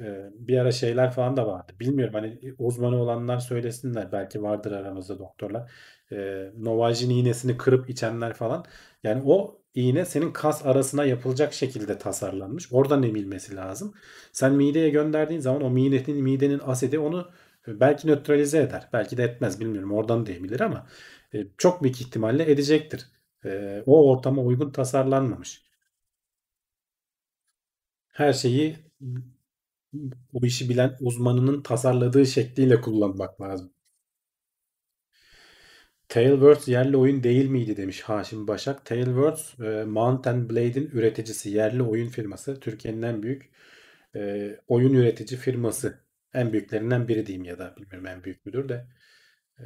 e, 0.00 0.30
bir 0.34 0.58
ara 0.58 0.72
şeyler 0.72 1.10
falan 1.12 1.36
da 1.36 1.46
vardı. 1.46 1.72
Bilmiyorum 1.80 2.14
hani 2.14 2.54
uzmanı 2.58 2.96
olanlar 2.96 3.38
söylesinler. 3.38 4.12
Belki 4.12 4.42
vardır 4.42 4.72
aramızda 4.72 5.18
doktorlar. 5.18 5.70
E, 6.12 6.50
Novajin 6.58 7.10
iğnesini 7.10 7.56
kırıp 7.56 7.90
içenler 7.90 8.34
falan. 8.34 8.64
Yani 9.02 9.22
o 9.26 9.60
iğne 9.74 10.04
senin 10.04 10.32
kas 10.32 10.66
arasına 10.66 11.04
yapılacak 11.04 11.52
şekilde 11.52 11.98
tasarlanmış. 11.98 12.72
Oradan 12.72 13.02
emilmesi 13.02 13.56
lazım. 13.56 13.94
Sen 14.32 14.52
mideye 14.54 14.90
gönderdiğin 14.90 15.40
zaman 15.40 15.62
o 15.62 15.70
midenin, 15.70 16.22
midenin 16.22 16.60
asidi 16.64 16.98
onu 16.98 17.30
belki 17.66 18.08
nötralize 18.08 18.58
eder. 18.62 18.88
Belki 18.92 19.16
de 19.16 19.24
etmez 19.24 19.60
bilmiyorum. 19.60 19.92
Oradan 19.92 20.26
da 20.26 20.32
emilir 20.32 20.60
ama 20.60 20.86
e, 21.34 21.46
çok 21.58 21.82
büyük 21.82 22.00
ihtimalle 22.00 22.50
edecektir. 22.50 23.06
E, 23.44 23.82
o 23.86 24.10
ortama 24.10 24.42
uygun 24.42 24.70
tasarlanmamış. 24.70 25.62
Her 28.12 28.32
şeyi 28.32 28.76
o 30.32 30.46
işi 30.46 30.68
bilen 30.68 30.96
uzmanının 31.00 31.62
tasarladığı 31.62 32.26
şekliyle 32.26 32.80
kullanmak 32.80 33.40
lazım. 33.40 33.72
Tailwords 36.08 36.68
yerli 36.68 36.96
oyun 36.96 37.22
değil 37.22 37.48
miydi 37.50 37.76
demiş 37.76 38.00
Haşim 38.02 38.48
Başak. 38.48 38.86
Tailwords 38.86 39.60
e, 39.60 39.84
Mount 39.84 40.26
Blade'in 40.26 40.90
üreticisi. 40.92 41.50
Yerli 41.50 41.82
oyun 41.82 42.08
firması. 42.08 42.60
Türkiye'nin 42.60 43.02
en 43.02 43.22
büyük 43.22 43.50
e, 44.16 44.50
oyun 44.68 44.94
üretici 44.94 45.40
firması. 45.40 46.04
En 46.34 46.52
büyüklerinden 46.52 47.08
biri 47.08 47.26
diyeyim 47.26 47.44
ya 47.44 47.58
da 47.58 47.76
bilmiyorum 47.76 48.06
en 48.06 48.24
büyük 48.24 48.46
müdür 48.46 48.68
de. 48.68 48.86
E, 49.60 49.64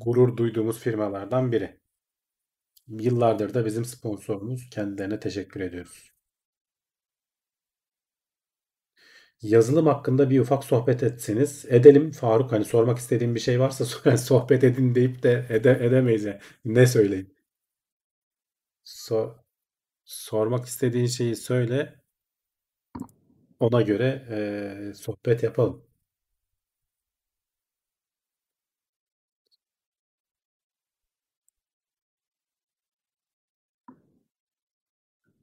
gurur 0.00 0.36
duyduğumuz 0.36 0.78
firmalardan 0.78 1.52
biri. 1.52 1.80
Yıllardır 2.88 3.54
da 3.54 3.66
bizim 3.66 3.84
sponsorumuz. 3.84 4.70
Kendilerine 4.70 5.20
teşekkür 5.20 5.60
ediyoruz. 5.60 6.07
Yazılım 9.42 9.86
hakkında 9.86 10.30
bir 10.30 10.40
ufak 10.40 10.64
sohbet 10.64 11.02
etseniz 11.02 11.64
edelim 11.68 12.10
Faruk 12.10 12.52
hani 12.52 12.64
sormak 12.64 12.98
istediğim 12.98 13.34
bir 13.34 13.40
şey 13.40 13.60
varsa 13.60 13.84
sohbet 14.16 14.64
edin 14.64 14.94
deyip 14.94 15.22
de 15.22 15.46
ede, 15.50 15.70
edemeyiz 15.82 16.24
yani. 16.24 16.38
Ne 16.64 16.86
söyleyeyim? 16.86 17.30
So 18.84 19.44
Sormak 20.04 20.66
istediğin 20.66 21.06
şeyi 21.06 21.36
söyle. 21.36 22.02
Ona 23.60 23.82
göre 23.82 24.26
eee, 24.30 24.94
sohbet 24.94 25.42
yapalım. 25.42 25.82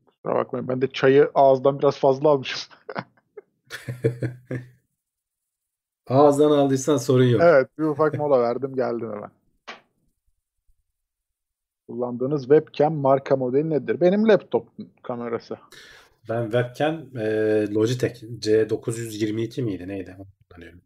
Kusura 0.07 0.35
bakmayın 0.35 0.67
ben 0.67 0.81
de 0.81 0.87
çayı 0.91 1.31
ağızdan 1.35 1.79
biraz 1.79 1.97
fazla 1.99 2.29
almışım. 2.29 2.59
Ağızdan 6.07 6.51
aldıysan 6.51 6.97
sorun 6.97 7.23
yok. 7.23 7.41
Evet 7.43 7.69
bir 7.79 7.83
ufak 7.83 8.13
mola 8.13 8.39
verdim 8.41 8.75
geldim 8.75 9.11
hemen. 9.11 9.31
Kullandığınız 11.87 12.41
webcam 12.41 12.95
marka 12.95 13.35
modeli 13.35 13.69
nedir? 13.69 14.01
Benim 14.01 14.27
laptop 14.27 14.67
kamerası. 15.03 15.57
Ben 16.29 16.43
webcam 16.43 17.01
eee, 17.15 17.73
Logitech 17.73 18.23
C922 18.39 19.61
miydi 19.61 19.87
neydi? 19.87 20.17
Kullanıyorum. 20.49 20.81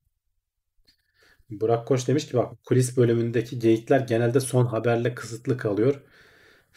Burak 1.50 1.88
Koç 1.88 2.08
demiş 2.08 2.28
ki 2.28 2.38
bak 2.38 2.66
kulis 2.66 2.98
bölümündeki 2.98 3.60
geyikler 3.60 4.00
genelde 4.00 4.40
son 4.40 4.66
haberle 4.66 5.16
kısıtlı 5.16 5.58
kalıyor. 5.58 6.02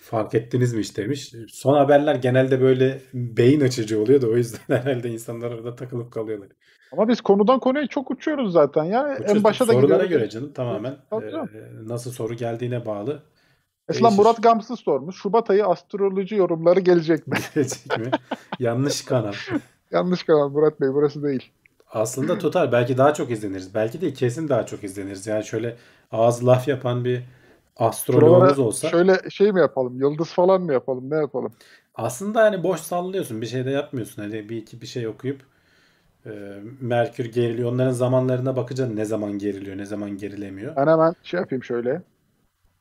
Fark 0.02 0.34
ettiniz 0.34 0.74
mi 0.74 0.80
hiç 0.80 0.96
demiş. 0.96 1.32
Son 1.48 1.74
haberler 1.74 2.14
genelde 2.14 2.60
böyle 2.60 3.00
beyin 3.14 3.60
açıcı 3.60 4.00
oluyor 4.02 4.22
da 4.22 4.26
o 4.26 4.36
yüzden 4.36 4.58
herhalde 4.68 5.08
insanlar 5.10 5.50
orada 5.50 5.74
takılıp 5.76 6.12
kalıyorlar. 6.12 6.48
Ama 6.92 7.08
biz 7.08 7.20
konudan 7.20 7.60
konuya 7.60 7.86
çok 7.86 8.10
uçuyoruz 8.10 8.52
zaten 8.52 8.84
ya. 8.84 9.08
En 9.08 9.14
Uçuyorsun. 9.14 9.44
başa 9.44 9.68
da 9.68 9.72
Sorulara 9.72 10.04
gidiyoruz. 10.04 10.10
göre 10.10 10.28
canım 10.30 10.52
tamamen 10.52 10.96
eee, 11.12 11.32
nasıl 11.86 12.10
soru 12.10 12.34
geldiğine 12.34 12.86
bağlı 12.86 13.22
Mesela 13.88 14.08
değişir. 14.08 14.22
Murat 14.22 14.42
Gamsız 14.42 14.80
sormuş. 14.80 15.16
Şubat 15.22 15.50
ayı 15.50 15.66
astroloji 15.66 16.34
yorumları 16.34 16.80
gelecek 16.80 17.26
mi? 17.26 17.36
Gelecek 17.54 17.98
mi? 17.98 18.10
Yanlış 18.58 19.04
kanal. 19.04 19.32
Yanlış 19.90 20.22
kanal 20.22 20.48
Murat 20.48 20.80
Bey 20.80 20.88
burası 20.92 21.22
değil. 21.22 21.50
Aslında 21.90 22.38
tutar. 22.38 22.72
Belki 22.72 22.98
daha 22.98 23.14
çok 23.14 23.30
izleniriz. 23.30 23.74
Belki 23.74 24.00
de 24.00 24.12
kesin 24.12 24.48
daha 24.48 24.66
çok 24.66 24.84
izleniriz. 24.84 25.26
Yani 25.26 25.44
şöyle 25.44 25.76
ağız 26.12 26.46
laf 26.46 26.68
yapan 26.68 27.04
bir 27.04 27.22
astroloğumuz 27.76 28.58
olsa. 28.58 28.88
şöyle 28.88 29.30
şey 29.30 29.52
mi 29.52 29.60
yapalım? 29.60 30.00
Yıldız 30.00 30.28
falan 30.28 30.62
mı 30.62 30.72
yapalım? 30.72 31.10
Ne 31.10 31.16
yapalım? 31.16 31.52
Aslında 31.94 32.42
hani 32.42 32.62
boş 32.62 32.80
sallıyorsun. 32.80 33.40
Bir 33.40 33.46
şey 33.46 33.64
de 33.64 33.70
yapmıyorsun. 33.70 34.22
Hani 34.22 34.48
bir 34.48 34.56
iki 34.56 34.80
bir 34.80 34.86
şey 34.86 35.08
okuyup 35.08 35.40
e, 36.26 36.30
Merkür 36.80 37.24
geriliyor. 37.24 37.72
Onların 37.72 37.90
zamanlarına 37.92 38.56
bakacaksın. 38.56 38.96
Ne 38.96 39.04
zaman 39.04 39.32
geriliyor, 39.38 39.76
ne 39.78 39.84
zaman 39.84 40.10
gerilemiyor. 40.16 40.76
Ben 40.76 40.86
hemen 40.86 41.14
şey 41.22 41.40
yapayım 41.40 41.64
şöyle. 41.64 42.02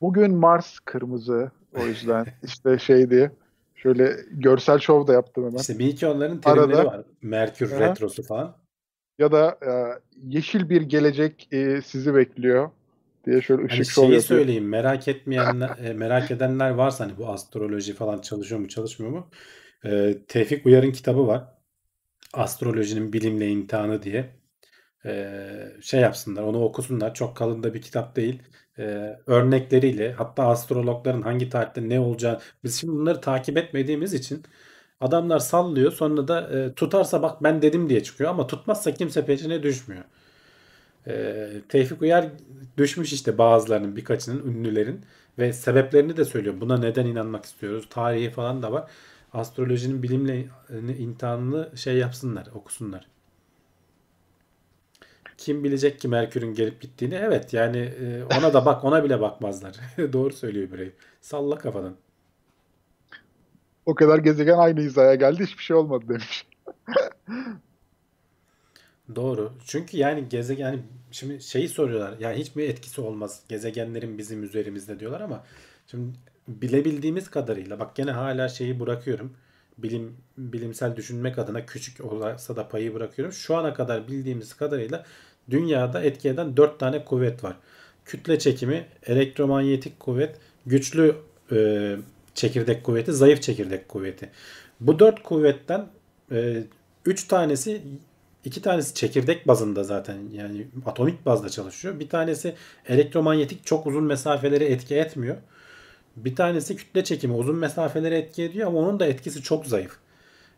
Bugün 0.02 0.36
Mars 0.36 0.80
kırmızı. 0.80 1.52
O 1.82 1.86
yüzden 1.86 2.26
işte 2.44 2.80
şeydi. 2.80 3.32
Şöyle 3.76 4.16
görsel 4.32 4.80
şov 4.80 5.08
da 5.08 5.14
yaptım 5.14 5.46
hemen. 5.46 5.58
İşte 5.58 5.80
bir 5.80 5.86
iki 5.88 6.08
onların 6.08 6.42
terimleri 6.42 6.76
Arada- 6.76 6.86
var. 6.86 7.02
Merkür 7.22 7.72
Aha. 7.72 7.80
retrosu 7.80 8.24
falan. 8.24 8.56
Ya 9.20 9.32
da 9.32 9.58
e, 9.66 9.72
yeşil 10.28 10.70
bir 10.70 10.82
gelecek 10.82 11.48
e, 11.52 11.82
sizi 11.82 12.16
bekliyor 12.16 12.70
diye 13.26 13.42
şöyle 13.42 13.66
ışık 13.66 13.74
Hani 13.74 13.86
şov 13.86 14.04
yapıyor. 14.04 14.22
söyleyeyim. 14.22 14.70
Merak 14.70 15.08
etmeyenler, 15.08 15.78
e, 15.78 15.94
merak 15.94 16.32
edenler 16.32 16.70
varsa 16.70 17.04
hani 17.06 17.18
bu 17.18 17.28
astroloji 17.30 17.94
falan 17.94 18.22
çalışıyor 18.22 18.62
mu, 18.62 18.68
çalışmıyor 18.68 19.12
mu? 19.14 19.30
E, 19.86 20.18
Tevfik 20.28 20.66
Uyar'ın 20.66 20.92
kitabı 20.92 21.28
var. 21.28 21.44
Astrolojinin 22.34 23.14
bilimle 23.14 23.50
imtihanı 23.50 24.04
diye. 24.04 24.36
E, 25.06 25.38
şey 25.82 26.02
yapsınlar, 26.02 26.44
onu 26.44 26.64
okusunlar. 26.64 27.14
Çok 27.14 27.38
kalın 27.38 27.64
da 27.64 27.74
bir 27.74 27.82
kitap 27.82 28.16
değil. 28.16 28.44
E, 28.80 28.84
örnekleriyle 29.28 30.14
hatta 30.14 30.48
astrologların 30.48 31.22
hangi 31.22 31.50
tarihte 31.50 31.90
ne 31.90 32.00
olacağı 32.00 32.40
biz 32.64 32.80
şimdi 32.82 32.94
bunları 32.94 33.22
takip 33.22 33.58
etmediğimiz 33.58 34.14
için 34.14 34.44
adamlar 35.00 35.40
sallıyor. 35.40 35.92
Sonra 35.92 36.28
da 36.28 36.60
e, 36.60 36.74
tutarsa 36.76 37.22
bak 37.22 37.44
ben 37.44 37.62
dedim 37.62 37.90
diye 37.90 38.04
çıkıyor 38.04 38.30
ama 38.30 38.48
tutmazsa 38.48 38.94
kimse 38.94 39.26
peşine 39.26 39.64
düşmüyor. 39.64 40.04
E, 41.08 41.48
Tevfik 41.70 42.02
Uyar 42.02 42.26
düşmüş 42.78 43.14
işte 43.14 43.38
bazılarının 43.38 43.96
birkaçının 43.96 44.48
ünlülerin 44.48 45.02
ve 45.40 45.54
sebeplerini 45.54 46.18
de 46.18 46.26
söylüyor. 46.26 46.56
Buna 46.62 46.78
neden 46.78 47.06
inanmak 47.06 47.46
istiyoruz? 47.46 47.88
Tarihi 47.90 48.30
falan 48.30 48.64
da 48.64 48.72
var. 48.72 48.92
Astrolojinin 49.34 50.04
bilimle 50.04 50.46
imtihanını 50.98 51.78
şey 51.78 51.98
yapsınlar, 51.98 52.48
okusunlar. 52.56 53.08
Kim 55.38 55.64
bilecek 55.64 56.00
ki 56.00 56.08
Merkür'ün 56.08 56.54
gelip 56.54 56.82
gittiğini? 56.82 57.16
Evet 57.16 57.54
yani 57.54 57.78
e, 57.78 58.24
ona 58.24 58.54
da 58.54 58.66
bak 58.66 58.84
ona 58.84 59.04
bile 59.04 59.22
bakmazlar. 59.22 59.76
Doğru 60.14 60.34
söylüyor 60.34 60.72
birey. 60.72 60.92
Salla 61.22 61.58
kafadan. 61.58 61.96
O 63.86 63.96
kadar 63.96 64.18
gezegen 64.20 64.58
aynı 64.58 64.80
hizaya 64.80 65.16
geldi 65.16 65.44
hiçbir 65.44 65.64
şey 65.64 65.76
olmadı 65.76 66.06
demiş. 66.10 66.48
Doğru. 69.16 69.54
Çünkü 69.66 69.98
yani 69.98 70.30
gezegen 70.30 70.66
yani 70.66 70.80
şimdi 71.12 71.42
şeyi 71.44 71.70
soruyorlar. 71.70 72.20
Ya 72.20 72.34
hiç 72.34 72.56
mi 72.56 72.64
etkisi 72.64 73.02
olmaz 73.02 73.42
gezegenlerin 73.50 74.18
bizim 74.18 74.44
üzerimizde 74.44 75.00
diyorlar 75.00 75.22
ama 75.22 75.44
şimdi 75.88 76.18
bilebildiğimiz 76.48 77.30
kadarıyla 77.30 77.80
bak 77.80 77.96
gene 77.96 78.12
hala 78.12 78.50
şeyi 78.50 78.80
bırakıyorum. 78.80 79.34
Bilim 79.78 80.18
bilimsel 80.38 80.96
düşünmek 80.96 81.40
adına 81.40 81.66
küçük 81.66 82.02
olsa 82.06 82.56
da 82.56 82.68
payı 82.70 82.94
bırakıyorum. 82.94 83.34
Şu 83.34 83.56
ana 83.56 83.74
kadar 83.74 84.08
bildiğimiz 84.08 84.54
kadarıyla 84.54 85.06
dünyada 85.50 86.02
etki 86.04 86.30
eden 86.30 86.58
4 86.58 86.80
tane 86.80 87.06
kuvvet 87.06 87.44
var. 87.44 87.56
Kütle 88.06 88.40
çekimi, 88.40 88.86
elektromanyetik 89.06 90.00
kuvvet, 90.00 90.38
güçlü 90.66 91.16
e, 91.52 91.96
çekirdek 92.36 92.84
kuvveti, 92.84 93.14
zayıf 93.14 93.42
çekirdek 93.42 93.90
kuvveti. 93.90 94.30
Bu 94.80 95.00
dört 95.00 95.24
kuvvetten 95.24 95.88
3 97.06 97.28
tanesi 97.28 97.82
iki 98.46 98.62
tanesi 98.62 98.94
çekirdek 98.94 99.48
bazında 99.48 99.84
zaten 99.84 100.18
yani 100.34 100.68
atomik 100.86 101.26
bazda 101.26 101.50
çalışıyor. 101.50 102.00
Bir 102.00 102.10
tanesi 102.10 102.56
elektromanyetik 102.88 103.66
çok 103.66 103.88
uzun 103.88 104.04
mesafeleri 104.04 104.64
etki 104.64 104.96
etmiyor. 104.96 105.38
Bir 106.16 106.36
tanesi 106.36 106.76
kütle 106.76 107.04
çekimi 107.04 107.34
uzun 107.34 107.56
mesafeleri 107.56 108.16
etki 108.16 108.44
ediyor 108.44 108.68
ama 108.68 108.80
onun 108.80 109.00
da 109.00 109.06
etkisi 109.06 109.42
çok 109.42 109.66
zayıf. 109.66 109.98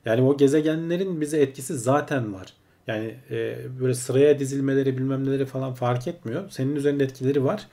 Yani 0.05 0.22
o 0.22 0.38
gezegenlerin 0.38 1.22
bize 1.22 1.41
etkisi 1.41 1.77
zaten 1.77 2.34
var. 2.34 2.53
Yani 2.88 3.15
e, 3.31 3.57
böyle 3.80 3.93
sıraya 3.93 4.39
dizilmeleri 4.39 4.97
bilmem 4.97 5.26
neleri 5.26 5.45
falan 5.45 5.73
fark 5.73 6.07
etmiyor. 6.07 6.49
Senin 6.49 6.76
üzerinde 6.76 7.03
etkileri 7.03 7.43
var. 7.43 7.68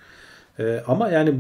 E, 0.58 0.82
ama 0.86 1.08
yani 1.10 1.34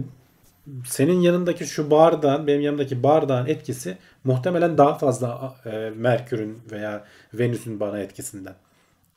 senin 0.86 1.20
yanındaki 1.20 1.66
şu 1.66 1.90
bardağın, 1.90 2.46
benim 2.46 2.60
yanımdaki 2.60 3.02
bardağın 3.02 3.46
etkisi 3.46 3.98
muhtemelen 4.24 4.78
daha 4.78 4.98
fazla 4.98 5.54
e, 5.66 5.92
Merkür'ün 5.96 6.58
veya 6.72 7.04
Venüs'ün 7.34 7.80
bana 7.80 7.98
etkisinden. 7.98 8.54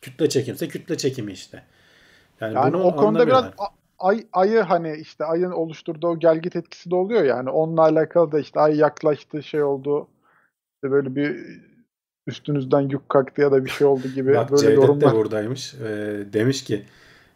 Kütle 0.01 0.29
çekimse 0.29 0.67
kütle 0.67 0.97
çekimi 0.97 1.31
işte. 1.31 1.63
Yani, 2.41 2.55
Yani 2.55 2.73
bunu 2.73 2.83
o 2.83 2.95
konuda 2.95 3.27
biraz 3.27 3.45
ay, 3.99 4.25
ayı 4.33 4.59
hani 4.59 4.97
işte 4.97 5.25
ayın 5.25 5.51
oluşturduğu 5.51 6.07
o 6.07 6.19
gelgit 6.19 6.55
etkisi 6.55 6.91
de 6.91 6.95
oluyor 6.95 7.23
yani 7.23 7.49
onunla 7.49 7.81
alakalı 7.81 8.31
da 8.31 8.39
işte 8.39 8.59
ay 8.59 8.77
yaklaştı 8.77 9.43
şey 9.43 9.63
oldu 9.63 10.07
işte 10.75 10.91
böyle 10.91 11.15
bir 11.15 11.45
üstünüzden 12.27 12.81
yük 12.81 13.09
kalktı 13.09 13.41
ya 13.41 13.51
da 13.51 13.65
bir 13.65 13.69
şey 13.69 13.87
oldu 13.87 14.07
gibi 14.07 14.33
Bak 14.33 14.51
böyle 14.51 14.61
Cevdet 14.61 14.77
de 14.77 14.81
yorumlar. 14.81 15.15
buradaymış. 15.15 15.73
E, 15.73 15.87
demiş 16.33 16.63
ki 16.63 16.85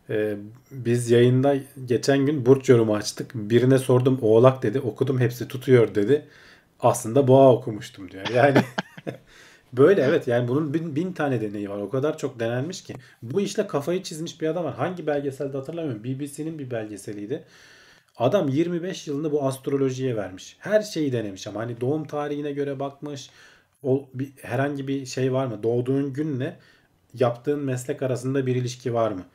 e, 0.10 0.38
biz 0.72 1.12
yayında 1.12 1.56
geçen 1.86 2.26
gün 2.26 2.46
burç 2.46 2.70
yorumu 2.70 2.96
açtık. 2.96 3.32
Birine 3.36 3.78
sordum 3.78 4.20
oğlak 4.22 4.64
dedi. 4.64 4.80
Okudum 4.80 5.20
hepsi 5.20 5.48
tutuyor 5.48 5.96
dedi. 5.96 6.26
Aslında 6.80 7.28
boğa 7.28 7.54
okumuştum 7.54 8.12
diyor. 8.12 8.28
Yani 8.36 8.58
Böyle 9.74 10.02
evet 10.02 10.28
yani 10.28 10.48
bunun 10.48 10.74
bin, 10.74 10.96
bin 10.96 11.14
tane 11.14 11.42
deneyi 11.42 11.70
var. 11.70 11.78
O 11.78 11.90
kadar 11.90 12.18
çok 12.18 12.40
denenmiş 12.40 12.84
ki. 12.84 12.94
Bu 13.22 13.42
işle 13.42 13.68
kafayı 13.68 14.04
çizmiş 14.04 14.42
bir 14.42 14.48
adam 14.48 14.66
var. 14.66 14.76
Hangi 14.76 15.08
belgeselde 15.08 15.58
hatırlamıyorum. 15.58 16.04
BBC'nin 16.04 16.60
bir 16.60 16.72
belgeseliydi. 16.72 17.44
Adam 18.18 18.50
25 18.50 19.08
yılını 19.08 19.32
bu 19.32 19.44
astrolojiye 19.44 20.16
vermiş. 20.16 20.58
Her 20.60 20.82
şeyi 20.82 21.12
denemiş 21.14 21.48
ama 21.48 21.60
hani 21.60 21.82
doğum 21.82 22.08
tarihine 22.08 22.52
göre 22.52 22.80
bakmış. 22.80 23.30
O 23.84 24.10
bir, 24.14 24.32
herhangi 24.42 24.88
bir 24.88 25.06
şey 25.06 25.34
var 25.34 25.46
mı? 25.46 25.64
Doğduğun 25.64 26.14
günle 26.14 26.58
yaptığın 27.14 27.60
meslek 27.60 28.02
arasında 28.04 28.46
bir 28.46 28.56
ilişki 28.56 28.94
var 28.94 29.12
mı? 29.12 29.26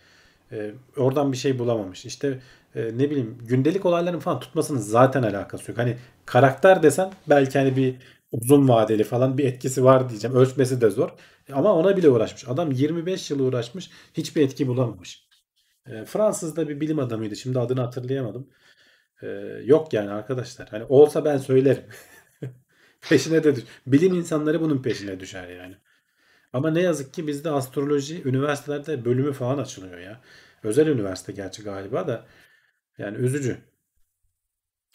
Ee, 0.52 0.74
oradan 0.96 1.32
bir 1.32 1.36
şey 1.36 1.58
bulamamış. 1.58 2.04
İşte 2.06 2.40
e, 2.74 2.84
ne 2.84 3.10
bileyim 3.10 3.38
gündelik 3.42 3.86
olayların 3.86 4.18
falan 4.20 4.40
tutmasının 4.40 4.78
zaten 4.78 5.22
alakası 5.22 5.70
yok. 5.70 5.78
Hani 5.78 5.96
karakter 6.26 6.82
desen 6.82 7.12
belki 7.28 7.58
hani 7.58 7.76
bir 7.76 7.96
uzun 8.32 8.68
vadeli 8.68 9.04
falan 9.04 9.38
bir 9.38 9.44
etkisi 9.44 9.84
var 9.84 10.08
diyeceğim. 10.10 10.36
Ölçmesi 10.36 10.80
de 10.80 10.90
zor. 10.90 11.10
Ama 11.52 11.74
ona 11.74 11.96
bile 11.96 12.08
uğraşmış. 12.08 12.48
Adam 12.48 12.72
25 12.72 13.30
yıl 13.30 13.38
uğraşmış. 13.40 13.90
Hiçbir 14.14 14.42
etki 14.42 14.66
bulamamış. 14.68 15.28
E, 15.86 16.04
Fransız 16.04 16.56
da 16.56 16.68
bir 16.68 16.80
bilim 16.80 16.98
adamıydı. 16.98 17.36
Şimdi 17.36 17.58
adını 17.58 17.80
hatırlayamadım. 17.80 18.48
E, 19.22 19.26
yok 19.64 19.92
yani 19.92 20.10
arkadaşlar. 20.10 20.68
Hani 20.68 20.84
olsa 20.84 21.24
ben 21.24 21.38
söylerim. 21.38 21.84
peşine 23.10 23.44
de 23.44 23.56
düş. 23.56 23.64
Bilim 23.86 24.14
insanları 24.14 24.60
bunun 24.60 24.82
peşine 24.82 25.20
düşer 25.20 25.48
yani. 25.48 25.76
Ama 26.52 26.70
ne 26.70 26.80
yazık 26.80 27.14
ki 27.14 27.26
bizde 27.26 27.50
astroloji 27.50 28.22
üniversitelerde 28.24 29.04
bölümü 29.04 29.32
falan 29.32 29.58
açılıyor 29.58 29.98
ya. 29.98 30.20
Özel 30.62 30.86
üniversite 30.86 31.32
gerçi 31.32 31.62
galiba 31.62 32.06
da. 32.06 32.26
Yani 32.98 33.16
üzücü. 33.18 33.58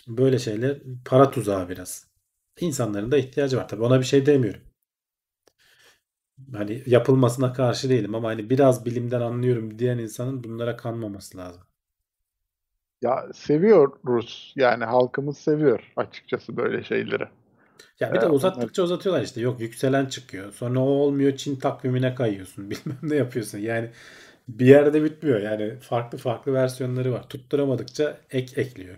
Böyle 0.08 0.40
şeyler 0.40 0.80
para 1.06 1.32
tuzağı 1.32 1.70
biraz. 1.70 2.08
İnsanların 2.60 3.12
da 3.12 3.18
ihtiyacı 3.18 3.58
var 3.58 3.68
tabii. 3.68 3.84
Ona 3.84 4.00
bir 4.00 4.06
şey 4.06 4.26
demiyorum. 4.26 4.62
Hani 6.54 6.84
yapılmasına 6.86 7.54
karşı 7.54 7.90
değilim 7.90 8.16
ama 8.16 8.30
hani 8.30 8.50
biraz 8.50 8.86
bilimden 8.86 9.22
anlıyorum 9.22 9.80
diyen 9.80 9.98
insanın 9.98 10.44
bunlara 10.44 10.78
kanmaması 10.78 11.38
lazım. 11.38 11.64
Ya 13.02 13.28
seviyoruz. 13.34 14.54
Yani 14.56 14.86
halkımız 14.86 15.38
seviyor 15.38 15.94
açıkçası 15.96 16.58
böyle 16.58 16.84
şeyleri. 16.84 17.28
Ya 18.00 18.14
bir 18.14 18.22
de 18.22 18.28
uzattıkça 18.28 18.84
uzatıyorlar 18.84 19.22
işte. 19.24 19.42
Yok 19.42 19.60
yükselen 19.62 20.06
çıkıyor. 20.06 20.54
Sonra 20.54 20.80
o 20.80 20.84
olmuyor 20.84 21.36
Çin 21.36 21.56
takvimine 21.56 22.16
kayıyorsun. 22.16 22.70
Bilmem 22.70 22.98
ne 23.04 23.16
yapıyorsun. 23.16 23.58
Yani 23.58 23.92
bir 24.48 24.66
yerde 24.66 25.04
bitmiyor. 25.04 25.42
Yani 25.42 25.80
farklı 25.80 26.18
farklı 26.18 26.54
versiyonları 26.54 27.12
var. 27.14 27.30
Tutturamadıkça 27.30 28.18
ek 28.32 28.62
ekliyor. 28.62 28.98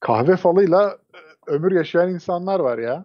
kahve 0.00 0.36
falıyla 0.36 0.98
e, 1.14 1.18
ömür 1.52 1.72
yaşayan 1.72 2.10
insanlar 2.10 2.60
var 2.60 2.78
ya. 2.78 3.04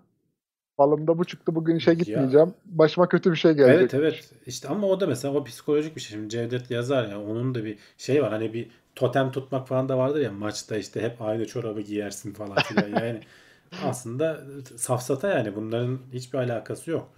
Falımda 0.78 1.18
bu 1.18 1.26
çıktı 1.26 1.56
bugün 1.56 1.76
işe 1.76 1.92
Ya 1.92 1.96
gitmeyeceğim. 1.96 2.54
Başıma 2.66 3.10
kötü 3.10 3.32
bir 3.32 3.36
şey 3.38 3.56
evet 3.66 3.92
gelecekmiş. 3.92 3.94
evet. 4.00 4.34
İşte 4.46 4.68
ama 4.68 4.88
o 4.88 5.00
da 5.00 5.08
mesela 5.08 5.34
o 5.34 5.44
psikolojik 5.44 5.96
bir 5.96 6.02
şey. 6.02 6.18
Şimdi 6.18 6.30
Cevdet 6.30 6.72
yazar 6.72 7.08
ya 7.10 7.22
onun 7.22 7.56
da 7.56 7.66
bir 7.66 7.78
şey 7.98 8.24
var. 8.24 8.32
Hani 8.32 8.54
bir 8.54 8.70
totem 8.96 9.32
tutmak 9.32 9.68
falan 9.68 9.90
da 9.90 9.98
vardır 9.98 10.20
ya 10.22 10.32
maçta 10.32 10.78
işte 10.78 11.02
hep 11.02 11.22
aynı 11.22 11.48
çorabı 11.48 11.82
giyersin 11.82 12.34
falan 12.34 12.62
filan. 12.62 12.90
Yani 12.90 13.22
aslında 13.86 14.42
safsata 14.78 15.30
yani 15.30 15.56
bunların 15.56 16.00
hiçbir 16.14 16.38
alakası 16.38 16.92
yok. 16.92 17.10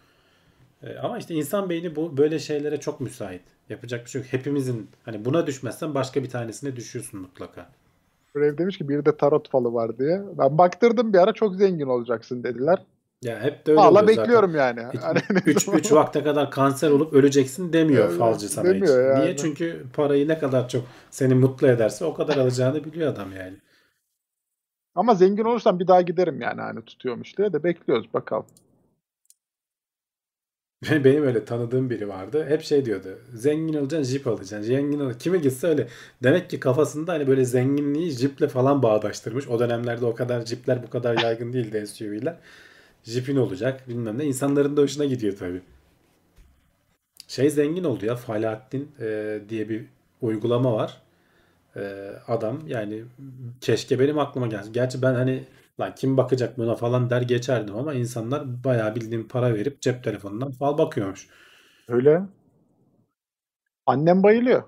E, 0.84 0.98
Ama 0.98 1.18
işte 1.18 1.34
insan 1.34 1.69
beyni 1.69 1.95
bu 1.95 2.18
böyle 2.18 2.40
şeylere 2.40 2.80
çok 2.80 3.02
müsait. 3.02 3.41
Yapacak 3.69 4.06
bir 4.06 4.10
şey 4.10 4.22
yok. 4.22 4.34
Hepimizin 4.34 4.90
hani 5.03 5.26
buna 5.26 5.48
düşmezsen 5.48 5.95
başka 5.95 6.23
bir 6.23 6.30
tanesine 6.30 6.76
düşüyorsun 6.76 7.19
mutlaka. 7.19 7.69
Brev 8.36 8.57
demiş 8.57 8.77
ki 8.77 8.90
bir 8.90 9.06
de 9.06 9.18
tarot 9.18 9.49
falı 9.49 9.73
var 9.73 9.98
diye. 9.98 10.22
Ben 10.38 10.57
baktırdım 10.57 11.14
bir 11.14 11.18
ara 11.18 11.34
çok 11.34 11.56
zengin 11.56 11.88
olacaksın 11.88 12.44
dediler. 12.44 12.80
Ya 13.22 13.41
hep 13.44 13.65
de 13.68 13.72
öyle 13.72 13.82
Hala 13.82 13.90
oluyor 13.91 14.02
zaten. 14.07 14.18
bekliyorum 14.23 14.56
yani. 14.56 14.80
Ne 14.84 15.41
3 15.45 15.64
zaman- 15.65 15.80
3 15.80 15.91
vakte 15.91 16.23
kadar 16.23 16.52
kanser 16.52 16.90
olup 16.90 17.14
öleceksin 17.14 17.73
demiyor 17.73 18.06
Evet, 18.10 18.18
falcı 18.18 18.49
sana 18.49 18.68
hiç. 18.68 18.73
demiyor 18.76 19.11
yani. 19.15 19.23
Niye? 19.26 19.38
Çünkü 19.38 19.84
parayı 19.94 20.27
ne 20.27 20.40
kadar 20.40 20.69
çok 20.69 20.84
seni 21.11 21.36
mutlu 21.36 21.68
ederse 21.68 22.06
o 22.06 22.14
kadar 22.14 22.38
alacağını 22.38 22.84
biliyor 22.84 23.11
adam 23.14 23.32
yani. 23.32 23.57
Ama 24.95 25.15
zengin 25.15 25.43
olursam 25.45 25.80
bir 25.80 25.88
daha 25.88 26.01
giderim 26.01 26.41
yani 26.41 26.61
hani 26.61 26.81
tutuyormuş 26.85 27.38
diye 27.38 27.53
de 27.53 27.63
bekliyoruz 27.63 28.13
bakalım. 28.13 28.45
Benim 31.03 31.23
öyle 31.23 31.45
tanıdığım 31.45 31.89
biri 31.89 32.09
vardı. 32.09 32.45
Hep 32.49 32.61
şey 32.63 32.85
diyordu. 32.85 33.19
Zengin 33.34 33.73
olacaksın, 33.73 34.13
jip 34.13 34.27
alacaksın. 34.27 34.61
Zengin 34.61 34.99
ol. 34.99 35.13
Kime 35.13 35.38
gitse 35.38 35.67
öyle. 35.67 35.88
Demek 36.23 36.49
ki 36.49 36.59
kafasında 36.59 37.13
hani 37.13 37.27
böyle 37.27 37.45
zenginliği 37.45 38.11
jiple 38.11 38.47
falan 38.47 38.84
bağdaştırmış. 38.84 39.47
O 39.47 39.59
dönemlerde 39.59 40.05
o 40.05 40.15
kadar 40.15 40.45
jipler 40.45 40.84
bu 40.84 40.89
kadar 40.89 41.17
yaygın 41.17 41.53
değildi 41.53 41.88
SUV'ler. 41.93 42.35
Jipin 43.03 43.35
olacak 43.35 43.89
bilmem 43.89 44.17
ne. 44.19 44.26
İnsanların 44.26 44.77
da 44.77 44.81
hoşuna 44.81 45.05
gidiyor 45.05 45.38
tabii. 45.38 45.61
Şey 47.27 47.49
zengin 47.49 47.84
oldu 47.84 48.05
ya. 48.05 48.15
Falahattin 48.15 48.91
e, 48.99 49.39
diye 49.49 49.69
bir 49.69 49.85
uygulama 50.22 50.73
var. 50.73 51.01
E, 51.76 52.11
adam 52.27 52.60
yani 52.68 53.03
keşke 53.61 53.99
benim 53.99 54.19
aklıma 54.19 54.47
gelsin. 54.47 54.73
Gerçi 54.73 55.02
ben 55.02 55.14
hani 55.14 55.43
lan 55.80 55.95
kim 55.95 56.18
bakacak 56.18 56.57
buna 56.57 56.76
falan 56.76 57.10
der 57.10 57.22
geçerdim 57.22 57.76
ama 57.76 57.93
insanlar 57.93 58.64
bayağı 58.64 58.95
bildiğim 58.95 59.27
para 59.27 59.53
verip 59.53 59.81
cep 59.81 60.03
telefonundan 60.03 60.52
fal 60.52 60.77
bakıyormuş. 60.77 61.27
Öyle. 61.88 62.22
Annem 63.85 64.23
bayılıyor. 64.23 64.64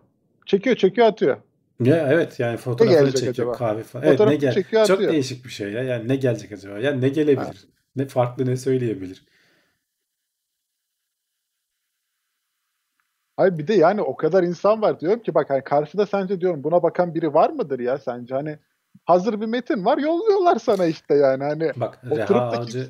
Çekiyor 0.45 0.75
çekiyor 0.75 1.07
atıyor. 1.07 1.38
Ya 1.84 2.07
evet 2.11 2.39
yani 2.39 2.57
fotoğrafını 2.57 3.11
çekiyor 3.11 3.31
acaba? 3.31 3.51
kahve 3.51 3.84
falan. 3.84 4.05
Evet 4.07 4.19
ne 4.19 4.35
gel. 4.35 4.53
çekiyor 4.53 4.85
Çok 4.85 4.95
atıyor. 4.95 5.11
değişik 5.11 5.45
bir 5.45 5.49
şey 5.49 5.71
ya. 5.71 5.84
Yani 5.84 6.07
ne 6.07 6.15
gelecek 6.15 6.51
acaba? 6.51 6.79
Yani 6.79 7.01
ne 7.01 7.05
Ha. 7.05 7.11
gelebilir? 7.13 7.67
Ne 7.95 8.07
farklı 8.07 8.45
ne 8.45 8.57
söyleyebilir? 8.57 9.25
Hayır 13.38 13.57
bir 13.57 13.68
de 13.68 13.73
yani 13.73 14.01
o 14.01 14.15
kadar 14.15 14.43
insan 14.43 14.81
var 14.81 14.99
diyorum 14.99 15.19
ki 15.19 15.34
bak 15.35 15.49
hani 15.49 15.64
karşıda 15.64 16.05
sence 16.05 16.41
diyorum 16.41 16.64
buna 16.64 16.84
bakan 16.84 17.15
biri 17.15 17.34
var 17.34 17.49
mıdır 17.49 17.80
ya 17.80 17.97
sence 17.97 18.35
hani 18.35 18.59
hazır 19.05 19.41
bir 19.41 19.45
metin 19.45 19.85
var 19.85 19.97
yolluyorlar 19.97 20.59
sana 20.59 20.85
işte 20.85 21.15
yani 21.15 21.43
hani 21.43 21.72
Bak 21.76 21.99
Reha 22.11 22.41
Avcı 22.41 22.72
kimse... 22.72 22.88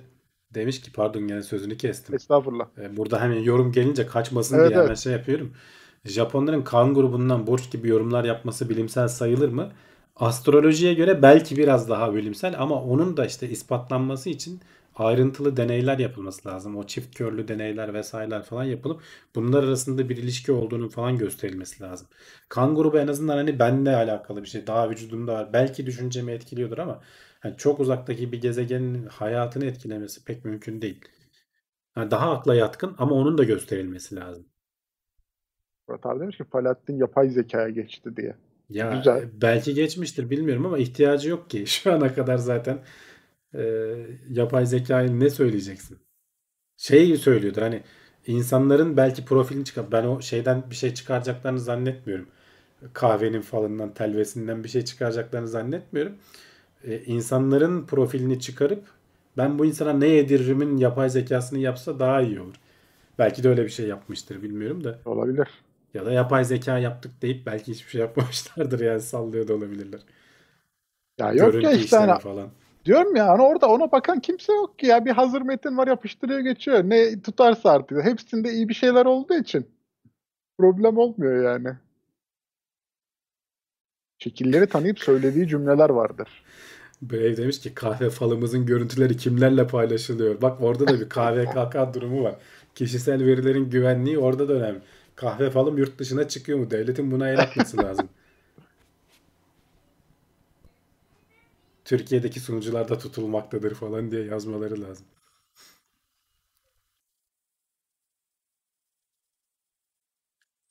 demiş 0.54 0.82
ki 0.82 0.92
pardon 0.94 1.28
yani 1.28 1.44
sözünü 1.44 1.78
kestim. 1.78 2.16
Estağfurullah. 2.16 2.66
E, 2.82 2.98
Burada 2.98 3.22
hani 3.22 3.46
yorum 3.46 3.72
gelince 3.72 4.08
kaçmasın 4.08 4.60
Evet 4.60 4.70
diye 4.70 4.80
evet. 4.80 4.98
şey 4.98 5.14
yapıyorum. 5.14 5.54
Japonların 6.06 6.62
kan 6.62 6.94
grubundan 6.94 7.48
borç 7.48 7.72
gibi 7.72 7.88
yorumlar 7.88 8.24
yapması 8.24 8.70
bilimsel 8.70 9.08
sayılır 9.08 9.50
mı? 9.50 9.72
Astrolojiye 10.16 10.94
göre 10.94 11.22
belki 11.22 11.58
biraz 11.58 11.90
daha 11.90 12.16
bilimsel 12.16 12.56
ama 12.58 12.84
onun 12.84 13.18
da 13.18 13.26
işte 13.26 13.50
ispatlanması 13.50 14.30
için 14.30 14.62
ayrıntılı 15.00 15.58
deneyler 15.58 16.00
yapılması 16.00 16.50
lazım. 16.50 16.76
O 16.78 16.88
çift 16.88 17.16
körlü 17.18 17.48
deneyler 17.48 17.94
vesaireler 17.94 18.44
falan 18.44 18.64
yapılıp 18.64 19.02
bunlar 19.36 19.64
arasında 19.64 20.10
bir 20.10 20.18
ilişki 20.18 20.52
olduğunu 20.52 20.90
falan 20.90 21.18
gösterilmesi 21.18 21.84
lazım. 21.84 22.08
Kan 22.50 22.76
grubu 22.76 23.00
en 23.00 23.08
azından 23.08 23.38
hani 23.38 23.60
benle 23.60 23.96
alakalı 23.96 24.44
bir 24.44 24.48
şey. 24.48 24.68
Daha 24.68 24.90
vücudumda 24.90 25.34
var. 25.34 25.54
Belki 25.54 25.86
düşüncemi 25.86 26.32
etkiliyordur 26.32 26.78
ama 26.78 27.02
hani 27.40 27.58
çok 27.58 27.80
uzaktaki 27.80 28.32
bir 28.32 28.42
gezegenin 28.42 29.06
hayatını 29.06 29.66
etkilemesi 29.66 30.26
pek 30.26 30.46
mümkün 30.46 30.82
değil. 30.82 31.02
Yani 31.98 32.12
daha 32.12 32.32
akla 32.32 32.56
yatkın 32.56 32.96
ama 32.98 33.16
onun 33.16 33.38
da 33.38 33.44
gösterilmesi 33.44 34.16
lazım. 34.16 34.46
Murat 35.88 36.06
abi 36.06 36.20
demiş 36.20 36.38
ki 36.38 36.44
Falahattin 36.44 36.98
yapay 36.98 37.30
zekaya 37.30 37.70
geçti 37.70 38.18
diye. 38.18 38.36
Ya 38.70 38.94
Güzel. 38.94 39.24
e, 39.24 39.42
belki 39.42 39.74
geçmiştir 39.74 40.30
bilmiyorum 40.30 40.66
ama 40.66 40.78
ihtiyacı 40.78 41.30
yok 41.30 41.50
ki. 41.50 41.68
Şu 41.68 41.94
ana 41.94 42.14
kadar 42.14 42.38
zaten 42.38 42.80
e, 43.54 43.62
yapay 44.30 44.66
zekayı 44.66 45.20
ne 45.20 45.30
söyleyeceksin? 45.30 46.00
Şey 46.78 47.18
söylüyordur 47.18 47.62
hani 47.62 47.84
insanların 48.28 48.98
belki 48.98 49.26
profilini 49.26 49.66
çıkar. 49.66 49.92
Ben 49.92 50.04
o 50.04 50.22
şeyden 50.22 50.64
bir 50.70 50.76
şey 50.76 50.94
çıkaracaklarını 50.94 51.60
zannetmiyorum. 51.60 52.28
Kahvenin 52.94 53.42
falından, 53.42 53.94
telvesinden 53.94 54.64
bir 54.64 54.70
şey 54.70 54.86
çıkaracaklarını 54.86 55.48
zannetmiyorum. 55.48 56.14
E, 56.84 57.00
insanların 57.00 57.86
profilini 57.86 58.40
çıkarıp 58.40 58.84
ben 59.38 59.60
bu 59.60 59.66
insana 59.66 59.94
ne 59.94 60.08
yediririmin 60.08 60.78
yapay 60.78 61.10
zekasını 61.10 61.60
yapsa 61.60 62.00
daha 62.00 62.22
iyi 62.22 62.42
olur. 62.42 62.56
Belki 63.20 63.44
de 63.44 63.50
öyle 63.50 63.64
bir 63.64 63.70
şey 63.70 63.88
yapmıştır 63.88 64.44
bilmiyorum 64.44 64.84
da. 64.84 65.00
Olabilir. 65.06 65.48
Ya 65.94 66.06
da 66.06 66.12
yapay 66.12 66.46
zeka 66.46 66.78
yaptık 66.80 67.22
deyip 67.22 67.46
belki 67.46 67.72
hiçbir 67.72 67.90
şey 67.92 68.02
yapmamışlardır 68.02 68.80
yani 68.80 69.02
sallıyor 69.02 69.48
da 69.48 69.54
olabilirler. 69.54 70.02
Ya 71.20 71.34
yok 71.34 71.64
ya 71.64 71.72
Görüntü 71.72 71.78
işte 71.78 71.98
hani 71.98 72.20
falan. 72.20 72.50
Diyorum 72.88 73.16
ya 73.16 73.28
hani 73.28 73.42
orada 73.42 73.70
ona 73.70 73.92
bakan 73.92 74.20
kimse 74.20 74.54
yok 74.54 74.80
ki 74.80 74.86
ya 74.88 75.06
bir 75.06 75.12
hazır 75.12 75.42
metin 75.42 75.78
var 75.78 75.88
yapıştırıyor 75.88 76.40
geçiyor. 76.40 76.84
Ne 76.84 77.22
tutarsa 77.22 77.72
artık. 77.72 78.04
Hepsinde 78.04 78.52
iyi 78.52 78.70
bir 78.70 78.74
şeyler 78.74 79.06
olduğu 79.06 79.34
için 79.34 79.68
problem 80.58 80.98
olmuyor 80.98 81.44
yani. 81.44 81.78
Şekilleri 84.20 84.68
tanıyıp 84.68 85.00
söylediği 85.00 85.48
cümleler 85.48 85.90
vardır. 85.90 86.44
Brave 87.02 87.38
demiş 87.38 87.60
ki 87.60 87.74
kahve 87.74 88.10
falımızın 88.10 88.66
görüntüleri 88.66 89.18
kimlerle 89.18 89.68
paylaşılıyor? 89.68 90.42
Bak 90.42 90.62
orada 90.62 90.88
da 90.88 91.00
bir 91.00 91.10
KVKK 91.10 91.94
durumu 91.94 92.24
var. 92.24 92.36
Kişisel 92.76 93.26
verilerin 93.26 93.70
güvenliği 93.70 94.20
orada 94.20 94.50
da 94.50 94.54
önemli. 94.54 94.82
Kahve 95.16 95.50
falım 95.50 95.78
yurt 95.78 96.00
dışına 96.00 96.28
çıkıyor 96.28 96.60
mu? 96.60 96.72
Devletin 96.72 97.12
buna 97.12 97.30
el 97.30 97.40
atması 97.40 97.78
lazım. 97.78 98.10
Türkiye'deki 101.88 102.40
sunucularda 102.40 102.98
tutulmaktadır 102.98 103.76
falan 103.76 104.12
diye 104.12 104.24
yazmaları 104.26 104.82
lazım. 104.82 105.08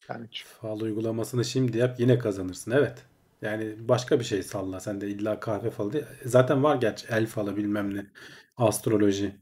Yani 0.09 0.29
Fal 0.61 0.81
uygulamasını 0.81 1.45
şimdi 1.45 1.79
yap 1.79 2.01
yine 2.01 2.19
kazanırsın. 2.19 2.71
Evet. 2.71 3.05
Yani 3.43 3.89
başka 3.89 4.19
bir 4.21 4.25
şey 4.25 4.43
salla. 4.43 4.81
Sen 4.81 5.01
de 5.01 5.09
illa 5.09 5.41
kahve 5.41 5.71
falı 5.71 5.93
değil. 5.93 6.05
Zaten 6.25 6.63
var 6.65 6.77
gerçi 6.77 7.07
el 7.11 7.27
falı 7.27 7.57
bilmem 7.57 7.95
ne. 7.95 8.07
Astroloji. 8.57 9.37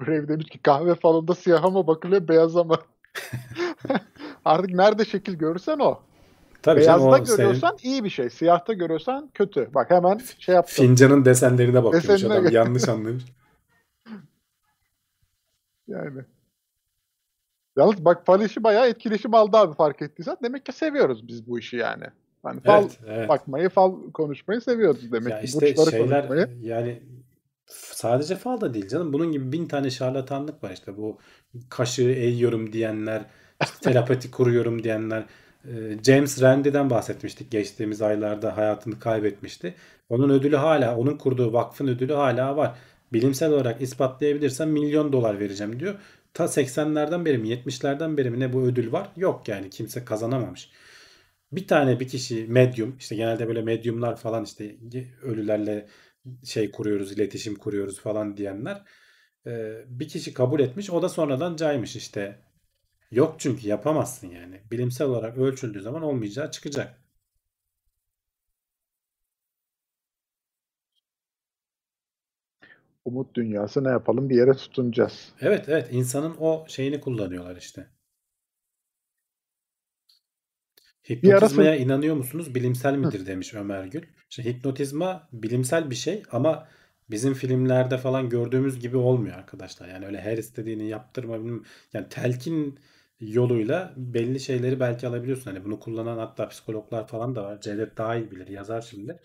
Brave 0.00 0.28
demiş 0.28 0.48
ki 0.48 0.58
kahve 0.62 0.94
falında 0.94 1.34
siyaha 1.34 1.70
mı 1.70 1.86
bakılıyor 1.86 2.28
beyaza 2.28 2.64
mı? 2.64 2.76
Artık 4.44 4.70
nerede 4.70 5.04
şekil 5.04 5.34
görürsen 5.34 5.78
o. 5.78 6.02
Tabii 6.62 6.82
canım 6.84 7.06
Beyazda 7.12 7.26
senin 7.26 7.36
görüyorsan 7.36 7.76
iyi 7.82 8.04
bir 8.04 8.10
şey. 8.10 8.30
Siyahta 8.30 8.72
görüyorsan 8.72 9.30
kötü. 9.34 9.74
Bak 9.74 9.90
hemen 9.90 10.20
şey 10.38 10.54
yaptım. 10.54 10.86
fincanın 10.86 11.24
desenlerine 11.24 11.84
bakıyormuş 11.84 12.08
Desenine 12.08 12.38
adam. 12.38 12.52
Yanlış 12.52 12.88
anlamış. 12.88 13.24
Yani. 15.88 16.20
Yalnız 17.76 18.04
bak 18.04 18.26
fal 18.26 18.42
işi 18.42 18.64
bayağı 18.64 18.88
etkileşim 18.88 19.34
aldı 19.34 19.56
abi 19.56 19.74
fark 19.74 20.02
ettiysen. 20.02 20.36
Demek 20.42 20.66
ki 20.66 20.72
seviyoruz 20.72 21.28
biz 21.28 21.46
bu 21.46 21.58
işi 21.58 21.76
yani. 21.76 22.04
Hani 22.42 22.60
fal 22.60 22.82
Evet, 22.82 22.98
evet. 23.06 23.28
bakmayı, 23.28 23.68
fal 23.68 24.10
konuşmayı 24.14 24.60
seviyoruz 24.60 25.12
demek 25.12 25.30
Ya 25.32 25.40
ki. 25.40 25.44
işte 25.44 25.60
Burçları 25.60 25.90
şeyler 25.90 26.28
konuşmayı. 26.28 26.58
yani 26.62 27.02
sadece 27.66 28.36
fal 28.36 28.60
da 28.60 28.74
değil 28.74 28.88
canım. 28.88 29.12
Bunun 29.12 29.32
gibi 29.32 29.52
bin 29.52 29.66
tane 29.68 29.90
şarlatanlık 29.90 30.64
var 30.64 30.70
işte. 30.70 30.96
Bu 30.96 31.18
kaşı 31.68 32.02
eğiyorum 32.02 32.72
diyenler, 32.72 33.24
işte 33.62 33.76
telepati 33.80 34.30
kuruyorum 34.30 34.82
diyenler. 34.84 35.24
E, 35.64 36.02
James 36.04 36.42
Randi'den 36.42 36.90
bahsetmiştik. 36.90 37.50
Geçtiğimiz 37.50 38.02
aylarda 38.02 38.56
hayatını 38.56 38.98
kaybetmişti. 38.98 39.74
Onun 40.08 40.30
ödülü 40.30 40.56
hala, 40.56 40.96
onun 40.96 41.16
kurduğu 41.16 41.52
vakfın 41.52 41.88
ödülü 41.88 42.12
hala 42.12 42.56
var. 42.56 42.78
Bilimsel 43.12 43.52
olarak 43.52 43.82
ispatlayabilirsem 43.82 44.70
milyon 44.70 45.12
dolar 45.12 45.40
vereceğim 45.40 45.80
diyor. 45.80 45.94
Ta 46.34 46.44
80'lerden 46.44 47.24
beri 47.24 47.38
mi 47.38 47.48
70'lerden 47.48 48.16
beri 48.16 48.30
mi 48.30 48.40
ne 48.40 48.52
bu 48.52 48.62
ödül 48.62 48.92
var? 48.92 49.08
Yok 49.16 49.48
yani 49.48 49.70
kimse 49.70 50.04
kazanamamış. 50.04 50.70
Bir 51.52 51.66
tane 51.66 52.00
bir 52.00 52.08
kişi 52.08 52.46
medyum 52.48 52.96
işte 52.98 53.16
genelde 53.16 53.48
böyle 53.48 53.62
medyumlar 53.62 54.16
falan 54.16 54.44
işte 54.44 54.76
ölülerle 55.22 55.86
şey 56.44 56.70
kuruyoruz, 56.70 57.12
iletişim 57.12 57.54
kuruyoruz 57.54 58.00
falan 58.00 58.36
diyenler 58.36 58.82
e, 59.46 59.84
bir 59.86 60.08
kişi 60.08 60.34
kabul 60.34 60.60
etmiş. 60.60 60.90
O 60.90 61.02
da 61.02 61.08
sonradan 61.08 61.56
caymış 61.56 61.96
işte. 61.96 62.38
Yok 63.12 63.34
çünkü 63.38 63.68
yapamazsın 63.68 64.26
yani. 64.30 64.60
Bilimsel 64.70 65.06
olarak 65.06 65.38
ölçüldüğü 65.38 65.82
zaman 65.82 66.02
olmayacağı 66.02 66.50
çıkacak. 66.50 67.02
Umut 73.04 73.34
dünyası 73.34 73.84
ne 73.84 73.88
yapalım 73.88 74.30
bir 74.30 74.36
yere 74.36 74.52
tutunacağız. 74.52 75.32
Evet 75.40 75.68
evet 75.68 75.88
insanın 75.92 76.36
o 76.40 76.64
şeyini 76.68 77.00
kullanıyorlar 77.00 77.56
işte. 77.56 77.86
Hipnotizmaya 81.10 81.76
inanıyor 81.76 82.16
musunuz? 82.16 82.54
Bilimsel 82.54 82.96
midir 82.96 83.26
demiş 83.26 83.54
Ömer 83.54 83.84
Gül. 83.84 84.02
İşte 84.30 84.44
hipnotizma 84.44 85.28
bilimsel 85.32 85.90
bir 85.90 85.94
şey 85.94 86.22
ama 86.30 86.68
bizim 87.10 87.34
filmlerde 87.34 87.98
falan 87.98 88.28
gördüğümüz 88.28 88.78
gibi 88.80 88.96
olmuyor 88.96 89.36
arkadaşlar. 89.36 89.88
Yani 89.88 90.06
öyle 90.06 90.20
her 90.20 90.38
istediğini 90.38 90.88
yaptırma 90.88 91.60
yani 91.92 92.08
telkin 92.08 92.78
yoluyla 93.22 93.94
belli 93.96 94.40
şeyleri 94.40 94.80
belki 94.80 95.06
alabiliyorsun. 95.08 95.50
Hani 95.50 95.64
bunu 95.64 95.80
kullanan 95.80 96.18
hatta 96.18 96.48
psikologlar 96.48 97.06
falan 97.08 97.36
da 97.36 97.44
var. 97.44 97.60
Cevdet 97.60 97.98
daha 97.98 98.16
iyi 98.16 98.30
bilir, 98.30 98.48
yazar 98.48 98.82
şimdi. 98.82 99.20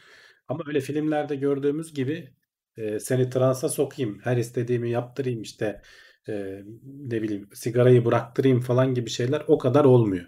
Ama 0.48 0.64
öyle 0.68 0.82
filmlerde 0.82 1.36
gördüğümüz 1.36 1.94
gibi 1.94 2.34
e, 2.78 3.00
seni 3.00 3.30
transa 3.30 3.70
sokayım, 3.70 4.20
her 4.24 4.38
istediğimi 4.38 4.90
yaptırayım 4.92 5.42
işte 5.42 5.82
e, 6.30 6.64
ne 6.84 7.22
bileyim 7.22 7.50
sigarayı 7.54 8.06
bıraktırayım 8.06 8.62
falan 8.62 8.94
gibi 8.94 9.10
şeyler 9.10 9.44
o 9.48 9.58
kadar 9.58 9.86
olmuyor. 9.86 10.26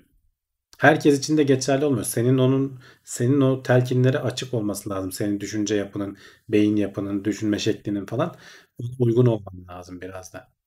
Herkes 0.79 1.19
için 1.19 1.37
de 1.37 1.43
geçerli 1.43 1.85
olmuyor. 1.85 2.03
Senin 2.05 2.37
onun 2.37 2.79
senin 3.03 3.41
o 3.41 3.63
telkinlere 3.63 4.19
açık 4.19 4.53
olması 4.53 4.89
lazım. 4.89 5.11
Senin 5.11 5.39
düşünce 5.39 5.75
yapının, 5.75 6.17
beyin 6.49 6.75
yapının, 6.75 7.25
düşünme 7.25 7.59
şeklinin 7.59 8.05
falan 8.05 8.35
uygun 8.99 9.25
olman 9.25 9.67
lazım 9.69 10.01
biraz 10.01 10.33
da. 10.33 10.59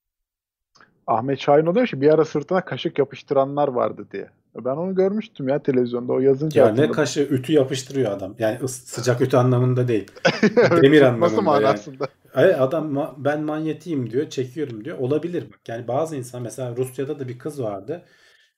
Ahmet 1.07 1.41
Şahin 1.41 1.67
oluyor 1.67 1.87
ki 1.87 2.01
bir 2.01 2.15
ara 2.15 2.25
sırtına 2.25 2.65
kaşık 2.65 2.99
yapıştıranlar 2.99 3.69
vardı 3.69 4.07
diye. 4.13 4.29
Ben 4.57 4.77
onu 4.77 4.95
görmüştüm 4.95 5.49
ya 5.49 5.63
televizyonda 5.63 6.13
o 6.13 6.21
yazınca. 6.21 6.67
Ya 6.67 6.75
ne 6.75 6.91
kaşı 6.91 7.21
ütü 7.21 7.53
yapıştırıyor 7.53 8.13
adam. 8.13 8.35
Yani 8.39 8.69
sıcak 8.69 9.21
ütü 9.21 9.37
anlamında 9.37 9.89
değil. 9.89 10.11
Demir 10.83 11.03
anlamında. 11.03 11.41
manasında. 11.41 12.09
Yani. 12.37 12.57
Adam 12.57 13.15
ben 13.19 13.43
manyetiyim 13.43 14.11
diyor, 14.11 14.31
çekiyorum 14.31 14.85
diyor. 14.85 14.99
Olabilir 14.99 15.45
bak. 15.53 15.61
Yani 15.69 15.89
bazı 15.89 16.17
insan 16.17 16.43
mesela 16.43 16.77
Rusya'da 16.77 17.19
da 17.19 17.29
bir 17.29 17.39
kız 17.39 17.63
vardı. 17.63 18.03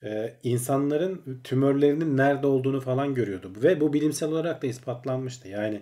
Ee, 0.03 0.33
insanların 0.43 1.41
tümörlerinin 1.43 2.17
nerede 2.17 2.47
olduğunu 2.47 2.81
falan 2.81 3.13
görüyordu. 3.13 3.51
Ve 3.63 3.81
bu 3.81 3.93
bilimsel 3.93 4.29
olarak 4.29 4.61
da 4.61 4.67
ispatlanmıştı. 4.67 5.47
Yani 5.47 5.81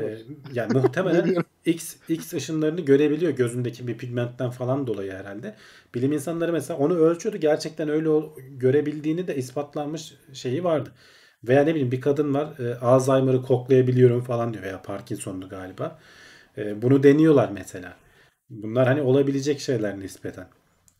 e, 0.00 0.18
yani 0.52 0.72
muhtemelen 0.72 1.34
X 1.66 1.96
X 2.08 2.32
ışınlarını 2.34 2.80
görebiliyor 2.80 3.32
gözündeki 3.32 3.86
bir 3.86 3.98
pigmentten 3.98 4.50
falan 4.50 4.86
dolayı 4.86 5.12
herhalde. 5.12 5.56
Bilim 5.94 6.12
insanları 6.12 6.52
mesela 6.52 6.78
onu 6.78 6.94
ölçüyordu. 6.94 7.38
Gerçekten 7.38 7.88
öyle 7.88 8.08
görebildiğini 8.50 9.26
de 9.28 9.36
ispatlanmış 9.36 10.14
şeyi 10.32 10.64
vardı. 10.64 10.92
Veya 11.44 11.62
ne 11.64 11.70
bileyim 11.70 11.92
bir 11.92 12.00
kadın 12.00 12.34
var 12.34 12.58
e, 12.58 12.74
Alzheimer'ı 12.78 13.42
koklayabiliyorum 13.42 14.20
falan 14.20 14.52
diyor 14.54 14.64
veya 14.64 14.82
Parkinson'lu 14.82 15.48
galiba. 15.48 15.98
E, 16.58 16.82
bunu 16.82 17.02
deniyorlar 17.02 17.50
mesela. 17.52 17.96
Bunlar 18.50 18.86
hani 18.88 19.02
olabilecek 19.02 19.60
şeyler 19.60 20.00
nispeten. 20.00 20.48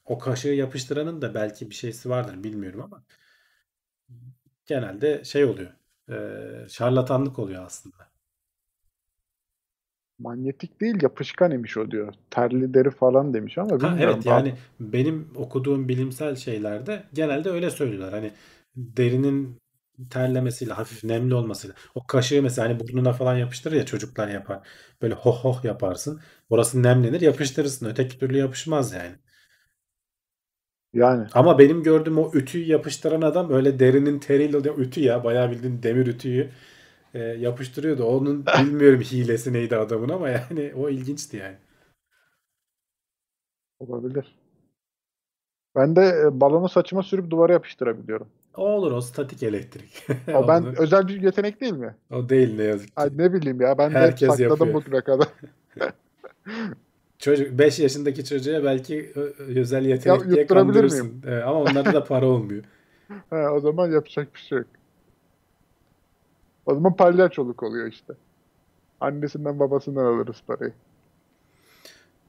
O 0.05 0.19
kaşığı 0.19 0.49
yapıştıranın 0.49 1.23
da 1.23 1.35
belki 1.35 1.71
bir 1.71 1.75
şeysi 1.75 2.11
vardır 2.11 2.45
bilmiyorum 2.45 2.81
ama 2.83 3.05
genelde 4.67 5.25
şey 5.25 5.45
oluyor. 5.45 5.73
E, 6.11 6.69
şarlatanlık 6.69 7.39
oluyor 7.39 7.65
aslında. 7.67 8.12
Manyetik 10.23 10.81
değil 10.81 11.03
yapışkan 11.03 11.51
imiş 11.51 11.77
o 11.77 11.91
diyor. 11.91 12.15
Terli 12.31 12.75
deri 12.75 12.91
falan 12.91 13.35
demiş 13.35 13.59
ama 13.59 13.71
bilmiyorum. 13.71 13.99
Ha, 13.99 14.05
evet 14.05 14.27
yani 14.27 14.55
benim 14.81 15.29
okuduğum 15.37 15.89
bilimsel 15.89 16.37
şeylerde 16.37 17.03
genelde 17.13 17.51
öyle 17.51 17.71
söylüyorlar. 17.71 18.13
Hani 18.13 18.31
derinin 18.77 19.57
terlemesiyle 20.11 20.73
hafif 20.73 21.05
nemli 21.05 21.35
olmasıyla. 21.35 21.77
O 21.95 22.07
kaşığı 22.07 22.43
mesela 22.43 22.69
hani 22.69 22.81
burnuna 22.81 23.13
falan 23.13 23.37
yapıştırır 23.37 23.77
ya 23.77 23.85
çocuklar 23.87 24.29
yapar. 24.29 24.61
Böyle 25.03 25.15
hoh 25.15 25.45
hoh 25.45 25.65
yaparsın. 25.65 26.21
Orası 26.51 26.83
nemlenir 26.83 27.21
yapıştırırsın. 27.21 27.87
Öteki 27.87 28.19
türlü 28.19 28.39
yapışmaz 28.39 28.93
yani. 28.93 29.15
Yani. 30.95 31.27
Ama 31.33 31.59
benim 31.59 31.83
gördüğüm 31.83 32.19
o 32.19 32.31
ütüyü 32.35 32.67
yapıştıran 32.67 33.23
adam 33.23 33.51
öyle 33.51 33.79
derinin 33.79 34.19
teriyle 34.19 34.59
ütü 34.59 35.01
ya. 35.01 35.25
Bayağı 35.25 35.51
bildiğin 35.51 35.83
demir 35.83 36.07
ütüyü 36.07 36.51
e, 37.15 37.19
yapıştırıyordu. 37.19 38.05
Onun 38.05 38.47
bilmiyorum 38.61 39.01
hilesi 39.01 39.53
neydi 39.53 39.77
adamın 39.77 40.09
ama 40.09 40.29
yani 40.29 40.73
o 40.77 40.89
ilginçti 40.89 41.37
yani. 41.37 41.57
Olabilir. 43.79 44.35
Ben 45.77 45.97
de 45.97 46.23
e, 46.27 46.41
balonu 46.41 46.69
saçıma 46.69 47.03
sürüp 47.03 47.31
duvara 47.31 47.53
yapıştırabiliyorum. 47.53 48.29
O 48.57 48.69
olur 48.69 48.93
o 48.93 49.01
statik 49.01 49.43
elektrik. 49.43 50.07
o 50.35 50.49
ben 50.49 50.81
özel 50.81 51.09
bir 51.09 51.23
yetenek 51.23 51.61
değil 51.61 51.73
mi? 51.73 51.95
O 52.11 52.29
değil 52.29 52.57
ne 52.57 52.65
yazık 52.65 52.87
ki. 52.87 52.93
Ay 52.97 53.11
ne 53.17 53.33
bileyim 53.33 53.61
ya 53.61 53.79
ben 53.79 53.91
Herkes 53.91 54.29
de 54.29 54.33
sakladım 54.33 54.51
yapıyor. 54.51 54.75
bugüne 54.75 55.01
kadar. 55.01 55.29
Çocuk 57.19 57.59
5 57.59 57.79
yaşındaki 57.79 58.25
çocuğa 58.25 58.65
belki 58.65 59.13
özel 59.39 59.85
yetenek 59.85 60.21
ya, 60.21 60.31
diye 60.31 60.47
kandırırsın. 60.47 61.07
Miyim? 61.07 61.23
Evet, 61.27 61.45
ama 61.47 61.61
onlarda 61.61 61.93
da 61.93 62.05
para 62.05 62.27
olmuyor. 62.27 62.65
He, 63.31 63.37
o 63.37 63.61
zaman 63.61 63.91
yapacak 63.91 64.35
bir 64.35 64.41
şey 64.41 64.59
yok. 64.59 64.67
O 66.67 66.75
zaman 66.75 66.97
palyaçoluk 66.97 67.63
oluyor 67.63 67.87
işte. 67.87 68.13
Annesinden 69.01 69.59
babasından 69.59 70.05
alırız 70.05 70.43
parayı. 70.47 70.73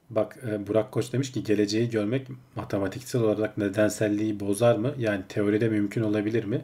Bak 0.10 0.38
e, 0.48 0.68
Burak 0.68 0.92
Koç 0.92 1.14
demiş 1.14 1.32
ki 1.32 1.44
geleceği 1.44 1.90
görmek 1.90 2.28
matematiksel 2.56 3.22
olarak 3.22 3.58
nedenselliği 3.58 4.40
bozar 4.40 4.76
mı? 4.76 4.94
Yani 4.98 5.22
teoride 5.30 5.70
mümkün 5.70 6.02
olabilir 6.02 6.44
mi? 6.44 6.62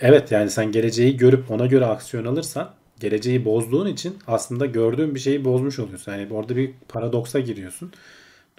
Evet 0.00 0.32
yani 0.32 0.50
sen 0.50 0.72
geleceği 0.72 1.16
görüp 1.16 1.50
ona 1.50 1.66
göre 1.66 1.86
aksiyon 1.86 2.24
alırsan 2.24 2.70
geleceği 3.00 3.44
bozduğun 3.44 3.86
için 3.86 4.18
aslında 4.26 4.66
gördüğün 4.66 5.14
bir 5.14 5.20
şeyi 5.20 5.44
bozmuş 5.44 5.78
oluyorsun. 5.78 6.12
Yani 6.12 6.28
orada 6.32 6.56
bir 6.56 6.74
paradoksa 6.88 7.40
giriyorsun. 7.40 7.92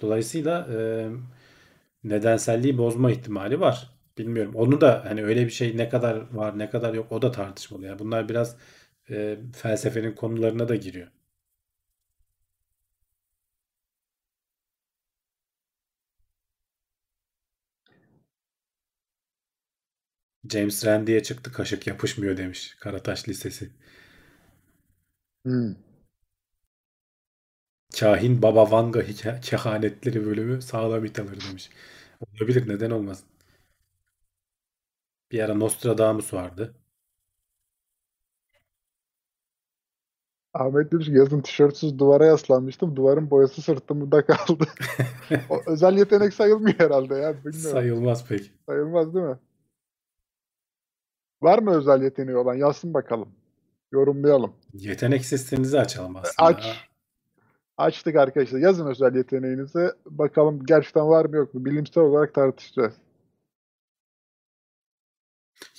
Dolayısıyla 0.00 0.68
e, 0.78 1.08
nedenselliği 2.04 2.78
bozma 2.78 3.10
ihtimali 3.10 3.60
var. 3.60 3.90
Bilmiyorum. 4.18 4.54
Onu 4.54 4.80
da 4.80 5.02
hani 5.06 5.24
öyle 5.24 5.44
bir 5.46 5.50
şey 5.50 5.76
ne 5.76 5.88
kadar 5.88 6.34
var 6.34 6.58
ne 6.58 6.70
kadar 6.70 6.94
yok 6.94 7.12
o 7.12 7.22
da 7.22 7.32
tartışmalı. 7.32 7.86
Yani 7.86 7.98
bunlar 7.98 8.28
biraz 8.28 8.56
e, 9.10 9.38
felsefenin 9.56 10.12
konularına 10.14 10.68
da 10.68 10.76
giriyor. 10.76 11.08
James 20.48 20.84
Randi'ye 20.86 21.22
çıktı 21.22 21.52
kaşık 21.52 21.86
yapışmıyor 21.86 22.36
demiş 22.36 22.76
Karataş 22.80 23.28
Lisesi. 23.28 23.70
Hmm. 25.44 25.72
Kahin 28.00 28.42
Baba 28.42 28.70
Vanga 28.70 29.02
kehanetleri 29.42 30.26
bölümü 30.26 30.62
sağlam 30.62 31.04
it 31.04 31.18
alır 31.18 31.38
demiş. 31.48 31.70
Olabilir 32.20 32.68
neden 32.68 32.90
olmasın. 32.90 33.26
Bir 35.30 35.40
ara 35.40 35.54
Nostradamus 35.54 36.34
vardı. 36.34 36.74
Ahmet 40.54 40.92
demiş 40.92 41.06
ki 41.06 41.12
yazın 41.12 41.40
tişörtsüz 41.40 41.98
duvara 41.98 42.26
yaslanmıştım. 42.26 42.96
Duvarın 42.96 43.30
boyası 43.30 43.62
sırtımda 43.62 44.26
kaldı. 44.26 44.64
o 45.50 45.60
özel 45.66 45.98
yetenek 45.98 46.34
sayılmıyor 46.34 46.78
herhalde 46.78 47.14
ya. 47.14 47.34
Bilmiyorum. 47.34 47.70
Sayılmaz 47.70 48.26
pek. 48.28 48.52
Sayılmaz 48.66 49.14
değil 49.14 49.26
mi? 49.26 49.38
Var 51.42 51.58
mı 51.58 51.76
özel 51.76 52.02
yeteneği 52.02 52.36
olan? 52.36 52.54
Yazsın 52.54 52.94
bakalım. 52.94 53.28
Yorumlayalım. 53.92 54.52
Yetenek 54.72 55.24
sisteminizi 55.24 55.80
açalım 55.80 56.16
aslında. 56.16 56.48
Aç. 56.48 56.90
Açtık 57.76 58.16
arkadaşlar. 58.16 58.58
Yazın 58.58 58.86
özel 58.86 59.14
yeteneğinizi. 59.14 59.90
Bakalım 60.06 60.66
gerçekten 60.66 61.08
var 61.08 61.24
mı 61.24 61.36
yok 61.36 61.54
mu? 61.54 61.64
Bilimsel 61.64 62.04
olarak 62.04 62.34
tartışacağız. 62.34 62.94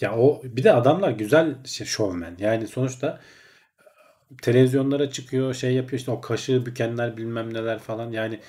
Ya 0.01 0.17
o 0.17 0.41
bir 0.43 0.63
de 0.63 0.71
adamlar 0.73 1.11
güzel 1.11 1.63
şey, 1.65 1.87
şovmen. 1.87 2.35
Yani 2.39 2.67
sonuçta 2.67 3.19
televizyonlara 4.41 5.09
çıkıyor, 5.11 5.53
şey 5.53 5.73
yapıyor 5.75 5.99
işte 5.99 6.11
o 6.11 6.21
kaşığı 6.21 6.65
bükenler 6.65 7.17
bilmem 7.17 7.53
neler 7.53 7.79
falan. 7.79 8.11
Yani 8.11 8.39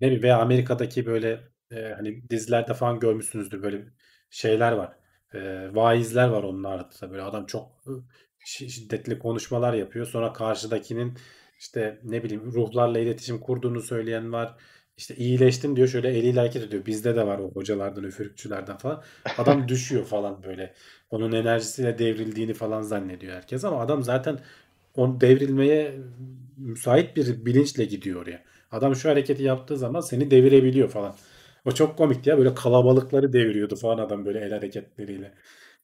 ne 0.00 0.06
bileyim 0.06 0.22
veya 0.22 0.38
Amerika'daki 0.40 1.06
böyle 1.06 1.40
e, 1.72 1.92
hani 1.96 2.30
dizilerde 2.30 2.74
falan 2.74 3.00
görmüşsünüzdür 3.00 3.62
böyle 3.62 3.84
şeyler 4.30 4.72
var. 4.72 4.96
e, 5.34 5.70
vaizler 5.74 6.28
var 6.28 6.42
onun 6.42 6.64
ardında. 6.64 7.10
Böyle 7.12 7.22
adam 7.22 7.46
çok 7.46 7.68
e, 7.86 7.90
şi- 8.46 8.68
şiddetli 8.70 9.18
konuşmalar 9.18 9.74
yapıyor. 9.74 10.06
Sonra 10.06 10.32
karşıdakinin 10.32 11.18
işte 11.58 12.00
ne 12.04 12.24
bileyim 12.24 12.52
ruhlarla 12.52 12.98
iletişim 12.98 13.40
kurduğunu 13.40 13.80
söyleyen 13.82 14.32
var. 14.32 14.56
İşte 14.96 15.16
iyileştin 15.16 15.76
diyor 15.76 15.88
şöyle 15.88 16.08
eliyle 16.08 16.40
hareket 16.40 16.62
ediyor. 16.62 16.86
Bizde 16.86 17.16
de 17.16 17.26
var 17.26 17.38
o 17.38 17.50
hocalardan, 17.50 18.04
üfürükçülerden 18.04 18.76
falan. 18.76 19.02
Adam 19.38 19.68
düşüyor 19.68 20.04
falan 20.04 20.42
böyle. 20.42 20.74
Onun 21.10 21.32
enerjisiyle 21.32 21.98
devrildiğini 21.98 22.54
falan 22.54 22.82
zannediyor 22.82 23.34
herkes 23.34 23.64
ama 23.64 23.80
adam 23.80 24.02
zaten 24.02 24.38
onu 24.94 25.20
devrilmeye 25.20 25.94
müsait 26.56 27.16
bir 27.16 27.46
bilinçle 27.46 27.84
gidiyor 27.84 28.22
oraya. 28.22 28.42
Adam 28.70 28.96
şu 28.96 29.08
hareketi 29.10 29.42
yaptığı 29.42 29.76
zaman 29.76 30.00
seni 30.00 30.30
devirebiliyor 30.30 30.88
falan. 30.88 31.14
O 31.64 31.72
çok 31.72 31.98
komikti 31.98 32.30
ya. 32.30 32.38
Böyle 32.38 32.54
kalabalıkları 32.54 33.32
deviriyordu 33.32 33.76
falan 33.76 33.98
adam 33.98 34.24
böyle 34.24 34.40
el 34.40 34.52
hareketleriyle. 34.52 35.34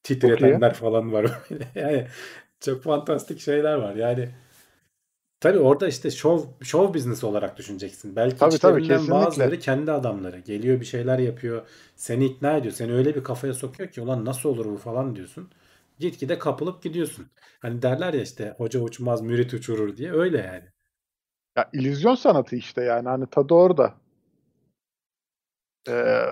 Titretenler 0.03 0.75
falan 0.75 1.13
var. 1.13 1.31
Yani 1.75 2.07
çok 2.61 2.83
fantastik 2.83 3.41
şeyler 3.41 3.75
var. 3.75 3.95
Yani 3.97 4.29
tabii 5.41 5.59
orada 5.59 5.89
işte 5.89 6.11
şov 6.11 6.45
şov 6.63 6.95
business 6.95 7.25
olarak 7.25 7.59
düşüneceksin. 7.59 8.17
Belki 8.17 8.37
Tabii 8.39 8.59
tabii 8.59 8.83
kesinlikle. 8.83 9.15
bazıları 9.15 9.59
kendi 9.59 9.93
adamları. 9.93 10.39
Geliyor 10.39 10.81
bir 10.81 10.85
şeyler 10.87 11.19
yapıyor. 11.19 11.67
Seni 11.97 12.25
ikna 12.27 12.57
ediyor. 12.57 12.75
Seni 12.75 12.93
öyle 12.93 13.15
bir 13.15 13.23
kafaya 13.25 13.55
sokuyor 13.55 13.91
ki 13.91 14.01
ulan 14.01 14.25
nasıl 14.25 14.49
olur 14.49 14.67
bu 14.67 14.77
falan 14.77 15.17
diyorsun. 15.17 15.51
Gitgide 15.99 16.39
kapılıp 16.39 16.83
gidiyorsun. 16.83 17.27
Hani 17.61 17.83
derler 17.83 18.15
ya 18.15 18.23
işte 18.23 18.55
hoca 18.57 18.81
uçmaz 18.81 19.21
mürit 19.23 19.55
uçurur 19.55 19.97
diye. 19.97 20.13
Öyle 20.13 20.39
yani. 20.39 20.65
Ya 21.57 21.71
illüzyon 21.73 22.15
sanatı 22.15 22.57
işte 22.57 22.83
yani 22.83 23.09
hani 23.09 23.27
tadı 23.27 23.55
orada. 23.55 23.95
Ee, 25.89 26.25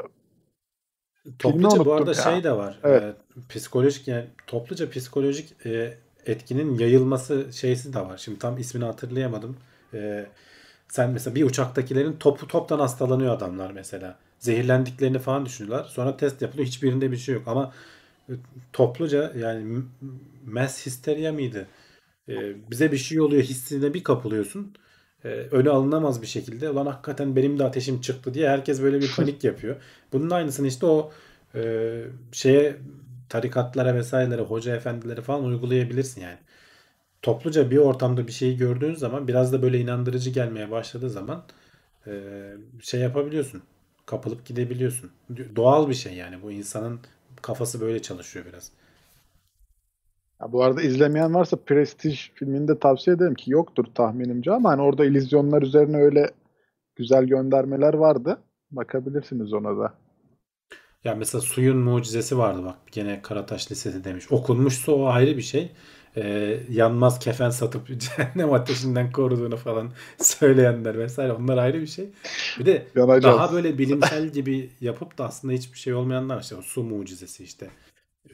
Topluca 1.39 1.85
bu 1.85 1.93
arada 1.93 2.11
ya. 2.11 2.15
şey 2.15 2.45
de 2.45 2.53
var. 2.53 2.81
Evet. 2.85 3.03
e, 3.03 3.16
psikolojik 3.49 4.09
yani 4.09 4.27
topluca 4.47 4.91
psikolojik 4.91 5.66
e, 5.66 5.99
etkinin 6.27 6.78
yayılması 6.78 7.47
şeysi 7.53 7.93
de 7.94 8.01
var. 8.01 8.19
Şimdi 8.19 8.39
tam 8.39 8.59
ismini 8.59 8.85
hatırlayamadım. 8.85 9.57
E, 9.94 10.27
sen 10.89 11.11
mesela 11.11 11.35
bir 11.35 11.44
uçaktakilerin 11.44 12.12
topu 12.12 12.48
toptan 12.48 12.78
hastalanıyor 12.78 13.35
adamlar 13.35 13.70
mesela. 13.70 14.19
Zehirlendiklerini 14.39 15.19
falan 15.19 15.47
düşünüyorlar. 15.47 15.85
Sonra 15.85 16.16
test 16.16 16.43
yapılıyor. 16.43 16.66
Hiçbirinde 16.69 17.12
bir 17.12 17.16
şey 17.16 17.35
yok. 17.35 17.48
Ama 17.48 17.73
e, 18.28 18.32
topluca 18.73 19.32
yani 19.39 19.82
mass 20.47 20.86
hysteria 20.86 21.32
mıydı? 21.32 21.66
E, 22.28 22.35
bize 22.70 22.93
bir 22.93 22.97
şey 22.97 23.20
oluyor 23.20 23.43
hissine 23.43 23.94
bir 23.94 24.05
kapılıyorsun. 24.05 24.74
E, 25.24 25.28
önü 25.28 25.70
alınamaz 25.70 26.23
bir 26.23 26.27
şekilde. 26.27 26.70
Ulan 26.70 26.86
hakikaten 26.86 27.36
benim 27.36 27.59
de 27.59 27.65
ateşim 27.65 28.01
çıktı 28.01 28.35
diye 28.35 28.48
herkes 28.48 28.82
böyle 28.82 29.01
bir 29.01 29.12
panik 29.16 29.44
yapıyor. 29.44 29.77
Bunun 30.12 30.31
aynısını 30.31 30.66
işte 30.66 30.86
o 30.86 31.12
e, 31.55 31.62
şeye 32.32 32.77
tarikatlara 33.28 33.94
vesairelere, 33.94 34.43
hoca 34.43 34.77
efendilere 34.77 35.23
falan 35.23 35.44
uygulayabilirsin 35.44 36.20
yani. 36.20 36.39
Topluca 37.23 37.70
bir 37.70 37.77
ortamda 37.78 38.27
bir 38.27 38.32
şeyi 38.32 38.57
gördüğün 38.57 38.94
zaman 38.94 39.28
biraz 39.28 39.53
da 39.53 39.62
böyle 39.62 39.81
inandırıcı 39.81 40.31
gelmeye 40.31 40.70
başladığı 40.70 41.11
zaman 41.11 41.44
e, 42.07 42.12
şey 42.82 43.01
yapabiliyorsun. 43.01 43.62
Kapılıp 44.07 44.47
gidebiliyorsun. 44.47 45.11
Doğal 45.57 45.89
bir 45.89 45.94
şey 45.94 46.15
yani. 46.15 46.43
Bu 46.43 46.53
insanın 46.53 47.01
kafası 47.43 47.81
böyle 47.81 48.03
çalışıyor 48.03 48.47
biraz. 48.47 48.73
Ya 50.40 50.53
bu 50.53 50.62
arada 50.62 50.82
izlemeyen 50.82 51.35
varsa 51.35 51.57
Prestige 51.57 52.16
filmini 52.35 52.69
de 52.69 52.78
tavsiye 52.78 53.16
ederim 53.16 53.35
ki 53.35 53.51
yoktur 53.51 53.85
tahminimce 53.94 54.53
ama 54.53 54.70
hani 54.70 54.82
orada 54.82 55.05
illüzyonlar 55.05 55.62
üzerine 55.62 55.97
öyle 55.97 56.31
güzel 56.97 57.24
göndermeler 57.24 57.94
vardı. 57.94 58.39
Bakabilirsiniz 58.70 59.53
ona 59.53 59.78
da. 59.78 59.94
Ya 61.07 61.15
mesela 61.15 61.43
suyun 61.43 61.77
mucizesi 61.77 62.39
vardı 62.39 62.65
bak 62.65 62.77
gene 62.93 63.23
Karataş 63.23 63.70
Lisesi 63.70 64.05
demiş. 64.05 64.33
Okunmuşsa 64.33 64.93
o 64.93 65.07
ayrı 65.07 65.37
bir 65.37 65.43
şey. 65.43 65.73
Ee, 66.16 66.61
yanmaz 66.70 67.19
kefen 67.19 67.51
satıp 67.51 67.89
cehennem 68.01 68.53
ateşinden 68.53 69.12
koruduğunu 69.12 69.57
falan 69.57 69.93
söyleyenler 70.19 70.99
vesaire 70.99 71.33
onlar 71.33 71.59
ayrı 71.59 71.81
bir 71.81 71.87
şey. 71.87 72.09
Bir 72.59 72.66
de 72.66 72.87
Yanacağız. 72.97 73.37
daha 73.37 73.53
böyle 73.53 73.78
bilimsel 73.78 74.28
gibi 74.28 74.70
yapıp 74.81 75.19
da 75.19 75.24
aslında 75.24 75.55
hiçbir 75.55 75.78
şey 75.78 75.95
olmayanlar. 75.95 76.41
İşte 76.41 76.57
su 76.62 76.83
mucizesi 76.83 77.45
işte. 77.45 77.70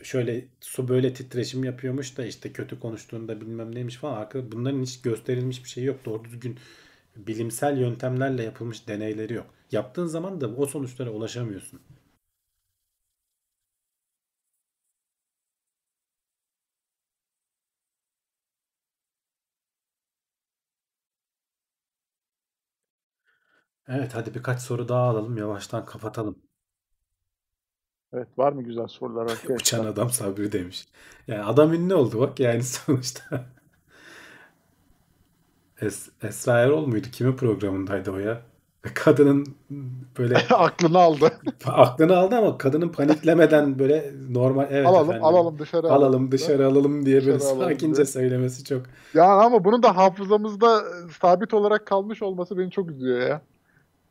Şöyle 0.03 0.45
su 0.61 0.89
böyle 0.89 1.13
titreşim 1.13 1.65
yapıyormuş 1.65 2.17
da 2.19 2.27
işte 2.27 2.53
kötü 2.53 2.81
konuştuğunda 2.81 3.41
bilmem 3.41 3.75
neymiş 3.75 3.97
falan. 3.97 4.17
Arkada 4.17 4.53
bunların 4.53 4.83
hiç 4.83 5.03
gösterilmiş 5.03 5.65
bir 5.65 5.69
şey 5.69 5.85
yok. 5.85 6.05
Doğru 6.05 6.25
düzgün 6.25 6.59
bilimsel 7.17 7.79
yöntemlerle 7.79 8.43
yapılmış 8.43 8.89
deneyleri 8.89 9.35
yok. 9.35 9.47
Yaptığın 9.73 10.07
zaman 10.07 10.41
da 10.41 10.49
o 10.49 10.67
sonuçlara 10.67 11.11
ulaşamıyorsun. 11.11 11.81
Evet 23.93 24.15
hadi 24.15 24.35
birkaç 24.35 24.61
soru 24.63 24.89
daha 24.89 25.03
alalım 25.03 25.37
yavaştan 25.37 25.87
kapatalım. 25.87 26.39
Evet 28.13 28.29
var 28.39 28.53
mı 28.53 28.63
güzel 28.63 28.87
sorular 28.89 29.27
Uçan 29.49 29.79
arkadaşlar? 29.79 29.85
adam 29.87 30.11
Sabri 30.11 30.53
demiş. 30.53 30.87
Yani 31.29 31.45
adam 31.45 31.73
ünlü 31.75 31.95
oldu 31.95 32.21
bak 32.21 32.41
yani 32.41 32.63
sonuçta. 32.65 33.45
Es 35.81 36.09
Esra 36.23 36.59
Erol 36.61 36.87
muydu? 36.87 37.07
Kimin 37.13 37.37
programındaydı 37.37 38.11
o 38.11 38.19
ya? 38.19 38.43
Kadının 38.95 39.57
böyle 40.19 40.37
Aklını 40.51 40.99
aldı. 40.99 41.33
aklını 41.65 42.17
aldı 42.17 42.37
ama 42.37 42.59
kadının 42.59 42.89
paniklemeden 42.89 43.79
böyle 43.79 44.13
normal 44.31 44.67
evet 44.71 44.87
Alalım 44.87 45.09
efendim 45.09 45.25
alalım 45.25 45.59
dışarı 45.59 45.91
alalım. 45.91 45.93
alalım 45.93 46.33
dışarı 46.33 46.67
alalım 46.67 47.07
diye 47.07 47.27
böyle 47.27 47.41
Dışarı 47.41 47.45
alalım 47.45 47.63
sakince 47.71 47.95
diye. 47.95 48.07
söylemesi 48.07 48.65
çok 48.65 48.83
Yani 49.15 49.43
ama 49.45 49.65
bunun 49.65 49.83
da 49.83 49.97
hafızamızda 49.97 50.83
sabit 51.21 51.55
olarak 51.55 51.87
kalmış 51.87 52.23
olması 52.23 52.59
beni 52.59 52.71
çok 52.71 52.91
üzüyor 52.91 53.21
ya. 53.21 53.43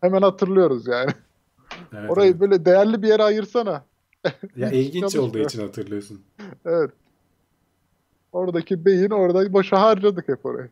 Hemen 0.02 0.22
hatırlıyoruz 0.22 0.88
yani. 0.88 1.12
evet 1.94 2.12
Orayı 2.12 2.32
evet. 2.32 2.42
böyle 2.42 2.66
değerli 2.66 3.02
bir 3.02 3.08
yere 3.08 3.24
ayırsana. 3.24 3.86
Ya 4.56 4.70
ilginç 4.72 5.16
olduğu 5.16 5.40
için 5.40 5.62
hatırlıyorsun. 5.62 6.22
Evet. 6.66 6.92
Oradaki 8.32 8.86
beyin 8.86 9.10
orada 9.10 9.54
boşa 9.54 9.82
harcadık 9.82 10.28
hep 10.28 10.46
orayı. 10.46 10.70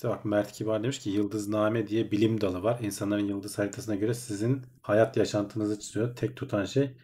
İşte 0.00 0.08
bak 0.08 0.24
Mert 0.24 0.52
Kibar 0.52 0.82
demiş 0.82 0.98
ki 0.98 1.10
Yıldızname 1.10 1.86
diye 1.86 2.10
bilim 2.10 2.40
dalı 2.40 2.62
var. 2.62 2.78
İnsanların 2.82 3.24
yıldız 3.28 3.58
haritasına 3.58 3.94
göre 3.94 4.14
sizin 4.14 4.62
hayat 4.82 5.16
yaşantınızı 5.16 5.80
çiziyor. 5.80 6.16
Tek 6.16 6.36
tutan 6.36 6.64
şey 6.64 6.96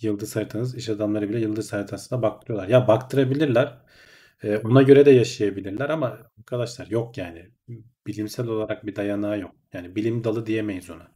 yıldız 0.00 0.36
haritanız. 0.36 0.76
İş 0.76 0.88
adamları 0.88 1.28
bile 1.28 1.40
yıldız 1.40 1.72
haritasına 1.72 2.22
baktırıyorlar. 2.22 2.68
Ya 2.68 2.88
baktırabilirler. 2.88 3.78
Ee, 4.42 4.58
ona 4.58 4.82
göre 4.82 5.06
de 5.06 5.10
yaşayabilirler 5.10 5.88
ama 5.90 6.18
arkadaşlar 6.38 6.86
yok 6.86 7.18
yani. 7.18 7.50
Bilimsel 8.06 8.46
olarak 8.46 8.86
bir 8.86 8.96
dayanağı 8.96 9.40
yok. 9.40 9.54
Yani 9.72 9.96
bilim 9.96 10.24
dalı 10.24 10.46
diyemeyiz 10.46 10.90
ona. 10.90 11.08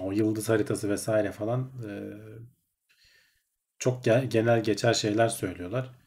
O 0.00 0.12
yıldız 0.12 0.48
haritası 0.48 0.90
vesaire 0.90 1.32
falan 1.32 1.72
e, 1.88 1.90
çok 3.78 4.06
ge- 4.06 4.26
genel 4.26 4.62
geçer 4.62 4.94
şeyler 4.94 5.28
söylüyorlar. 5.28 6.05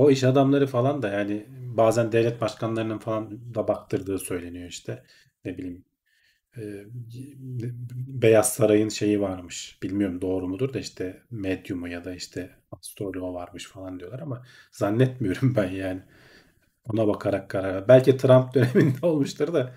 O 0.00 0.10
iş 0.10 0.24
adamları 0.24 0.66
falan 0.66 1.02
da 1.02 1.08
yani 1.08 1.46
bazen 1.76 2.12
devlet 2.12 2.40
başkanlarının 2.40 2.98
falan 2.98 3.54
da 3.54 3.68
baktırdığı 3.68 4.18
söyleniyor 4.18 4.68
işte. 4.68 5.02
Ne 5.44 5.58
bileyim 5.58 5.84
e, 6.58 6.62
Beyaz 8.22 8.52
Saray'ın 8.52 8.88
şeyi 8.88 9.20
varmış. 9.20 9.78
Bilmiyorum 9.82 10.20
doğru 10.20 10.48
mudur 10.48 10.72
da 10.74 10.78
işte 10.80 11.22
medyumu 11.30 11.88
ya 11.88 12.04
da 12.04 12.14
işte 12.14 12.50
astroloğu 12.72 13.34
varmış 13.34 13.66
falan 13.68 14.00
diyorlar 14.00 14.20
ama 14.20 14.42
zannetmiyorum 14.72 15.54
ben 15.56 15.70
yani. 15.70 16.02
Ona 16.92 17.08
bakarak 17.08 17.50
karar. 17.50 17.88
Belki 17.88 18.16
Trump 18.16 18.54
döneminde 18.54 19.06
olmuştur 19.06 19.54
da 19.54 19.74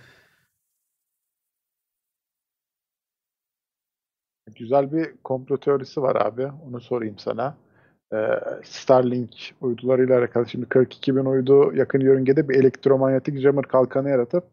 Güzel 4.56 4.92
bir 4.92 5.18
komplo 5.24 5.58
teorisi 5.60 6.02
var 6.02 6.16
abi. 6.16 6.46
Onu 6.48 6.82
sorayım 6.82 7.18
sana. 7.20 7.58
Ee, 8.14 8.40
Starlink 8.64 9.54
uydularıyla 9.62 10.20
alakalı. 10.20 10.50
Şimdi 10.50 10.66
42 10.66 11.16
bin 11.16 11.26
uydu 11.26 11.74
yakın 11.76 12.00
yörüngede 12.00 12.50
bir 12.50 12.56
elektromanyetik 12.56 13.40
jammer 13.40 13.66
kalkanı 13.66 14.10
yaratıp 14.10 14.44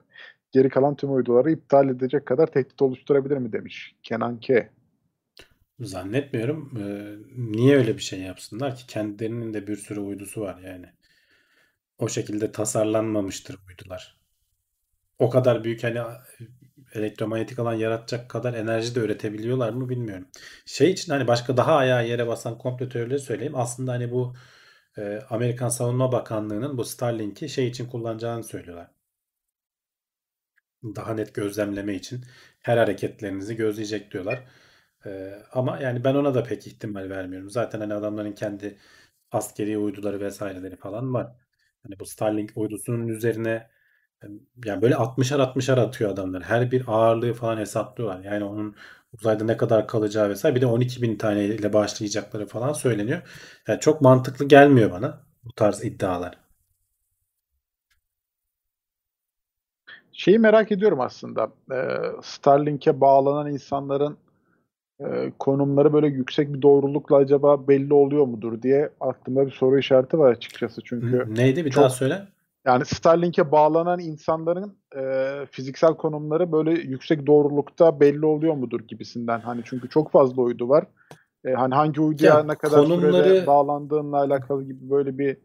geri 0.52 0.68
kalan 0.68 0.96
tüm 0.96 1.14
uyduları 1.14 1.50
iptal 1.50 1.88
edecek 1.88 2.26
kadar 2.26 2.46
tehdit 2.46 2.82
oluşturabilir 2.82 3.36
mi 3.36 3.52
demiş 3.52 3.94
Kenan 4.02 4.40
K. 4.40 4.70
zannetmiyorum. 5.80 6.72
E, 6.76 6.84
niye 7.36 7.76
öyle 7.76 7.96
bir 7.96 8.02
şey 8.02 8.20
yapsınlar 8.20 8.76
ki? 8.76 8.86
Kendilerinin 8.86 9.54
de 9.54 9.66
bir 9.66 9.76
sürü 9.76 10.00
uydusu 10.00 10.40
var 10.40 10.58
yani. 10.64 10.86
O 11.98 12.08
şekilde 12.08 12.52
tasarlanmamıştır 12.52 13.56
uydular. 13.68 14.16
O 15.18 15.30
kadar 15.30 15.64
büyük 15.64 15.84
hani 15.84 16.00
elektromanyetik 16.94 17.58
alan 17.58 17.74
yaratacak 17.74 18.30
kadar 18.30 18.54
enerji 18.54 18.94
de 18.94 19.00
üretebiliyorlar 19.00 19.70
mı 19.70 19.88
bilmiyorum. 19.88 20.28
Şey 20.66 20.90
için 20.90 21.12
hani 21.12 21.26
başka 21.28 21.56
daha 21.56 21.76
ayağı 21.76 22.08
yere 22.08 22.26
basan 22.26 22.58
komplo 22.58 22.88
teorileri 22.88 23.18
söyleyeyim. 23.20 23.56
Aslında 23.56 23.92
hani 23.92 24.10
bu 24.12 24.34
e, 24.98 25.20
Amerikan 25.30 25.68
Savunma 25.68 26.12
Bakanlığı'nın 26.12 26.78
bu 26.78 26.84
Starlink'i 26.84 27.48
şey 27.48 27.68
için 27.68 27.86
kullanacağını 27.86 28.44
söylüyorlar. 28.44 28.90
Daha 30.84 31.14
net 31.14 31.34
gözlemleme 31.34 31.94
için 31.94 32.24
her 32.60 32.76
hareketlerinizi 32.76 33.56
gözleyecek 33.56 34.12
diyorlar. 34.12 34.44
E, 35.06 35.32
ama 35.52 35.78
yani 35.80 36.04
ben 36.04 36.14
ona 36.14 36.34
da 36.34 36.42
pek 36.42 36.66
ihtimal 36.66 37.10
vermiyorum. 37.10 37.50
Zaten 37.50 37.80
hani 37.80 37.94
adamların 37.94 38.32
kendi 38.32 38.78
askeri 39.32 39.78
uyduları 39.78 40.20
vesaireleri 40.20 40.76
falan 40.76 41.14
var. 41.14 41.36
Hani 41.82 41.98
bu 42.00 42.06
Starlink 42.06 42.52
uydusunun 42.56 43.08
üzerine 43.08 43.70
yani 44.64 44.82
böyle 44.82 44.94
60'ar 44.94 45.40
60'ar 45.40 45.78
atıyor 45.78 46.10
adamlar. 46.10 46.42
Her 46.42 46.70
bir 46.70 46.84
ağırlığı 46.86 47.32
falan 47.32 47.56
hesaplıyorlar. 47.58 48.24
Yani 48.24 48.44
onun 48.44 48.74
uzayda 49.12 49.44
ne 49.44 49.56
kadar 49.56 49.86
kalacağı 49.88 50.28
vesaire. 50.28 50.54
Bir 50.56 50.60
de 50.60 50.66
12 50.66 51.02
bin 51.02 51.16
tane 51.16 51.44
ile 51.44 51.72
başlayacakları 51.72 52.46
falan 52.46 52.72
söyleniyor. 52.72 53.22
Yani 53.68 53.80
çok 53.80 54.00
mantıklı 54.00 54.48
gelmiyor 54.48 54.90
bana 54.92 55.20
bu 55.44 55.52
tarz 55.52 55.84
iddialar. 55.84 56.38
Şeyi 60.12 60.38
merak 60.38 60.72
ediyorum 60.72 61.00
aslında. 61.00 61.50
Ee, 61.72 61.76
Starlink'e 62.22 63.00
bağlanan 63.00 63.52
insanların 63.52 64.16
e, 65.00 65.32
konumları 65.38 65.92
böyle 65.92 66.06
yüksek 66.06 66.54
bir 66.54 66.62
doğrulukla 66.62 67.16
acaba 67.16 67.68
belli 67.68 67.94
oluyor 67.94 68.26
mudur 68.26 68.62
diye 68.62 68.90
aklımda 69.00 69.46
bir 69.46 69.50
soru 69.52 69.78
işareti 69.78 70.18
var 70.18 70.32
açıkçası. 70.32 70.80
Çünkü 70.84 71.26
Neydi 71.28 71.64
bir 71.64 71.70
çok- 71.70 71.80
daha 71.82 71.90
söyle. 71.90 72.26
Yani 72.66 72.84
Starlink'e 72.84 73.52
bağlanan 73.52 73.98
insanların 74.00 74.76
e, 74.96 75.02
fiziksel 75.50 75.94
konumları 75.94 76.52
böyle 76.52 76.70
yüksek 76.70 77.26
doğrulukta 77.26 78.00
belli 78.00 78.26
oluyor 78.26 78.54
mudur 78.54 78.80
gibisinden. 78.80 79.40
Hani 79.40 79.62
çünkü 79.64 79.88
çok 79.88 80.12
fazla 80.12 80.42
uydu 80.42 80.68
var. 80.68 80.84
E, 81.44 81.52
hani 81.52 81.74
hangi 81.74 82.00
uyduya 82.00 82.34
Ya 82.34 82.42
ne 82.42 82.54
kadar 82.54 82.76
konumları- 82.82 83.24
sürede 83.24 83.46
bağlandığınla 83.46 84.16
alakalı 84.16 84.64
gibi 84.64 84.90
böyle 84.90 85.18
bir 85.18 85.36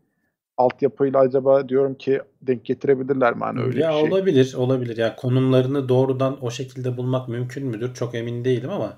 altyapıyla 0.58 1.20
acaba 1.20 1.70
diyorum 1.70 1.96
ki 1.96 2.22
denk 2.42 2.66
getirebilirler 2.66 3.34
mi 3.36 3.44
hani 3.44 3.62
öyle 3.62 3.80
ya 3.84 3.90
bir 3.92 3.96
şey. 4.00 4.10
olabilir, 4.10 4.54
olabilir. 4.58 4.98
Ya 4.98 5.16
konumlarını 5.16 5.90
doğrudan 5.90 6.46
o 6.46 6.52
şekilde 6.52 6.98
bulmak 6.98 7.30
mümkün 7.30 7.68
müdür? 7.68 7.94
Çok 7.94 8.16
emin 8.16 8.46
değilim 8.46 8.70
ama 8.70 8.94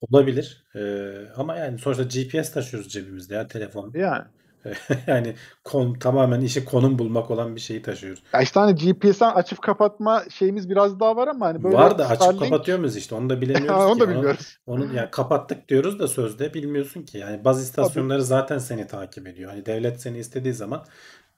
olabilir. 0.00 0.64
Ee, 0.76 1.12
ama 1.36 1.56
yani 1.56 1.78
sonuçta 1.78 2.02
GPS 2.04 2.52
taşıyoruz 2.52 2.88
cebimizde 2.92 3.34
ya 3.34 3.46
telefon. 3.46 3.92
Yani. 3.94 4.24
yani 5.06 5.34
kon, 5.64 5.94
tamamen 5.94 6.40
işi 6.40 6.64
konum 6.64 6.98
bulmak 6.98 7.30
olan 7.30 7.56
bir 7.56 7.60
şeyi 7.60 7.82
taşıyoruz. 7.82 8.22
Ya 8.34 8.40
işte 8.40 8.60
hani 8.60 8.74
GPS'ten 8.74 9.30
açıp 9.30 9.62
kapatma 9.62 10.22
şeyimiz 10.30 10.68
biraz 10.70 11.00
daha 11.00 11.16
var 11.16 11.28
ama 11.28 11.46
hani 11.46 11.62
böyle 11.64 11.76
Var 11.76 11.98
da 11.98 12.08
açıp 12.08 12.22
Starlink- 12.26 12.38
kapatıyor 12.38 12.78
muyuz 12.78 12.96
işte 12.96 13.14
onu 13.14 13.30
da 13.30 13.40
bilemiyoruz 13.40 13.84
onu 13.84 13.94
ki. 13.94 14.00
da 14.00 14.04
Onu- 14.04 14.10
bilmiyoruz. 14.14 14.56
Onu 14.66 14.94
yani 14.94 15.10
kapattık 15.10 15.68
diyoruz 15.68 15.98
da 15.98 16.08
sözde 16.08 16.54
bilmiyorsun 16.54 17.02
ki. 17.02 17.18
Yani 17.18 17.44
baz 17.44 17.62
istasyonları 17.62 18.22
zaten 18.22 18.58
seni 18.58 18.86
takip 18.86 19.26
ediyor. 19.26 19.50
Hani 19.50 19.66
devlet 19.66 20.00
seni 20.00 20.18
istediği 20.18 20.54
zaman 20.54 20.84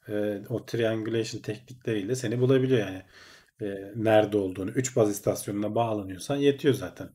e, 0.09 0.39
o 0.49 0.67
triangulation 0.67 1.41
teknikleriyle 1.43 2.15
seni 2.15 2.41
bulabiliyor 2.41 2.81
yani. 2.81 3.03
E, 3.63 3.93
nerede 3.97 4.37
olduğunu. 4.37 4.71
3 4.71 4.97
baz 4.97 5.11
istasyonuna 5.11 5.75
bağlanıyorsan 5.75 6.37
yetiyor 6.37 6.75
zaten. 6.75 7.09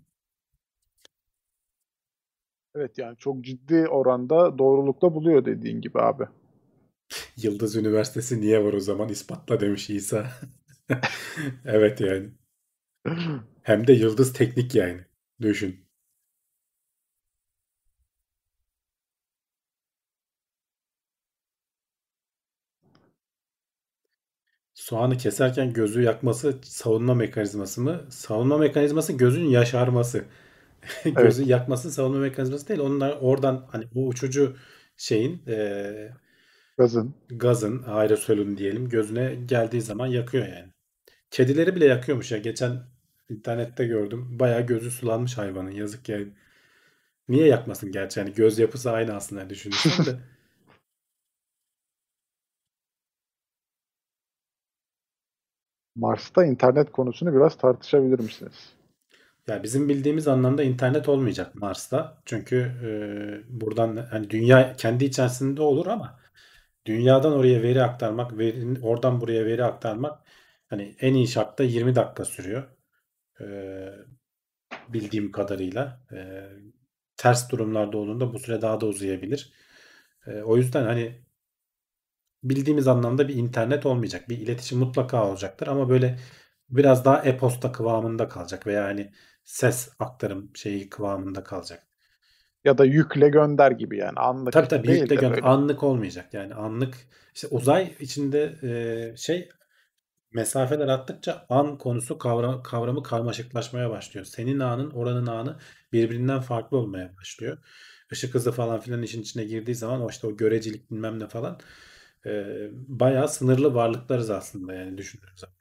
Evet 2.78 2.98
yani 2.98 3.18
çok 3.18 3.42
ciddi 3.46 3.88
oranda 3.88 4.58
doğrulukla 4.58 5.14
buluyor 5.14 5.46
dediğin 5.46 5.82
gibi 5.82 6.00
abi. 6.00 6.24
Yıldız 7.38 7.76
Üniversitesi 7.76 8.42
niye 8.42 8.64
var 8.64 8.74
o 8.74 8.80
zaman? 8.80 9.10
İspatla 9.10 9.60
demiş 9.60 9.90
İsa. 9.90 10.32
Evet 11.66 12.02
yani. 12.02 12.30
Hem 13.64 13.88
de 13.88 13.94
Yıldız 13.94 14.34
Teknik 14.34 14.76
yani. 14.76 15.06
Düşün. 15.42 15.88
Soğanı 24.74 25.18
keserken 25.18 25.74
gözü 25.74 26.02
yakması 26.02 26.60
savunma 26.64 27.14
mekanizması 27.14 27.82
mı? 27.82 28.06
Savunma 28.10 28.58
mekanizması 28.58 29.14
gözün 29.14 29.46
yaşarması. 29.46 30.26
Gözü 31.06 31.44
yakması 31.44 31.92
savunma 31.92 32.20
mekanizması 32.20 32.68
değil. 32.68 32.80
Onlar 32.80 33.18
oradan 33.22 33.68
hani 33.72 33.86
bu 33.96 34.08
uçucu 34.08 34.58
şeyin 34.98 35.44
eee, 35.48 36.14
Gazın. 36.78 37.16
gazın, 37.30 37.84
aerosolün 37.88 38.58
diyelim 38.58 38.90
gözüne 38.90 39.36
geldiği 39.36 39.82
zaman 39.82 40.08
yakıyor 40.08 40.48
yani. 40.48 40.74
Kedileri 41.32 41.76
bile 41.76 41.86
yakıyormuş 41.86 42.32
ya. 42.34 42.38
Geçen 42.38 42.84
internette 43.30 43.86
gördüm. 43.88 44.40
Bayağı 44.40 44.62
gözü 44.68 44.92
sulanmış 44.92 45.38
hayvanın. 45.38 45.72
Yazık 45.72 46.10
yani. 46.10 46.28
Niye 47.30 47.48
yakmasın 47.48 47.92
gerçi? 47.92 48.20
Yani 48.20 48.34
göz 48.34 48.60
yapısı 48.60 48.92
aynı 48.92 49.14
aslında 49.16 49.50
düşünürsen 49.50 50.06
de. 50.06 50.20
Mars'ta 55.96 56.46
internet 56.46 56.92
konusunu 56.92 57.34
biraz 57.36 57.58
tartışabilir 57.58 58.20
misiniz? 58.20 58.74
Ya 59.48 59.64
bizim 59.64 59.90
bildiğimiz 59.90 60.28
anlamda 60.28 60.64
internet 60.64 61.10
olmayacak 61.10 61.56
Mars'ta. 61.56 62.22
Çünkü 62.26 62.56
e, 62.84 63.60
buradan 63.62 63.98
hani 63.98 64.30
dünya 64.30 64.74
kendi 64.76 65.06
içerisinde 65.06 65.62
olur 65.62 65.88
ama 65.88 66.20
dünyadan 66.86 67.34
oraya 67.34 67.64
veri 67.64 67.84
aktarmak, 67.84 68.38
verinin 68.38 68.82
oradan 68.82 69.22
buraya 69.22 69.46
veri 69.46 69.64
aktarmak 69.64 70.20
hani 70.70 70.96
en 71.00 71.14
iyi 71.14 71.28
şartta 71.28 71.64
20 71.64 71.96
dakika 71.96 72.26
sürüyor. 72.26 72.64
E, 73.42 73.46
bildiğim 74.90 75.32
kadarıyla. 75.32 76.02
E, 76.12 76.18
ters 77.18 77.50
durumlarda 77.52 77.98
olduğunda 77.98 78.34
bu 78.34 78.40
süre 78.40 78.62
daha 78.62 78.82
da 78.82 78.86
uzayabilir. 78.86 79.54
E, 80.28 80.42
o 80.42 80.58
yüzden 80.58 80.84
hani 80.84 81.22
bildiğimiz 82.44 82.88
anlamda 82.88 83.28
bir 83.28 83.36
internet 83.36 83.86
olmayacak. 83.86 84.30
Bir 84.30 84.38
iletişim 84.38 84.80
mutlaka 84.80 85.30
olacaktır 85.30 85.68
ama 85.68 85.90
böyle 85.90 86.20
biraz 86.70 87.06
daha 87.06 87.22
e-posta 87.24 87.72
kıvamında 87.72 88.28
kalacak 88.30 88.68
veya 88.68 88.84
hani 88.86 89.12
ses 89.48 89.90
aktarım 90.00 90.52
şeyi 90.56 90.90
kıvamında 90.90 91.44
kalacak. 91.44 91.88
Ya 92.64 92.78
da 92.78 92.86
yükle 92.86 93.30
gönder 93.30 93.72
gibi 93.72 93.98
yani 93.98 94.20
anlık 94.20 94.56
Tabii 94.56 94.68
tabii 94.68 94.88
değil 94.88 95.10
yükle 95.10 95.16
de 95.16 95.16
gön- 95.16 95.38
böyle. 95.38 95.42
anlık 95.42 95.84
olmayacak. 95.84 96.34
Yani 96.34 96.54
anlık 96.56 96.96
işte 97.36 97.48
uzay 97.48 97.96
içinde 98.00 98.56
e, 99.14 99.18
şey 99.18 99.50
mesafeler 100.34 100.90
attıkça 100.90 101.46
an 101.50 101.80
konusu 101.80 102.20
kavram, 102.20 102.64
kavramı 102.64 103.04
karmaşıklaşmaya 103.04 103.92
başlıyor. 103.92 104.26
Senin 104.26 104.60
anın 104.60 104.92
oranın 104.92 105.28
anı 105.28 105.60
birbirinden 105.94 106.42
farklı 106.42 106.78
olmaya 106.78 107.18
başlıyor. 107.18 107.60
Işık 108.14 108.36
hızı 108.36 108.54
falan 108.54 108.82
filan 108.82 109.04
işin 109.04 109.24
içine 109.24 109.46
girdiği 109.46 109.76
zaman 109.76 110.02
o 110.02 110.10
işte 110.10 110.28
o 110.28 110.38
görecilik 110.38 110.92
bilmem 110.92 111.20
ne 111.20 111.30
falan 111.30 111.60
e, 112.28 112.32
bayağı 112.74 113.30
sınırlı 113.30 113.76
varlıklarız 113.76 114.30
aslında 114.32 114.76
yani 114.76 115.00
düşündüğünüz 115.00 115.40
zaman. 115.40 115.57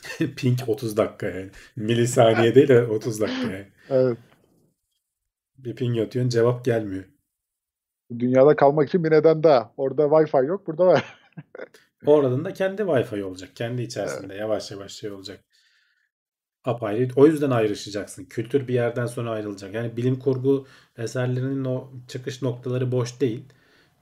Ping 0.36 0.58
30 0.66 0.96
dakika 0.96 1.26
yani. 1.26 1.50
Milisaniye 1.76 2.54
değil 2.54 2.68
de 2.68 2.82
30 2.82 3.20
dakika 3.20 3.52
yani. 3.52 3.66
Evet. 3.90 4.18
Bir 5.58 5.76
ping 5.76 5.98
atıyorsun 5.98 6.30
cevap 6.30 6.64
gelmiyor. 6.64 7.04
Dünyada 8.18 8.56
kalmak 8.56 8.88
için 8.88 9.04
bir 9.04 9.10
neden 9.10 9.42
daha. 9.42 9.74
Orada 9.76 10.02
Wi-Fi 10.02 10.46
yok, 10.46 10.66
burada 10.66 10.86
var. 10.86 11.18
Oradan 12.06 12.44
da 12.44 12.52
kendi 12.52 12.82
Wi-Fi 12.82 13.22
olacak. 13.22 13.50
Kendi 13.54 13.82
içerisinde 13.82 14.34
yavaş 14.34 14.70
yavaş 14.70 14.92
şey 14.92 15.10
olacak. 15.10 15.44
Apayrı. 16.64 17.08
O 17.16 17.26
yüzden 17.26 17.50
ayrışacaksın. 17.50 18.24
Kültür 18.24 18.68
bir 18.68 18.74
yerden 18.74 19.06
sonra 19.06 19.30
ayrılacak. 19.30 19.74
Yani 19.74 19.96
bilim 19.96 20.18
kurgu 20.18 20.66
eserlerinin 20.98 21.64
o 21.64 21.90
çıkış 22.08 22.42
noktaları 22.42 22.92
boş 22.92 23.20
değil. 23.20 23.44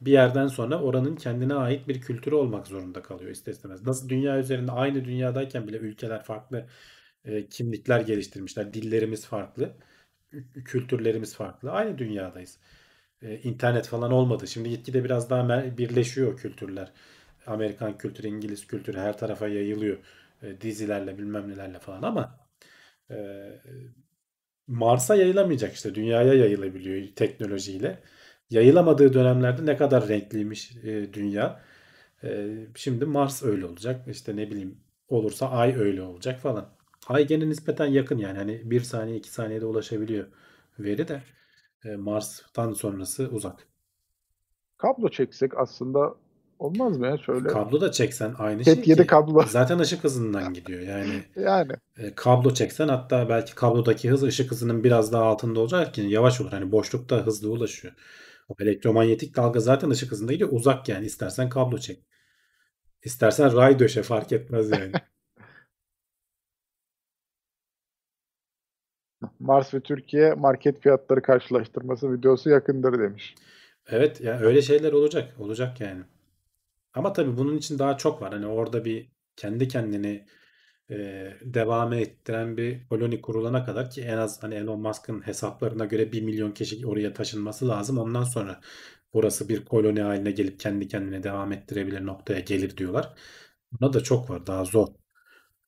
Bir 0.00 0.12
yerden 0.12 0.46
sonra 0.46 0.82
oranın 0.82 1.16
kendine 1.16 1.54
ait 1.54 1.88
bir 1.88 2.00
kültürü 2.00 2.34
olmak 2.34 2.66
zorunda 2.66 3.02
kalıyor 3.02 3.30
ister 3.30 3.52
istemez. 3.52 3.86
Nasıl 3.86 4.08
dünya 4.08 4.38
üzerinde 4.38 4.72
aynı 4.72 5.04
dünyadayken 5.04 5.68
bile 5.68 5.76
ülkeler 5.76 6.22
farklı 6.22 6.66
e, 7.24 7.48
kimlikler 7.48 8.00
geliştirmişler. 8.00 8.74
Dillerimiz 8.74 9.26
farklı. 9.26 9.76
Kültürlerimiz 10.64 11.34
farklı. 11.36 11.70
Aynı 11.72 11.98
dünyadayız. 11.98 12.58
E, 13.22 13.38
internet 13.38 13.86
falan 13.86 14.12
olmadı. 14.12 14.48
Şimdi 14.48 14.70
gitgide 14.70 15.04
biraz 15.04 15.30
daha 15.30 15.78
birleşiyor 15.78 16.36
kültürler. 16.36 16.92
Amerikan 17.46 17.98
kültürü, 17.98 18.28
İngiliz 18.28 18.66
kültürü 18.66 18.98
her 18.98 19.18
tarafa 19.18 19.48
yayılıyor. 19.48 19.98
E, 20.42 20.60
dizilerle 20.60 21.18
bilmem 21.18 21.48
nelerle 21.50 21.78
falan 21.78 22.02
ama 22.02 22.38
e, 23.10 23.16
Mars'a 24.66 25.16
yayılamayacak 25.16 25.74
işte. 25.74 25.94
Dünyaya 25.94 26.34
yayılabiliyor 26.34 27.14
teknolojiyle. 27.16 28.02
Yayılamadığı 28.50 29.12
dönemlerde 29.12 29.66
ne 29.66 29.76
kadar 29.76 30.08
renkliymiş 30.08 30.76
e, 30.76 31.14
dünya. 31.14 31.60
E, 32.24 32.56
şimdi 32.74 33.04
Mars 33.04 33.42
öyle 33.42 33.66
olacak. 33.66 34.08
İşte 34.08 34.36
ne 34.36 34.50
bileyim 34.50 34.80
olursa 35.08 35.50
Ay 35.50 35.76
öyle 35.76 36.02
olacak 36.02 36.40
falan. 36.40 36.68
Ay 37.08 37.26
gene 37.26 37.48
nispeten 37.48 37.86
yakın 37.86 38.18
yani. 38.18 38.38
Hani 38.38 38.70
bir 38.70 38.80
saniye 38.80 39.16
iki 39.16 39.30
saniyede 39.30 39.66
ulaşabiliyor 39.66 40.26
veri 40.78 41.08
de. 41.08 41.22
E, 41.84 41.96
Mars'tan 41.96 42.72
sonrası 42.72 43.28
uzak. 43.28 43.66
Kablo 44.76 45.08
çeksek 45.08 45.58
aslında 45.58 46.14
Olmaz 46.58 46.98
mı 46.98 47.06
ya 47.06 47.18
şöyle? 47.18 47.48
Kablo 47.48 47.80
da 47.80 47.92
çeksen 47.92 48.34
aynı 48.38 48.64
Cat 48.64 48.74
şey 48.74 48.84
7 48.86 49.00
ki. 49.00 49.06
kablo. 49.06 49.42
Zaten 49.48 49.78
ışık 49.78 50.04
hızından 50.04 50.54
gidiyor. 50.54 50.80
Yani 50.80 51.24
Yani 51.36 51.72
e, 51.98 52.14
kablo 52.14 52.54
çeksen 52.54 52.88
hatta 52.88 53.28
belki 53.28 53.54
kablodaki 53.54 54.10
hız 54.10 54.22
ışık 54.22 54.50
hızının 54.50 54.84
biraz 54.84 55.12
daha 55.12 55.24
altında 55.24 55.60
olacak 55.60 55.94
ki 55.94 56.00
yavaş 56.00 56.40
olur. 56.40 56.50
Hani 56.50 56.72
boşlukta 56.72 57.16
hızlı 57.16 57.50
ulaşıyor. 57.50 57.94
Elektromanyetik 58.60 59.36
dalga 59.36 59.60
zaten 59.60 59.90
ışık 59.90 60.12
hızında 60.12 60.32
gidiyor. 60.32 60.50
Uzak 60.52 60.88
yani. 60.88 61.06
İstersen 61.06 61.48
kablo 61.48 61.78
çek. 61.78 62.04
İstersen 63.02 63.56
ray 63.56 63.78
döşe 63.78 64.02
fark 64.02 64.32
etmez 64.32 64.70
yani. 64.70 64.92
Mars 69.40 69.74
ve 69.74 69.80
Türkiye 69.80 70.34
market 70.34 70.80
fiyatları 70.80 71.22
karşılaştırması 71.22 72.12
videosu 72.12 72.50
yakındır 72.50 72.98
demiş. 72.98 73.34
Evet 73.86 74.20
yani 74.20 74.44
öyle 74.44 74.62
şeyler 74.62 74.92
olacak. 74.92 75.40
Olacak 75.40 75.80
yani. 75.80 76.02
Ama 76.94 77.12
tabii 77.12 77.36
bunun 77.36 77.56
için 77.56 77.78
daha 77.78 77.96
çok 77.96 78.22
var. 78.22 78.32
Hani 78.32 78.46
orada 78.46 78.84
bir 78.84 79.12
kendi 79.36 79.68
kendini 79.68 80.26
e, 80.90 80.96
devam 81.42 81.92
ettiren 81.92 82.56
bir 82.56 82.86
koloni 82.88 83.20
kurulana 83.20 83.64
kadar 83.64 83.90
ki 83.90 84.02
en 84.02 84.16
az 84.18 84.42
hani 84.42 84.54
Elon 84.54 84.80
Musk'ın 84.80 85.26
hesaplarına 85.26 85.84
göre 85.84 86.12
1 86.12 86.22
milyon 86.22 86.52
kişi 86.52 86.86
oraya 86.86 87.14
taşınması 87.14 87.68
lazım. 87.68 87.98
Ondan 87.98 88.24
sonra 88.24 88.60
burası 89.14 89.48
bir 89.48 89.64
koloni 89.64 90.00
haline 90.02 90.30
gelip 90.30 90.60
kendi 90.60 90.88
kendine 90.88 91.22
devam 91.22 91.52
ettirebilir 91.52 92.06
noktaya 92.06 92.40
gelir 92.40 92.76
diyorlar. 92.76 93.14
Buna 93.72 93.92
da 93.92 94.02
çok 94.02 94.30
var. 94.30 94.46
Daha 94.46 94.64
zor. 94.64 94.88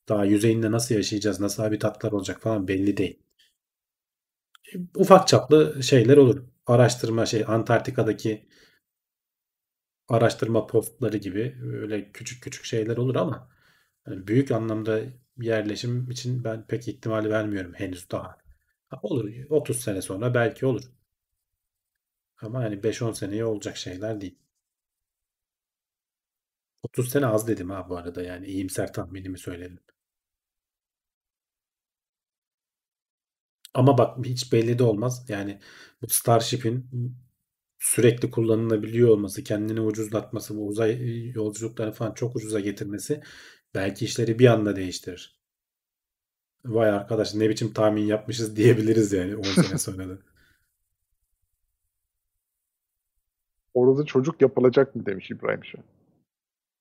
Daha 0.08 0.24
yüzeyinde 0.24 0.70
nasıl 0.72 0.94
yaşayacağız, 0.94 1.40
nasıl 1.40 1.62
habitatlar 1.62 2.12
olacak 2.12 2.42
falan 2.42 2.68
belli 2.68 2.96
değil. 2.96 3.22
E, 4.74 4.78
Ufak 4.96 5.28
çaplı 5.28 5.82
şeyler 5.82 6.16
olur. 6.16 6.42
Araştırma 6.66 7.26
şey 7.26 7.44
Antarktika'daki 7.46 8.46
araştırma 10.08 10.66
postları 10.66 11.16
gibi 11.16 11.56
öyle 11.62 12.12
küçük 12.12 12.42
küçük 12.42 12.64
şeyler 12.64 12.96
olur 12.96 13.16
ama 13.16 13.48
hani 14.04 14.26
büyük 14.26 14.50
anlamda 14.50 15.00
yerleşim 15.40 16.10
için 16.10 16.44
ben 16.44 16.66
pek 16.66 16.88
ihtimal 16.88 17.24
vermiyorum 17.24 17.74
henüz 17.74 18.10
daha. 18.10 18.38
Ha, 18.88 19.00
olur 19.02 19.30
30 19.50 19.80
sene 19.80 20.02
sonra 20.02 20.34
belki 20.34 20.66
olur. 20.66 20.82
Ama 22.40 22.62
yani 22.62 22.82
5-10 22.82 23.12
seneye 23.12 23.44
olacak 23.44 23.76
şeyler 23.76 24.20
değil. 24.20 24.38
30 26.82 27.08
sene 27.10 27.26
az 27.26 27.48
dedim 27.48 27.70
ha 27.70 27.88
bu 27.88 27.96
arada 27.96 28.22
yani 28.22 28.46
iyimser 28.46 28.92
tahminimi 28.92 29.38
söyledim. 29.38 29.80
Ama 33.74 33.98
bak 33.98 34.26
hiç 34.26 34.52
belli 34.52 34.78
de 34.78 34.82
olmaz. 34.84 35.24
Yani 35.28 35.58
bu 36.02 36.08
Starship'in 36.08 36.86
sürekli 37.78 38.30
kullanılabiliyor 38.30 39.08
olması, 39.08 39.44
kendini 39.44 39.80
ucuzlatması, 39.80 40.56
bu 40.56 40.66
uzay 40.66 41.28
yolculuklarını 41.30 41.92
falan 41.94 42.14
çok 42.14 42.36
ucuza 42.36 42.60
getirmesi 42.60 43.22
belki 43.74 44.04
işleri 44.04 44.38
bir 44.38 44.46
anda 44.46 44.76
değiştirir. 44.76 45.40
Vay 46.64 46.90
arkadaş 46.90 47.34
ne 47.34 47.48
biçim 47.50 47.72
tahmin 47.72 48.02
yapmışız 48.06 48.56
diyebiliriz 48.56 49.12
yani 49.12 49.36
10 49.36 49.54
sene 49.54 49.78
sonra 49.78 50.08
da. 50.08 50.18
Orada 53.74 54.04
çocuk 54.04 54.42
yapılacak 54.42 54.94
mı 54.96 55.06
demiş 55.06 55.30
İbrahim 55.30 55.64
şu 55.64 55.78
an. 55.78 55.84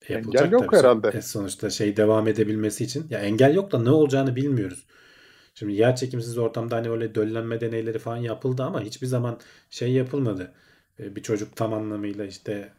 Yapılacak 0.10 0.48
Engel 0.48 0.52
yok 0.52 0.72
tabii. 0.72 0.78
herhalde. 0.78 1.14
E, 1.14 1.22
sonuçta 1.22 1.70
şey 1.70 1.98
devam 1.98 2.28
edebilmesi 2.28 2.84
için. 2.84 3.08
Ya 3.10 3.20
engel 3.20 3.56
yok 3.56 3.72
da 3.72 3.80
ne 3.84 3.90
olacağını 3.92 4.36
bilmiyoruz. 4.36 4.88
Şimdi 5.56 5.74
yer 5.74 5.96
çekimsiz 5.96 6.38
ortamda 6.38 6.76
hani 6.76 6.90
öyle 6.90 7.16
döllenme 7.16 7.62
deneyleri 7.62 8.00
falan 8.00 8.18
yapıldı 8.18 8.64
ama 8.64 8.82
hiçbir 8.82 9.08
zaman 9.08 9.40
şey 9.70 9.94
yapılmadı. 9.94 10.54
E, 11.00 11.16
Bir 11.16 11.24
çocuk 11.24 11.56
tam 11.56 11.74
anlamıyla 11.74 12.26
işte 12.26 12.74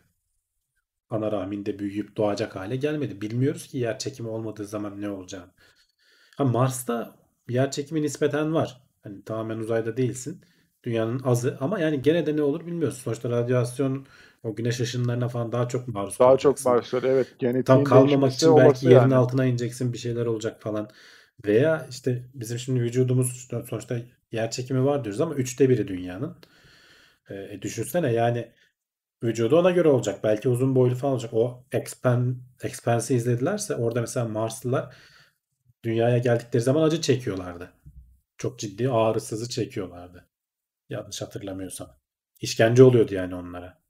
ana 1.10 1.32
rahminde 1.32 1.78
büyüyüp 1.78 2.16
doğacak 2.16 2.56
hale 2.56 2.76
gelmedi. 2.76 3.20
Bilmiyoruz 3.20 3.66
ki 3.68 3.78
yer 3.78 3.98
çekimi 3.98 4.28
olmadığı 4.28 4.66
zaman 4.66 5.00
ne 5.00 5.10
olacağını. 5.10 5.50
Ha 6.36 6.44
Mars'ta 6.44 7.16
yer 7.48 7.70
çekimi 7.70 8.02
nispeten 8.02 8.54
var. 8.54 8.80
Hani 9.02 9.24
tamamen 9.24 9.58
uzayda 9.58 9.96
değilsin. 9.96 10.40
Dünyanın 10.84 11.20
azı 11.24 11.58
ama 11.60 11.80
yani 11.80 12.02
gene 12.02 12.26
de 12.26 12.36
ne 12.36 12.42
olur 12.42 12.66
bilmiyoruz. 12.66 12.98
Sonuçta 12.98 13.30
radyasyon 13.30 14.06
o 14.42 14.56
güneş 14.56 14.80
ışınlarına 14.80 15.28
falan 15.28 15.52
daha 15.52 15.68
çok 15.68 15.88
maruz 15.88 16.18
Daha 16.18 16.36
çok 16.36 16.64
kalacaksın. 16.64 16.64
marşlar 16.64 17.02
evet 17.02 17.38
Tam 17.64 17.84
genetiğin 17.84 17.84
kalmamak 17.84 18.34
değişmesi 18.34 18.36
için 18.36 18.56
belki 18.56 18.86
yerin 18.88 19.10
yani. 19.10 19.10
altına 19.10 19.46
ineceksin 19.46 19.92
bir 19.92 19.98
şeyler 19.98 20.26
olacak 20.26 20.62
falan. 20.62 20.90
Veya 21.46 21.86
işte 21.90 22.30
bizim 22.34 22.58
şimdi 22.58 22.80
vücudumuz 22.82 23.48
sonuçta 23.70 23.98
yer 24.32 24.50
çekimi 24.50 24.84
var 24.84 25.04
diyoruz 25.04 25.20
ama 25.20 25.34
üçte 25.34 25.68
biri 25.68 25.88
dünyanın. 25.88 26.36
E, 27.30 27.62
düşünsene 27.62 28.12
yani 28.12 28.52
vücudu 29.22 29.58
ona 29.58 29.70
göre 29.70 29.88
olacak. 29.88 30.24
Belki 30.24 30.48
uzun 30.48 30.74
boylu 30.76 30.94
falan 30.94 31.12
olacak. 31.14 31.34
O 31.34 31.64
Expan, 31.72 32.38
Expanse'i 32.62 33.16
izledilerse 33.16 33.74
orada 33.76 34.00
mesela 34.00 34.28
Marslılar 34.28 34.96
dünyaya 35.84 36.18
geldikleri 36.18 36.62
zaman 36.62 36.82
acı 36.82 37.00
çekiyorlardı. 37.00 37.72
Çok 38.38 38.58
ciddi 38.58 38.90
ağrısızı 38.90 39.48
çekiyorlardı. 39.48 40.28
Yanlış 40.88 41.22
hatırlamıyorsam. 41.22 41.88
İşkence 42.40 42.82
oluyordu 42.82 43.14
yani 43.14 43.34
onlara. 43.34 43.80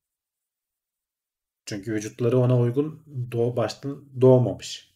Çünkü 1.66 1.92
vücutları 1.92 2.38
ona 2.38 2.58
uygun 2.60 3.04
doğ 3.32 3.56
baştan 3.56 4.20
doğmamış. 4.20 4.94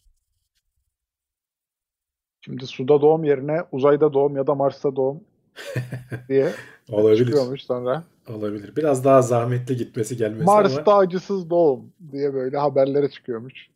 Şimdi 2.41 2.67
suda 2.67 3.01
doğum 3.01 3.23
yerine 3.23 3.63
uzayda 3.71 4.13
doğum 4.13 4.35
ya 4.37 4.47
da 4.47 4.55
Mars'ta 4.55 4.95
doğum 4.95 5.23
diye 6.29 6.59
Olabilir. 6.89 7.25
çıkıyormuş 7.25 7.63
sonra. 7.63 8.03
Olabilir. 8.29 8.75
Biraz 8.75 9.03
daha 9.03 9.21
zahmetli 9.21 9.77
gitmesi 9.77 10.17
gelmesi 10.17 10.45
Mars'ta 10.45 10.91
ama 10.91 11.01
acısız 11.01 11.49
doğum 11.49 11.93
diye 12.11 12.33
böyle 12.33 12.57
haberlere 12.57 13.09
çıkıyormuş. 13.09 13.69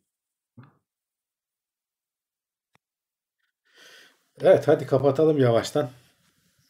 evet 4.42 4.68
hadi 4.68 4.86
kapatalım 4.86 5.38
yavaştan. 5.38 5.88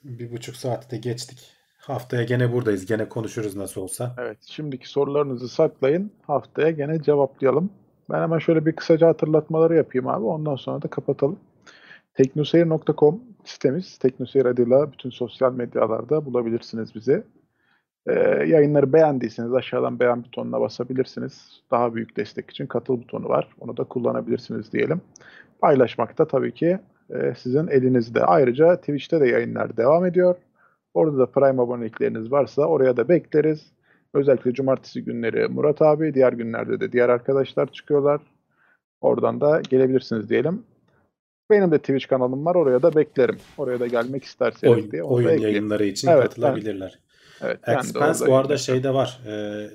Bir 0.05 0.33
buçuk 0.33 0.57
saati 0.57 0.91
de 0.91 0.97
geçtik. 0.97 1.53
Haftaya 1.79 2.23
gene 2.23 2.53
buradayız. 2.53 2.87
Gene 2.87 3.09
konuşuruz 3.09 3.57
nasıl 3.57 3.81
olsa. 3.81 4.15
Evet, 4.19 4.39
şimdiki 4.47 4.89
sorularınızı 4.89 5.49
saklayın. 5.49 6.13
Haftaya 6.27 6.71
gene 6.71 7.03
cevaplayalım. 7.03 7.71
Ben 8.11 8.23
hemen 8.23 8.39
şöyle 8.39 8.67
bir 8.67 8.77
kısaca 8.77 9.09
hatırlatmaları 9.09 9.77
yapayım 9.77 10.09
abi. 10.09 10.25
Ondan 10.25 10.57
sonra 10.57 10.83
da 10.83 10.89
kapatalım. 10.89 11.39
Teknoseyir.com 12.15 13.21
sitemiz. 13.45 13.99
Teknoseyir 13.99 14.47
adıyla 14.47 14.93
bütün 14.93 15.11
sosyal 15.11 15.53
medyalarda 15.53 16.25
bulabilirsiniz 16.25 16.95
bizi. 16.95 17.25
Ee, 18.07 18.13
yayınları 18.47 18.93
beğendiyseniz 18.93 19.55
aşağıdan 19.55 20.01
beğen 20.01 20.25
butonuna 20.25 20.61
basabilirsiniz. 20.61 21.63
Daha 21.71 21.95
büyük 21.95 22.17
destek 22.17 22.51
için 22.51 22.67
katıl 22.67 23.01
butonu 23.01 23.29
var. 23.29 23.49
Onu 23.61 23.77
da 23.77 23.85
kullanabilirsiniz 23.85 24.73
diyelim. 24.73 25.01
Paylaşmak 25.61 26.19
da 26.19 26.29
tabii 26.29 26.55
ki 26.55 26.79
e, 27.11 27.35
sizin 27.39 27.67
elinizde. 27.69 28.25
Ayrıca 28.25 28.77
Twitch'te 28.77 29.21
de 29.21 29.29
yayınlar 29.29 29.77
devam 29.77 30.07
ediyor. 30.07 30.35
Orada 30.95 31.19
da 31.19 31.27
Prime 31.27 31.63
abonelikleriniz 31.63 32.33
varsa 32.33 32.63
oraya 32.63 32.97
da 32.97 33.09
bekleriz. 33.09 33.73
Özellikle 34.15 34.53
cumartesi 34.53 35.05
günleri 35.05 35.49
Murat 35.49 35.83
abi, 35.83 36.15
diğer 36.15 36.33
günlerde 36.33 36.81
de 36.81 36.93
diğer 36.93 37.09
arkadaşlar 37.09 37.73
çıkıyorlar. 37.73 38.21
Oradan 39.01 39.41
da 39.41 39.61
gelebilirsiniz 39.71 40.31
diyelim. 40.31 40.63
Benim 41.51 41.71
de 41.71 41.79
Twitch 41.79 42.09
kanalım 42.09 42.45
var. 42.47 42.55
Oraya 42.55 42.83
da 42.83 42.95
beklerim. 42.95 43.37
Oraya 43.59 43.81
da 43.81 43.87
gelmek 43.87 44.25
isterseniz 44.25 44.75
Oyun, 44.75 44.91
diye. 44.91 45.03
onu 45.03 45.15
oyun 45.15 45.39
yayınları 45.39 45.85
için 45.85 46.09
Evet, 46.09 46.23
katılabilirler. 46.23 46.99
Evet, 47.43 47.69
Expense 47.69 48.27
bu 48.27 48.37
arada 48.37 48.57
şeyde 48.57 48.95
var. 48.95 49.21
E, 49.27 49.67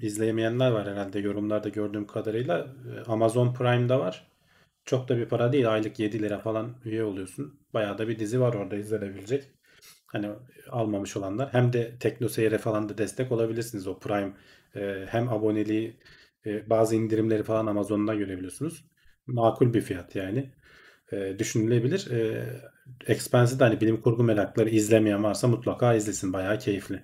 izleyemeyenler 0.00 0.70
var 0.70 0.88
herhalde 0.88 1.18
yorumlarda 1.18 1.68
gördüğüm 1.68 2.06
kadarıyla. 2.06 2.66
Amazon 3.06 3.54
Prime'da 3.54 4.00
var. 4.00 4.26
Çok 4.84 5.08
da 5.08 5.16
bir 5.16 5.26
para 5.26 5.52
değil. 5.52 5.72
Aylık 5.72 5.98
7 5.98 6.22
lira 6.22 6.38
falan 6.38 6.76
üye 6.84 7.04
oluyorsun. 7.04 7.60
Bayağı 7.74 7.98
da 7.98 8.08
bir 8.08 8.18
dizi 8.18 8.40
var 8.40 8.54
orada 8.54 8.76
izlenebilecek. 8.76 9.44
Hani 10.06 10.30
almamış 10.70 11.16
olanlar 11.16 11.52
hem 11.52 11.72
de 11.72 11.98
Tekno 12.00 12.28
Seyir'e 12.28 12.58
falan 12.58 12.88
da 12.88 12.98
destek 12.98 13.32
olabilirsiniz. 13.32 13.86
O 13.86 13.98
Prime 13.98 14.32
e, 14.76 15.06
hem 15.08 15.28
aboneliği 15.28 15.96
e, 16.46 16.70
bazı 16.70 16.96
indirimleri 16.96 17.42
falan 17.42 17.66
Amazon'dan 17.66 18.18
görebiliyorsunuz. 18.18 18.84
Makul 19.26 19.74
bir 19.74 19.80
fiyat 19.80 20.16
yani. 20.16 20.52
E, 21.12 21.38
düşünülebilir. 21.38 22.10
E, 22.10 22.46
Expanse'i 23.06 23.58
de 23.60 23.64
hani 23.64 23.80
bilim 23.80 24.00
kurgu 24.00 24.22
merakları 24.24 24.70
izlemeyen 24.70 25.24
varsa 25.24 25.48
mutlaka 25.48 25.94
izlesin. 25.94 26.32
Bayağı 26.32 26.58
keyifli. 26.58 27.02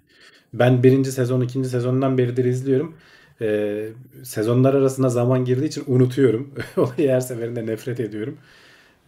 Ben 0.54 0.82
birinci 0.82 1.12
sezon, 1.12 1.40
ikinci 1.40 1.68
sezondan 1.68 2.18
beridir 2.18 2.44
izliyorum. 2.44 2.96
E, 3.40 3.88
sezonlar 4.24 4.74
arasında 4.74 5.08
zaman 5.08 5.44
girdiği 5.44 5.66
için 5.66 5.84
unutuyorum. 5.86 6.54
Olayı 6.76 7.10
her 7.10 7.20
seferinde 7.20 7.66
nefret 7.66 8.00
ediyorum. 8.00 8.38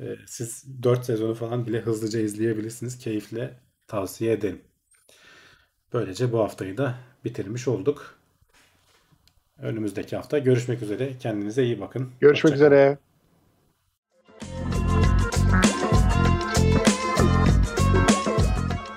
E, 0.01 0.05
siz 0.27 0.65
4 0.83 1.05
sezonu 1.05 1.35
falan 1.35 1.67
bile 1.67 1.81
hızlıca 1.81 2.21
izleyebilirsiniz. 2.21 2.99
Keyifle 2.99 3.61
tavsiye 3.87 4.33
ederim. 4.33 4.61
Böylece 5.93 6.33
bu 6.33 6.39
haftayı 6.41 6.77
da 6.77 6.95
bitirmiş 7.25 7.69
olduk. 7.69 8.19
Önümüzdeki 9.59 10.17
hafta 10.17 10.39
görüşmek 10.39 10.83
üzere. 10.83 11.19
Kendinize 11.19 11.65
iyi 11.65 11.81
bakın. 11.81 12.13
Görüşmek 12.21 12.55
Hoşça 12.55 12.57
kalın. 12.57 12.77
üzere. 12.77 12.99